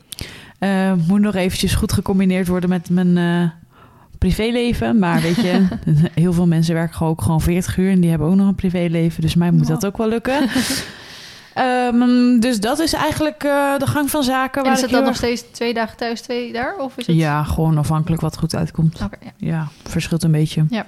Eh, 0.60 0.94
moet 1.08 1.22
nog 1.22 1.36
eventjes 1.36 1.74
goed 1.76 1.94
gecombineerd 1.94 2.48
worden 2.48 2.70
met 2.70 2.90
mijn 2.90 3.18
eh, 3.18 3.50
privéleven. 4.20 5.00
Maar 5.00 5.22
weet 5.22 5.36
je, 5.36 5.68
heel 6.22 6.34
veel 6.34 6.48
mensen 6.48 6.74
werken 6.74 6.96
gewoon 6.96 7.12
ook 7.12 7.22
gewoon 7.22 7.42
40 7.42 7.78
uur 7.78 7.92
en 7.92 8.00
die 8.00 8.10
hebben 8.10 8.28
ook 8.28 8.36
nog 8.36 8.48
een 8.48 8.56
privéleven. 8.56 9.22
Dus 9.22 9.36
mij 9.36 9.52
moet 9.52 9.68
dat 9.68 9.86
ook 9.86 9.98
wel 9.98 10.08
lukken. 10.08 10.48
Ehm, 11.54 12.40
dus 12.40 12.60
dat 12.60 12.80
is 12.80 12.94
eigenlijk 12.94 13.44
eh, 13.44 13.78
de 13.78 13.88
gang 13.88 14.10
van 14.10 14.24
zaken. 14.24 14.62
En 14.62 14.64
waar 14.64 14.78
is 14.78 14.84
ik 14.84 14.90
het 14.90 14.96
dan 14.96 15.04
nog 15.04 15.16
steeds 15.16 15.44
twee 15.52 15.74
dagen 15.74 15.98
thuis, 15.98 16.22
twee 16.22 16.54
daar? 16.54 16.76
Of 16.78 16.98
is 16.98 17.08
het... 17.08 17.16
Ja, 17.16 17.44
gewoon 17.44 17.78
afhankelijk 17.78 18.22
wat 18.22 18.38
goed 18.38 18.56
uitkomt. 18.56 18.98
Ja. 19.00 19.10
Ja, 19.38 19.68
verschilt 19.84 20.24
een 20.24 20.32
beetje. 20.32 20.66
Ja. 20.70 20.86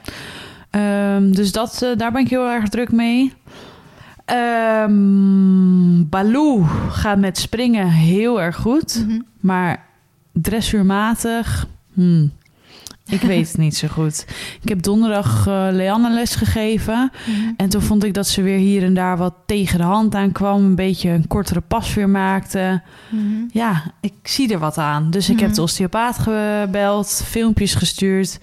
Ehm, 0.69 1.31
dus 1.31 1.51
dat, 1.51 1.81
eh, 1.81 1.89
daar 1.97 2.11
ben 2.11 2.21
ik 2.21 2.29
heel 2.29 2.47
erg 2.49 2.69
druk 2.69 2.91
mee. 2.91 3.33
Baloo 6.09 6.63
gaat 6.89 7.17
met 7.17 7.37
springen 7.37 7.87
heel 7.87 8.41
erg 8.41 8.55
goed. 8.55 9.05
Mhm. 9.07 9.19
Maar 9.39 9.85
dressuurmatig, 10.31 11.67
hmm, 11.93 12.31
ik 13.11 13.21
weet 13.21 13.47
het 13.47 13.57
niet 13.57 13.75
zo 13.77 13.87
goed. 13.87 14.25
Ik 14.61 14.69
heb 14.69 14.81
donderdag 14.81 15.47
eh 15.47 15.67
Leanne 15.71 16.13
les 16.13 16.35
gegeven. 16.35 17.11
Mhm. 17.25 17.51
En 17.57 17.69
toen 17.69 17.81
vond 17.81 18.03
ik 18.03 18.13
dat 18.13 18.27
ze 18.27 18.41
weer 18.41 18.57
hier 18.57 18.83
en 18.83 18.93
daar 18.93 19.17
wat 19.17 19.33
tegen 19.45 19.77
de 19.77 19.83
hand 19.83 20.15
aankwam. 20.15 20.63
Een 20.63 20.75
beetje 20.75 21.09
een 21.09 21.27
kortere 21.27 21.61
pas 21.61 21.93
weer 21.93 22.09
maakte. 22.09 22.81
Mhm. 23.09 23.23
Ja, 23.51 23.83
ik 24.01 24.13
zie 24.23 24.53
er 24.53 24.59
wat 24.59 24.77
aan. 24.77 25.09
Dus 25.11 25.29
ik 25.29 25.39
heb 25.39 25.47
Mhm. 25.47 25.55
de 25.55 25.61
osteopaat 25.61 26.17
gebeld, 26.19 27.23
filmpjes 27.25 27.75
gestuurd 27.75 28.39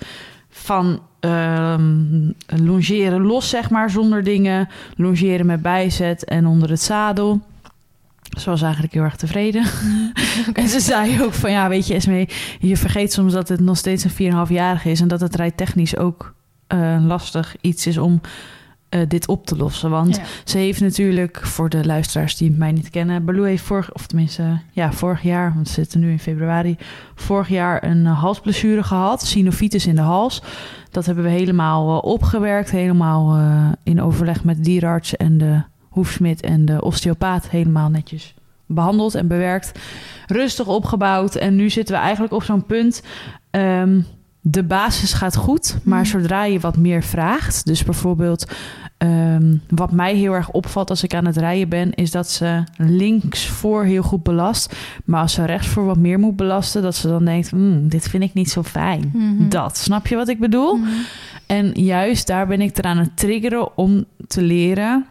van 0.50 1.00
ehm, 1.20 2.30
longeren 2.46 3.22
los, 3.22 3.48
zeg 3.48 3.70
maar, 3.70 3.90
zonder 3.90 4.24
dingen. 4.24 4.68
Longeren 4.96 5.46
met 5.46 5.62
bijzet 5.62 6.24
en 6.24 6.46
onder 6.46 6.70
het 6.70 6.82
zadel. 6.82 7.40
Ze 8.36 8.50
was 8.50 8.62
eigenlijk 8.62 8.92
heel 8.92 9.02
erg 9.02 9.16
tevreden. 9.16 9.64
En 10.52 10.68
ze 10.68 10.80
zei 10.80 11.22
ook 11.22 11.32
van, 11.32 11.50
ja, 11.50 11.68
weet 11.68 11.86
je, 11.86 11.94
Esmee, 11.94 12.28
je 12.60 12.76
vergeet 12.76 13.12
soms 13.12 13.32
dat 13.32 13.48
het 13.48 13.60
nog 13.60 13.76
steeds 13.76 14.04
een 14.04 14.32
4,5-jarige 14.46 14.90
is... 14.90 15.00
en 15.00 15.08
dat 15.08 15.20
het 15.20 15.34
rijtechnisch 15.34 15.96
ook 15.96 16.34
eh, 16.66 16.96
lastig 17.06 17.56
iets 17.60 17.86
is 17.86 17.98
om 17.98 18.20
eh, 18.88 19.00
dit 19.08 19.28
op 19.28 19.46
te 19.46 19.56
lossen. 19.56 19.90
Want 19.90 20.16
Ja. 20.16 20.22
ze 20.44 20.58
heeft 20.58 20.80
natuurlijk, 20.80 21.40
voor 21.46 21.68
de 21.68 21.84
luisteraars 21.86 22.36
die 22.36 22.50
mij 22.50 22.72
niet 22.72 22.90
kennen... 22.90 23.24
Baloo 23.24 23.44
heeft 23.44 23.62
vorig, 23.62 23.92
of 23.94 24.06
tenminste, 24.06 24.60
ja, 24.72 24.92
vorig 24.92 25.22
jaar, 25.22 25.52
want 25.54 25.66
we 25.66 25.72
zitten 25.72 26.00
nu 26.00 26.10
in 26.10 26.18
februari... 26.18 26.76
vorig 27.14 27.48
jaar 27.48 27.84
een 27.84 28.04
halsblessure 28.06 28.82
gehad, 28.82 29.26
synovitis 29.26 29.86
in 29.86 29.94
de 29.94 30.00
hals. 30.00 30.42
Dat 30.90 31.06
hebben 31.06 31.24
we 31.24 31.30
helemaal 31.30 31.96
eh, 31.96 32.10
opgewerkt, 32.10 32.70
helemaal 32.70 33.38
in 33.82 34.02
overleg 34.02 34.44
met 34.44 34.56
de 34.56 34.62
dierenarts... 34.62 35.16
en 35.16 35.38
de 35.38 35.62
hoefsmid 35.98 36.40
en 36.40 36.64
de 36.64 36.82
osteopaat 36.82 37.48
helemaal 37.50 37.88
netjes 37.88 38.34
behandeld 38.66 39.14
en 39.14 39.26
bewerkt. 39.26 39.72
Rustig 40.26 40.66
opgebouwd 40.66 41.34
en 41.34 41.56
nu 41.56 41.70
zitten 41.70 41.94
we 41.94 42.00
eigenlijk 42.00 42.32
op 42.32 42.42
zo'n 42.42 42.66
punt... 42.66 43.02
ehm, 43.50 44.00
de 44.40 44.62
basis 44.64 45.12
gaat 45.12 45.36
goed, 45.36 45.78
maar 45.82 46.00
Mhm. 46.00 46.08
zodra 46.08 46.44
je 46.44 46.60
wat 46.60 46.76
meer 46.76 47.02
vraagt, 47.02 47.66
dus 47.66 47.84
bijvoorbeeld 47.84 48.46
ehm, 48.98 49.56
wat 49.68 49.92
mij 49.92 50.14
heel 50.14 50.32
erg 50.32 50.50
opvalt 50.50 50.90
als 50.90 51.02
ik 51.02 51.14
aan 51.14 51.24
het 51.26 51.36
rijden 51.36 51.68
ben, 51.68 51.94
is 51.94 52.10
dat 52.10 52.30
ze 52.30 52.62
links 52.76 53.46
voor 53.46 53.84
heel 53.84 54.02
goed 54.02 54.22
belast, 54.22 54.76
maar 55.04 55.20
als 55.20 55.32
ze 55.32 55.44
rechts 55.44 55.66
voor 55.66 55.84
wat 55.84 55.96
meer 55.98 56.18
moet 56.18 56.36
belasten, 56.36 56.82
dat 56.82 56.94
ze 56.94 57.08
dan 57.08 57.24
denkt, 57.24 57.50
"Hmm, 57.50 57.88
dit 57.88 58.08
vind 58.08 58.22
ik 58.22 58.34
niet 58.34 58.50
zo 58.50 58.62
fijn. 58.62 59.10
Mhm. 59.14 59.48
Dat, 59.48 59.76
snap 59.76 60.06
je 60.06 60.16
wat 60.16 60.28
ik 60.28 60.38
bedoel? 60.40 60.74
Mhm. 60.76 60.88
En 61.46 61.70
juist 61.74 62.26
daar 62.26 62.46
ben 62.46 62.60
ik 62.60 62.78
eraan 62.78 62.98
het 62.98 63.16
triggeren 63.16 63.76
om 63.76 64.04
te 64.26 64.42
leren 64.42 65.06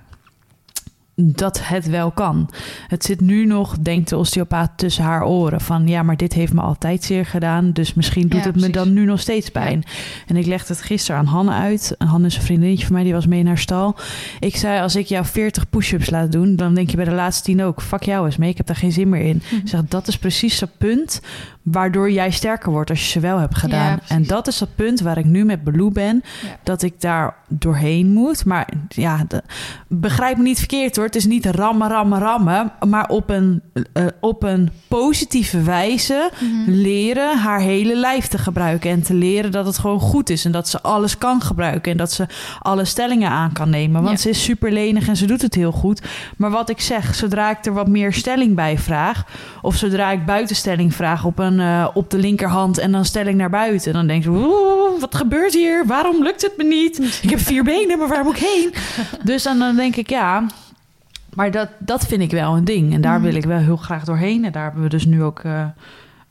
dat 1.21 1.59
het 1.67 1.87
wel 1.89 2.11
kan. 2.11 2.49
Het 2.87 3.03
zit 3.05 3.21
nu 3.21 3.45
nog, 3.45 3.77
denkt 3.79 4.09
de 4.09 4.17
osteopaat, 4.17 4.71
tussen 4.75 5.03
haar 5.03 5.25
oren. 5.25 5.61
Van 5.61 5.87
ja, 5.87 6.03
maar 6.03 6.17
dit 6.17 6.33
heeft 6.33 6.53
me 6.53 6.61
altijd 6.61 7.03
zeer 7.03 7.25
gedaan. 7.25 7.71
Dus 7.71 7.93
misschien 7.93 8.27
doet 8.27 8.39
Ja, 8.43 8.45
het 8.47 8.55
me 8.61 8.69
dan 8.69 8.93
nu 8.93 9.05
nog 9.05 9.19
steeds 9.19 9.49
pijn. 9.49 9.83
En 10.27 10.35
ik 10.35 10.45
legde 10.45 10.73
het 10.73 10.81
gisteren 10.83 11.19
aan 11.19 11.25
Hanne 11.25 11.51
uit. 11.51 11.95
Hanne 11.97 12.27
is 12.27 12.35
een 12.35 12.41
vriendinnetje 12.41 12.85
van 12.85 12.95
mij, 12.95 13.03
die 13.03 13.13
was 13.13 13.27
mee 13.27 13.43
naar 13.43 13.57
stal. 13.57 13.95
Ik 14.39 14.55
zei, 14.55 14.81
als 14.81 14.95
ik 14.95 15.05
jou 15.05 15.25
40 15.25 15.69
push-ups 15.69 16.09
laat 16.09 16.31
doen... 16.31 16.55
dan 16.55 16.73
denk 16.73 16.89
je 16.89 16.95
bij 16.95 17.05
de 17.05 17.11
laatste 17.11 17.43
10 17.43 17.63
ook... 17.63 17.81
fuck 17.81 18.03
jou 18.03 18.25
eens 18.25 18.37
mee, 18.37 18.49
ik 18.49 18.57
heb 18.57 18.67
daar 18.67 18.75
geen 18.75 18.91
zin 18.91 19.09
meer 19.09 19.21
in. 19.21 19.41
Ik 19.51 19.67
zeg, 19.67 19.81
dat 19.87 20.07
is 20.07 20.17
precies 20.17 20.59
dat 20.59 20.77
punt... 20.77 21.21
waardoor 21.61 22.11
jij 22.11 22.31
sterker 22.31 22.71
wordt 22.71 22.89
als 22.89 22.99
je 23.03 23.09
ze 23.09 23.19
wel 23.19 23.37
hebt 23.39 23.57
gedaan. 23.57 23.99
Ja, 24.07 24.15
en 24.15 24.23
dat 24.23 24.47
is 24.47 24.57
dat 24.57 24.75
punt 24.75 24.99
waar 24.99 25.17
ik 25.17 25.25
nu 25.25 25.45
met 25.45 25.63
Baloo 25.63 25.91
ben... 25.91 26.23
Dat 26.63 26.81
ik 26.81 27.01
daar 27.01 27.35
doorheen 27.47 28.13
moet. 28.13 28.45
Maar 28.45 28.67
ja, 28.89 29.25
de- 29.27 29.43
begrijp 29.87 30.37
me 30.37 30.43
niet 30.43 30.57
verkeerd 30.57 30.95
hoor. 30.95 31.06
Het 31.07 31.15
is 31.15 31.25
niet 31.25 31.45
rammen, 31.45 31.89
rammen, 31.89 32.19
rammen. 32.19 32.71
Maar 32.87 33.07
op 33.09 33.29
een, 33.29 33.61
eh, 33.93 34.05
op 34.19 34.43
een 34.43 34.69
positieve 34.87 35.61
wijze 35.61 36.29
Mhm. 36.39 36.71
leren 36.71 37.37
haar 37.37 37.59
hele 37.59 37.95
lijf 37.95 38.27
te 38.27 38.37
gebruiken. 38.37 38.89
En 38.91 39.01
te 39.03 39.13
leren 39.13 39.51
dat 39.51 39.65
het 39.65 39.77
gewoon 39.77 39.99
goed 39.99 40.29
is. 40.29 40.45
En 40.45 40.51
dat 40.51 40.67
ze 40.69 40.81
alles 40.81 41.17
kan 41.17 41.41
gebruiken. 41.41 41.91
En 41.91 41.97
dat 41.97 42.11
ze 42.11 42.25
alle 42.61 42.85
stellingen 42.85 43.29
aan 43.29 43.51
kan 43.53 43.69
nemen. 43.69 44.01
Want 44.01 44.15
Ja. 44.15 44.21
ze 44.21 44.29
is 44.29 44.43
super 44.43 44.71
lenig 44.71 45.07
en 45.07 45.15
ze 45.15 45.25
doet 45.25 45.41
het 45.41 45.55
heel 45.55 45.71
goed. 45.71 46.01
Maar 46.37 46.49
wat 46.51 46.69
ik 46.69 46.81
zeg, 46.81 47.15
zodra 47.15 47.49
ik 47.49 47.65
er 47.65 47.73
wat 47.73 47.87
meer 47.87 48.13
stelling 48.13 48.55
bij 48.55 48.77
vraag. 48.77 49.23
Of 49.61 49.75
zodra 49.75 50.11
ik 50.11 50.25
buitenstelling 50.25 50.95
vraag 50.95 51.25
op, 51.25 51.39
een, 51.39 51.59
eh, 51.59 51.87
op 51.93 52.09
de 52.09 52.17
linkerhand. 52.17 52.77
En 52.77 52.91
dan 52.91 53.05
stelling 53.05 53.37
naar 53.37 53.49
buiten. 53.49 53.93
Dan 53.93 54.07
denk 54.07 54.23
ze, 54.23 54.29
"Oeh, 54.29 54.99
wat 54.99 55.15
gebeurt 55.15 55.53
hier? 55.53 55.85
Waarom 55.85 56.23
lukt 56.23 56.41
het 56.41 56.53
me 56.57 56.63
niet? 56.63 56.97
Ik 57.23 57.29
heb 57.29 57.39
vier 57.39 57.63
benen, 57.63 57.97
maar 57.97 58.07
waar 58.07 58.23
moet 58.23 58.35
ik 58.37 58.43
heen? 58.53 58.73
Dus 59.23 59.43
dan, 59.43 59.59
dan 59.59 59.75
denk 59.75 59.95
ik, 59.95 60.09
ja... 60.09 60.43
Maar 61.37 61.51
dat, 61.51 61.69
dat 61.79 62.05
vind 62.05 62.21
ik 62.21 62.31
wel 62.31 62.57
een 62.57 62.65
ding. 62.65 62.93
En 62.93 63.01
daar 63.01 63.13
Mhm. 63.19 63.23
wil 63.23 63.35
ik 63.35 63.45
wel 63.45 63.57
heel 63.57 63.77
graag 63.77 64.03
doorheen. 64.03 64.45
En 64.45 64.51
daar 64.51 64.63
hebben 64.63 64.81
we 64.83 64.89
dus 64.89 65.05
nu 65.05 65.23
ook... 65.23 65.39
eh, 65.39 65.61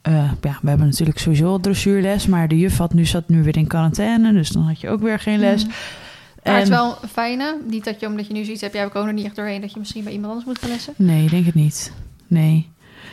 eh, 0.03 0.31
ja, 0.43 0.59
we 0.63 0.69
hebben 0.69 0.87
natuurlijk 0.87 1.19
sowieso 1.19 1.59
dressuurles. 1.61 2.27
Maar 2.27 2.49
de 2.49 2.59
juf 2.59 2.77
had 2.79 2.95
nu, 2.95 3.05
zat 3.05 3.29
nu 3.29 3.43
weer 3.43 3.57
in 3.57 3.67
quarantaine. 3.67 4.33
Dus 4.33 4.49
dan 4.49 4.63
had 4.63 4.81
je 4.81 4.89
ook 4.89 5.01
weer 5.01 5.19
geen 5.19 5.39
les. 5.39 5.63
Mhm. 5.65 5.73
Maar 6.45 6.55
het 6.55 6.63
is 6.63 6.69
wel 6.69 6.99
fijne. 7.13 7.59
Niet 7.69 7.85
dat 7.85 8.01
je, 8.01 8.07
omdat 8.07 8.27
je 8.27 8.33
nu 8.33 8.43
zoiets 8.45 8.61
hebt, 8.61 8.73
jij 8.73 8.83
hebt 8.83 8.97
ook 8.97 9.05
nog 9.05 9.15
niet 9.15 9.25
echt 9.25 9.37
doorheen 9.37 9.61
dat 9.61 9.73
je 9.73 9.79
misschien 9.79 10.05
bij 10.05 10.13
iemand 10.13 10.29
anders 10.33 10.47
moet 10.49 10.59
gaan 10.59 10.71
lessen. 10.71 10.93
Nee, 10.97 11.25
ik 11.25 11.31
denk 11.31 11.47
het 11.47 11.55
niet. 11.55 11.93
Nee. 12.27 12.69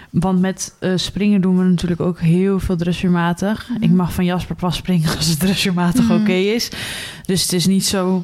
Want 0.09 0.39
met 0.39 0.75
eh, 0.79 0.91
springen 0.95 1.41
doen 1.41 1.57
we 1.57 1.63
natuurlijk 1.63 2.01
ook 2.01 2.19
heel 2.19 2.59
veel 2.59 2.75
dressuurmatig. 2.77 3.69
Mhm. 3.69 3.83
Ik 3.83 3.91
mag 3.91 4.13
van 4.13 4.25
Jasper 4.25 4.55
pas 4.55 4.75
springen 4.75 5.15
als 5.17 5.27
het 5.27 5.39
dressuurmatig 5.39 6.11
oké 6.11 6.31
is. 6.31 6.69
Dus 7.25 7.41
het 7.41 7.53
is 7.53 7.65
niet 7.67 7.85
zo... 7.85 8.23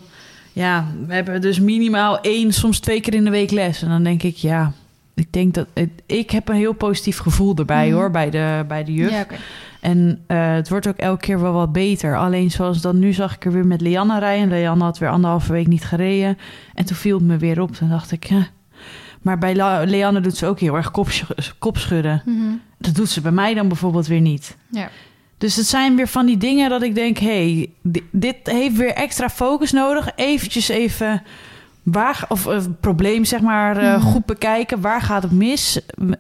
Ja, 0.60 0.86
we 1.08 1.14
hebben 1.14 1.42
dus 1.42 1.60
minimaal 1.60 2.22
één, 2.22 2.54
soms 2.54 2.80
twee 2.80 3.02
keer 3.02 3.14
in 3.14 3.24
de 3.24 3.30
week 3.30 3.52
les. 3.52 3.82
En 3.82 3.90
dan 3.90 4.04
denk 4.04 4.24
ik, 4.24 4.36
ja... 4.36 4.72
Ik 5.14 5.34
denk 5.34 5.54
dat... 5.54 5.68
Het, 5.74 5.90
ik 6.06 6.32
heb 6.32 6.50
een 6.50 6.56
heel 6.56 6.74
positief 6.74 7.18
gevoel 7.18 7.56
erbij, 7.56 7.88
Mhm. 7.88 7.96
hoor, 7.96 8.12
bij 8.12 8.30
de, 8.30 8.66
bij 8.68 8.84
de 8.84 8.94
juf. 8.94 9.12
Ja, 9.12 9.22
oké. 9.22 9.36
En 9.82 10.22
eh, 10.28 10.54
het 10.54 10.70
wordt 10.70 10.88
ook 10.88 10.98
elke 10.98 11.22
keer 11.26 11.42
wel 11.42 11.54
wat 11.54 11.72
beter. 11.72 12.18
Alleen 12.18 12.52
zoals 12.52 12.82
dan 12.82 13.00
nu 13.00 13.14
zag 13.14 13.36
ik 13.36 13.46
er 13.46 13.52
weer 13.52 13.68
met 13.68 13.82
Lianne 13.82 14.20
rijden. 14.20 14.48
Lianne 14.50 14.84
had 14.84 14.98
weer 14.98 15.10
anderhalve 15.10 15.52
week 15.52 15.68
niet 15.68 15.84
gereden. 15.86 16.38
En 16.74 16.86
toen 16.86 16.96
viel 16.96 17.18
het 17.18 17.26
me 17.28 17.38
weer 17.38 17.62
op. 17.62 17.76
Toen 17.76 17.90
dacht 17.90 18.12
ik, 18.12 18.24
ja. 18.24 18.48
Maar 19.22 19.38
bij 19.38 19.56
Lianne 19.86 20.20
doet 20.20 20.38
ze 20.38 20.46
ook 20.46 20.60
heel 20.60 20.76
erg 20.76 20.92
kopsch- 20.92 21.24
kopschudden. 21.60 22.22
Mhm. 22.26 22.38
Dat 22.78 22.96
doet 22.96 23.10
ze 23.10 23.22
bij 23.22 23.32
mij 23.32 23.54
dan 23.54 23.68
bijvoorbeeld 23.68 24.08
weer 24.08 24.22
niet. 24.22 24.58
Ja. 24.72 24.90
Dus 25.40 25.56
het 25.56 25.66
zijn 25.68 25.96
weer 25.96 26.08
van 26.08 26.26
die 26.26 26.38
dingen 26.38 26.70
dat 26.70 26.82
ik 26.82 26.96
denk... 26.96 27.18
hé, 27.18 27.28
hey, 27.54 27.70
di- 27.82 28.08
dit 28.12 28.36
heeft 28.44 28.76
weer 28.76 28.94
extra 28.94 29.30
focus 29.30 29.72
nodig. 29.72 30.10
Eventjes 30.16 30.68
even... 30.70 31.22
Waar, 31.84 32.26
of 32.28 32.46
een 32.46 32.78
probleem, 32.80 33.26
zeg 33.26 33.42
maar, 33.42 33.78
eh, 33.78 33.96
Mhm. 33.98 34.02
goed 34.06 34.26
bekijken. 34.26 34.82
Waar 34.82 35.02
gaat 35.02 35.24
het 35.24 35.32
mis? 35.32 35.80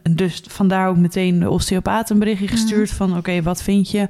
Dus 0.09 0.43
vandaar 0.47 0.87
ook 0.89 0.97
meteen 0.97 1.39
de 1.39 1.49
osteopaat 1.49 2.09
een 2.09 2.19
berichtje 2.19 2.45
Mhm. 2.45 2.53
gestuurd... 2.53 2.89
van 2.91 3.17
oké, 3.17 3.41
wat 3.41 3.61
vind 3.63 3.91
je? 3.91 4.07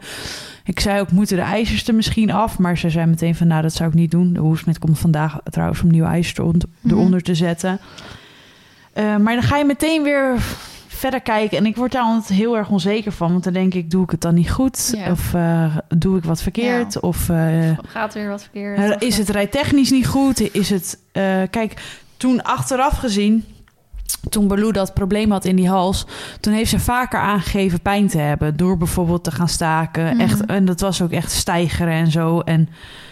Ik 0.64 0.80
zei 0.80 1.00
ook, 1.00 1.12
moeten 1.12 1.36
de 1.36 1.42
ijzers 1.44 1.88
er 1.88 1.96
misschien 1.96 2.32
af? 2.32 2.58
Maar 2.58 2.78
ze 2.78 2.90
zei 2.90 3.06
meteen 3.06 3.36
van, 3.36 3.48
nou, 3.48 3.62
dat 3.62 3.74
zou 3.74 3.90
ik 3.90 3.96
niet 3.96 4.12
doen. 4.12 4.34
De 4.34 4.40
hoesmet 4.40 4.80
komt 4.80 5.00
vandaag 5.00 5.38
trouwens 5.44 5.82
om 5.82 5.90
nieuwe 5.92 6.08
ijzers 6.08 6.38
Mhm. 6.40 6.56
eronder 6.94 7.22
te 7.22 7.36
zetten. 7.36 7.80
Eh, 8.94 9.16
maar 9.18 9.34
dan 9.34 9.44
ga 9.44 9.58
je 9.58 9.66
meteen 9.66 10.04
weer 10.04 10.34
verder 11.00 11.22
kijken. 11.22 11.58
En 11.58 11.66
ik 11.66 11.76
word 11.76 11.92
daar 11.92 12.04
altijd 12.04 12.40
heel 12.40 12.58
erg 12.58 12.70
onzeker 12.70 13.12
van. 13.12 13.32
Want 13.32 13.44
dan 13.44 13.54
denk 13.54 13.74
ik, 13.74 13.92
doe 13.92 14.04
ik 14.04 14.10
het 14.12 14.22
dan 14.22 14.34
niet 14.34 14.52
goed? 14.52 14.94
Ja. 14.96 15.12
Of 15.12 15.34
eh, 15.34 15.78
doe 15.98 16.18
ik 16.18 16.24
wat 16.24 16.42
verkeerd? 16.42 17.00
Of 17.00 17.30
eh, 17.30 17.78
Gaat 17.88 18.14
er 18.14 18.22
weer 18.22 18.30
wat 18.30 18.42
verkeerd? 18.42 18.78
eh, 18.78 19.08
is 19.08 19.18
het 19.18 19.30
rijtechnisch 19.30 19.92
niet 19.92 20.08
goed? 20.08 20.54
Is 20.54 20.70
het... 20.70 21.00
kijk, 21.50 22.00
toen 22.18 22.44
achteraf 22.44 22.98
gezien... 22.98 23.46
Toen 24.30 24.48
Baloo 24.48 24.72
dat 24.72 24.94
probleem 24.94 25.32
had 25.32 25.46
in 25.46 25.56
die 25.56 25.70
hals... 25.70 26.06
toen 26.40 26.54
heeft 26.54 26.70
ze 26.70 26.80
vaker 26.80 27.20
aangegeven 27.20 27.82
pijn 27.82 28.08
te 28.08 28.18
hebben... 28.18 28.58
door 28.58 28.78
bijvoorbeeld 28.78 29.24
te 29.24 29.32
gaan 29.32 29.48
staken. 29.50 30.04
Mhm. 30.04 30.20
Echt, 30.20 30.46
en 30.46 30.66
dat 30.66 30.80
was 30.80 31.02
ook 31.02 31.12
echt 31.12 31.32
stijgeren 31.32 31.94
en 31.94 32.12
zo. 32.12 32.40
En 32.40 32.70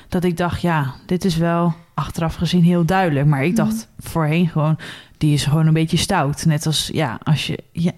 dat 0.09 0.23
ik 0.23 0.37
dacht, 0.37 0.61
ja, 0.61 0.93
dit 1.05 1.25
is 1.25 1.37
wel 1.37 1.73
achteraf 1.93 2.35
gezien 2.35 2.63
heel 2.63 2.85
duidelijk. 2.85 3.25
Maar 3.25 3.45
ik 3.45 3.55
dacht 3.55 3.73
Mhm. 3.97 4.09
voorheen 4.09 4.47
gewoon... 4.49 4.77
die 5.17 5.33
is 5.33 5.43
gewoon 5.45 5.67
een 5.67 5.73
beetje 5.73 5.97
stout. 5.97 6.45
Net 6.45 6.65
als, 6.65 6.89
ja, 6.93 7.19
als 7.23 7.47
je... 7.47 7.57
Ja, 7.71 7.91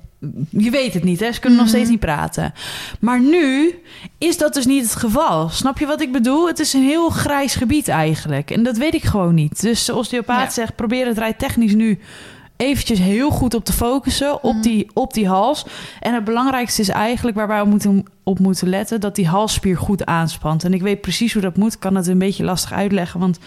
je 0.50 0.70
weet 0.70 0.94
het 0.94 1.04
niet, 1.04 1.20
hè? 1.20 1.32
Ze 1.32 1.40
kunnen 1.40 1.58
nog 1.60 1.68
Mhm. 1.68 1.76
steeds 1.76 1.90
niet 1.92 2.00
praten. 2.00 2.54
Maar 3.00 3.22
nu 3.22 3.74
is 4.18 4.38
dat 4.38 4.54
dus 4.54 4.66
niet 4.66 4.84
het 4.84 4.96
geval. 4.96 5.50
Snap 5.50 5.80
je 5.80 5.86
wat 5.86 6.02
ik 6.02 6.12
bedoel? 6.12 6.48
Het 6.48 6.60
is 6.60 6.74
een 6.74 6.84
heel 6.84 7.10
grijs 7.10 7.56
gebied 7.56 7.88
eigenlijk. 7.88 8.52
En 8.52 8.64
dat 8.64 8.78
weet 8.78 8.94
ik 8.94 9.04
gewoon 9.04 9.34
niet. 9.34 9.62
Dus 9.62 9.86
de 9.86 9.96
osteopaat 9.96 10.46
Ja. 10.48 10.50
zegt... 10.50 10.76
probeer 10.76 11.06
het 11.08 11.18
rijtechnisch 11.18 11.74
nu 11.76 12.00
eventjes 12.60 13.00
heel 13.00 13.30
goed 13.30 13.54
op 13.54 13.66
te 13.66 13.74
focussen. 13.74 14.44
Op, 14.44 14.54
Mhm. 14.54 14.62
die, 14.62 14.88
op 14.94 15.14
die 15.14 15.28
hals. 15.28 15.66
En 16.00 16.14
het 16.14 16.24
belangrijkste 16.24 16.82
is 16.82 16.90
eigenlijk 16.90 17.38
waar 17.38 17.48
wij 17.48 17.62
op 17.62 17.68
moeten, 17.68 18.06
op 18.24 18.40
moeten 18.40 18.70
letten... 18.70 19.00
dat 19.00 19.16
die 19.16 19.28
halsspier 19.28 19.78
goed 19.78 20.06
aanspant. 20.06 20.64
En 20.64 20.74
ik 20.74 20.82
weet 20.82 21.02
precies 21.02 21.34
hoe 21.34 21.42
dat 21.42 21.58
moet. 21.58 21.74
Ik 21.74 21.80
kan 21.80 21.96
het 21.96 22.08
een 22.08 22.18
beetje 22.18 22.44
lastig 22.44 22.72
uitleggen, 22.72 23.20
want... 23.20 23.40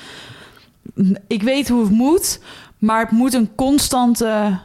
Ik 1.26 1.42
weet 1.42 1.68
hoe 1.68 1.80
het 1.82 1.90
moet, 1.90 2.40
maar 2.78 3.00
het 3.00 3.10
moet 3.10 3.34
een 3.34 3.54
constante 3.54 4.58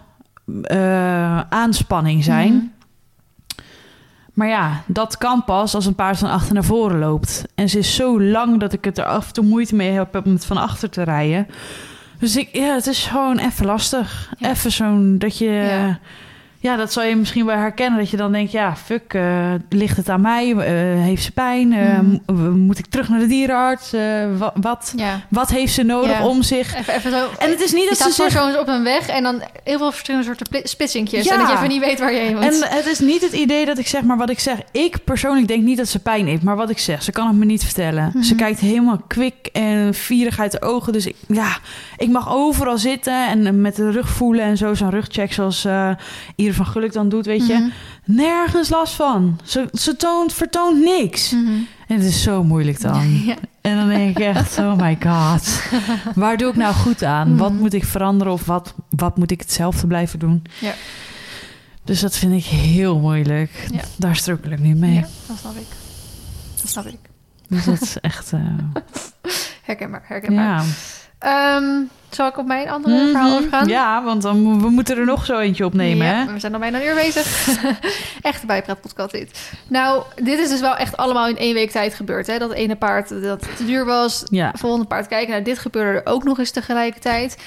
eh, 0.63 1.39
aanspanning 1.39 2.23
zijn. 2.23 2.53
Mhm. 2.53 2.65
Maar 4.33 4.47
ja, 4.47 4.83
dat 4.87 5.17
kan 5.17 5.43
pas 5.43 5.75
als 5.75 5.85
een 5.85 5.95
paard 5.95 6.17
van 6.17 6.29
achter 6.29 6.53
naar 6.53 6.63
voren 6.63 6.99
loopt. 6.99 7.45
En 7.55 7.69
ze 7.69 7.77
is 7.77 7.95
zo 7.95 8.21
lang 8.21 8.59
dat 8.59 8.73
ik 8.73 8.83
het 8.85 8.97
er 8.97 9.05
af 9.05 9.27
en 9.27 9.33
toe 9.33 9.45
moeite 9.45 9.75
mee 9.75 9.91
heb 9.91 10.21
om 10.25 10.31
het 10.33 10.45
van 10.45 10.57
achter 10.57 10.89
te 10.89 11.03
rijden. 11.03 11.47
Dus 12.19 12.35
ik, 12.35 12.49
ja, 12.51 12.73
het 12.73 12.87
is 12.87 13.05
gewoon 13.05 13.37
even 13.39 13.65
lastig. 13.65 14.33
Ja. 14.37 14.49
Even 14.49 14.71
zo'n 14.71 15.15
dat 15.17 15.37
je. 15.37 15.49
Ja. 15.49 15.99
Ja. 16.59 16.75
dat 16.75 16.93
zal 16.93 17.03
je 17.03 17.15
misschien 17.15 17.45
wel 17.45 17.55
herkennen. 17.57 17.99
Dat 17.99 18.09
je 18.09 18.17
dan 18.17 18.31
denkt, 18.31 18.51
ja, 18.51 18.75
fuck, 18.75 19.13
eh, 19.13 19.53
ligt 19.69 19.97
het 19.97 20.09
aan 20.09 20.21
mij? 20.21 20.51
Eh, 20.51 20.63
heeft 21.03 21.23
ze 21.23 21.31
pijn? 21.31 21.73
Eh, 21.73 21.99
Mhm. 21.99 22.17
m- 22.51 22.59
Moet 22.59 22.79
ik 22.79 22.85
terug 22.85 23.09
naar 23.09 23.19
de 23.19 23.27
dierenarts? 23.27 23.91
Wa- 24.37 24.53
wat, 24.55 24.93
Ja. 24.95 25.19
wat 25.29 25.49
heeft 25.49 25.73
ze 25.73 25.83
nodig 25.83 26.17
Ja. 26.17 26.27
om 26.27 26.43
zich... 26.43 26.75
Even, 26.75 26.93
even 26.93 27.11
zo. 27.11 27.27
En 27.39 27.49
het 27.49 27.61
is 27.61 27.73
niet 27.73 27.89
dat 27.89 27.97
ze 27.97 28.11
zich 28.11 28.31
zo'n 28.31 28.57
op 28.59 28.67
een 28.67 28.83
weg 28.83 29.07
en 29.07 29.23
dan 29.23 29.41
heel 29.63 29.77
veel 29.77 29.91
verschillende 29.91 30.25
soorten. 30.25 30.47
Ja. 30.51 31.31
En 31.33 31.39
dat 31.39 31.47
je 31.47 31.53
even 31.55 31.67
niet 31.67 31.79
weet 31.81 31.99
waar 31.99 32.13
je 32.13 32.19
heen 32.19 32.35
moet. 32.35 32.43
En 32.43 32.75
het 32.77 32.85
is 32.85 32.99
niet 32.99 33.21
het 33.21 33.33
idee 33.33 33.65
dat 33.65 33.77
ik 33.77 33.87
zeg, 33.87 34.01
maar 34.01 34.17
wat 34.17 34.29
ik 34.29 34.39
zeg. 34.39 34.57
Ik 34.71 35.03
persoonlijk 35.03 35.47
denk 35.47 35.63
niet 35.63 35.77
dat 35.77 35.87
ze 35.87 35.99
pijn 35.99 36.27
heeft, 36.27 36.43
maar 36.43 36.55
wat 36.55 36.69
ik 36.69 36.79
zeg, 36.79 37.03
ze 37.03 37.11
kan 37.11 37.27
het 37.27 37.35
me 37.35 37.45
niet 37.45 37.63
vertellen. 37.63 38.11
Mhm. 38.13 38.23
Ze 38.23 38.35
kijkt 38.35 38.59
helemaal 38.59 39.01
kwik 39.07 39.49
en 39.51 39.93
vierig 39.93 40.39
uit 40.39 40.51
de 40.51 40.61
ogen. 40.61 40.93
Dus 40.93 41.05
ik, 41.05 41.15
ja, 41.27 41.57
ik 41.97 42.09
mag 42.09 42.33
overal 42.33 42.77
zitten 42.77 43.27
en 43.27 43.61
met 43.61 43.75
de 43.75 43.91
rug 43.91 44.09
voelen 44.09 44.43
en 44.45 44.57
zo. 44.57 44.73
Zo'n 44.73 44.89
rugcheck 44.89 45.33
zoals 45.33 45.65
eh 45.65 45.89
Van 46.53 46.65
Geluk 46.65 46.93
dan 46.93 47.09
doet, 47.09 47.25
weet 47.25 47.47
je. 47.47 47.53
Mhm. 47.53 47.69
Nergens 48.17 48.69
last 48.69 48.93
van. 48.93 49.39
Ze, 49.43 49.67
ze 49.73 49.95
toont, 49.95 50.33
vertoont 50.33 50.79
niks. 50.83 51.31
Mhm. 51.31 51.51
En 51.87 51.95
het 51.97 52.03
is 52.03 52.21
zo 52.23 52.43
moeilijk 52.43 52.81
dan. 52.81 53.23
Ja. 53.25 53.35
En 53.61 53.75
dan 53.77 53.87
denk 53.87 54.17
ik 54.17 54.23
echt, 54.23 54.57
oh 54.57 54.75
my 54.75 54.97
god. 55.05 55.61
Waar 56.15 56.37
doe 56.37 56.49
ik 56.49 56.55
nou 56.55 56.73
goed 56.73 57.03
aan? 57.03 57.37
Wat 57.37 57.51
Mhm. 57.51 57.59
moet 57.61 57.73
ik 57.73 57.83
veranderen 57.85 58.33
of 58.33 58.45
wat, 58.45 58.73
wat 58.89 59.17
moet 59.17 59.31
ik 59.31 59.39
hetzelfde 59.41 59.87
blijven 59.87 60.19
doen? 60.19 60.43
Ja. 60.59 60.73
Dus 61.83 61.99
dat 61.99 62.17
vind 62.17 62.33
ik 62.33 62.45
heel 62.45 62.99
moeilijk. 62.99 63.67
Ja. 63.71 63.81
Daar 63.97 64.15
strukkel 64.15 64.51
ik 64.51 64.59
nu 64.59 64.75
mee. 64.75 64.93
Ja, 64.93 65.07
dat 65.27 65.37
snap 65.39 65.55
ik. 65.55 65.67
Dat 66.61 66.69
snap 66.69 66.85
ik. 66.85 66.97
Dus 67.49 67.65
dat 67.65 67.81
is 67.81 67.99
echt... 67.99 68.33
eh, 68.33 68.39
Herkenbaar, 69.63 70.03
herkenbaar. 70.07 70.43
ja. 70.45 70.63
Ehm, 71.19 71.81
zal 72.09 72.27
ik 72.27 72.37
op 72.37 72.45
mijn 72.45 72.69
andere 72.69 72.95
Mhm. 72.95 73.07
verhaal 73.11 73.37
overgaan? 73.37 73.67
Ja, 73.67 74.03
want 74.03 74.21
dan, 74.21 74.61
we 74.61 74.69
moeten 74.69 74.97
er 74.97 75.05
nog 75.05 75.25
zo 75.25 75.39
eentje 75.39 75.65
opnemen, 75.65 76.05
Ja, 76.07 76.13
hè? 76.25 76.33
we 76.33 76.39
zijn 76.39 76.53
al 76.53 76.59
bijna 76.59 76.79
een 76.79 76.85
uur 76.85 76.95
bezig. 76.95 77.47
echt 78.21 78.41
een 78.41 78.47
bijpraatpodcast 78.47 79.11
dit. 79.11 79.51
Nou, 79.67 80.03
dit 80.15 80.39
is 80.39 80.49
dus 80.49 80.59
wel 80.59 80.75
echt 80.75 80.97
allemaal 80.97 81.27
in 81.27 81.37
één 81.37 81.53
week 81.53 81.71
tijd 81.71 81.93
gebeurd. 81.93 82.27
Hè? 82.27 82.37
Dat 82.37 82.51
ene 82.53 82.75
paard 82.75 83.21
dat 83.21 83.39
te 83.57 83.65
duur 83.65 83.85
was. 83.85 84.23
Ja. 84.29 84.51
Volgende 84.55 84.85
paard 84.87 85.07
kijken. 85.07 85.29
Nou, 85.31 85.43
dit 85.43 85.59
gebeurde 85.59 85.99
er 85.99 86.13
ook 86.13 86.23
nog 86.23 86.39
eens 86.39 86.51
tegelijkertijd. 86.51 87.37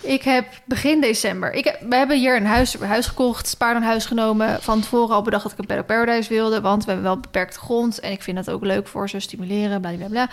Ik 0.00 0.22
heb 0.22 0.46
begin 0.64 1.00
december... 1.00 1.52
Ik 1.52 1.64
heb, 1.64 1.80
we 1.88 1.96
hebben 1.96 2.18
hier 2.18 2.36
een 2.36 2.46
huis, 2.46 2.80
een 2.80 2.86
huis 2.86 3.06
gekocht, 3.06 3.54
paardenhuis 3.58 4.04
genomen. 4.06 4.62
Van 4.62 4.80
tevoren 4.80 5.14
al 5.14 5.22
bedacht 5.22 5.42
dat 5.42 5.52
ik 5.52 5.58
een 5.58 5.66
Paddock 5.66 5.86
Paradise 5.86 6.28
wilde. 6.28 6.60
Want 6.60 6.84
we 6.84 6.90
hebben 6.90 7.08
wel 7.10 7.20
beperkte 7.20 7.58
grond. 7.58 8.00
En 8.00 8.10
ik 8.12 8.22
vind 8.22 8.36
dat 8.36 8.50
ook 8.50 8.64
leuk 8.64 8.88
voor 8.88 9.08
ze, 9.08 9.20
stimuleren, 9.20 9.80
bla 9.80 9.90
bla 9.92 10.06
bla. 10.06 10.28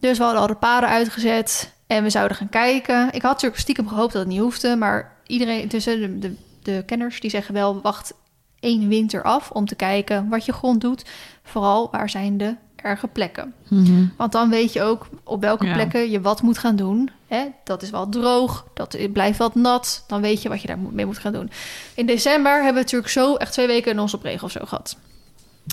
Dus 0.00 0.18
we 0.18 0.24
hadden 0.24 0.40
al 0.42 0.48
de 0.48 0.54
paden 0.54 0.88
uitgezet. 0.88 1.72
En 1.88 2.02
we 2.02 2.10
zouden 2.10 2.36
gaan 2.36 2.48
kijken. 2.48 3.06
Ik 3.06 3.22
had 3.22 3.32
natuurlijk 3.32 3.60
stiekem 3.60 3.88
gehoopt 3.88 4.12
dat 4.12 4.22
het 4.22 4.30
niet 4.30 4.40
hoefde. 4.40 4.76
Maar 4.76 5.12
iedereen 5.26 5.68
tussen 5.68 6.00
de, 6.00 6.18
de, 6.18 6.34
de 6.62 6.82
kenners 6.86 7.20
die 7.20 7.30
zeggen 7.30 7.54
wel... 7.54 7.80
wacht 7.80 8.12
één 8.60 8.88
winter 8.88 9.22
af 9.22 9.50
om 9.50 9.66
te 9.66 9.74
kijken 9.74 10.28
wat 10.28 10.44
je 10.44 10.52
grond 10.52 10.80
doet. 10.80 11.04
Vooral 11.42 11.88
waar 11.90 12.10
zijn 12.10 12.38
de 12.38 12.56
erge 12.76 13.06
plekken. 13.06 13.54
Mhm. 13.68 14.04
Want 14.16 14.32
dan 14.32 14.50
weet 14.50 14.72
je 14.72 14.82
ook 14.82 15.08
op 15.24 15.40
welke 15.40 15.66
Ja. 15.66 15.72
plekken 15.74 16.10
je 16.10 16.20
wat 16.20 16.42
moet 16.42 16.58
gaan 16.58 16.76
doen. 16.76 17.10
Hè? 17.26 17.44
Dat 17.64 17.82
is 17.82 17.90
wel 17.90 18.08
droog, 18.08 18.66
dat 18.74 19.12
blijft 19.12 19.38
wat 19.38 19.54
nat. 19.54 20.04
Dan 20.06 20.20
weet 20.20 20.42
je 20.42 20.48
wat 20.48 20.60
je 20.60 20.66
daar 20.66 20.78
moet- 20.78 20.92
mee 20.92 21.06
moet 21.06 21.18
gaan 21.18 21.32
doen. 21.32 21.50
In 21.94 22.06
december 22.06 22.52
hebben 22.54 22.72
we 22.74 22.80
natuurlijk 22.80 23.10
zo 23.12 23.34
echt 23.34 23.52
twee 23.52 23.66
weken 23.66 23.98
een 23.98 24.12
op 24.14 24.22
regen 24.22 24.44
of 24.44 24.50
zo 24.50 24.60
gehad. 24.64 24.96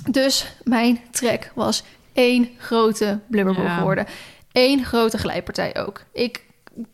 Dus 0.10 0.56
mijn 0.64 1.00
trek 1.12 1.52
was 1.56 1.84
één 2.14 2.50
grote 2.58 3.20
blubberboel 3.28 3.64
Ja. 3.64 3.78
geworden. 3.78 4.06
Eén 4.56 4.86
grote 4.86 5.18
glijpartij 5.18 5.76
ook. 5.86 6.02
Ik 6.14 6.44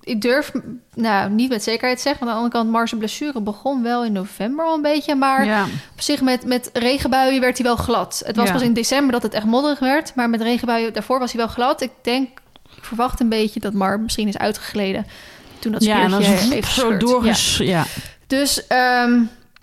ik 0.01 0.22
durf 0.22 0.51
nou 0.93 1.30
niet 1.30 1.49
met 1.49 1.64
zekerheid 1.64 1.97
te 1.97 2.03
zeggen. 2.03 2.26
Want 2.26 2.32
aan 2.32 2.41
de 2.41 2.43
andere 2.43 2.64
kant, 2.64 2.78
Mars' 2.78 2.93
blessure 2.97 3.41
begon 3.41 3.84
wel 3.84 4.05
in 4.05 4.12
november 4.12 4.66
al 4.66 4.76
een 4.76 4.82
beetje. 4.82 5.16
Maar 5.16 5.45
ja. 5.45 5.64
op 5.93 6.01
zich 6.01 6.22
met, 6.22 6.45
met 6.45 6.70
regenbuien 6.74 7.41
werd 7.41 7.57
hij 7.57 7.66
wel 7.66 7.76
glad. 7.76 8.22
Het 8.26 8.36
was 8.36 8.47
Ja. 8.47 8.53
pas 8.53 8.62
in 8.62 8.74
december 8.74 9.12
dat 9.12 9.24
het 9.24 9.34
echt 9.34 9.45
modderig 9.45 9.80
werd. 9.80 10.16
Maar 10.16 10.30
met 10.30 10.41
regenbuien 10.41 10.93
daarvoor 10.93 11.20
was 11.20 11.32
hij 11.32 11.41
wel 11.41 11.49
glad. 11.53 11.82
Ik 11.82 11.91
denk, 12.01 12.30
ik 12.76 12.84
verwacht 12.84 13.20
een 13.20 13.30
beetje 13.30 13.59
dat 13.59 13.74
Mar 13.74 13.99
misschien 13.99 14.28
is 14.28 14.38
uitgegleden. 14.38 15.05
Toen 15.59 15.72
dat 15.72 15.84
ja, 15.84 16.01
en 16.01 16.09
dan 16.09 16.22
is 16.22 16.28
zo 16.49 16.55
gescheurd. 16.62 16.91
Ja. 16.91 16.97
doorges... 16.97 17.57
Ja. 17.57 17.84
Dus, 18.28 18.68
ehm, 18.68 19.20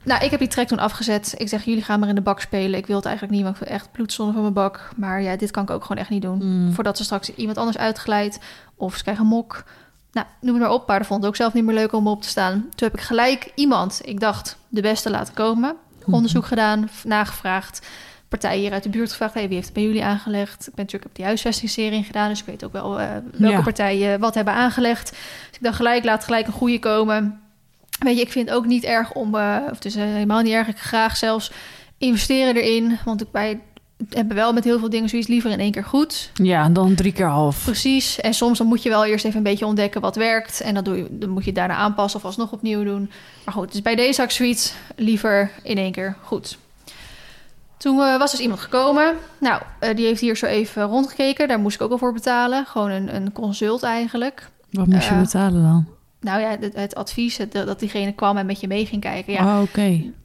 nou, 0.09 0.25
ik 0.25 0.31
heb 0.31 0.39
die 0.39 0.49
track 0.49 0.67
toen 0.67 0.79
afgezet. 0.79 1.35
Ik 1.37 1.49
zeg, 1.49 1.65
jullie 1.65 1.83
gaan 1.83 2.01
maar 2.01 2.09
in 2.09 2.15
de 2.15 2.21
bak 2.21 2.41
spelen. 2.41 2.79
Ik 2.79 2.87
wil 2.87 2.97
het 2.97 3.05
eigenlijk 3.05 3.37
niet, 3.37 3.45
want 3.45 3.57
ik 3.57 3.63
heb 3.63 3.73
echt 3.73 3.93
bloedzonde 3.93 4.33
van 4.33 4.43
mijn 4.43 4.55
bak. 4.55 4.91
Maar 4.97 5.23
ja, 5.23 5.37
dit 5.37 5.51
kan 5.51 5.63
ik 5.63 5.71
ook 5.71 5.83
gewoon 5.83 5.99
echt 5.99 6.11
niet 6.11 6.23
doen. 6.23 6.39
Mm. 6.43 6.73
Voordat 6.73 6.97
ze 6.97 7.05
straks 7.05 7.35
iemand 7.35 7.59
anders 7.59 7.79
uitglijdt 7.79 8.39
of 8.77 8.97
ze 8.97 9.03
krijgen 9.03 9.25
een 9.25 9.31
mok. 9.31 9.65
Nou, 10.13 10.27
noem 10.41 10.55
het 10.55 10.63
maar 10.63 10.73
op. 10.73 10.87
Paarden 10.87 11.07
vonden 11.07 11.25
het 11.27 11.35
ook 11.35 11.43
zelf 11.43 11.55
niet 11.55 11.65
meer 11.65 11.75
leuk 11.75 11.93
om 11.93 12.07
op 12.07 12.23
te 12.23 12.29
staan. 12.29 12.53
Toen 12.53 12.89
heb 12.89 12.95
ik 12.95 13.01
gelijk 13.01 13.53
iemand, 13.55 14.01
ik 14.05 14.21
dacht, 14.21 14.57
de 14.69 14.81
beste 14.81 15.11
laten 15.11 15.35
komen. 15.35 15.77
Mhm. 16.05 16.15
Onderzoek 16.15 16.47
gedaan, 16.47 16.91
nagevraagd. 17.05 17.87
Partijen 18.29 18.61
hier 18.61 18.73
uit 18.73 18.83
de 18.83 18.89
buurt 18.89 19.11
gevraagd. 19.11 19.35
Hey, 19.35 19.43
wie 19.47 19.55
heeft 19.55 19.65
het 19.65 19.75
bij 19.75 19.83
jullie 19.83 20.05
aangelegd? 20.05 20.61
Ik 20.67 20.75
ben 20.75 20.85
natuurlijk 20.85 21.11
op 21.11 21.17
die 21.17 21.25
huisvestingsserie 21.25 22.03
gedaan. 22.05 22.29
Dus 22.29 22.41
ik 22.41 22.47
weet 22.47 22.65
ook 22.65 22.73
wel 22.73 23.01
eh, 23.01 23.09
welke 23.33 23.57
Ja. 23.57 23.63
partijen 23.63 24.21
wat 24.21 24.35
hebben 24.35 24.55
aangelegd. 24.55 25.11
Dus 25.11 25.57
ik 25.59 25.63
dacht 25.63 25.77
gelijk, 25.77 26.05
laat 26.05 26.25
gelijk 26.25 26.47
een 26.47 26.53
goede 26.53 26.79
komen. 26.79 27.41
Weet 27.99 28.17
je, 28.17 28.23
ik 28.23 28.33
vind 28.33 28.49
het 28.49 28.57
ook 28.59 28.67
niet 28.67 28.85
erg 28.85 29.13
om... 29.13 29.35
eh, 29.35 29.57
of 29.65 29.75
het 29.75 29.85
is 29.85 29.97
eh, 29.97 30.03
helemaal 30.03 30.43
niet 30.43 30.53
erg. 30.53 30.69
Ik 30.69 30.79
graag 30.79 31.17
zelfs 31.17 31.51
investeren 31.99 32.57
erin. 32.57 32.99
Want 33.05 33.21
ik 33.21 33.31
bij 33.31 33.61
hebben 34.09 34.37
wel 34.37 34.53
met 34.53 34.65
heel 34.65 34.79
veel 34.79 34.91
dingen 34.91 35.09
zoiets 35.09 35.29
liever 35.29 35.51
in 35.51 35.61
één 35.61 35.73
keer 35.73 35.85
goed. 35.85 36.31
ja, 36.35 36.69
dan 36.69 36.95
drie 36.95 37.13
keer 37.13 37.27
half. 37.27 37.65
Precies. 37.65 38.21
En 38.21 38.35
soms 38.35 38.59
dan 38.59 38.67
moet 38.67 38.83
je 38.83 38.89
wel 38.89 39.05
eerst 39.05 39.25
even 39.25 39.37
een 39.37 39.43
beetje 39.43 39.67
ontdekken 39.67 40.01
wat 40.01 40.17
werkt. 40.17 40.61
En 40.61 40.75
dan, 40.75 40.85
doe 40.85 40.97
je, 40.97 41.07
dan 41.11 41.29
moet 41.29 41.45
je 41.45 41.51
het 41.51 41.59
daarna 41.59 41.75
aanpassen 41.75 42.21
of 42.21 42.27
alsnog 42.27 42.53
opnieuw 42.53 42.85
doen. 42.85 43.11
Maar 43.45 43.55
goed, 43.55 43.73
dus 43.73 43.83
bij 43.83 43.95
deze 43.95 44.23
ik 44.23 44.31
zoiets 44.31 44.75
liever 44.97 45.51
in 45.63 45.79
één 45.79 45.93
keer 45.93 46.17
goed. 46.23 46.59
Toen 47.77 48.01
eh, 48.01 48.19
was 48.19 48.31
dus 48.31 48.41
iemand 48.41 48.61
gekomen. 48.61 49.17
Nou, 49.41 49.63
die 49.95 50.07
heeft 50.07 50.21
hier 50.21 50.37
zo 50.37 50.47
even 50.47 50.83
rondgekeken. 50.83 51.49
Daar 51.49 51.61
moest 51.61 51.75
ik 51.75 51.83
ook 51.83 51.91
al 51.91 51.99
voor 51.99 52.13
betalen. 52.13 52.67
Gewoon 52.67 52.91
een, 52.91 53.15
een 53.15 53.33
consult 53.33 53.83
eigenlijk. 53.83 54.49
Wat 54.71 54.87
moest 54.87 55.09
je 55.09 55.15
betalen 55.15 55.63
dan? 55.63 55.87
Nou 56.21 56.41
ja, 56.41 56.57
het, 56.61 56.75
het 56.75 56.95
advies, 56.95 57.37
het, 57.37 57.53
dat 57.53 57.79
diegene 57.81 58.13
kwam 58.13 58.37
en 58.37 58.47
met 58.47 58.61
je 58.61 58.67
mee 58.67 58.87
ging 58.87 59.01
kijken. 59.01 59.33
Ja, 59.33 59.61
Oh, 59.61 59.69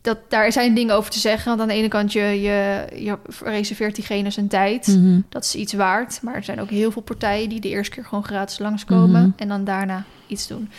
dat, 0.01 0.17
daar 0.29 0.51
zijn 0.51 0.73
dingen 0.73 0.95
over 0.95 1.11
te 1.11 1.19
zeggen. 1.19 1.49
Want 1.49 1.61
aan 1.61 1.67
de 1.67 1.73
ene 1.73 1.87
kant, 1.87 2.11
je, 2.11 2.41
je, 2.41 2.85
je 2.95 3.17
reserveert 3.43 3.95
diegene 3.95 4.29
zijn 4.29 4.47
tijd. 4.47 4.87
Mhm. 4.87 5.19
Dat 5.29 5.43
is 5.43 5.55
iets 5.55 5.73
waard. 5.73 6.19
Maar 6.21 6.35
er 6.35 6.43
zijn 6.43 6.61
ook 6.61 6.69
heel 6.69 6.91
veel 6.91 7.01
partijen 7.01 7.49
die 7.49 7.59
de 7.59 7.69
eerste 7.69 7.95
keer 7.95 8.05
gewoon 8.05 8.23
gratis 8.23 8.59
langskomen. 8.59 9.21
Mhm. 9.21 9.31
En 9.35 9.47
dan 9.47 9.63
daarna 9.63 10.03
iets 10.27 10.47
doen. 10.47 10.69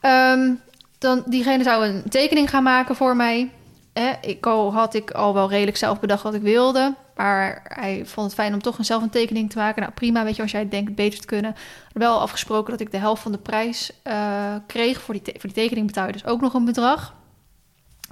Ehm, 0.00 0.50
dan, 0.98 1.22
diegene 1.26 1.62
zou 1.62 1.86
een 1.86 2.02
tekening 2.08 2.50
gaan 2.50 2.62
maken 2.62 2.96
voor 2.96 3.16
mij. 3.16 3.50
Eh, 3.98 4.30
ik 4.30 4.46
al, 4.46 4.72
had 4.72 4.94
ik 4.94 5.10
al 5.10 5.34
wel 5.34 5.48
redelijk 5.48 5.76
zelf 5.76 6.00
bedacht 6.00 6.22
wat 6.22 6.34
ik 6.34 6.42
wilde. 6.42 6.94
Maar 7.16 7.60
hij 7.68 8.02
vond 8.06 8.26
het 8.26 8.34
fijn 8.34 8.52
om 8.54 8.62
toch 8.62 8.78
een 8.78 8.84
zelf 8.84 9.02
een 9.02 9.10
tekening 9.10 9.50
te 9.50 9.58
maken. 9.58 9.82
Nou 9.82 9.94
prima, 9.94 10.24
weet 10.24 10.36
je, 10.36 10.42
als 10.42 10.50
jij 10.50 10.60
het 10.60 10.70
denkt 10.70 10.94
beter 10.94 11.20
te 11.20 11.26
kunnen. 11.26 11.54
Wel 11.92 12.20
afgesproken 12.20 12.70
dat 12.70 12.80
ik 12.80 12.90
de 12.90 12.96
helft 12.98 13.22
van 13.22 13.32
de 13.32 13.38
prijs 13.38 13.92
eh, 14.02 14.54
kreeg. 14.66 15.00
Voor 15.00 15.14
die, 15.14 15.22
voor 15.24 15.50
die 15.52 15.62
tekening 15.62 15.86
betaal 15.86 16.06
je 16.06 16.12
dus 16.12 16.24
ook 16.26 16.40
nog 16.40 16.54
een 16.54 16.64
bedrag. 16.64 17.14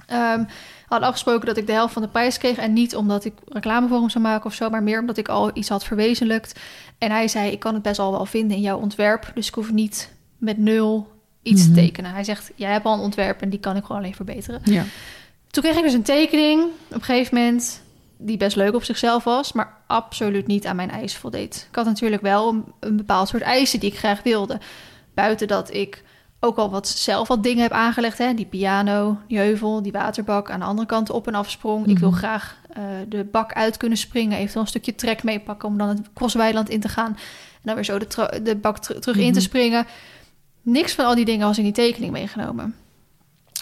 Ehm 0.05 0.43
we 0.87 0.93
hadden 0.93 1.07
afgesproken 1.11 1.47
dat 1.47 1.57
ik 1.57 1.67
de 1.67 1.73
helft 1.73 1.93
van 1.93 2.01
de 2.01 2.07
prijs 2.07 2.37
kreeg. 2.37 2.57
En 2.57 2.73
niet 2.73 2.95
omdat 2.95 3.25
ik 3.25 3.33
reclame 3.49 3.87
voor 3.87 3.99
hem 3.99 4.09
zou 4.09 4.23
maken 4.23 4.45
of 4.45 4.53
zo. 4.53 4.69
Maar 4.69 4.83
meer 4.83 4.99
omdat 4.99 5.17
ik 5.17 5.27
al 5.27 5.51
iets 5.53 5.69
had 5.69 5.83
verwezenlijkt. 5.83 6.59
En 6.97 7.11
hij 7.11 7.27
zei, 7.27 7.51
ik 7.51 7.59
kan 7.59 7.73
het 7.73 7.83
best 7.83 7.99
al 7.99 8.11
wel 8.11 8.25
vinden 8.25 8.57
in 8.57 8.63
jouw 8.63 8.77
ontwerp. 8.79 9.31
Dus 9.33 9.47
ik 9.47 9.53
hoef 9.53 9.71
niet 9.71 10.11
met 10.37 10.57
nul 10.57 11.07
iets 11.41 11.65
Mhm. 11.65 11.73
te 11.73 11.79
tekenen. 11.81 12.11
Hij 12.11 12.23
zegt, 12.23 12.51
jij 12.55 12.71
hebt 12.71 12.85
al 12.85 12.93
een 12.93 12.99
ontwerp 12.99 13.41
en 13.41 13.49
die 13.49 13.59
kan 13.59 13.75
ik 13.75 13.83
gewoon 13.85 14.01
alleen 14.01 14.15
verbeteren. 14.15 14.61
Ja. 14.63 14.83
Toen 15.57 15.65
kreeg 15.65 15.77
ik 15.77 15.83
dus 15.83 15.93
een 15.93 16.03
tekening 16.03 16.63
op 16.63 16.71
een 16.89 17.01
gegeven 17.03 17.37
moment... 17.37 17.81
die 18.17 18.37
best 18.37 18.55
leuk 18.55 18.73
op 18.75 18.83
zichzelf 18.83 19.23
was... 19.23 19.51
maar 19.51 19.73
absoluut 19.87 20.47
niet 20.47 20.65
aan 20.65 20.75
mijn 20.75 20.89
eisen 20.91 21.19
voldeed. 21.19 21.65
Ik 21.69 21.75
had 21.75 21.85
natuurlijk 21.85 22.21
wel 22.21 22.49
een, 22.49 22.63
een 22.79 22.97
bepaald 22.97 23.27
soort 23.27 23.41
eisen 23.43 23.79
die 23.79 23.91
ik 23.91 23.97
graag 23.97 24.23
wilde. 24.23 24.59
Buiten 25.13 25.47
dat 25.47 25.73
ik 25.73 26.03
ook 26.39 26.57
al 26.57 26.69
wat 26.69 26.87
zelf 26.87 27.27
wat 27.27 27.43
dingen 27.43 27.61
heb 27.61 27.71
aangelegd. 27.71 28.17
Hè? 28.17 28.33
Die 28.33 28.45
piano, 28.45 29.17
die 29.27 29.37
heuvel, 29.37 29.81
die 29.81 29.91
waterbak... 29.91 30.51
aan 30.51 30.59
de 30.59 30.65
andere 30.65 30.87
kant 30.87 31.09
op 31.09 31.27
en 31.27 31.35
afsprong. 31.35 31.87
Ik 31.87 31.99
wil 31.99 32.09
Mhm. 32.09 32.17
graag 32.17 32.57
eh, 32.69 32.83
de 33.07 33.23
bak 33.23 33.53
uit 33.53 33.77
kunnen 33.77 33.97
springen... 33.97 34.37
eventueel 34.37 34.61
een 34.63 34.67
stukje 34.69 34.95
trek 34.95 35.23
meepakken... 35.23 35.69
om 35.69 35.77
dan 35.77 35.87
het 35.87 36.01
crossweiland 36.13 36.69
in 36.69 36.79
te 36.79 36.89
gaan... 36.89 37.11
en 37.53 37.61
dan 37.63 37.75
weer 37.75 37.83
zo 37.85 37.97
de, 37.97 38.39
de 38.43 38.55
bak 38.55 38.77
ter- 38.79 38.99
terug 39.01 39.17
in 39.17 39.31
te 39.33 39.39
Mhm. 39.39 39.47
springen. 39.47 39.85
Niks 40.61 40.93
van 40.93 41.05
al 41.05 41.15
die 41.15 41.25
dingen 41.25 41.47
was 41.47 41.57
in 41.57 41.63
die 41.63 41.73
tekening 41.73 42.11
meegenomen. 42.11 42.75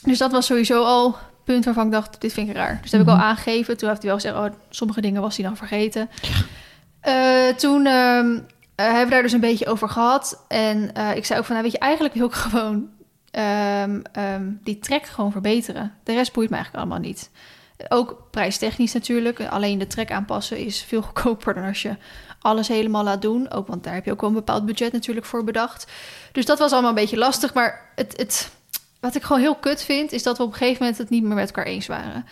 Dus 0.03 0.17
dat 0.17 0.31
was 0.31 0.45
sowieso 0.45 0.83
al 0.83 1.15
punt 1.45 1.65
waarvan 1.65 1.85
ik 1.85 1.91
dacht, 1.91 2.21
dit 2.21 2.33
vind 2.33 2.49
ik 2.49 2.55
raar. 2.55 2.79
Dus 2.81 2.91
dat 2.91 2.99
heb 2.99 3.01
ik 3.01 3.07
Mhm. 3.07 3.15
al 3.17 3.23
aangegeven. 3.29 3.77
Toen 3.77 3.89
heeft 3.89 4.01
hij 4.01 4.11
wel 4.11 4.19
gezegd, 4.21 4.37
oh, 4.37 4.59
sommige 4.69 5.01
dingen 5.01 5.21
was 5.21 5.37
hij 5.37 5.45
dan 5.45 5.57
vergeten. 5.57 6.09
Eh, 7.01 7.47
toen 7.57 7.85
ehm, 7.85 8.39
eh, 8.75 8.85
hebben 8.85 9.03
we 9.05 9.09
daar 9.11 9.21
dus 9.21 9.31
een 9.31 9.39
beetje 9.39 9.67
over 9.67 9.89
gehad. 9.89 10.43
En 10.47 10.93
eh, 10.93 11.15
ik 11.15 11.25
zei 11.25 11.39
ook 11.39 11.45
van, 11.45 11.55
nou, 11.55 11.63
weet 11.67 11.75
je, 11.75 11.83
eigenlijk 11.83 12.13
wil 12.13 12.25
ik 12.27 12.33
gewoon 12.49 12.89
ehm, 13.31 13.99
ehm, 14.11 14.43
die 14.63 14.79
trek 14.79 15.05
gewoon 15.05 15.31
verbeteren. 15.31 15.93
De 16.03 16.13
rest 16.13 16.33
boeit 16.33 16.49
me 16.49 16.55
eigenlijk 16.55 16.85
allemaal 16.85 17.03
niet. 17.05 17.29
Ook 17.89 18.27
prijstechnisch 18.31 18.93
natuurlijk. 18.93 19.41
Alleen 19.45 19.77
de 19.79 19.87
trek 19.87 20.11
aanpassen 20.11 20.57
is 20.57 20.83
veel 20.83 21.01
goedkoper 21.07 21.53
dan 21.53 21.63
als 21.65 21.81
je 21.81 21.95
alles 22.39 22.67
helemaal 22.67 23.03
laat 23.03 23.21
doen. 23.21 23.51
Ook 23.51 23.67
want 23.67 23.83
daar 23.83 23.93
heb 23.93 24.05
je 24.05 24.11
ook 24.11 24.21
wel 24.21 24.29
een 24.29 24.35
bepaald 24.35 24.65
budget 24.65 24.91
natuurlijk 24.91 25.25
voor 25.25 25.43
bedacht. 25.43 25.91
Dus 26.31 26.45
dat 26.45 26.59
was 26.59 26.71
allemaal 26.71 26.89
een 26.89 26.95
beetje 26.95 27.17
lastig. 27.17 27.53
Maar 27.53 27.91
het, 27.95 28.17
het, 28.17 28.51
wat 28.99 29.15
ik 29.15 29.23
gewoon 29.23 29.41
heel 29.41 29.55
kut 29.55 29.83
vind, 29.83 30.11
is 30.11 30.23
dat 30.23 30.37
we 30.37 30.43
op 30.43 30.51
een 30.51 30.57
gegeven 30.57 30.79
moment 30.79 30.97
het 30.97 31.09
niet 31.09 31.23
meer 31.23 31.35
met 31.35 31.47
elkaar 31.47 31.65
eens 31.65 31.87
waren. 31.87 32.25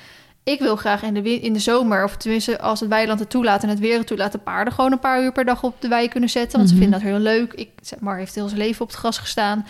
Ik 0.43 0.59
wil 0.59 0.75
graag 0.75 1.01
in 1.03 1.13
de, 1.13 1.39
in 1.39 1.53
de 1.53 1.59
zomer, 1.59 2.03
of 2.03 2.17
tenminste 2.17 2.59
als 2.59 2.79
het 2.79 2.89
weiland 2.89 3.19
het 3.19 3.29
toelaat 3.29 3.63
en 3.63 3.69
het 3.69 3.79
weer 3.79 3.97
het 3.97 4.07
toelaat, 4.07 4.31
de 4.31 4.37
paarden 4.37 4.73
gewoon 4.73 4.91
een 4.91 4.99
paar 4.99 5.23
uur 5.23 5.31
per 5.31 5.45
dag 5.45 5.63
op 5.63 5.81
de 5.81 5.87
wei 5.87 6.07
kunnen 6.07 6.29
zetten. 6.29 6.57
Want 6.57 6.63
Mhm. 6.71 6.77
ze 6.77 6.83
vinden 6.83 7.01
dat 7.01 7.09
heel 7.09 7.19
leuk. 7.19 7.53
Ik, 7.53 7.69
zeg 7.81 7.99
maar, 7.99 8.17
heeft 8.17 8.35
heel 8.35 8.47
zijn 8.47 8.59
leven 8.59 8.81
op 8.81 8.87
het 8.87 8.97
gras 8.97 9.17
gestaan. 9.17 9.65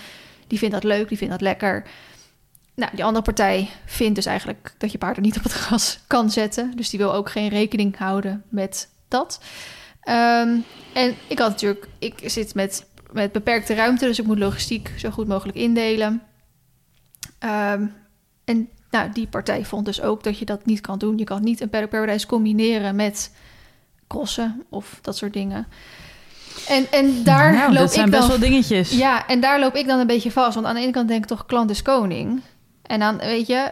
Die 0.47 0.57
vindt 0.57 0.73
dat 0.73 0.83
leuk, 0.83 1.07
die 1.07 1.17
vindt 1.17 1.33
dat 1.33 1.41
lekker. 1.41 1.83
Nou, 2.75 2.91
die 2.95 3.03
andere 3.03 3.23
partij 3.23 3.69
vindt 3.85 4.15
dus 4.15 4.25
eigenlijk 4.25 4.73
dat 4.77 4.91
je 4.91 4.97
paarden 4.97 5.23
niet 5.23 5.37
op 5.37 5.43
het 5.43 5.51
gras 5.53 5.99
kan 6.07 6.29
zetten. 6.29 6.71
Dus 6.75 6.89
die 6.89 6.99
wil 6.99 7.13
ook 7.13 7.29
geen 7.29 7.49
rekening 7.49 7.97
houden 7.97 8.43
met 8.49 8.89
dat. 9.07 9.39
Ehm, 10.01 10.55
en 10.93 11.15
ik 11.27 11.39
had 11.39 11.49
natuurlijk, 11.49 11.87
ik 11.99 12.21
zit 12.25 12.53
met, 12.55 12.85
met 13.11 13.31
beperkte 13.31 13.73
ruimte, 13.73 14.05
dus 14.05 14.19
ik 14.19 14.25
moet 14.25 14.39
logistiek 14.39 14.91
zo 14.97 15.09
goed 15.09 15.27
mogelijk 15.27 15.57
indelen. 15.57 16.21
Ehm, 17.43 17.85
en 18.43 18.69
nou, 18.89 19.09
die 19.13 19.27
partij 19.27 19.65
vond 19.65 19.85
dus 19.85 20.01
ook 20.01 20.23
dat 20.23 20.37
je 20.37 20.45
dat 20.45 20.65
niet 20.65 20.81
kan 20.81 20.97
doen. 20.97 21.17
Je 21.17 21.23
kan 21.23 21.43
niet 21.43 21.61
een 21.61 21.69
Paddock 21.69 21.89
Paradise 21.89 22.27
combineren 22.27 22.95
met 22.95 23.31
crossen 24.07 24.63
of 24.69 24.99
dat 25.01 25.17
soort 25.17 25.33
dingen. 25.33 25.67
En, 26.67 26.91
en 26.91 27.23
daar 27.23 27.53
nou, 27.53 27.69
loop 27.69 27.77
dat 27.77 27.93
zijn 27.93 28.05
ik 28.05 28.11
best 28.11 28.27
dan... 28.27 28.39
wel 28.39 28.49
dingetjes. 28.49 28.91
Ja, 28.91 29.27
en 29.27 29.39
daar 29.39 29.59
loop 29.59 29.75
ik 29.75 29.87
dan 29.87 29.99
een 29.99 30.07
beetje 30.07 30.31
vast. 30.31 30.53
Want 30.53 30.65
aan 30.65 30.75
de 30.75 30.81
ene 30.81 30.91
kant 30.91 31.07
denk 31.07 31.23
ik 31.23 31.29
toch, 31.29 31.45
klant 31.45 31.69
is 31.69 31.81
koning. 31.81 32.41
En 32.81 32.99
dan, 32.99 33.17
weet 33.17 33.47
je, 33.47 33.71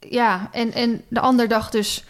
ja. 0.00 0.48
En, 0.52 0.72
en 0.72 1.02
de 1.08 1.20
ander 1.20 1.48
dacht 1.48 1.72
dus, 1.72 2.04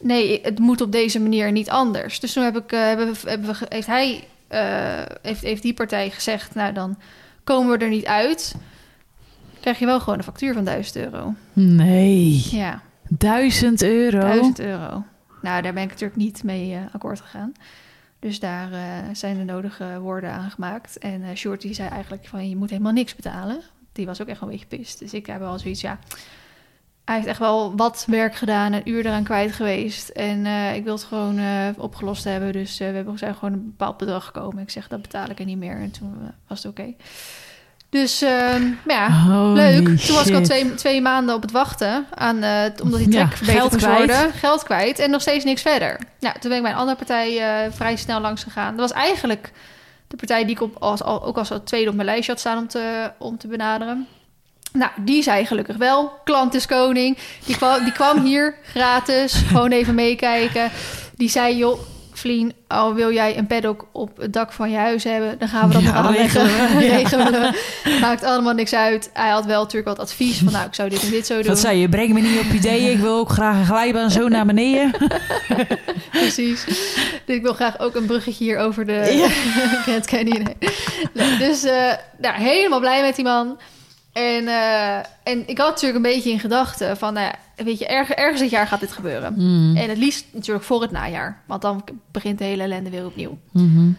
nee, 0.00 0.40
het 0.42 0.58
moet 0.58 0.80
op 0.80 0.92
deze 0.92 1.20
manier 1.20 1.52
niet 1.52 1.70
anders. 1.70 2.20
Dus 2.20 2.32
toen 2.32 2.44
heb 2.44 2.56
ik, 2.56 2.72
eh, 2.72 2.80
hebben 2.80 3.14
hebben 3.24 3.56
heeft 3.68 3.86
hij, 3.86 4.24
eh, 4.48 5.16
heeft, 5.22 5.42
heeft 5.42 5.62
die 5.62 5.74
partij 5.74 6.10
gezegd, 6.10 6.54
nou 6.54 6.72
dan 6.72 6.98
komen 7.44 7.78
we 7.78 7.84
er 7.84 7.90
niet 7.90 8.06
uit. 8.06 8.54
Krijg 9.62 9.78
je 9.78 9.86
wel 9.86 10.00
gewoon 10.00 10.18
een 10.18 10.24
factuur 10.24 10.54
van 10.54 10.64
1000 10.64 10.96
euro. 10.96 11.34
Nee, 11.52 12.46
Ja, 12.50 12.82
duizend 13.08 13.82
euro. 13.82 14.20
1000 14.20 14.60
euro. 14.60 15.04
Nou, 15.42 15.62
daar 15.62 15.72
ben 15.72 15.82
ik 15.82 15.88
natuurlijk 15.88 16.16
niet 16.16 16.44
mee 16.44 16.74
eh, 16.74 16.80
akkoord 16.92 17.20
gegaan. 17.20 17.52
Dus 18.18 18.40
daar 18.40 18.72
eh, 18.72 18.80
zijn 19.12 19.36
de 19.36 19.44
nodige 19.44 19.98
woorden 20.00 20.30
aan 20.32 20.50
gemaakt. 20.50 20.98
En 20.98 21.22
eh 21.22 21.34
Short 21.34 21.60
die 21.60 21.74
zei 21.74 21.88
eigenlijk 21.88 22.26
van 22.26 22.48
je 22.48 22.56
moet 22.56 22.70
helemaal 22.70 22.92
niks 22.92 23.14
betalen. 23.14 23.60
Die 23.92 24.06
was 24.06 24.22
ook 24.22 24.28
echt 24.28 24.40
een 24.40 24.48
beetje 24.48 24.66
pist. 24.66 24.98
Dus 24.98 25.14
ik 25.14 25.26
heb 25.26 25.38
wel 25.38 25.58
zoiets, 25.58 25.80
ja. 25.80 25.98
Hij 27.04 27.14
heeft 27.14 27.26
echt 27.26 27.38
wel 27.38 27.76
wat 27.76 28.04
werk 28.08 28.34
gedaan, 28.34 28.72
een 28.72 28.88
uur 28.88 29.06
eraan 29.06 29.24
kwijt 29.24 29.52
geweest. 29.52 30.08
En 30.08 30.46
ik 30.74 30.84
wil 30.84 30.94
het 30.94 31.04
gewoon 31.04 31.40
opgelost 31.76 32.24
hebben. 32.24 32.52
Dus 32.52 32.78
we 32.78 32.84
hebben, 32.84 33.18
zijn 33.18 33.34
gewoon 33.34 33.52
een 33.52 33.64
bepaald 33.64 33.96
bedrag 33.96 34.24
gekomen. 34.24 34.62
Ik 34.62 34.70
zeg, 34.70 34.88
dat 34.88 35.02
betaal 35.02 35.30
ik 35.30 35.38
er 35.38 35.44
niet 35.44 35.58
meer. 35.58 35.76
En 35.76 35.90
toen 35.90 36.14
was 36.46 36.62
het 36.62 36.72
oké. 36.72 36.94
Dus, 37.92 38.22
ehm, 38.22 38.62
ja, 38.88 39.10
Holy 39.10 39.52
leuk. 39.60 39.98
Toen 39.98 40.14
was 40.14 40.26
ik 40.26 40.34
al 40.34 40.42
twee, 40.42 40.74
twee 40.74 41.00
maanden 41.00 41.34
op 41.34 41.42
het 41.42 41.50
wachten. 41.50 42.06
Aan, 42.14 42.42
eh, 42.42 42.64
omdat 42.82 42.98
die 43.00 43.12
Ja, 43.12 43.24
trek 43.26 43.36
verbeterd 43.36 43.72
moest 43.72 43.84
kwijt. 43.84 43.98
worden. 43.98 44.32
Geld 44.32 44.62
kwijt. 44.62 44.98
En 44.98 45.10
nog 45.10 45.20
steeds 45.20 45.44
niks 45.44 45.62
verder. 45.62 46.00
Nou, 46.20 46.34
toen 46.38 46.48
ben 46.48 46.56
ik 46.56 46.62
bij 46.62 46.72
een 46.72 46.78
andere 46.78 46.96
partij 46.96 47.38
eh, 47.38 47.72
vrij 47.72 47.96
snel 47.96 48.20
langs 48.20 48.42
gegaan. 48.42 48.76
Dat 48.76 48.90
was 48.90 48.98
eigenlijk 48.98 49.52
de 50.08 50.16
partij 50.16 50.44
die 50.44 50.54
ik 50.54 50.60
op, 50.62 50.76
als, 50.78 51.02
al, 51.02 51.24
ook 51.24 51.38
als 51.38 51.50
tweede 51.64 51.88
op 51.88 51.94
mijn 51.94 52.06
lijstje 52.06 52.32
had 52.32 52.40
staan 52.40 52.58
om 52.58 52.68
te, 52.68 53.10
om 53.18 53.38
te 53.38 53.46
benaderen. 53.48 54.06
Nou, 54.72 54.90
die 54.96 55.22
zei 55.22 55.46
gelukkig 55.46 55.76
wel. 55.76 56.12
Klant 56.24 56.54
is 56.54 56.66
koning. 56.66 57.18
Die 57.44 57.56
kwam, 57.56 57.84
die 57.84 57.92
kwam 57.92 58.24
hier 58.24 58.54
gratis. 58.64 59.32
Gewoon 59.32 59.70
even 59.70 59.94
meekijken. 59.94 60.70
Die 61.16 61.28
zei, 61.28 61.56
joh, 61.56 61.78
Vlien, 62.22 62.52
al 62.68 62.94
wil 62.94 63.12
jij 63.12 63.38
een 63.38 63.46
paddock 63.46 63.86
op 63.92 64.16
het 64.16 64.32
dak 64.32 64.52
van 64.52 64.70
je 64.70 64.76
huis 64.76 65.04
hebben, 65.04 65.38
dan 65.38 65.48
gaan 65.48 65.68
we 65.68 65.74
dat 65.74 65.82
Ja, 65.82 65.88
nog 65.88 66.06
aanleggen. 66.06 66.46
regelen 66.78 67.54
ja. 67.84 68.00
Maakt 68.00 68.24
allemaal 68.24 68.52
niks 68.52 68.74
uit. 68.74 69.10
Hij 69.12 69.30
had 69.30 69.44
wel 69.44 69.62
natuurlijk 69.62 69.96
wat 69.96 70.06
advies 70.06 70.38
van, 70.38 70.52
nou, 70.52 70.66
ik 70.66 70.74
zou 70.74 70.88
dit 70.88 71.02
en 71.02 71.10
dit 71.10 71.26
zo 71.26 71.36
doen. 71.36 71.46
Wat 71.46 71.58
zei 71.58 71.78
je? 71.78 71.88
Breng 71.88 72.12
me 72.12 72.20
niet 72.20 72.40
op 72.40 72.52
ideeën. 72.52 72.90
Ik 72.92 72.98
wil 72.98 73.18
ook 73.18 73.28
graag 73.28 73.56
een 73.56 73.64
glijbaan 73.66 74.10
zo 74.10 74.28
naar 74.28 74.46
beneden. 74.46 74.90
Precies. 76.10 76.64
Dus 77.24 77.36
ik 77.36 77.42
wil 77.42 77.54
graag 77.54 77.80
ook 77.80 77.94
een 77.94 78.06
bruggetje 78.06 78.44
hier 78.44 78.58
over 78.58 78.86
de 78.86 78.92
Ja. 78.92 79.28
Grand 79.86 80.06
Canyon. 80.06 80.46
heen. 80.46 80.72
Nee, 81.14 81.38
dus 81.38 81.64
eh, 81.64 81.92
nou, 82.18 82.40
helemaal 82.40 82.80
blij 82.80 83.02
met 83.02 83.16
die 83.16 83.24
man. 83.24 83.58
En, 84.12 84.48
eh, 84.48 84.96
en 85.22 85.42
ik 85.46 85.58
had 85.58 85.68
natuurlijk 85.68 85.96
een 85.96 86.12
beetje 86.12 86.30
in 86.30 86.40
gedachten 86.40 86.96
van, 86.96 87.14
nou 87.14 87.32
weet 87.64 87.78
je, 87.78 87.86
erg, 87.86 88.10
ergens 88.10 88.40
dit 88.40 88.50
jaar 88.50 88.66
gaat 88.66 88.80
dit 88.80 88.92
gebeuren. 88.92 89.34
Mm. 89.36 89.76
En 89.76 89.88
het 89.88 89.98
liefst 89.98 90.26
natuurlijk 90.32 90.64
voor 90.64 90.82
het 90.82 90.90
najaar. 90.90 91.42
Want 91.46 91.62
dan 91.62 91.84
begint 92.10 92.38
de 92.38 92.44
hele 92.44 92.62
ellende 92.62 92.90
weer 92.90 93.06
opnieuw. 93.06 93.38
Mhm. 93.52 93.90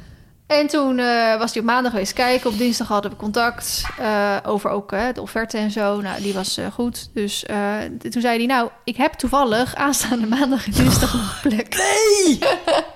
En 0.48 0.68
toen 0.68 1.00
eh, 1.00 1.38
was 1.38 1.54
hij 1.54 1.62
op 1.62 1.68
maandag 1.68 1.92
geweest 1.92 2.14
kijken. 2.14 2.50
Op 2.50 2.58
dinsdag 2.58 2.88
hadden 2.88 3.12
we 3.12 3.18
contact 3.18 3.84
eh, 4.00 4.38
over 4.46 4.70
ook 4.70 4.92
eh, 4.92 5.06
de 5.14 5.22
offerte 5.22 5.58
en 5.58 5.72
zo. 5.72 6.02
Nou, 6.02 6.22
die 6.22 6.34
was 6.34 6.60
goed. 6.74 7.10
Dus 7.14 7.46
toen 8.10 8.22
zei 8.22 8.38
hij, 8.38 8.46
nou, 8.46 8.70
ik 8.84 8.98
heb 8.98 9.14
toevallig 9.14 9.76
aanstaande 9.76 10.28
maandag 10.28 10.66
en 10.66 10.72
dinsdag 10.72 11.14
nog 11.14 11.40
een 11.44 11.50
plek. 11.50 11.76
Nee! 11.84 12.40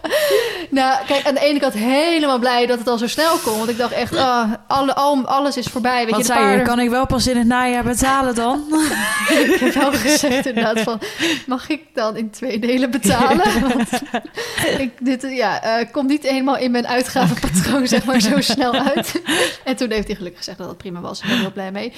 Nou, 0.69 1.05
kijk, 1.05 1.27
aan 1.27 1.33
de 1.33 1.39
ene 1.39 1.59
kant 1.59 1.73
helemaal 1.73 2.39
blij 2.39 2.65
dat 2.65 2.79
het 2.79 2.87
al 2.87 2.97
zo 2.97 3.07
snel 3.07 3.37
kon. 3.37 3.57
Want 3.57 3.69
ik 3.69 3.77
dacht 3.77 3.91
echt, 3.91 4.15
ah, 4.15 4.51
alle, 4.67 4.95
al, 4.95 5.25
alles 5.25 5.57
is 5.57 5.67
voorbij. 5.67 6.05
Weet 6.05 6.15
Wat 6.15 6.27
je, 6.27 6.33
de 6.33 6.39
paarden... 6.39 6.65
Kan 6.65 6.79
ik 6.79 6.89
wel 6.89 7.05
pas 7.05 7.27
in 7.27 7.37
het 7.37 7.47
najaar 7.47 7.83
betalen 7.83 8.35
dan? 8.35 8.63
Ik 9.45 9.59
heb 9.59 9.73
wel 9.73 9.91
gezegd 9.91 10.45
inderdaad 10.45 10.79
van... 10.79 10.99
mag 11.45 11.69
ik 11.69 11.81
dan 11.93 12.15
in 12.15 12.29
twee 12.29 12.59
delen 12.59 12.91
betalen? 12.91 13.61
Want 13.61 13.89
ik, 14.77 14.91
dit 14.99 15.25
ja, 15.29 15.83
komt 15.91 16.07
niet 16.09 16.23
helemaal 16.23 16.57
in 16.57 16.71
mijn 16.71 16.87
uitgavenpatroon 17.43 17.87
zeg 17.87 18.05
maar 18.05 18.21
zo 18.21 18.41
snel 18.41 18.73
uit. 18.73 19.21
En 19.63 19.75
toen 19.75 19.91
heeft 19.91 20.07
hij 20.07 20.15
gelukkig 20.15 20.39
gezegd 20.39 20.57
dat 20.57 20.67
het 20.67 20.77
prima 20.77 20.99
was. 20.99 21.19
Ik 21.19 21.25
ben 21.25 21.35
er 21.35 21.41
heel 21.41 21.51
blij 21.51 21.71
mee. 21.71 21.93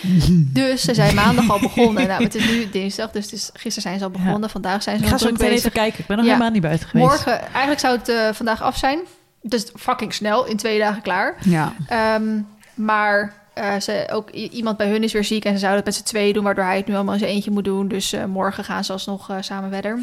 Dus 0.54 0.82
ze 0.82 0.94
zijn 0.94 1.16
maandag 1.16 1.50
al 1.50 1.60
begonnen. 1.60 2.08
Nou, 2.08 2.24
het 2.24 2.36
is 2.36 2.50
nu 2.50 2.70
dinsdag, 2.70 3.12
dus 3.12 3.24
het 3.24 3.34
is, 3.34 3.50
gisteren 3.54 3.82
zijn 3.82 3.98
ze 3.98 4.04
al 4.04 4.10
begonnen. 4.10 4.50
Vandaag 4.50 4.84
zijn 4.84 4.98
ze 4.98 5.02
Ik 5.04 5.08
ga 5.08 5.16
nog 5.16 5.24
zo 5.24 5.32
meteen 5.32 5.52
even 5.52 5.72
kijken. 5.72 6.00
Ik 6.00 6.06
ben 6.06 6.18
nog 6.18 6.26
Ja. 6.26 6.32
helemaal 6.32 6.52
niet 6.54 6.62
buiten 6.62 6.88
geweest. 6.88 7.10
Morgen, 7.10 7.42
eigenlijk 7.42 7.80
zou 7.80 7.98
het 7.98 8.10
eh, 8.10 8.30
vandaag 8.34 8.62
af 8.62 8.78
zijn. 8.78 9.00
Dus 9.42 9.66
fucking 9.76 10.14
snel, 10.14 10.46
in 10.46 10.58
twee 10.58 10.80
dagen 10.80 11.02
klaar. 11.02 11.36
Ja. 11.44 11.74
Ehm, 11.88 12.42
maar 12.74 13.40
eh, 13.60 13.80
ze, 13.80 14.08
ook 14.12 14.30
iemand 14.30 14.78
bij 14.78 14.90
hun 14.90 15.04
is 15.04 15.14
weer 15.14 15.24
ziek 15.24 15.46
en 15.46 15.54
ze 15.54 15.60
zouden 15.60 15.78
het 15.78 15.86
met 15.86 15.96
z'n 15.96 16.04
tweeën 16.04 16.34
doen, 16.34 16.44
waardoor 16.44 16.64
hij 16.64 16.78
het 16.78 16.88
nu 16.88 16.96
allemaal 16.96 17.14
in 17.14 17.20
zijn 17.20 17.32
eentje 17.32 17.52
moet 17.52 17.64
doen. 17.64 17.88
Dus 17.88 18.14
eh, 18.14 18.26
morgen 18.26 18.64
gaan 18.64 18.84
ze 18.84 18.92
alsnog 18.92 19.30
eh, 19.30 19.38
samen 19.40 19.70
verder. 19.70 19.94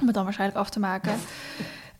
Om 0.00 0.06
het 0.06 0.14
dan 0.14 0.24
waarschijnlijk 0.24 0.58
af 0.58 0.70
te 0.70 0.80
maken. 0.80 1.12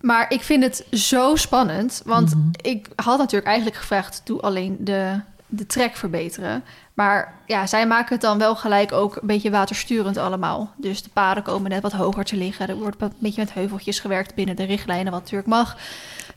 Maar 0.00 0.32
ik 0.32 0.42
vind 0.42 0.62
het 0.62 0.84
zo 0.90 1.36
spannend. 1.36 2.02
Want 2.04 2.34
Mhm. 2.34 2.48
ik 2.60 2.88
had 2.96 3.18
natuurlijk 3.18 3.46
eigenlijk 3.46 3.76
gevraagd: 3.76 4.20
doe 4.24 4.40
alleen 4.40 4.76
de, 4.80 5.20
de 5.46 5.66
trek 5.66 5.96
verbeteren. 5.96 6.64
Maar 6.94 7.34
ja, 7.46 7.66
zij 7.66 7.86
maken 7.86 8.12
het 8.12 8.20
dan 8.22 8.38
wel 8.38 8.56
gelijk 8.56 8.92
ook 8.92 9.16
een 9.16 9.26
beetje 9.26 9.50
watersturend 9.50 10.16
allemaal. 10.16 10.72
Dus 10.76 11.02
de 11.02 11.10
paden 11.12 11.42
komen 11.42 11.70
net 11.70 11.82
wat 11.82 11.92
hoger 11.92 12.24
te 12.24 12.36
liggen. 12.36 12.68
Er 12.68 12.76
wordt 12.76 13.02
een 13.02 13.12
beetje 13.18 13.40
met 13.40 13.54
heuveltjes 13.54 13.98
gewerkt 14.00 14.34
binnen 14.34 14.56
de 14.56 14.64
richtlijnen, 14.64 15.12
wat 15.12 15.20
natuurlijk 15.22 15.48
mag. 15.48 15.76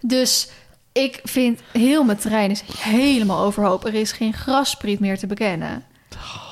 Dus 0.01 0.49
ik 0.91 1.19
vind 1.23 1.59
heel 1.71 2.03
mijn 2.03 2.17
terrein 2.17 2.51
is 2.51 2.63
helemaal 2.77 3.43
overhoop. 3.43 3.85
Er 3.85 3.93
is 3.93 4.11
geen 4.11 4.33
grasspriet 4.33 4.99
meer 4.99 5.17
te 5.17 5.27
bekennen. 5.27 5.83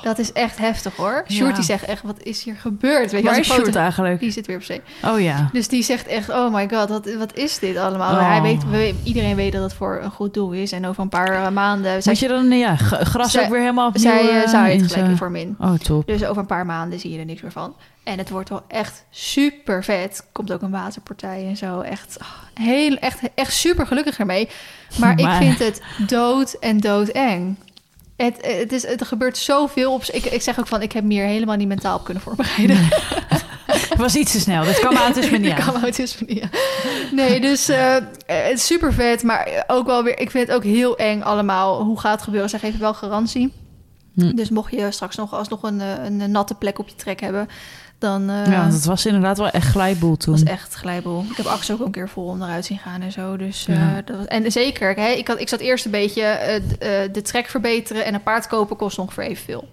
Dat 0.02 0.18
is 0.18 0.32
echt 0.32 0.58
heftig 0.58 0.96
hoor. 0.96 1.24
Ja. 1.26 1.34
Sjoerd 1.34 1.54
die 1.54 1.64
zegt 1.64 1.84
echt, 1.84 2.02
wat 2.02 2.22
is 2.22 2.42
hier 2.44 2.54
gebeurd? 2.56 3.10
Weet 3.10 3.22
je, 3.22 3.28
Waar 3.28 3.38
is 3.38 3.46
Sjoerd 3.46 3.76
eigenlijk? 3.76 4.20
Die 4.20 4.30
zit 4.30 4.46
weer 4.46 4.56
op 4.56 4.62
zee. 4.62 4.80
Oh 5.04 5.20
ja. 5.20 5.48
Dus 5.52 5.68
die 5.68 5.82
zegt 5.82 6.06
echt, 6.06 6.28
oh 6.28 6.54
my 6.54 6.68
god, 6.72 6.88
wat, 6.88 7.14
wat 7.14 7.34
is 7.36 7.58
dit 7.58 7.76
allemaal? 7.76 8.12
Oh. 8.14 8.28
Hij 8.28 8.42
weet, 8.42 8.70
we- 8.70 8.94
iedereen 9.02 9.36
weet 9.36 9.52
dat 9.52 9.62
het 9.62 9.74
voor 9.74 10.00
een 10.02 10.10
goed 10.10 10.34
doel 10.34 10.52
is. 10.52 10.72
En 10.72 10.86
over 10.86 11.02
een 11.02 11.08
paar 11.08 11.44
eh, 11.44 11.50
maanden... 11.50 12.00
Moet 12.04 12.18
je 12.18 12.28
dan 12.28 12.48
ja, 12.50 12.76
gras 12.76 13.30
Zij- 13.30 13.44
ook 13.44 13.50
weer 13.50 13.60
helemaal 13.60 13.88
opnieuw 13.88 14.02
zij 14.02 14.20
eh, 14.20 14.28
eh, 14.28 14.80
het 14.82 14.92
gelijk 14.92 15.16
voor 15.16 15.30
min. 15.30 15.56
Oh, 15.58 15.74
top. 15.74 16.06
Dus 16.06 16.24
over 16.24 16.38
een 16.40 16.46
paar 16.46 16.66
maanden 16.66 17.00
zie 17.00 17.12
je 17.12 17.18
er 17.18 17.24
niks 17.24 17.42
meer 17.42 17.52
van. 17.52 17.76
En 18.04 18.18
het 18.18 18.30
wordt 18.30 18.48
wel 18.48 18.62
echt 18.68 19.04
super 19.10 19.84
vet. 19.84 20.26
Komt 20.32 20.52
ook 20.52 20.62
een 20.62 20.70
waterpartij 20.70 21.46
en 21.48 21.56
zo. 21.56 21.80
Echt, 21.80 22.16
oh, 22.20 22.64
heel, 22.66 22.96
echt, 22.96 23.18
echt 23.34 23.52
super 23.52 23.86
gelukkig 23.86 24.18
ermee. 24.18 24.48
Maar, 24.98 25.14
Maar- 25.14 25.42
ik 25.42 25.46
vind 25.46 25.58
het 25.58 25.82
dood 26.08 26.52
en 26.52 26.80
doodeng. 26.80 27.56
Het, 28.18 28.36
het, 28.40 28.72
is, 28.72 28.86
het 28.86 29.06
gebeurt 29.06 29.36
zoveel. 29.36 29.92
Op, 29.92 30.04
ik, 30.04 30.24
ik 30.24 30.42
zeg 30.42 30.58
ook 30.58 30.66
van, 30.66 30.82
ik 30.82 30.92
heb 30.92 31.04
me 31.04 31.12
hier 31.12 31.24
helemaal 31.24 31.56
niet 31.56 31.68
mentaal 31.68 31.96
op 31.96 32.04
kunnen 32.04 32.22
voorbereiden. 32.22 32.76
Het 33.88 33.98
was 33.98 34.16
iets 34.16 34.32
te 34.32 34.40
snel. 34.40 34.64
Dat 34.64 34.80
kan 34.80 34.96
autisme 34.96 35.38
niet 35.38 35.50
Ik 35.50 35.64
kan 35.64 35.80
niet 36.26 36.42
aan. 36.42 36.50
Nee, 37.12 37.40
dus 37.40 37.68
eh, 37.68 37.94
het 38.26 38.52
is 38.52 38.66
super 38.66 38.92
vet. 38.92 39.22
Maar 39.22 39.64
ook 39.66 39.86
wel 39.86 40.02
weer, 40.02 40.18
ik 40.18 40.30
vind 40.30 40.46
het 40.46 40.56
ook 40.56 40.64
heel 40.64 40.96
eng 40.96 41.22
allemaal. 41.22 41.82
Hoe 41.82 42.00
gaat 42.00 42.12
het 42.12 42.22
gebeuren? 42.22 42.50
Zij 42.50 42.58
geven 42.58 42.80
wel 42.80 42.94
garantie. 42.94 43.52
Hm. 44.14 44.34
Dus 44.34 44.50
mocht 44.50 44.72
je 44.72 44.90
straks 44.90 45.16
nog 45.16 45.34
alsnog 45.34 45.62
een, 45.62 45.80
eh, 45.80 46.04
een 46.04 46.30
natte 46.30 46.54
plek 46.54 46.78
op 46.78 46.88
je 46.88 46.94
trek 46.94 47.20
hebben... 47.20 47.48
dan 47.98 48.30
eh, 48.30 48.46
Ja, 48.46 48.70
het 48.70 48.84
was 48.84 49.06
inderdaad 49.06 49.38
wel 49.38 49.50
echt 49.50 49.66
glijboel 49.66 50.16
toen. 50.16 50.32
was 50.32 50.42
echt 50.42 50.74
glijbol. 50.74 51.24
Ik 51.30 51.36
heb 51.36 51.46
Axel 51.46 51.74
ook 51.74 51.86
een 51.86 51.92
keer 51.92 52.08
vol 52.08 52.24
onderuit 52.24 52.64
zien 52.64 52.78
gaan 52.78 53.00
en 53.02 53.12
zo. 53.12 53.36
Dus, 53.36 53.66
eh, 53.66 53.76
Ja. 53.76 54.02
dat 54.04 54.16
was, 54.16 54.26
en 54.26 54.52
zeker, 54.52 54.94
hè, 54.94 55.08
ik, 55.08 55.28
had, 55.28 55.40
ik 55.40 55.48
zat 55.48 55.60
eerst 55.60 55.84
een 55.84 55.90
beetje 55.90 56.22
eh, 56.22 56.62
de 57.12 57.22
trek 57.22 57.46
verbeteren... 57.46 58.04
en 58.04 58.14
een 58.14 58.22
paard 58.22 58.46
kopen 58.46 58.76
kost 58.76 58.98
ongeveer 58.98 59.24
evenveel. 59.24 59.68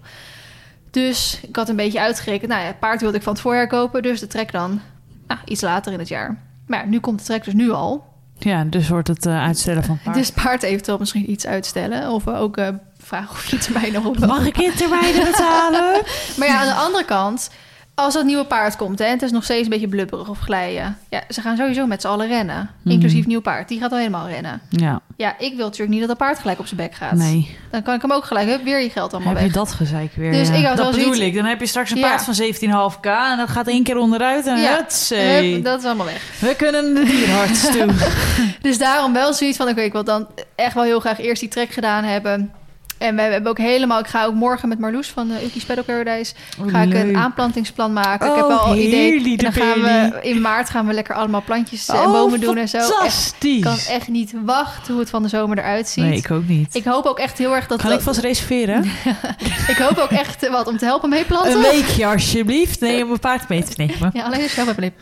Dus 0.90 1.40
ik 1.42 1.56
had 1.56 1.68
een 1.68 1.76
beetje 1.76 2.00
uitgerekend. 2.00 2.50
Nou 2.50 2.62
ja, 2.62 2.66
het 2.66 2.78
paard 2.78 3.00
wilde 3.00 3.16
ik 3.16 3.22
van 3.22 3.32
het 3.32 3.42
voorjaar 3.42 3.66
kopen, 3.66 4.02
dus 4.02 4.20
de 4.20 4.26
trek 4.26 4.52
dan 4.52 4.80
nou, 5.26 5.40
iets 5.44 5.60
later 5.60 5.92
in 5.92 5.98
het 5.98 6.08
jaar. 6.08 6.36
Maar 6.66 6.78
ja, 6.78 6.86
nu 6.86 7.00
komt 7.00 7.18
de 7.18 7.24
trek 7.24 7.44
dus 7.44 7.54
nu 7.54 7.70
al. 7.70 8.04
Ja, 8.38 8.64
dus 8.64 8.88
wordt 8.88 9.08
het 9.08 9.26
uitstellen 9.26 9.84
van 9.84 9.98
paard. 10.04 10.16
Dus 10.16 10.30
paard 10.30 10.62
eventueel 10.62 10.98
misschien 10.98 11.30
iets 11.30 11.46
uitstellen. 11.46 12.10
Of 12.10 12.28
ook 12.28 12.58
vragen 12.98 13.30
of 13.30 13.46
je 13.46 13.58
termijn 13.58 13.92
nog 13.92 14.04
op 14.04 14.18
Mag 14.18 14.46
ik 14.46 14.58
in 14.58 14.72
termijnen 14.72 15.24
betalen? 15.24 16.02
Maar 16.38 16.48
ja, 16.48 16.60
aan 16.60 16.66
de 16.66 16.74
andere 16.74 17.04
kant, 17.04 17.50
als 17.98 18.14
dat 18.14 18.24
nieuwe 18.24 18.44
paard 18.44 18.76
komt... 18.76 18.98
Hè, 18.98 19.04
het 19.06 19.22
is 19.22 19.30
nog 19.30 19.44
steeds 19.44 19.62
een 19.62 19.68
beetje 19.70 19.88
blubberig 19.88 20.28
of 20.28 20.38
glijden... 20.38 20.98
Ja, 21.10 21.22
ze 21.28 21.40
gaan 21.40 21.56
sowieso 21.56 21.86
met 21.86 22.00
z'n 22.00 22.06
allen 22.06 22.26
rennen. 22.28 22.70
Mhm. 22.82 22.94
Inclusief 22.94 23.26
nieuw 23.26 23.40
paard. 23.40 23.68
Die 23.68 23.80
gaat 23.80 23.92
al 23.92 23.98
helemaal 23.98 24.28
rennen. 24.28 24.60
ja, 24.70 25.00
Ja, 25.16 25.34
ik 25.38 25.54
wil 25.56 25.64
natuurlijk 25.64 25.90
niet 25.90 25.98
dat 26.00 26.08
dat 26.08 26.18
paard 26.18 26.38
gelijk 26.38 26.58
op 26.58 26.66
zijn 26.66 26.80
bek 26.80 26.94
gaat. 26.94 27.12
nee. 27.12 27.56
Dan 27.70 27.82
kan 27.82 27.94
ik 27.94 28.02
hem 28.02 28.12
ook 28.12 28.24
gelijk, 28.24 28.48
hup, 28.48 28.64
weer 28.64 28.80
je 28.82 28.90
geld 28.90 29.12
allemaal 29.12 29.32
Heb 29.32 29.42
weg. 29.42 29.50
je 29.52 29.58
dat 29.58 29.72
gezeik 29.72 30.12
weer? 30.16 30.32
Dus 30.32 30.48
ja. 30.48 30.54
ik 30.54 30.64
had 30.64 30.76
dat 30.76 30.90
bedoel 30.90 31.04
zoiets- 31.04 31.20
ik. 31.26 31.34
Dan 31.34 31.44
heb 31.44 31.60
je 31.60 31.66
straks 31.66 31.90
een 31.90 32.00
paard 32.00 32.22
van 32.22 32.34
17,5k 32.34 33.06
en 33.30 33.36
dat 33.36 33.48
gaat 33.48 33.66
één 33.68 33.82
keer 33.82 33.96
onderuit 33.96 34.46
en 34.46 34.56
Ja. 34.60 34.86
Hup, 35.08 35.64
dat 35.64 35.78
is 35.78 35.84
allemaal 35.84 36.06
weg. 36.06 36.22
We 36.40 36.54
kunnen 36.56 36.94
de 36.94 37.04
dierarts 37.04 37.70
toe. 37.70 37.86
Dus 38.66 38.78
daarom 38.78 39.12
wel 39.12 39.32
zoiets 39.32 39.56
van... 39.56 39.68
oké, 39.68 39.80
ik 39.80 39.92
wil 39.92 40.04
dan 40.04 40.26
echt 40.54 40.74
wel 40.74 40.84
heel 40.84 41.00
graag 41.00 41.18
eerst 41.20 41.40
die 41.40 41.50
trek 41.50 41.70
gedaan 41.70 42.04
hebben... 42.04 42.52
En 42.98 43.16
we 43.16 43.22
hebben 43.22 43.50
ook 43.50 43.58
helemaal... 43.58 43.98
Ik 43.98 44.06
ga 44.06 44.24
ook 44.24 44.34
morgen 44.34 44.68
met 44.68 44.78
Marloes 44.78 45.08
van 45.08 45.30
uh, 45.30 45.44
Uki's 45.44 45.64
Paddock 45.64 45.84
Paradise... 45.86 46.34
ga 46.66 46.80
ik 46.82 46.94
een 46.94 47.16
aanplantingsplan 47.16 47.92
maken. 47.92 48.28
ik 48.28 48.34
heb 48.36 48.44
Oh, 48.44 48.62
al 48.66 48.74
idee. 48.76 48.88
heerly 49.10 49.30
En 49.30 49.36
dan 49.36 49.52
gaan 49.52 49.80
we 49.82 50.18
in 50.22 50.40
maart 50.40 50.70
gaan 50.70 50.86
we 50.86 50.92
lekker 50.92 51.14
allemaal 51.14 51.42
plantjes 51.44 51.88
en 51.88 51.96
Oh, 51.96 52.12
bomen 52.12 52.40
doen 52.40 52.56
en 52.56 52.68
zo. 52.68 52.78
Fantastisch. 52.78 53.56
ik 53.56 53.62
kan 53.62 53.76
echt 53.88 54.08
niet 54.08 54.32
wachten 54.44 54.92
hoe 54.92 55.00
het 55.00 55.10
van 55.10 55.22
de 55.22 55.28
zomer 55.28 55.58
eruit 55.58 55.88
ziet. 55.88 56.04
nee, 56.04 56.16
ik 56.16 56.30
ook 56.30 56.48
niet. 56.48 56.74
Ik 56.74 56.84
hoop 56.84 57.04
ook 57.06 57.18
echt 57.18 57.38
heel 57.38 57.54
erg 57.54 57.66
dat... 57.66 57.80
kan 57.82 57.92
ik 57.92 58.00
vast 58.00 58.20
reserveren? 58.20 58.84
ik 59.72 59.76
hoop 59.78 59.98
ook 59.98 60.10
echt 60.10 60.42
eh, 60.42 60.50
wat 60.50 60.66
om 60.66 60.76
te 60.76 60.84
helpen 60.84 61.08
mee 61.08 61.24
planten. 61.24 61.52
Een 61.52 61.60
weekje 61.60 62.06
alsjeblieft. 62.06 62.80
Nee, 62.80 63.04
om 63.04 63.10
een 63.10 63.18
paard 63.18 63.48
mee 63.48 63.62
te 63.64 63.72
nemen. 63.76 64.10
Ja, 64.12 64.22
alleen 64.24 64.42
als 64.42 64.54
je 64.54 64.60
helpt 64.64 64.80
met. 64.80 64.92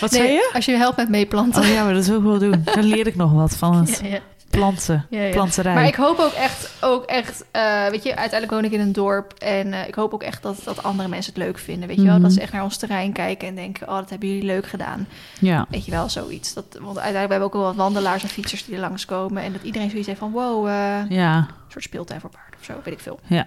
Wat 0.00 0.10
Nee, 0.10 0.20
zei 0.20 0.32
je? 0.32 0.50
Als 0.54 0.64
je 0.64 0.72
helpt 0.76 0.96
met 0.96 1.08
meeplanten. 1.08 1.62
Oh 1.62 1.68
ja, 1.68 1.84
maar 1.84 1.94
dat 1.94 2.06
wil 2.06 2.16
ik 2.18 2.22
wel 2.24 2.38
doen. 2.38 2.62
Dan 2.74 2.84
leer 2.84 3.06
ik 3.06 3.16
nog 3.16 3.32
wat 3.32 3.56
van 3.56 3.76
het 3.76 4.00
Ja, 4.02 4.08
ja. 4.08 4.18
Planten, 4.58 5.06
Ja, 5.10 5.20
ja. 5.22 5.30
planterij. 5.32 5.74
Maar 5.74 5.86
ik 5.86 5.94
hoop 5.94 6.18
ook 6.18 6.32
echt, 6.32 6.70
ook 6.80 7.04
echt 7.04 7.44
eh, 7.50 7.86
weet 7.88 8.02
je, 8.02 8.08
uiteindelijk 8.16 8.50
woon 8.50 8.64
ik 8.64 8.72
in 8.72 8.80
een 8.80 8.92
dorp. 8.92 9.32
En 9.32 9.72
eh, 9.72 9.88
ik 9.88 9.94
hoop 9.94 10.14
ook 10.14 10.22
echt 10.22 10.42
dat, 10.42 10.56
dat 10.64 10.82
andere 10.82 11.08
mensen 11.08 11.32
het 11.34 11.42
leuk 11.42 11.58
vinden. 11.58 11.88
Weet 11.88 11.96
je 11.96 12.02
wel, 12.02 12.12
Mhm. 12.12 12.22
dat 12.22 12.32
ze 12.32 12.40
echt 12.40 12.52
naar 12.52 12.62
ons 12.62 12.76
terrein 12.76 13.12
kijken 13.12 13.48
en 13.48 13.54
denken: 13.54 13.88
oh, 13.88 13.94
dat 13.96 14.10
hebben 14.10 14.28
jullie 14.28 14.44
leuk 14.44 14.66
gedaan. 14.66 15.06
Ja. 15.40 15.66
Weet 15.70 15.84
je 15.84 15.90
wel, 15.90 16.08
zoiets. 16.08 16.54
Dat, 16.54 16.64
want 16.70 16.98
uiteindelijk 16.98 17.18
hebben 17.30 17.38
we 17.38 17.44
ook 17.44 17.52
wel 17.52 17.62
wat 17.62 17.74
wandelaars 17.76 18.22
en 18.22 18.28
fietsers 18.28 18.64
die 18.64 18.74
er 18.74 18.80
langskomen. 18.80 19.42
En 19.42 19.52
dat 19.52 19.62
iedereen 19.62 19.88
zoiets 19.90 20.08
heeft 20.08 20.18
van: 20.20 20.32
wow, 20.32 20.66
eh, 20.68 20.98
een 20.98 21.14
Ja, 21.14 21.46
soort 21.68 21.84
speeltuin 21.84 22.20
voor 22.20 22.30
paarden 22.30 22.58
of 22.58 22.64
zo, 22.64 22.72
weet 22.84 22.94
ik 22.94 23.00
veel. 23.00 23.18
ja. 23.26 23.46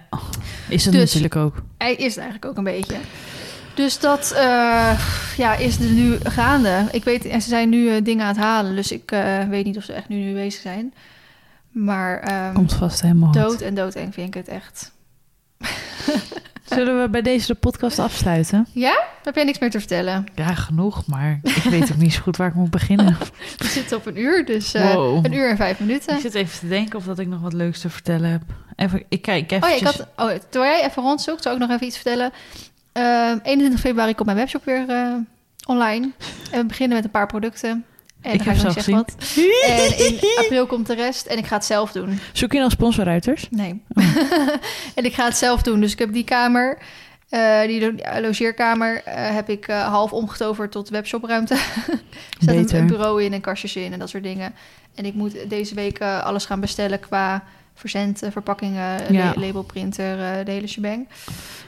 Is 0.68 0.84
het 0.84 0.92
Dus- 0.94 1.02
natuurlijk 1.04 1.36
ook. 1.36 1.54
Hij 1.78 1.92
is 1.94 2.04
het 2.14 2.16
eigenlijk 2.24 2.44
ook 2.44 2.56
een 2.56 2.64
beetje. 2.64 2.96
Dus 3.74 3.98
dat 3.98 4.32
eh, 4.32 5.00
ja, 5.36 5.54
is 5.54 5.78
er 5.78 5.90
nu 5.90 6.18
gaande. 6.22 6.84
Ik 6.92 7.04
weet, 7.04 7.24
en 7.24 7.42
ze 7.42 7.48
zijn 7.48 7.68
nu 7.68 7.88
eh, 7.88 8.04
dingen 8.04 8.22
aan 8.26 8.34
het 8.34 8.42
halen. 8.44 8.76
Dus 8.76 8.92
ik 8.92 9.12
eh, 9.12 9.48
weet 9.48 9.64
niet 9.64 9.76
of 9.76 9.84
ze 9.84 9.92
echt 9.92 10.08
nu, 10.08 10.16
nu 10.16 10.34
bezig 10.34 10.60
zijn. 10.60 10.94
Maar 11.70 12.20
ehm, 12.20 12.54
Komt 12.54 12.72
vast 12.74 13.02
helemaal 13.02 13.32
goed. 13.32 13.42
dood 13.42 13.60
en 13.60 13.74
doodeng 13.74 14.14
vind 14.14 14.26
ik 14.28 14.34
het 14.34 14.48
echt. 14.48 14.92
Zullen 16.64 17.00
we 17.02 17.08
bij 17.08 17.22
deze 17.22 17.46
de 17.46 17.54
podcast 17.54 17.98
afsluiten? 17.98 18.66
Ja? 18.72 19.04
Heb 19.24 19.34
jij 19.34 19.44
niks 19.44 19.58
meer 19.58 19.70
te 19.70 19.78
vertellen? 19.78 20.26
Ja, 20.34 20.54
genoeg, 20.54 21.06
maar 21.06 21.40
ik 21.42 21.54
weet 21.62 21.90
ook 21.92 21.96
niet 21.96 22.12
zo 22.12 22.20
goed 22.22 22.36
waar 22.36 22.48
ik 22.48 22.54
moet 22.54 22.70
beginnen. 22.70 23.16
We 23.58 23.66
zitten 23.66 23.96
op 23.96 24.06
een 24.06 24.18
uur, 24.18 24.44
dus 24.46 24.74
eh, 24.74 24.94
Wow. 24.94 25.24
een 25.24 25.32
uur 25.32 25.50
en 25.50 25.56
vijf 25.56 25.80
minuten. 25.80 26.14
Ik 26.14 26.20
zit 26.20 26.34
even 26.34 26.58
te 26.58 26.68
denken 26.68 26.98
of 26.98 27.04
dat 27.04 27.18
ik 27.18 27.26
nog 27.26 27.40
wat 27.40 27.52
leuks 27.52 27.80
te 27.80 27.90
vertellen 27.90 28.30
heb. 28.30 28.42
Even, 28.76 29.02
ik 29.08 29.22
kijk 29.22 29.42
Oh 29.52 29.58
ja, 29.58 29.66
eventjes. 29.66 29.90
ik 30.00 30.06
had, 30.16 30.30
oh, 30.30 30.38
terwijl 30.50 30.72
jij 30.78 30.84
even 30.88 31.02
rondzoekt, 31.02 31.42
zou 31.42 31.54
ik 31.54 31.60
nog 31.60 31.70
even 31.70 31.86
iets 31.86 31.96
vertellen. 31.96 32.32
Ehm 32.92 33.38
21 33.42 33.80
februari 33.80 34.14
komt 34.14 34.26
mijn 34.26 34.38
webshop 34.38 34.64
weer 34.64 34.88
eh, 34.88 35.14
online. 35.66 36.10
En 36.50 36.60
we 36.60 36.66
beginnen 36.66 36.96
met 36.96 37.04
een 37.04 37.10
paar 37.10 37.26
producten. 37.26 37.84
En 38.20 38.32
Ik 38.32 38.36
dan 38.36 38.46
ga 38.46 38.52
heb 38.52 38.60
zelf 38.60 38.72
zeggen 38.72 38.94
wat. 38.94 39.14
En 39.66 39.98
in 39.98 40.18
april 40.36 40.66
komt 40.66 40.86
de 40.86 40.94
rest 40.94 41.26
en 41.26 41.38
ik 41.38 41.46
ga 41.46 41.54
het 41.54 41.64
zelf 41.64 41.92
doen. 41.92 42.18
Zoek 42.32 42.52
je 42.52 42.60
nog 42.60 42.70
sponsorruiters? 42.70 43.46
Nee. 43.50 43.82
en 44.94 45.04
ik 45.04 45.14
ga 45.14 45.24
het 45.24 45.36
zelf 45.36 45.62
doen. 45.62 45.80
Dus 45.80 45.92
ik 45.92 45.98
heb 45.98 46.12
die 46.12 46.24
kamer, 46.24 46.78
eh, 47.28 47.62
die 47.62 47.96
ja, 47.96 48.20
logeerkamer, 48.20 49.02
eh, 49.04 49.34
heb 49.34 49.48
ik 49.48 49.68
eh, 49.68 49.88
half 49.88 50.12
omgetoverd 50.12 50.72
tot 50.72 50.88
webshopruimte. 50.88 51.54
er 51.54 51.60
staat 52.38 52.54
een, 52.54 52.76
een 52.76 52.86
bureau 52.86 53.24
in 53.24 53.32
en 53.32 53.40
kastjes 53.40 53.76
in 53.76 53.92
en 53.92 53.98
dat 53.98 54.08
soort 54.08 54.22
dingen. 54.22 54.54
En 54.94 55.04
ik 55.04 55.14
moet 55.14 55.50
deze 55.50 55.74
week 55.74 55.98
eh, 55.98 56.24
alles 56.24 56.44
gaan 56.44 56.60
bestellen 56.60 57.00
qua 57.00 57.44
verzend, 57.80 58.22
eh, 58.22 58.30
verpakkingen, 58.30 59.12
Ja. 59.12 59.24
la- 59.34 59.40
labelprinter, 59.46 60.18
eh, 60.20 60.44
de 60.44 60.50
hele 60.50 60.66
shebang. 60.66 61.08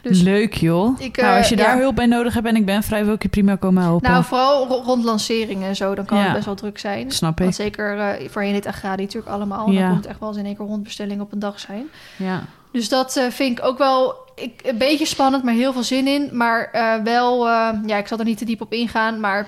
Dus 0.02 0.20
Leuk 0.20 0.54
joh. 0.54 1.00
Ik, 1.00 1.16
nou, 1.20 1.38
als 1.38 1.48
je 1.48 1.56
eh, 1.56 1.64
daar 1.64 1.74
ja. 1.74 1.80
hulp 1.80 1.94
bij 1.96 2.06
nodig 2.06 2.34
hebt 2.34 2.46
en 2.46 2.56
ik 2.56 2.64
ben 2.66 2.82
vrij, 2.82 3.04
wil 3.04 3.14
ik 3.14 3.22
je 3.22 3.28
prima 3.28 3.56
komen 3.56 3.82
helpen. 3.82 4.10
nou, 4.10 4.24
vooral 4.24 4.66
ro- 4.68 4.82
rond 4.84 5.04
lanceringen 5.04 5.68
en 5.68 5.76
zo, 5.76 5.94
dan 5.94 6.04
kan 6.04 6.18
Ja. 6.18 6.24
het 6.24 6.32
best 6.32 6.44
wel 6.44 6.54
druk 6.54 6.78
zijn. 6.78 7.10
Snap 7.10 7.32
ik. 7.32 7.38
Want 7.38 7.54
zeker 7.54 7.98
eh 7.98 8.28
voorheen 8.30 8.52
dit 8.52 8.66
agradi 8.66 9.02
natuurlijk 9.02 9.32
allemaal. 9.32 9.72
Dan 9.72 9.88
komt 9.90 10.06
echt 10.06 10.18
wel 10.20 10.28
eens 10.28 10.38
in 10.38 10.46
één 10.46 10.56
keer 10.56 10.66
rondbestellingen 10.66 11.24
op 11.24 11.32
een 11.32 11.38
dag 11.38 11.60
zijn. 11.60 11.84
Ja. 12.16 12.42
Dus 12.72 12.88
dat 12.88 13.20
vind 13.30 13.58
ik 13.58 13.64
ook 13.64 13.78
wel 13.78 14.14
ik, 14.34 14.60
een 14.64 14.78
beetje 14.78 15.06
spannend, 15.06 15.44
maar 15.44 15.54
heel 15.54 15.72
veel 15.72 15.82
zin 15.82 16.06
in. 16.06 16.28
Maar 16.32 16.68
wel, 17.04 17.46
ja, 17.86 17.96
ik 17.96 18.06
zal 18.06 18.18
er 18.18 18.24
niet 18.24 18.38
te 18.38 18.44
diep 18.44 18.60
op 18.60 18.72
ingaan. 18.72 19.20
Maar 19.20 19.46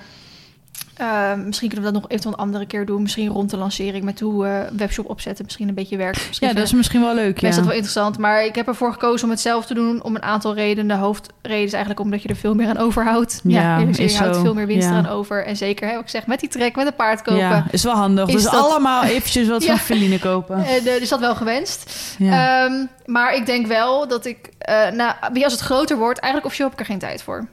eh, 0.97 1.33
misschien 1.45 1.69
kunnen 1.69 1.85
we 1.87 1.91
dat 1.93 2.01
nog 2.01 2.11
eventueel 2.11 2.33
een 2.33 2.39
andere 2.45 2.65
keer 2.65 2.85
doen. 2.85 3.01
Misschien 3.01 3.27
rond 3.29 3.49
de 3.49 3.57
lancering 3.57 4.03
met 4.03 4.19
hoe 4.19 4.67
webshop 4.77 5.09
opzetten. 5.09 5.45
Misschien 5.45 5.67
een 5.67 5.73
beetje 5.73 5.97
werkt. 5.97 6.25
Misschien 6.27 6.47
ja, 6.47 6.53
dat 6.53 6.63
is 6.63 6.73
misschien 6.73 7.01
wel 7.01 7.15
leuk. 7.15 7.35
Ja. 7.35 7.41
mensen 7.41 7.61
dat 7.61 7.65
wel 7.65 7.75
interessant. 7.81 8.17
Maar 8.17 8.45
ik 8.45 8.55
heb 8.55 8.67
ervoor 8.67 8.91
gekozen 8.91 9.25
om 9.25 9.31
het 9.31 9.39
zelf 9.39 9.65
te 9.65 9.73
doen 9.73 10.03
om 10.03 10.15
een 10.15 10.21
aantal 10.23 10.53
redenen. 10.53 10.87
De 10.97 11.03
hoofdreden 11.03 11.63
is 11.65 11.71
eigenlijk 11.73 11.99
omdat 11.99 12.21
je 12.21 12.27
er 12.29 12.35
veel 12.35 12.53
meer 12.55 12.67
aan 12.67 12.77
overhoudt. 12.77 13.39
Ja, 13.43 13.77
je, 13.77 13.85
je 13.87 14.03
is 14.03 14.15
houdt 14.17 14.37
veel 14.37 14.53
meer 14.53 14.67
winst 14.67 14.87
Ja. 14.87 14.91
eraan 14.91 15.07
over. 15.07 15.45
En 15.45 15.55
zeker, 15.55 15.87
hè, 15.87 15.93
wat 15.93 16.03
ik 16.03 16.09
zeg, 16.09 16.27
met 16.27 16.39
die 16.39 16.49
trek, 16.49 16.75
met 16.75 16.87
een 16.87 16.95
paard 16.95 17.21
kopen. 17.21 17.39
Ja, 17.41 17.65
is 17.71 17.83
wel 17.83 17.93
handig. 17.95 18.27
Is 18.27 18.33
dus 18.33 18.43
dat- 18.43 18.53
allemaal 18.53 19.03
eventjes 19.03 19.47
wat 19.47 19.65
van 19.65 19.77
Feline 19.77 20.19
kopen. 20.19 20.55
En, 20.65 20.85
eh, 20.87 21.01
is 21.01 21.09
dat 21.09 21.19
wel 21.19 21.35
gewenst. 21.35 21.91
Ja. 22.17 22.63
Ehm, 22.65 22.73
maar 23.05 23.35
ik 23.35 23.45
denk 23.45 23.67
wel 23.67 24.07
dat 24.07 24.25
ik, 24.25 24.49
eh 24.57 24.89
nou, 24.91 25.13
wie 25.33 25.43
als 25.43 25.53
het 25.53 25.61
groter 25.61 25.97
wordt, 25.97 26.19
eigenlijk 26.19 26.45
officieel 26.45 26.69
heb 26.69 26.79
ik 26.79 26.85
er 26.85 26.91
geen 26.91 27.09
tijd 27.09 27.23
voor. 27.23 27.47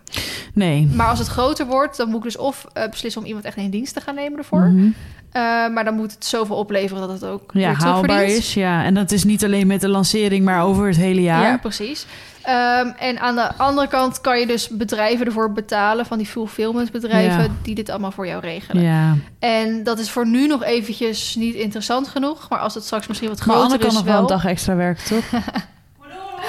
nee. 0.55 0.89
Maar 0.95 1.09
als 1.09 1.19
het 1.19 1.29
groter 1.29 1.67
wordt, 1.67 1.97
dan 1.97 2.09
moet 2.09 2.17
ik 2.17 2.23
dus 2.23 2.37
of 2.37 2.67
eh, 2.73 2.89
beslissen 2.91 3.21
om 3.21 3.27
iemand 3.27 3.45
echt 3.45 3.57
in 3.57 3.71
dienst 3.71 3.95
te 3.95 4.01
gaan 4.01 4.15
nemen 4.15 4.39
ervoor. 4.39 4.61
Mhm. 4.61 4.87
Eh, 5.33 5.43
maar 5.69 5.85
dan 5.85 5.95
moet 5.95 6.13
het 6.13 6.25
zoveel 6.25 6.57
opleveren 6.57 7.09
dat 7.09 7.21
het 7.21 7.31
ook 7.31 7.51
Ja, 7.53 7.73
haalbaar 7.73 8.25
is. 8.25 8.55
Ja. 8.55 8.85
En 8.85 8.95
dat 8.95 9.11
is 9.11 9.25
niet 9.25 9.45
alleen 9.45 9.67
met 9.67 9.81
de 9.81 9.89
lancering, 9.89 10.45
maar 10.45 10.65
over 10.65 10.87
het 10.87 10.97
hele 10.97 11.23
jaar. 11.23 11.43
Ja, 11.43 11.57
precies. 11.57 12.07
Ehm, 12.43 12.87
en 12.99 13.21
aan 13.21 13.35
de 13.35 13.57
andere 13.57 13.89
kant 13.89 14.21
kan 14.21 14.39
je 14.41 14.47
dus 14.47 14.69
bedrijven 14.69 15.27
ervoor 15.27 15.53
betalen, 15.53 16.07
van 16.07 16.19
die 16.19 16.27
fulfillment 16.27 16.91
bedrijven, 16.93 17.43
Ja. 17.43 17.49
die 17.63 17.75
dit 17.75 17.91
allemaal 17.91 18.11
voor 18.11 18.27
jou 18.27 18.41
regelen. 18.41 18.83
Ja. 18.83 19.17
En 19.39 19.83
dat 19.85 19.99
is 19.99 20.11
voor 20.11 20.27
nu 20.27 20.47
nog 20.47 20.63
eventjes 20.65 21.35
niet 21.35 21.55
interessant 21.55 22.09
genoeg. 22.09 22.49
Maar 22.49 22.59
als 22.59 22.75
het 22.75 22.85
straks 22.85 23.07
misschien 23.07 23.29
wat 23.29 23.47
Maar 23.47 23.57
Anne 23.57 23.69
groter 23.69 23.87
kan 23.87 23.97
is 23.97 24.03
nog 24.03 24.13
wel 24.13 24.21
een 24.21 24.27
dag 24.27 24.45
extra 24.45 24.75
werken, 24.77 25.05
toch? 25.05 25.41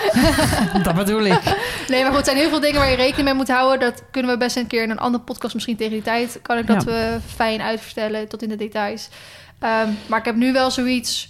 dat 0.83 0.95
bedoel 0.95 1.21
ik. 1.25 1.39
Nee, 1.87 1.99
maar 2.01 2.07
goed, 2.07 2.15
het 2.15 2.25
zijn 2.25 2.37
heel 2.37 2.49
veel 2.49 2.59
dingen 2.59 2.79
waar 2.79 2.89
je 2.89 2.95
rekening 2.95 3.23
mee 3.25 3.33
moet 3.33 3.47
houden. 3.47 3.79
Dat 3.79 4.03
kunnen 4.11 4.31
we 4.31 4.37
best 4.37 4.55
een 4.55 4.67
keer 4.67 4.83
in 4.83 4.89
een 4.89 4.99
andere 4.99 5.23
podcast, 5.23 5.53
misschien 5.53 5.75
tegen 5.75 5.93
die 5.93 6.01
tijd, 6.01 6.39
kan 6.41 6.57
ik 6.57 6.67
dat 6.67 6.83
Ja. 6.83 6.91
we 6.91 7.17
fijn 7.35 7.61
uitvertellen 7.61 8.27
tot 8.27 8.41
in 8.41 8.49
de 8.49 8.55
details. 8.55 9.09
Ehm, 9.59 9.87
maar 10.05 10.19
ik 10.19 10.25
heb 10.25 10.35
nu 10.35 10.53
wel 10.53 10.71
zoiets. 10.71 11.29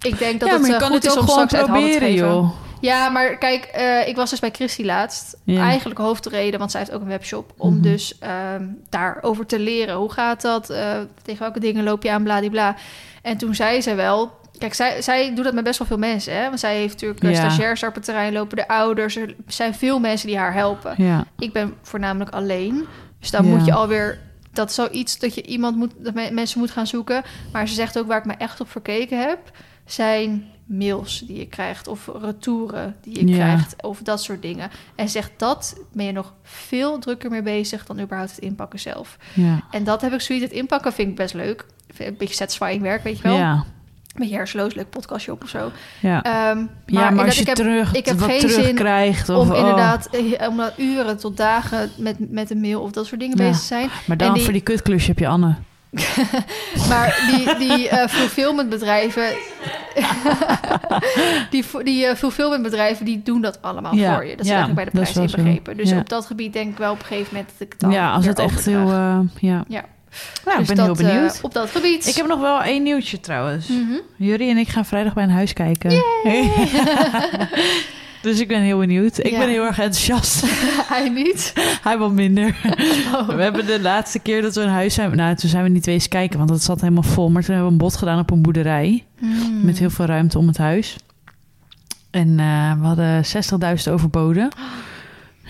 Ik 0.00 0.18
denk 0.18 0.40
dat 0.40 0.48
ja, 0.48 0.54
het 0.54 0.62
maar 0.62 0.70
je 0.70 0.76
eh, 0.76 0.82
kan 0.82 0.90
goed 0.92 1.02
het 1.02 1.12
is 1.12 1.18
om 1.18 1.28
gewoon 1.28 1.48
straks 1.48 1.54
uit 1.54 1.70
handen 1.70 1.90
te 1.90 1.96
proberen, 1.98 2.14
geven. 2.18 2.34
joh. 2.34 2.50
Ja, 2.80 3.08
maar 3.08 3.36
kijk, 3.38 3.64
eh, 3.64 4.08
ik 4.08 4.16
was 4.16 4.30
dus 4.30 4.40
bij 4.40 4.50
Christy 4.50 4.84
laatst. 4.84 5.36
Ja. 5.44 5.62
Eigenlijk 5.62 5.98
hoofdreden, 6.00 6.58
want 6.58 6.70
zij 6.70 6.80
heeft 6.80 6.92
ook 6.92 7.00
een 7.00 7.08
webshop. 7.08 7.52
Om 7.56 7.72
Mhm. 7.72 7.82
dus 7.82 8.18
ehm, 8.18 8.66
daarover 8.90 9.46
te 9.46 9.58
leren. 9.58 9.94
Hoe 9.96 10.12
gaat 10.12 10.40
dat? 10.42 10.70
Eh, 10.70 10.98
tegen 11.22 11.40
welke 11.42 11.60
dingen 11.60 11.84
loop 11.84 12.02
je 12.02 12.10
aan? 12.10 12.22
Bladibla. 12.22 12.76
En 13.22 13.36
toen 13.36 13.54
zei 13.54 13.80
ze 13.80 13.94
wel... 13.94 14.36
Kijk, 14.58 14.74
zij, 14.74 15.02
zij 15.02 15.34
doet 15.34 15.44
dat 15.44 15.54
met 15.54 15.64
best 15.64 15.78
wel 15.78 15.86
veel 15.88 15.98
mensen. 15.98 16.34
Hè? 16.36 16.44
Want 16.46 16.60
zij 16.60 16.76
heeft 16.76 16.92
natuurlijk 16.92 17.22
eh, 17.22 17.30
Ja. 17.30 17.36
stagiairs 17.36 17.80
daar 17.80 17.88
op 17.88 17.94
het 17.94 18.04
terrein 18.04 18.32
lopen. 18.32 18.56
De 18.56 18.68
ouders. 18.68 19.16
Er 19.16 19.34
zijn 19.46 19.74
veel 19.74 19.98
mensen 20.00 20.26
die 20.28 20.38
haar 20.38 20.52
helpen. 20.54 20.94
Ja. 20.96 21.24
Ik 21.38 21.52
ben 21.52 21.74
voornamelijk 21.82 22.30
alleen. 22.30 22.86
Dus 23.20 23.30
dan 23.30 23.44
moet 23.44 23.64
je 23.64 23.72
alweer... 23.72 24.18
Dat 24.52 24.68
is 24.68 24.74
zoiets 24.74 25.18
dat 25.18 25.34
je 25.34 25.42
iemand 25.42 25.76
moet... 25.76 25.92
Dat 25.98 26.14
me- 26.14 26.30
mensen 26.30 26.58
moet 26.60 26.70
gaan 26.70 26.86
zoeken. 26.86 27.22
Maar 27.52 27.68
ze 27.68 27.74
zegt 27.74 27.98
ook 27.98 28.06
waar 28.06 28.18
ik 28.18 28.24
me 28.24 28.32
echt 28.38 28.60
op 28.60 28.70
verkeken 28.70 29.20
heb... 29.20 29.38
zijn 29.84 30.44
mails 30.68 31.18
die 31.26 31.38
je 31.38 31.46
krijgt 31.46 31.86
of 31.86 32.08
retouren 32.22 32.96
die 33.02 33.18
je 33.20 33.26
Ja. 33.26 33.34
krijgt 33.34 33.82
of 33.82 34.00
dat 34.02 34.22
soort 34.22 34.42
dingen. 34.42 34.70
En 34.94 35.08
zegt 35.08 35.30
dat 35.36 35.76
ben 35.92 36.06
je 36.06 36.12
nog 36.12 36.32
veel 36.42 36.98
drukker 36.98 37.30
mee 37.30 37.42
bezig 37.42 37.86
dan 37.86 38.00
überhaupt 38.00 38.30
het 38.30 38.40
inpakken 38.40 38.78
zelf. 38.78 39.16
Ja. 39.34 39.60
En 39.70 39.84
dat 39.84 40.00
heb 40.00 40.12
ik 40.12 40.20
zoiets. 40.20 40.44
Het 40.44 40.54
inpakken 40.54 40.92
vind 40.92 41.08
ik 41.08 41.16
best 41.16 41.34
leuk. 41.34 41.66
Een 41.96 42.14
beetje 42.18 42.34
satisfying 42.34 42.82
werk, 42.82 43.02
weet 43.02 43.16
je 43.16 43.22
wel. 43.22 43.36
Ja. 43.36 43.52
Een 43.52 43.64
beetje 44.24 44.36
hersenloos, 44.36 44.74
leuk 44.74 44.90
podcastje 44.90 45.32
op 45.32 45.42
of 45.42 45.48
zo. 45.48 45.70
Ja. 46.00 46.22
Ehm, 46.22 46.64
ja, 46.86 47.10
maar 47.10 47.24
als 47.24 47.34
je 47.34 47.40
ik 47.40 47.46
heb, 47.46 47.56
terug, 47.56 47.94
ik 47.94 48.06
heb 48.06 48.18
wat 48.18 48.28
geen 48.30 48.40
zin 48.40 48.50
terugkrijgt... 48.50 49.28
Of, 49.28 49.36
om 49.36 49.50
oh. 49.52 49.58
inderdaad 49.58 50.08
eh, 50.10 50.48
om 50.48 50.56
dan 50.56 50.70
uren 50.76 51.16
tot 51.18 51.36
dagen 51.36 51.90
met, 51.96 52.30
met 52.30 52.50
een 52.50 52.60
mail 52.60 52.80
of 52.82 52.90
dat 52.90 53.06
soort 53.06 53.20
dingen 53.20 53.36
bezig 53.36 53.58
te 53.58 53.64
zijn. 53.64 53.88
Maar 54.06 54.16
dan 54.16 54.34
die- 54.34 54.42
voor 54.42 54.52
die 54.52 54.62
kutklusje 54.62 55.08
heb 55.08 55.18
je 55.18 55.26
Anne. 55.28 55.54
Maar 56.88 57.28
die, 57.30 57.56
die 57.68 57.88
eh 57.88 58.08
fulfillmentbedrijven... 58.08 59.24
die 61.50 61.64
die 61.84 62.06
eh, 62.06 62.16
fulfillmentbedrijven, 62.16 63.04
die 63.04 63.22
doen 63.22 63.40
dat 63.40 63.62
allemaal 63.62 63.94
Ja, 63.94 64.14
voor 64.14 64.24
je. 64.24 64.30
Dat 64.36 64.44
is 64.44 64.50
ja, 64.50 64.56
eigenlijk 64.56 64.92
bij 64.92 65.02
de 65.02 65.10
prijs 65.10 65.34
inbegrepen. 65.34 65.76
Dus 65.76 65.90
Ja. 65.90 65.98
op 65.98 66.08
dat 66.08 66.26
gebied 66.26 66.52
denk 66.52 66.70
ik 66.72 66.78
wel 66.78 66.92
op 66.92 66.98
een 67.00 67.06
gegeven 67.06 67.28
moment... 67.32 67.48
dat 67.52 67.60
ik 67.66 67.72
het 67.72 67.80
dan 67.80 67.90
Ja, 67.90 68.12
als 68.12 68.26
het 68.26 68.38
echt 68.38 68.64
heel... 68.64 68.90
eh, 68.90 69.18
ja. 69.40 69.64
Ja. 69.68 69.84
Nou, 70.44 70.58
Dus 70.58 70.68
ik 70.68 70.76
ben 70.76 70.86
dat, 70.86 70.98
heel 70.98 71.06
benieuwd. 71.12 71.38
op 71.42 71.54
dat 71.54 71.70
gebied. 71.70 72.06
Ik 72.06 72.14
heb 72.14 72.26
nog 72.26 72.40
wel 72.40 72.62
één 72.62 72.82
nieuwtje 72.82 73.20
trouwens. 73.20 73.68
Jullie 74.16 74.50
en 74.50 74.56
ik 74.56 74.68
gaan 74.68 74.84
vrijdag 74.84 75.14
bij 75.14 75.24
een 75.24 75.30
huis 75.30 75.52
kijken. 75.52 75.90
dus 78.28 78.40
ik 78.40 78.48
ben 78.48 78.60
heel 78.62 78.78
benieuwd. 78.78 79.18
Ik 79.18 79.30
Ja. 79.30 79.38
ben 79.38 79.48
heel 79.48 79.64
erg 79.64 79.78
enthousiast. 79.78 80.42
Hij 80.94 81.08
niet. 81.08 81.52
Hij 81.82 81.98
wat 81.98 82.12
minder. 82.12 82.56
Oh. 83.14 83.28
We 83.28 83.42
hebben 83.42 83.66
de 83.66 83.80
laatste 83.80 84.18
keer 84.18 84.42
dat 84.42 84.54
we 84.54 84.60
een 84.60 84.68
huis 84.68 84.94
zijn... 84.94 85.16
Nou, 85.16 85.34
toen 85.34 85.50
zijn 85.50 85.62
we 85.62 85.68
niet 85.68 85.86
eens 85.86 86.08
kijken, 86.08 86.38
want 86.38 86.50
het 86.50 86.62
zat 86.62 86.80
helemaal 86.80 87.02
vol. 87.02 87.30
Maar 87.30 87.42
toen 87.42 87.54
hebben 87.54 87.66
we 87.66 87.72
een 87.78 87.86
bod 87.88 87.96
gedaan 87.96 88.18
op 88.18 88.30
een 88.30 88.42
boerderij. 88.42 89.04
Hmm. 89.18 89.64
Met 89.64 89.78
heel 89.78 89.90
veel 89.90 90.04
ruimte 90.04 90.38
om 90.38 90.46
het 90.46 90.58
huis. 90.58 90.96
En 92.10 92.38
eh, 92.40 92.72
we 92.80 92.86
hadden 92.86 93.24
60.000 93.86 93.92
overboden. 93.92 94.48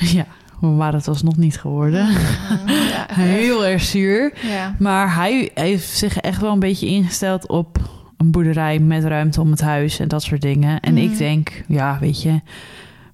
Ja, 0.01 0.27
hoe 0.53 0.77
waren 0.77 0.99
het 0.99 1.09
alsnog 1.09 1.37
niet 1.37 1.59
geworden. 1.59 2.07
Hmm, 2.07 2.69
Ja, 2.93 3.07
Heel 3.11 3.67
erg 3.67 3.83
zuur. 3.83 4.33
ja. 4.43 4.75
Maar 4.79 5.15
hij 5.15 5.51
heeft 5.55 5.89
zich 5.89 6.17
echt 6.19 6.41
wel 6.41 6.53
een 6.53 6.59
beetje 6.59 6.87
ingesteld 6.87 7.49
op 7.49 7.79
een 8.19 8.31
boerderij 8.31 8.79
met 8.79 9.05
ruimte 9.05 9.41
om 9.41 9.51
het 9.51 9.61
huis 9.61 9.99
en 9.99 10.09
dat 10.09 10.23
soort 10.23 10.41
dingen. 10.41 10.81
En 10.81 10.93
Mhm. 10.95 11.03
ik 11.03 11.19
denk, 11.19 11.65
ja, 11.69 11.99
weet 12.01 12.23
je, 12.23 12.41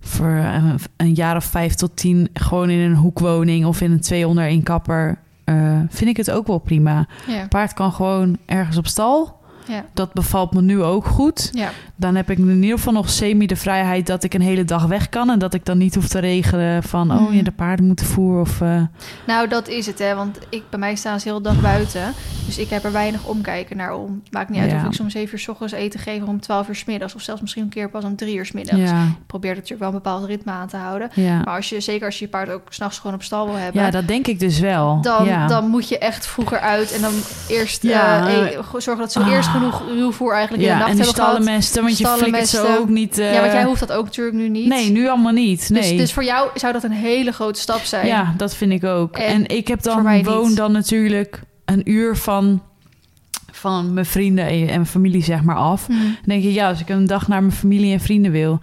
voor 0.01 0.27
een, 0.31 0.79
een 0.97 1.13
jaar 1.15 1.37
of 1.37 1.45
vijf 1.45 1.75
tot 1.75 1.97
tien 1.97 2.29
gewoon 2.33 2.71
in 2.71 2.79
een 2.79 2.97
hoekwoning 2.97 3.65
of 3.67 3.81
in 3.81 3.93
een 3.93 4.01
twee 4.01 4.29
onder 4.29 4.45
één 4.45 4.63
kapper, 4.63 5.19
eh, 5.45 5.79
vind 5.89 6.11
ik 6.11 6.17
het 6.17 6.31
ook 6.31 6.47
wel 6.47 6.59
prima. 6.59 7.07
Ja. 7.27 7.47
Paard 7.49 7.73
kan 7.75 7.93
gewoon 7.93 8.37
ergens 8.47 8.77
op 8.77 8.87
stal. 8.87 9.43
Ja. 9.67 9.85
Dat 9.93 10.13
bevalt 10.13 10.53
me 10.55 10.63
nu 10.63 10.83
ook 10.83 11.07
goed. 11.07 11.49
Ja. 11.53 11.71
Dan 11.97 12.15
heb 12.15 12.31
ik 12.31 12.39
in 12.39 12.63
ieder 12.63 12.79
geval 12.79 12.93
nog 12.93 13.11
semi 13.11 13.47
de 13.47 13.57
vrijheid 13.57 14.07
dat 14.07 14.25
ik 14.25 14.35
een 14.35 14.41
hele 14.41 14.65
dag 14.65 14.85
weg 14.85 15.09
kan. 15.09 15.31
En 15.31 15.39
dat 15.39 15.55
ik 15.55 15.65
dan 15.65 15.79
niet 15.79 15.95
hoef 15.95 16.09
te 16.09 16.19
regelen 16.19 16.83
van, 16.83 17.11
oh, 17.13 17.21
Mhm. 17.21 17.35
je 17.35 17.43
de 17.43 17.51
paarden 17.53 17.87
moeten 17.87 18.07
voeren. 18.07 18.41
Of, 18.41 18.61
eh, 18.61 18.83
Nou, 19.27 19.49
dat 19.49 19.69
is 19.69 19.87
het, 19.87 19.99
hè. 19.99 20.15
Want 20.15 20.39
ik, 20.49 20.63
bij 20.71 20.79
mij 20.79 20.95
staan 20.95 21.21
ze 21.21 21.29
heel 21.29 21.37
de 21.43 21.49
dag 21.49 21.61
buiten. 21.61 22.13
Dus 22.47 22.59
ik 22.59 22.69
heb 22.71 22.85
er 22.85 22.93
weinig 22.93 23.25
omkijken 23.25 23.77
naar 23.77 23.95
om. 23.95 24.23
Maakt 24.31 24.49
niet 24.51 24.61
uit 24.61 24.71
Ja. 24.71 24.77
of 24.77 24.85
ik 24.85 24.93
soms 24.93 25.13
7 25.13 25.33
uur 25.35 25.39
s 25.41 25.49
ochtends 25.49 25.73
eten 25.73 26.01
geef 26.01 26.23
om 26.23 26.41
12 26.41 26.69
uur 26.69 26.75
s 26.75 26.85
middags. 26.85 27.15
Of 27.15 27.21
zelfs 27.23 27.41
misschien 27.41 27.63
een 27.63 27.69
keer 27.69 27.91
pas 27.91 28.05
om 28.05 28.17
3 28.17 28.37
uur 28.37 28.47
s 28.47 28.53
middags. 28.53 28.91
Ik 28.91 29.27
probeer 29.27 29.51
natuurlijk 29.55 29.81
wel 29.81 29.89
een 29.89 29.95
bepaald 29.95 30.25
ritme 30.25 30.53
aan 30.53 30.69
te 30.69 30.77
houden. 30.77 31.11
Maar 31.17 31.57
als 31.57 31.69
je, 31.69 31.81
zeker 31.81 32.07
als 32.07 32.19
je 32.19 32.25
je 32.25 32.31
paard 32.31 32.51
ook 32.51 32.63
s'nachts 32.69 32.99
gewoon 32.99 33.15
op 33.17 33.23
stal 33.23 33.47
wil 33.47 33.57
hebben... 33.57 33.83
ja, 33.83 33.91
dat 33.91 34.09
denk 34.09 34.27
ik 34.27 34.39
dus 34.41 34.59
wel. 34.61 35.01
dan, 35.01 35.25
ja. 35.25 35.47
dan 35.47 35.69
moet 35.69 35.89
je 35.89 35.99
echt 35.99 36.27
vroeger 36.27 36.59
uit 36.59 36.93
en 36.93 37.01
dan 37.01 37.13
eerst 37.49 37.85
eh, 37.85 38.49
eh, 38.55 38.61
zorgen 38.79 38.99
dat 38.99 39.13
ze 39.13 39.21
Ah. 39.21 39.29
eerst 39.29 39.49
genoeg 39.55 39.83
ruwvoer 39.89 40.33
eigenlijk 40.33 40.63
in 40.63 40.69
de 40.69 40.75
ja, 40.75 40.79
nacht 40.79 40.91
en 40.91 40.97
die 40.97 41.05
hebben 41.05 41.23
gehad. 41.25 41.37
stallenmesten, 41.43 41.83
want 41.83 41.99
je 41.99 42.07
flikkert 42.07 42.49
ze 42.49 42.77
ook 42.81 42.89
niet... 42.89 43.19
eh, 43.19 43.33
Ja, 43.33 43.41
want 43.41 43.53
jij 43.53 43.65
hoeft 43.65 43.81
dat 43.81 43.93
ook 43.93 44.05
natuurlijk 44.05 44.37
nu 44.37 44.49
niet. 44.49 44.67
Nee, 44.69 44.91
nu 44.91 45.09
allemaal 45.09 45.33
niet. 45.33 45.69
Nee. 45.71 45.91
Dus, 45.91 45.99
dus 45.99 46.13
voor 46.13 46.25
jou 46.25 46.49
zou 46.55 46.73
dat 46.73 46.83
een 46.83 46.93
hele 46.93 47.33
grote 47.33 47.61
stap 47.61 47.81
zijn. 47.81 48.07
Ja, 48.07 48.35
dat 48.37 48.55
vind 48.55 48.73
ik 48.73 48.85
ook. 48.85 49.17
En 49.17 49.25
En, 49.27 49.47
ik 49.57 49.69
heb 49.69 49.83
dan 49.83 50.07
niet. 50.07 50.27
woon 50.27 50.55
dan 50.55 50.73
natuurlijk 50.73 51.41
een 51.65 51.91
uur 51.91 52.17
van, 52.17 52.63
van 53.53 53.93
mijn 53.93 54.07
vrienden 54.07 54.69
en 54.69 54.87
familie 54.87 55.23
zeg 55.23 55.43
maar 55.43 55.57
af. 55.57 55.87
Hm. 55.87 55.93
Dan 55.93 56.15
denk 56.25 56.43
je, 56.43 56.53
ja, 56.53 56.69
als 56.69 56.81
ik 56.81 56.89
een 56.89 57.07
dag 57.07 57.29
naar 57.29 57.41
mijn 57.43 57.55
familie 57.57 57.93
en 57.93 58.01
vrienden 58.01 58.33
wil, 58.33 58.61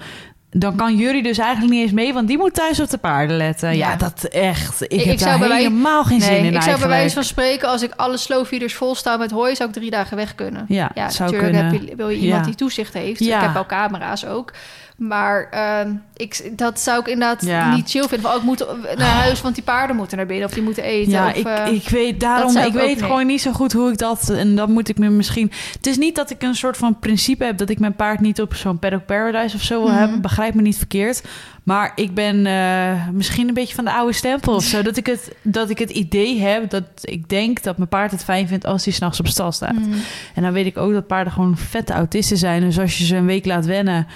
dan 0.52 0.76
kan 0.76 0.96
jullie 0.96 1.24
dus 1.24 1.38
eigenlijk 1.38 1.74
niet 1.74 1.82
eens 1.84 1.92
mee, 1.92 2.14
want 2.14 2.28
die 2.28 2.38
moet 2.38 2.54
thuis 2.54 2.80
op 2.80 2.90
de 2.90 2.98
paarden 2.98 3.38
letten. 3.38 3.78
Ja, 3.78 3.90
Ja. 3.90 3.96
dat 3.96 4.24
echt. 4.24 4.82
Ik, 4.82 4.92
Ik- 4.92 5.04
heb 5.04 5.14
ik 5.14 5.20
daar 5.20 5.40
bij 5.40 5.58
helemaal 5.58 6.04
geen 6.04 6.22
zin 6.22 6.32
Nee, 6.32 6.46
in 6.46 6.54
ik 6.56 6.62
zou 6.62 6.80
bij 6.80 6.88
wijze 6.88 7.14
van 7.14 7.24
spreken, 7.24 7.70
als 7.70 7.82
ik 7.84 7.94
alle 7.96 8.18
slowfeeders 8.18 8.74
vol 8.74 8.96
sta 8.96 9.18
met 9.18 9.32
hooi, 9.32 9.56
zou 9.56 9.70
ik 9.70 9.76
drie 9.76 9.90
dagen 9.92 10.18
weg 10.18 10.36
kunnen. 10.36 10.66
Ja, 10.68 10.92
Ja, 10.94 11.10
zou 11.10 11.32
natuurlijk 11.32 11.54
kunnen. 11.62 11.80
heb 11.82 11.90
je, 11.90 11.96
wil 11.96 12.10
je 12.10 12.18
iemand 12.18 12.40
Ja. 12.40 12.46
die 12.46 12.56
toezicht 12.56 12.94
heeft. 12.94 13.20
Ja. 13.20 13.36
Ik 13.38 13.44
heb 13.44 13.54
wel 13.54 13.66
camera's 13.66 14.26
ook. 14.26 14.52
Maar 14.98 15.48
ehm, 15.52 15.94
ik, 16.16 16.52
dat 16.58 16.80
zou 16.80 17.00
ik 17.00 17.08
inderdaad 17.08 17.46
Ja. 17.46 17.76
niet 17.76 17.90
chill 17.90 18.02
vinden. 18.08 18.22
Van, 18.22 18.32
oh, 18.32 18.38
ik 18.38 18.44
moet 18.44 18.66
naar 18.98 19.16
huis, 19.16 19.42
want 19.42 19.56
die 19.56 19.64
paarden 19.64 19.96
moeten 19.96 20.18
naar 20.18 20.26
binnen. 20.26 20.48
Of 20.48 20.54
die 20.54 20.64
moeten 20.64 20.84
eten. 20.84 21.12
Ja, 21.12 21.28
of, 21.30 21.36
ik, 21.36 21.46
eh, 21.46 21.74
ik 21.74 21.90
weet 21.90 22.20
daarom, 22.20 22.58
ik 22.58 22.62
ik 22.62 22.68
ook 22.68 22.74
weet 22.74 22.88
niet. 22.96 23.02
gewoon 23.04 23.26
niet 23.28 23.42
zo 23.42 23.52
goed 23.52 23.74
hoe 23.74 23.92
ik 23.92 23.98
dat. 23.98 24.30
En 24.30 24.56
dat 24.56 24.68
moet 24.70 24.90
ik 24.90 24.98
me 24.98 25.10
misschien. 25.10 25.52
Het 25.74 25.88
is 25.88 25.98
niet 25.98 26.16
dat 26.16 26.30
ik 26.30 26.42
een 26.42 26.56
soort 26.56 26.78
van 26.78 27.00
principe 27.00 27.44
heb 27.44 27.58
dat 27.58 27.70
ik 27.70 27.80
mijn 27.80 27.96
paard 27.96 28.20
niet 28.20 28.42
op 28.42 28.54
zo'n 28.56 28.80
paddock 28.80 29.06
paradise 29.06 29.56
of 29.56 29.62
zo 29.62 29.80
wil 29.80 29.88
Mhm. 29.92 29.98
hebben. 30.00 30.22
Begrijp 30.22 30.54
me 30.54 30.62
niet 30.62 30.78
verkeerd. 30.78 31.22
Maar 31.64 31.92
ik 31.96 32.14
ben 32.14 32.46
eh, 32.46 33.08
misschien 33.12 33.48
een 33.48 33.54
beetje 33.54 33.76
van 33.76 33.86
de 33.86 33.92
oude 33.92 34.14
stempel 34.14 34.56
of 34.56 34.64
zo. 34.64 34.82
Dat 34.82 34.98
ik, 34.98 35.06
het, 35.06 35.36
dat 35.42 35.70
ik 35.70 35.80
het 35.80 35.90
idee 35.90 36.40
heb 36.40 36.70
dat 36.70 36.84
ik 37.02 37.30
denk 37.30 37.64
dat 37.64 37.78
mijn 37.78 37.90
paard 37.90 38.12
het 38.12 38.24
fijn 38.24 38.48
vindt 38.48 38.66
als 38.66 38.84
hij 38.86 38.94
s'nachts 38.94 39.20
op 39.20 39.28
stal 39.28 39.52
staat. 39.52 39.74
mm, 39.74 39.94
En 40.36 40.42
dan 40.44 40.52
weet 40.54 40.66
ik 40.66 40.78
ook 40.78 40.94
dat 40.94 41.08
paarden 41.08 41.34
gewoon 41.34 41.58
vette 41.58 41.94
autisten 41.94 42.38
zijn. 42.38 42.62
Dus 42.62 42.80
als 42.80 42.98
je 42.98 43.06
ze 43.06 43.16
een 43.16 43.26
week 43.26 43.46
laat 43.46 43.66
wennen. 43.66 44.08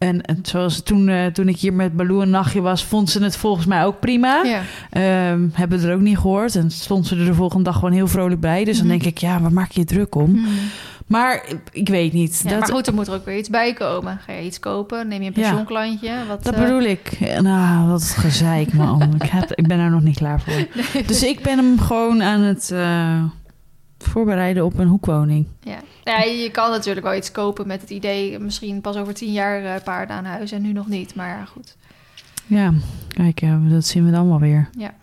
En, 0.00 0.22
en 0.22 0.38
zoals 0.42 0.82
toen, 0.82 1.08
eh, 1.08 1.26
toen 1.26 1.48
ik 1.48 1.56
hier 1.56 1.72
met 1.72 1.96
Baloo 1.96 2.20
een 2.20 2.30
nachtje 2.30 2.60
was, 2.60 2.84
vond 2.84 3.10
ze 3.10 3.22
het 3.22 3.36
volgens 3.36 3.66
mij 3.66 3.84
ook 3.84 4.00
prima. 4.00 4.42
ja. 4.44 4.60
Ehm, 4.90 5.48
hebben 5.52 5.80
we 5.80 5.88
er 5.88 5.94
ook 5.94 6.00
niet 6.00 6.18
gehoord. 6.18 6.54
En 6.56 6.70
stond 6.70 7.06
ze 7.06 7.16
er 7.16 7.24
de 7.24 7.34
volgende 7.34 7.64
dag 7.64 7.74
gewoon 7.74 7.92
heel 7.92 8.08
vrolijk 8.08 8.40
bij. 8.40 8.64
Dus 8.64 8.78
Mhm. 8.78 8.88
dan 8.88 8.98
denk 8.98 9.10
ik, 9.12 9.18
ja, 9.18 9.40
waar 9.40 9.52
maak 9.52 9.70
je 9.70 9.80
je 9.80 9.86
druk 9.86 10.14
om? 10.14 10.30
Mm. 10.30 10.46
Maar 11.06 11.44
ik 11.72 11.88
weet 11.88 12.12
niet. 12.12 12.40
Ja, 12.44 12.50
dat, 12.50 12.58
maar 12.58 12.68
goed, 12.68 12.86
er 12.86 12.94
moet 12.94 13.06
er 13.06 13.14
ook 13.14 13.24
weer 13.24 13.38
iets 13.38 13.48
bij 13.48 13.72
komen. 13.72 14.18
Ga 14.26 14.32
je 14.32 14.44
iets 14.44 14.58
kopen? 14.58 15.08
Neem 15.08 15.22
je 15.22 15.26
een 15.28 15.32
Ja. 15.34 15.40
pensioenklantje? 15.40 16.10
Wat, 16.28 16.44
dat 16.44 16.54
eh, 16.54 16.60
bedoel 16.60 16.80
ik. 16.82 17.18
Nou, 17.40 17.94
is 17.96 18.12
gezeik, 18.12 18.72
man. 18.72 19.02
ik, 19.20 19.22
heb, 19.30 19.52
ik 19.54 19.66
ben 19.66 19.78
daar 19.78 19.90
nog 19.90 20.02
niet 20.02 20.16
klaar 20.16 20.40
voor. 20.40 20.66
Dus 21.06 21.22
ik 21.22 21.42
ben 21.42 21.56
hem 21.58 21.78
gewoon 21.78 22.22
aan 22.22 22.40
het 22.40 22.70
eh, 22.70 23.22
voorbereiden 24.04 24.64
op 24.64 24.78
een 24.78 24.86
hoekwoning. 24.88 25.46
Ja. 25.60 25.78
ja, 26.04 26.18
je 26.22 26.50
kan 26.50 26.70
natuurlijk 26.70 27.06
wel 27.06 27.16
iets 27.16 27.32
kopen 27.32 27.66
met 27.66 27.80
het 27.80 27.90
idee... 27.90 28.38
misschien 28.38 28.80
pas 28.80 28.96
over 28.96 29.14
tien 29.14 29.32
jaar 29.32 29.64
eh, 29.64 29.82
paarden 29.84 30.16
aan 30.16 30.24
huis 30.24 30.52
en 30.52 30.62
nu 30.62 30.72
nog 30.72 30.86
niet. 30.86 31.14
Maar 31.14 31.48
goed. 31.52 31.76
Ja, 32.46 32.72
kijk, 33.08 33.40
ja, 33.40 33.60
dat 33.68 33.84
zien 33.86 34.04
we 34.04 34.10
dan 34.10 34.28
wel 34.28 34.40
weer. 34.40 34.68
Ja. 34.78 34.94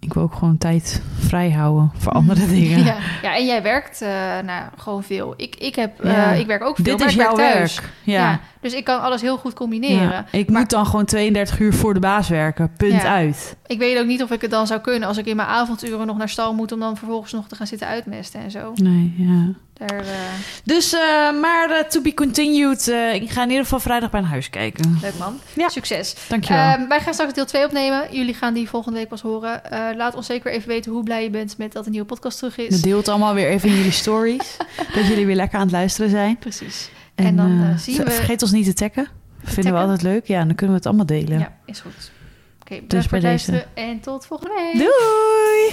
Ik 0.00 0.12
wil 0.12 0.22
ook 0.22 0.34
gewoon 0.34 0.58
tijd 0.58 1.02
vrij 1.18 1.50
houden 1.50 1.90
voor 1.96 2.12
andere 2.12 2.46
dingen. 2.46 2.84
Ja, 2.84 2.96
ja 3.22 3.36
en 3.36 3.46
jij 3.46 3.62
werkt 3.62 4.02
eh, 4.02 4.08
nou, 4.44 4.64
gewoon 4.76 5.02
veel. 5.02 5.34
Ik, 5.36 5.56
ik, 5.56 5.74
heb, 5.74 6.00
eh, 6.00 6.38
ik 6.38 6.46
werk 6.46 6.62
ook 6.62 6.76
veel, 6.76 6.84
Dit 6.84 6.98
maar 6.98 7.06
is 7.06 7.12
ik 7.12 7.18
werk 7.18 7.36
jouw 7.36 7.38
thuis. 7.38 7.80
werk. 7.80 7.92
Ja. 8.02 8.40
Dus 8.70 8.78
ik 8.78 8.84
kan 8.84 9.00
alles 9.00 9.20
heel 9.20 9.36
goed 9.36 9.52
combineren. 9.54 10.08
Ja. 10.10 10.24
Ik 10.30 10.50
Maar- 10.50 10.60
moet 10.60 10.70
dan 10.70 10.86
gewoon 10.86 11.04
32 11.04 11.58
uur 11.58 11.74
voor 11.74 11.94
de 11.94 12.00
baas 12.00 12.28
werken. 12.28 12.72
Punt 12.76 13.02
Ja. 13.02 13.14
uit. 13.14 13.56
Ik 13.66 13.78
weet 13.78 13.98
ook 13.98 14.06
niet 14.06 14.22
of 14.22 14.30
ik 14.30 14.40
het 14.40 14.50
dan 14.50 14.66
zou 14.66 14.80
kunnen... 14.80 15.08
als 15.08 15.16
ik 15.16 15.26
in 15.26 15.36
mijn 15.36 15.48
avonduren 15.48 16.06
nog 16.06 16.16
naar 16.18 16.28
stal 16.28 16.54
moet... 16.54 16.72
om 16.72 16.80
dan 16.80 16.96
vervolgens 16.96 17.32
nog 17.32 17.48
te 17.48 17.54
gaan 17.56 17.66
zitten 17.66 17.86
uitmesten 17.88 18.40
en 18.40 18.50
zo. 18.50 18.72
Nee, 18.74 19.14
ja. 19.16 19.52
Daar, 19.86 20.00
eh, 20.00 20.06
Dus, 20.64 20.92
eh, 20.92 21.00
maar 21.40 21.70
eh, 21.70 21.84
to 21.84 22.00
be 22.00 22.14
continued. 22.14 22.88
ik 23.12 23.30
ga 23.30 23.42
in 23.42 23.48
ieder 23.48 23.62
geval 23.64 23.80
vrijdag 23.80 24.10
bij 24.10 24.20
een 24.20 24.26
huis 24.26 24.50
kijken. 24.50 24.98
leuk 25.02 25.18
man. 25.18 25.38
Ja. 25.56 25.68
Succes. 25.68 26.14
Dankjewel. 26.28 26.62
Ehm, 26.74 26.88
wij 26.88 27.00
gaan 27.00 27.12
straks 27.14 27.32
deel 27.32 27.44
2 27.46 27.64
opnemen. 27.64 28.06
Jullie 28.10 28.34
gaan 28.34 28.54
die 28.54 28.68
volgende 28.68 28.98
week 28.98 29.08
pas 29.08 29.20
horen. 29.20 29.62
Laat 29.96 30.14
ons 30.14 30.26
zeker 30.26 30.52
even 30.52 30.68
weten 30.68 30.92
hoe 30.92 31.02
blij 31.02 31.22
je 31.22 31.30
bent 31.30 31.58
met 31.58 31.72
dat 31.72 31.84
een 31.86 31.90
nieuwe 31.92 32.06
podcast 32.06 32.38
terug 32.38 32.56
is. 32.58 32.82
Deelt 32.82 33.08
allemaal 33.08 33.34
weer 33.34 33.48
even 33.48 33.68
in 33.68 33.74
jullie 33.76 33.90
stories. 33.90 34.56
dat 34.94 35.06
jullie 35.06 35.26
weer 35.26 35.36
lekker 35.36 35.58
aan 35.58 35.64
het 35.64 35.72
luisteren 35.74 36.10
zijn. 36.10 36.36
Precies. 36.38 36.90
En 37.26 37.36
dan, 37.36 37.60
eh, 37.62 37.70
eh, 37.70 37.78
zien 37.78 37.96
we- 38.04 38.10
Vergeet 38.10 38.42
ons 38.42 38.50
niet 38.52 38.64
te 38.64 38.72
taggen. 38.72 39.08
Vinden 39.42 39.72
we 39.72 39.78
altijd 39.78 40.02
leuk. 40.02 40.26
Ja, 40.26 40.38
dan 40.44 40.54
kunnen 40.54 40.68
we 40.68 40.74
het 40.76 40.86
allemaal 40.86 41.06
delen. 41.06 41.38
Ja, 41.38 41.56
is 41.66 41.80
goed. 41.80 42.10
Oké, 42.60 42.80
bedankt 42.80 42.90
voor 43.08 43.20
bij 43.20 43.30
het 43.30 43.48
luisteren 43.48 43.64
en 43.74 44.00
tot 44.00 44.26
volgende 44.26 44.54
week. 44.54 44.72
Doei! 44.78 45.72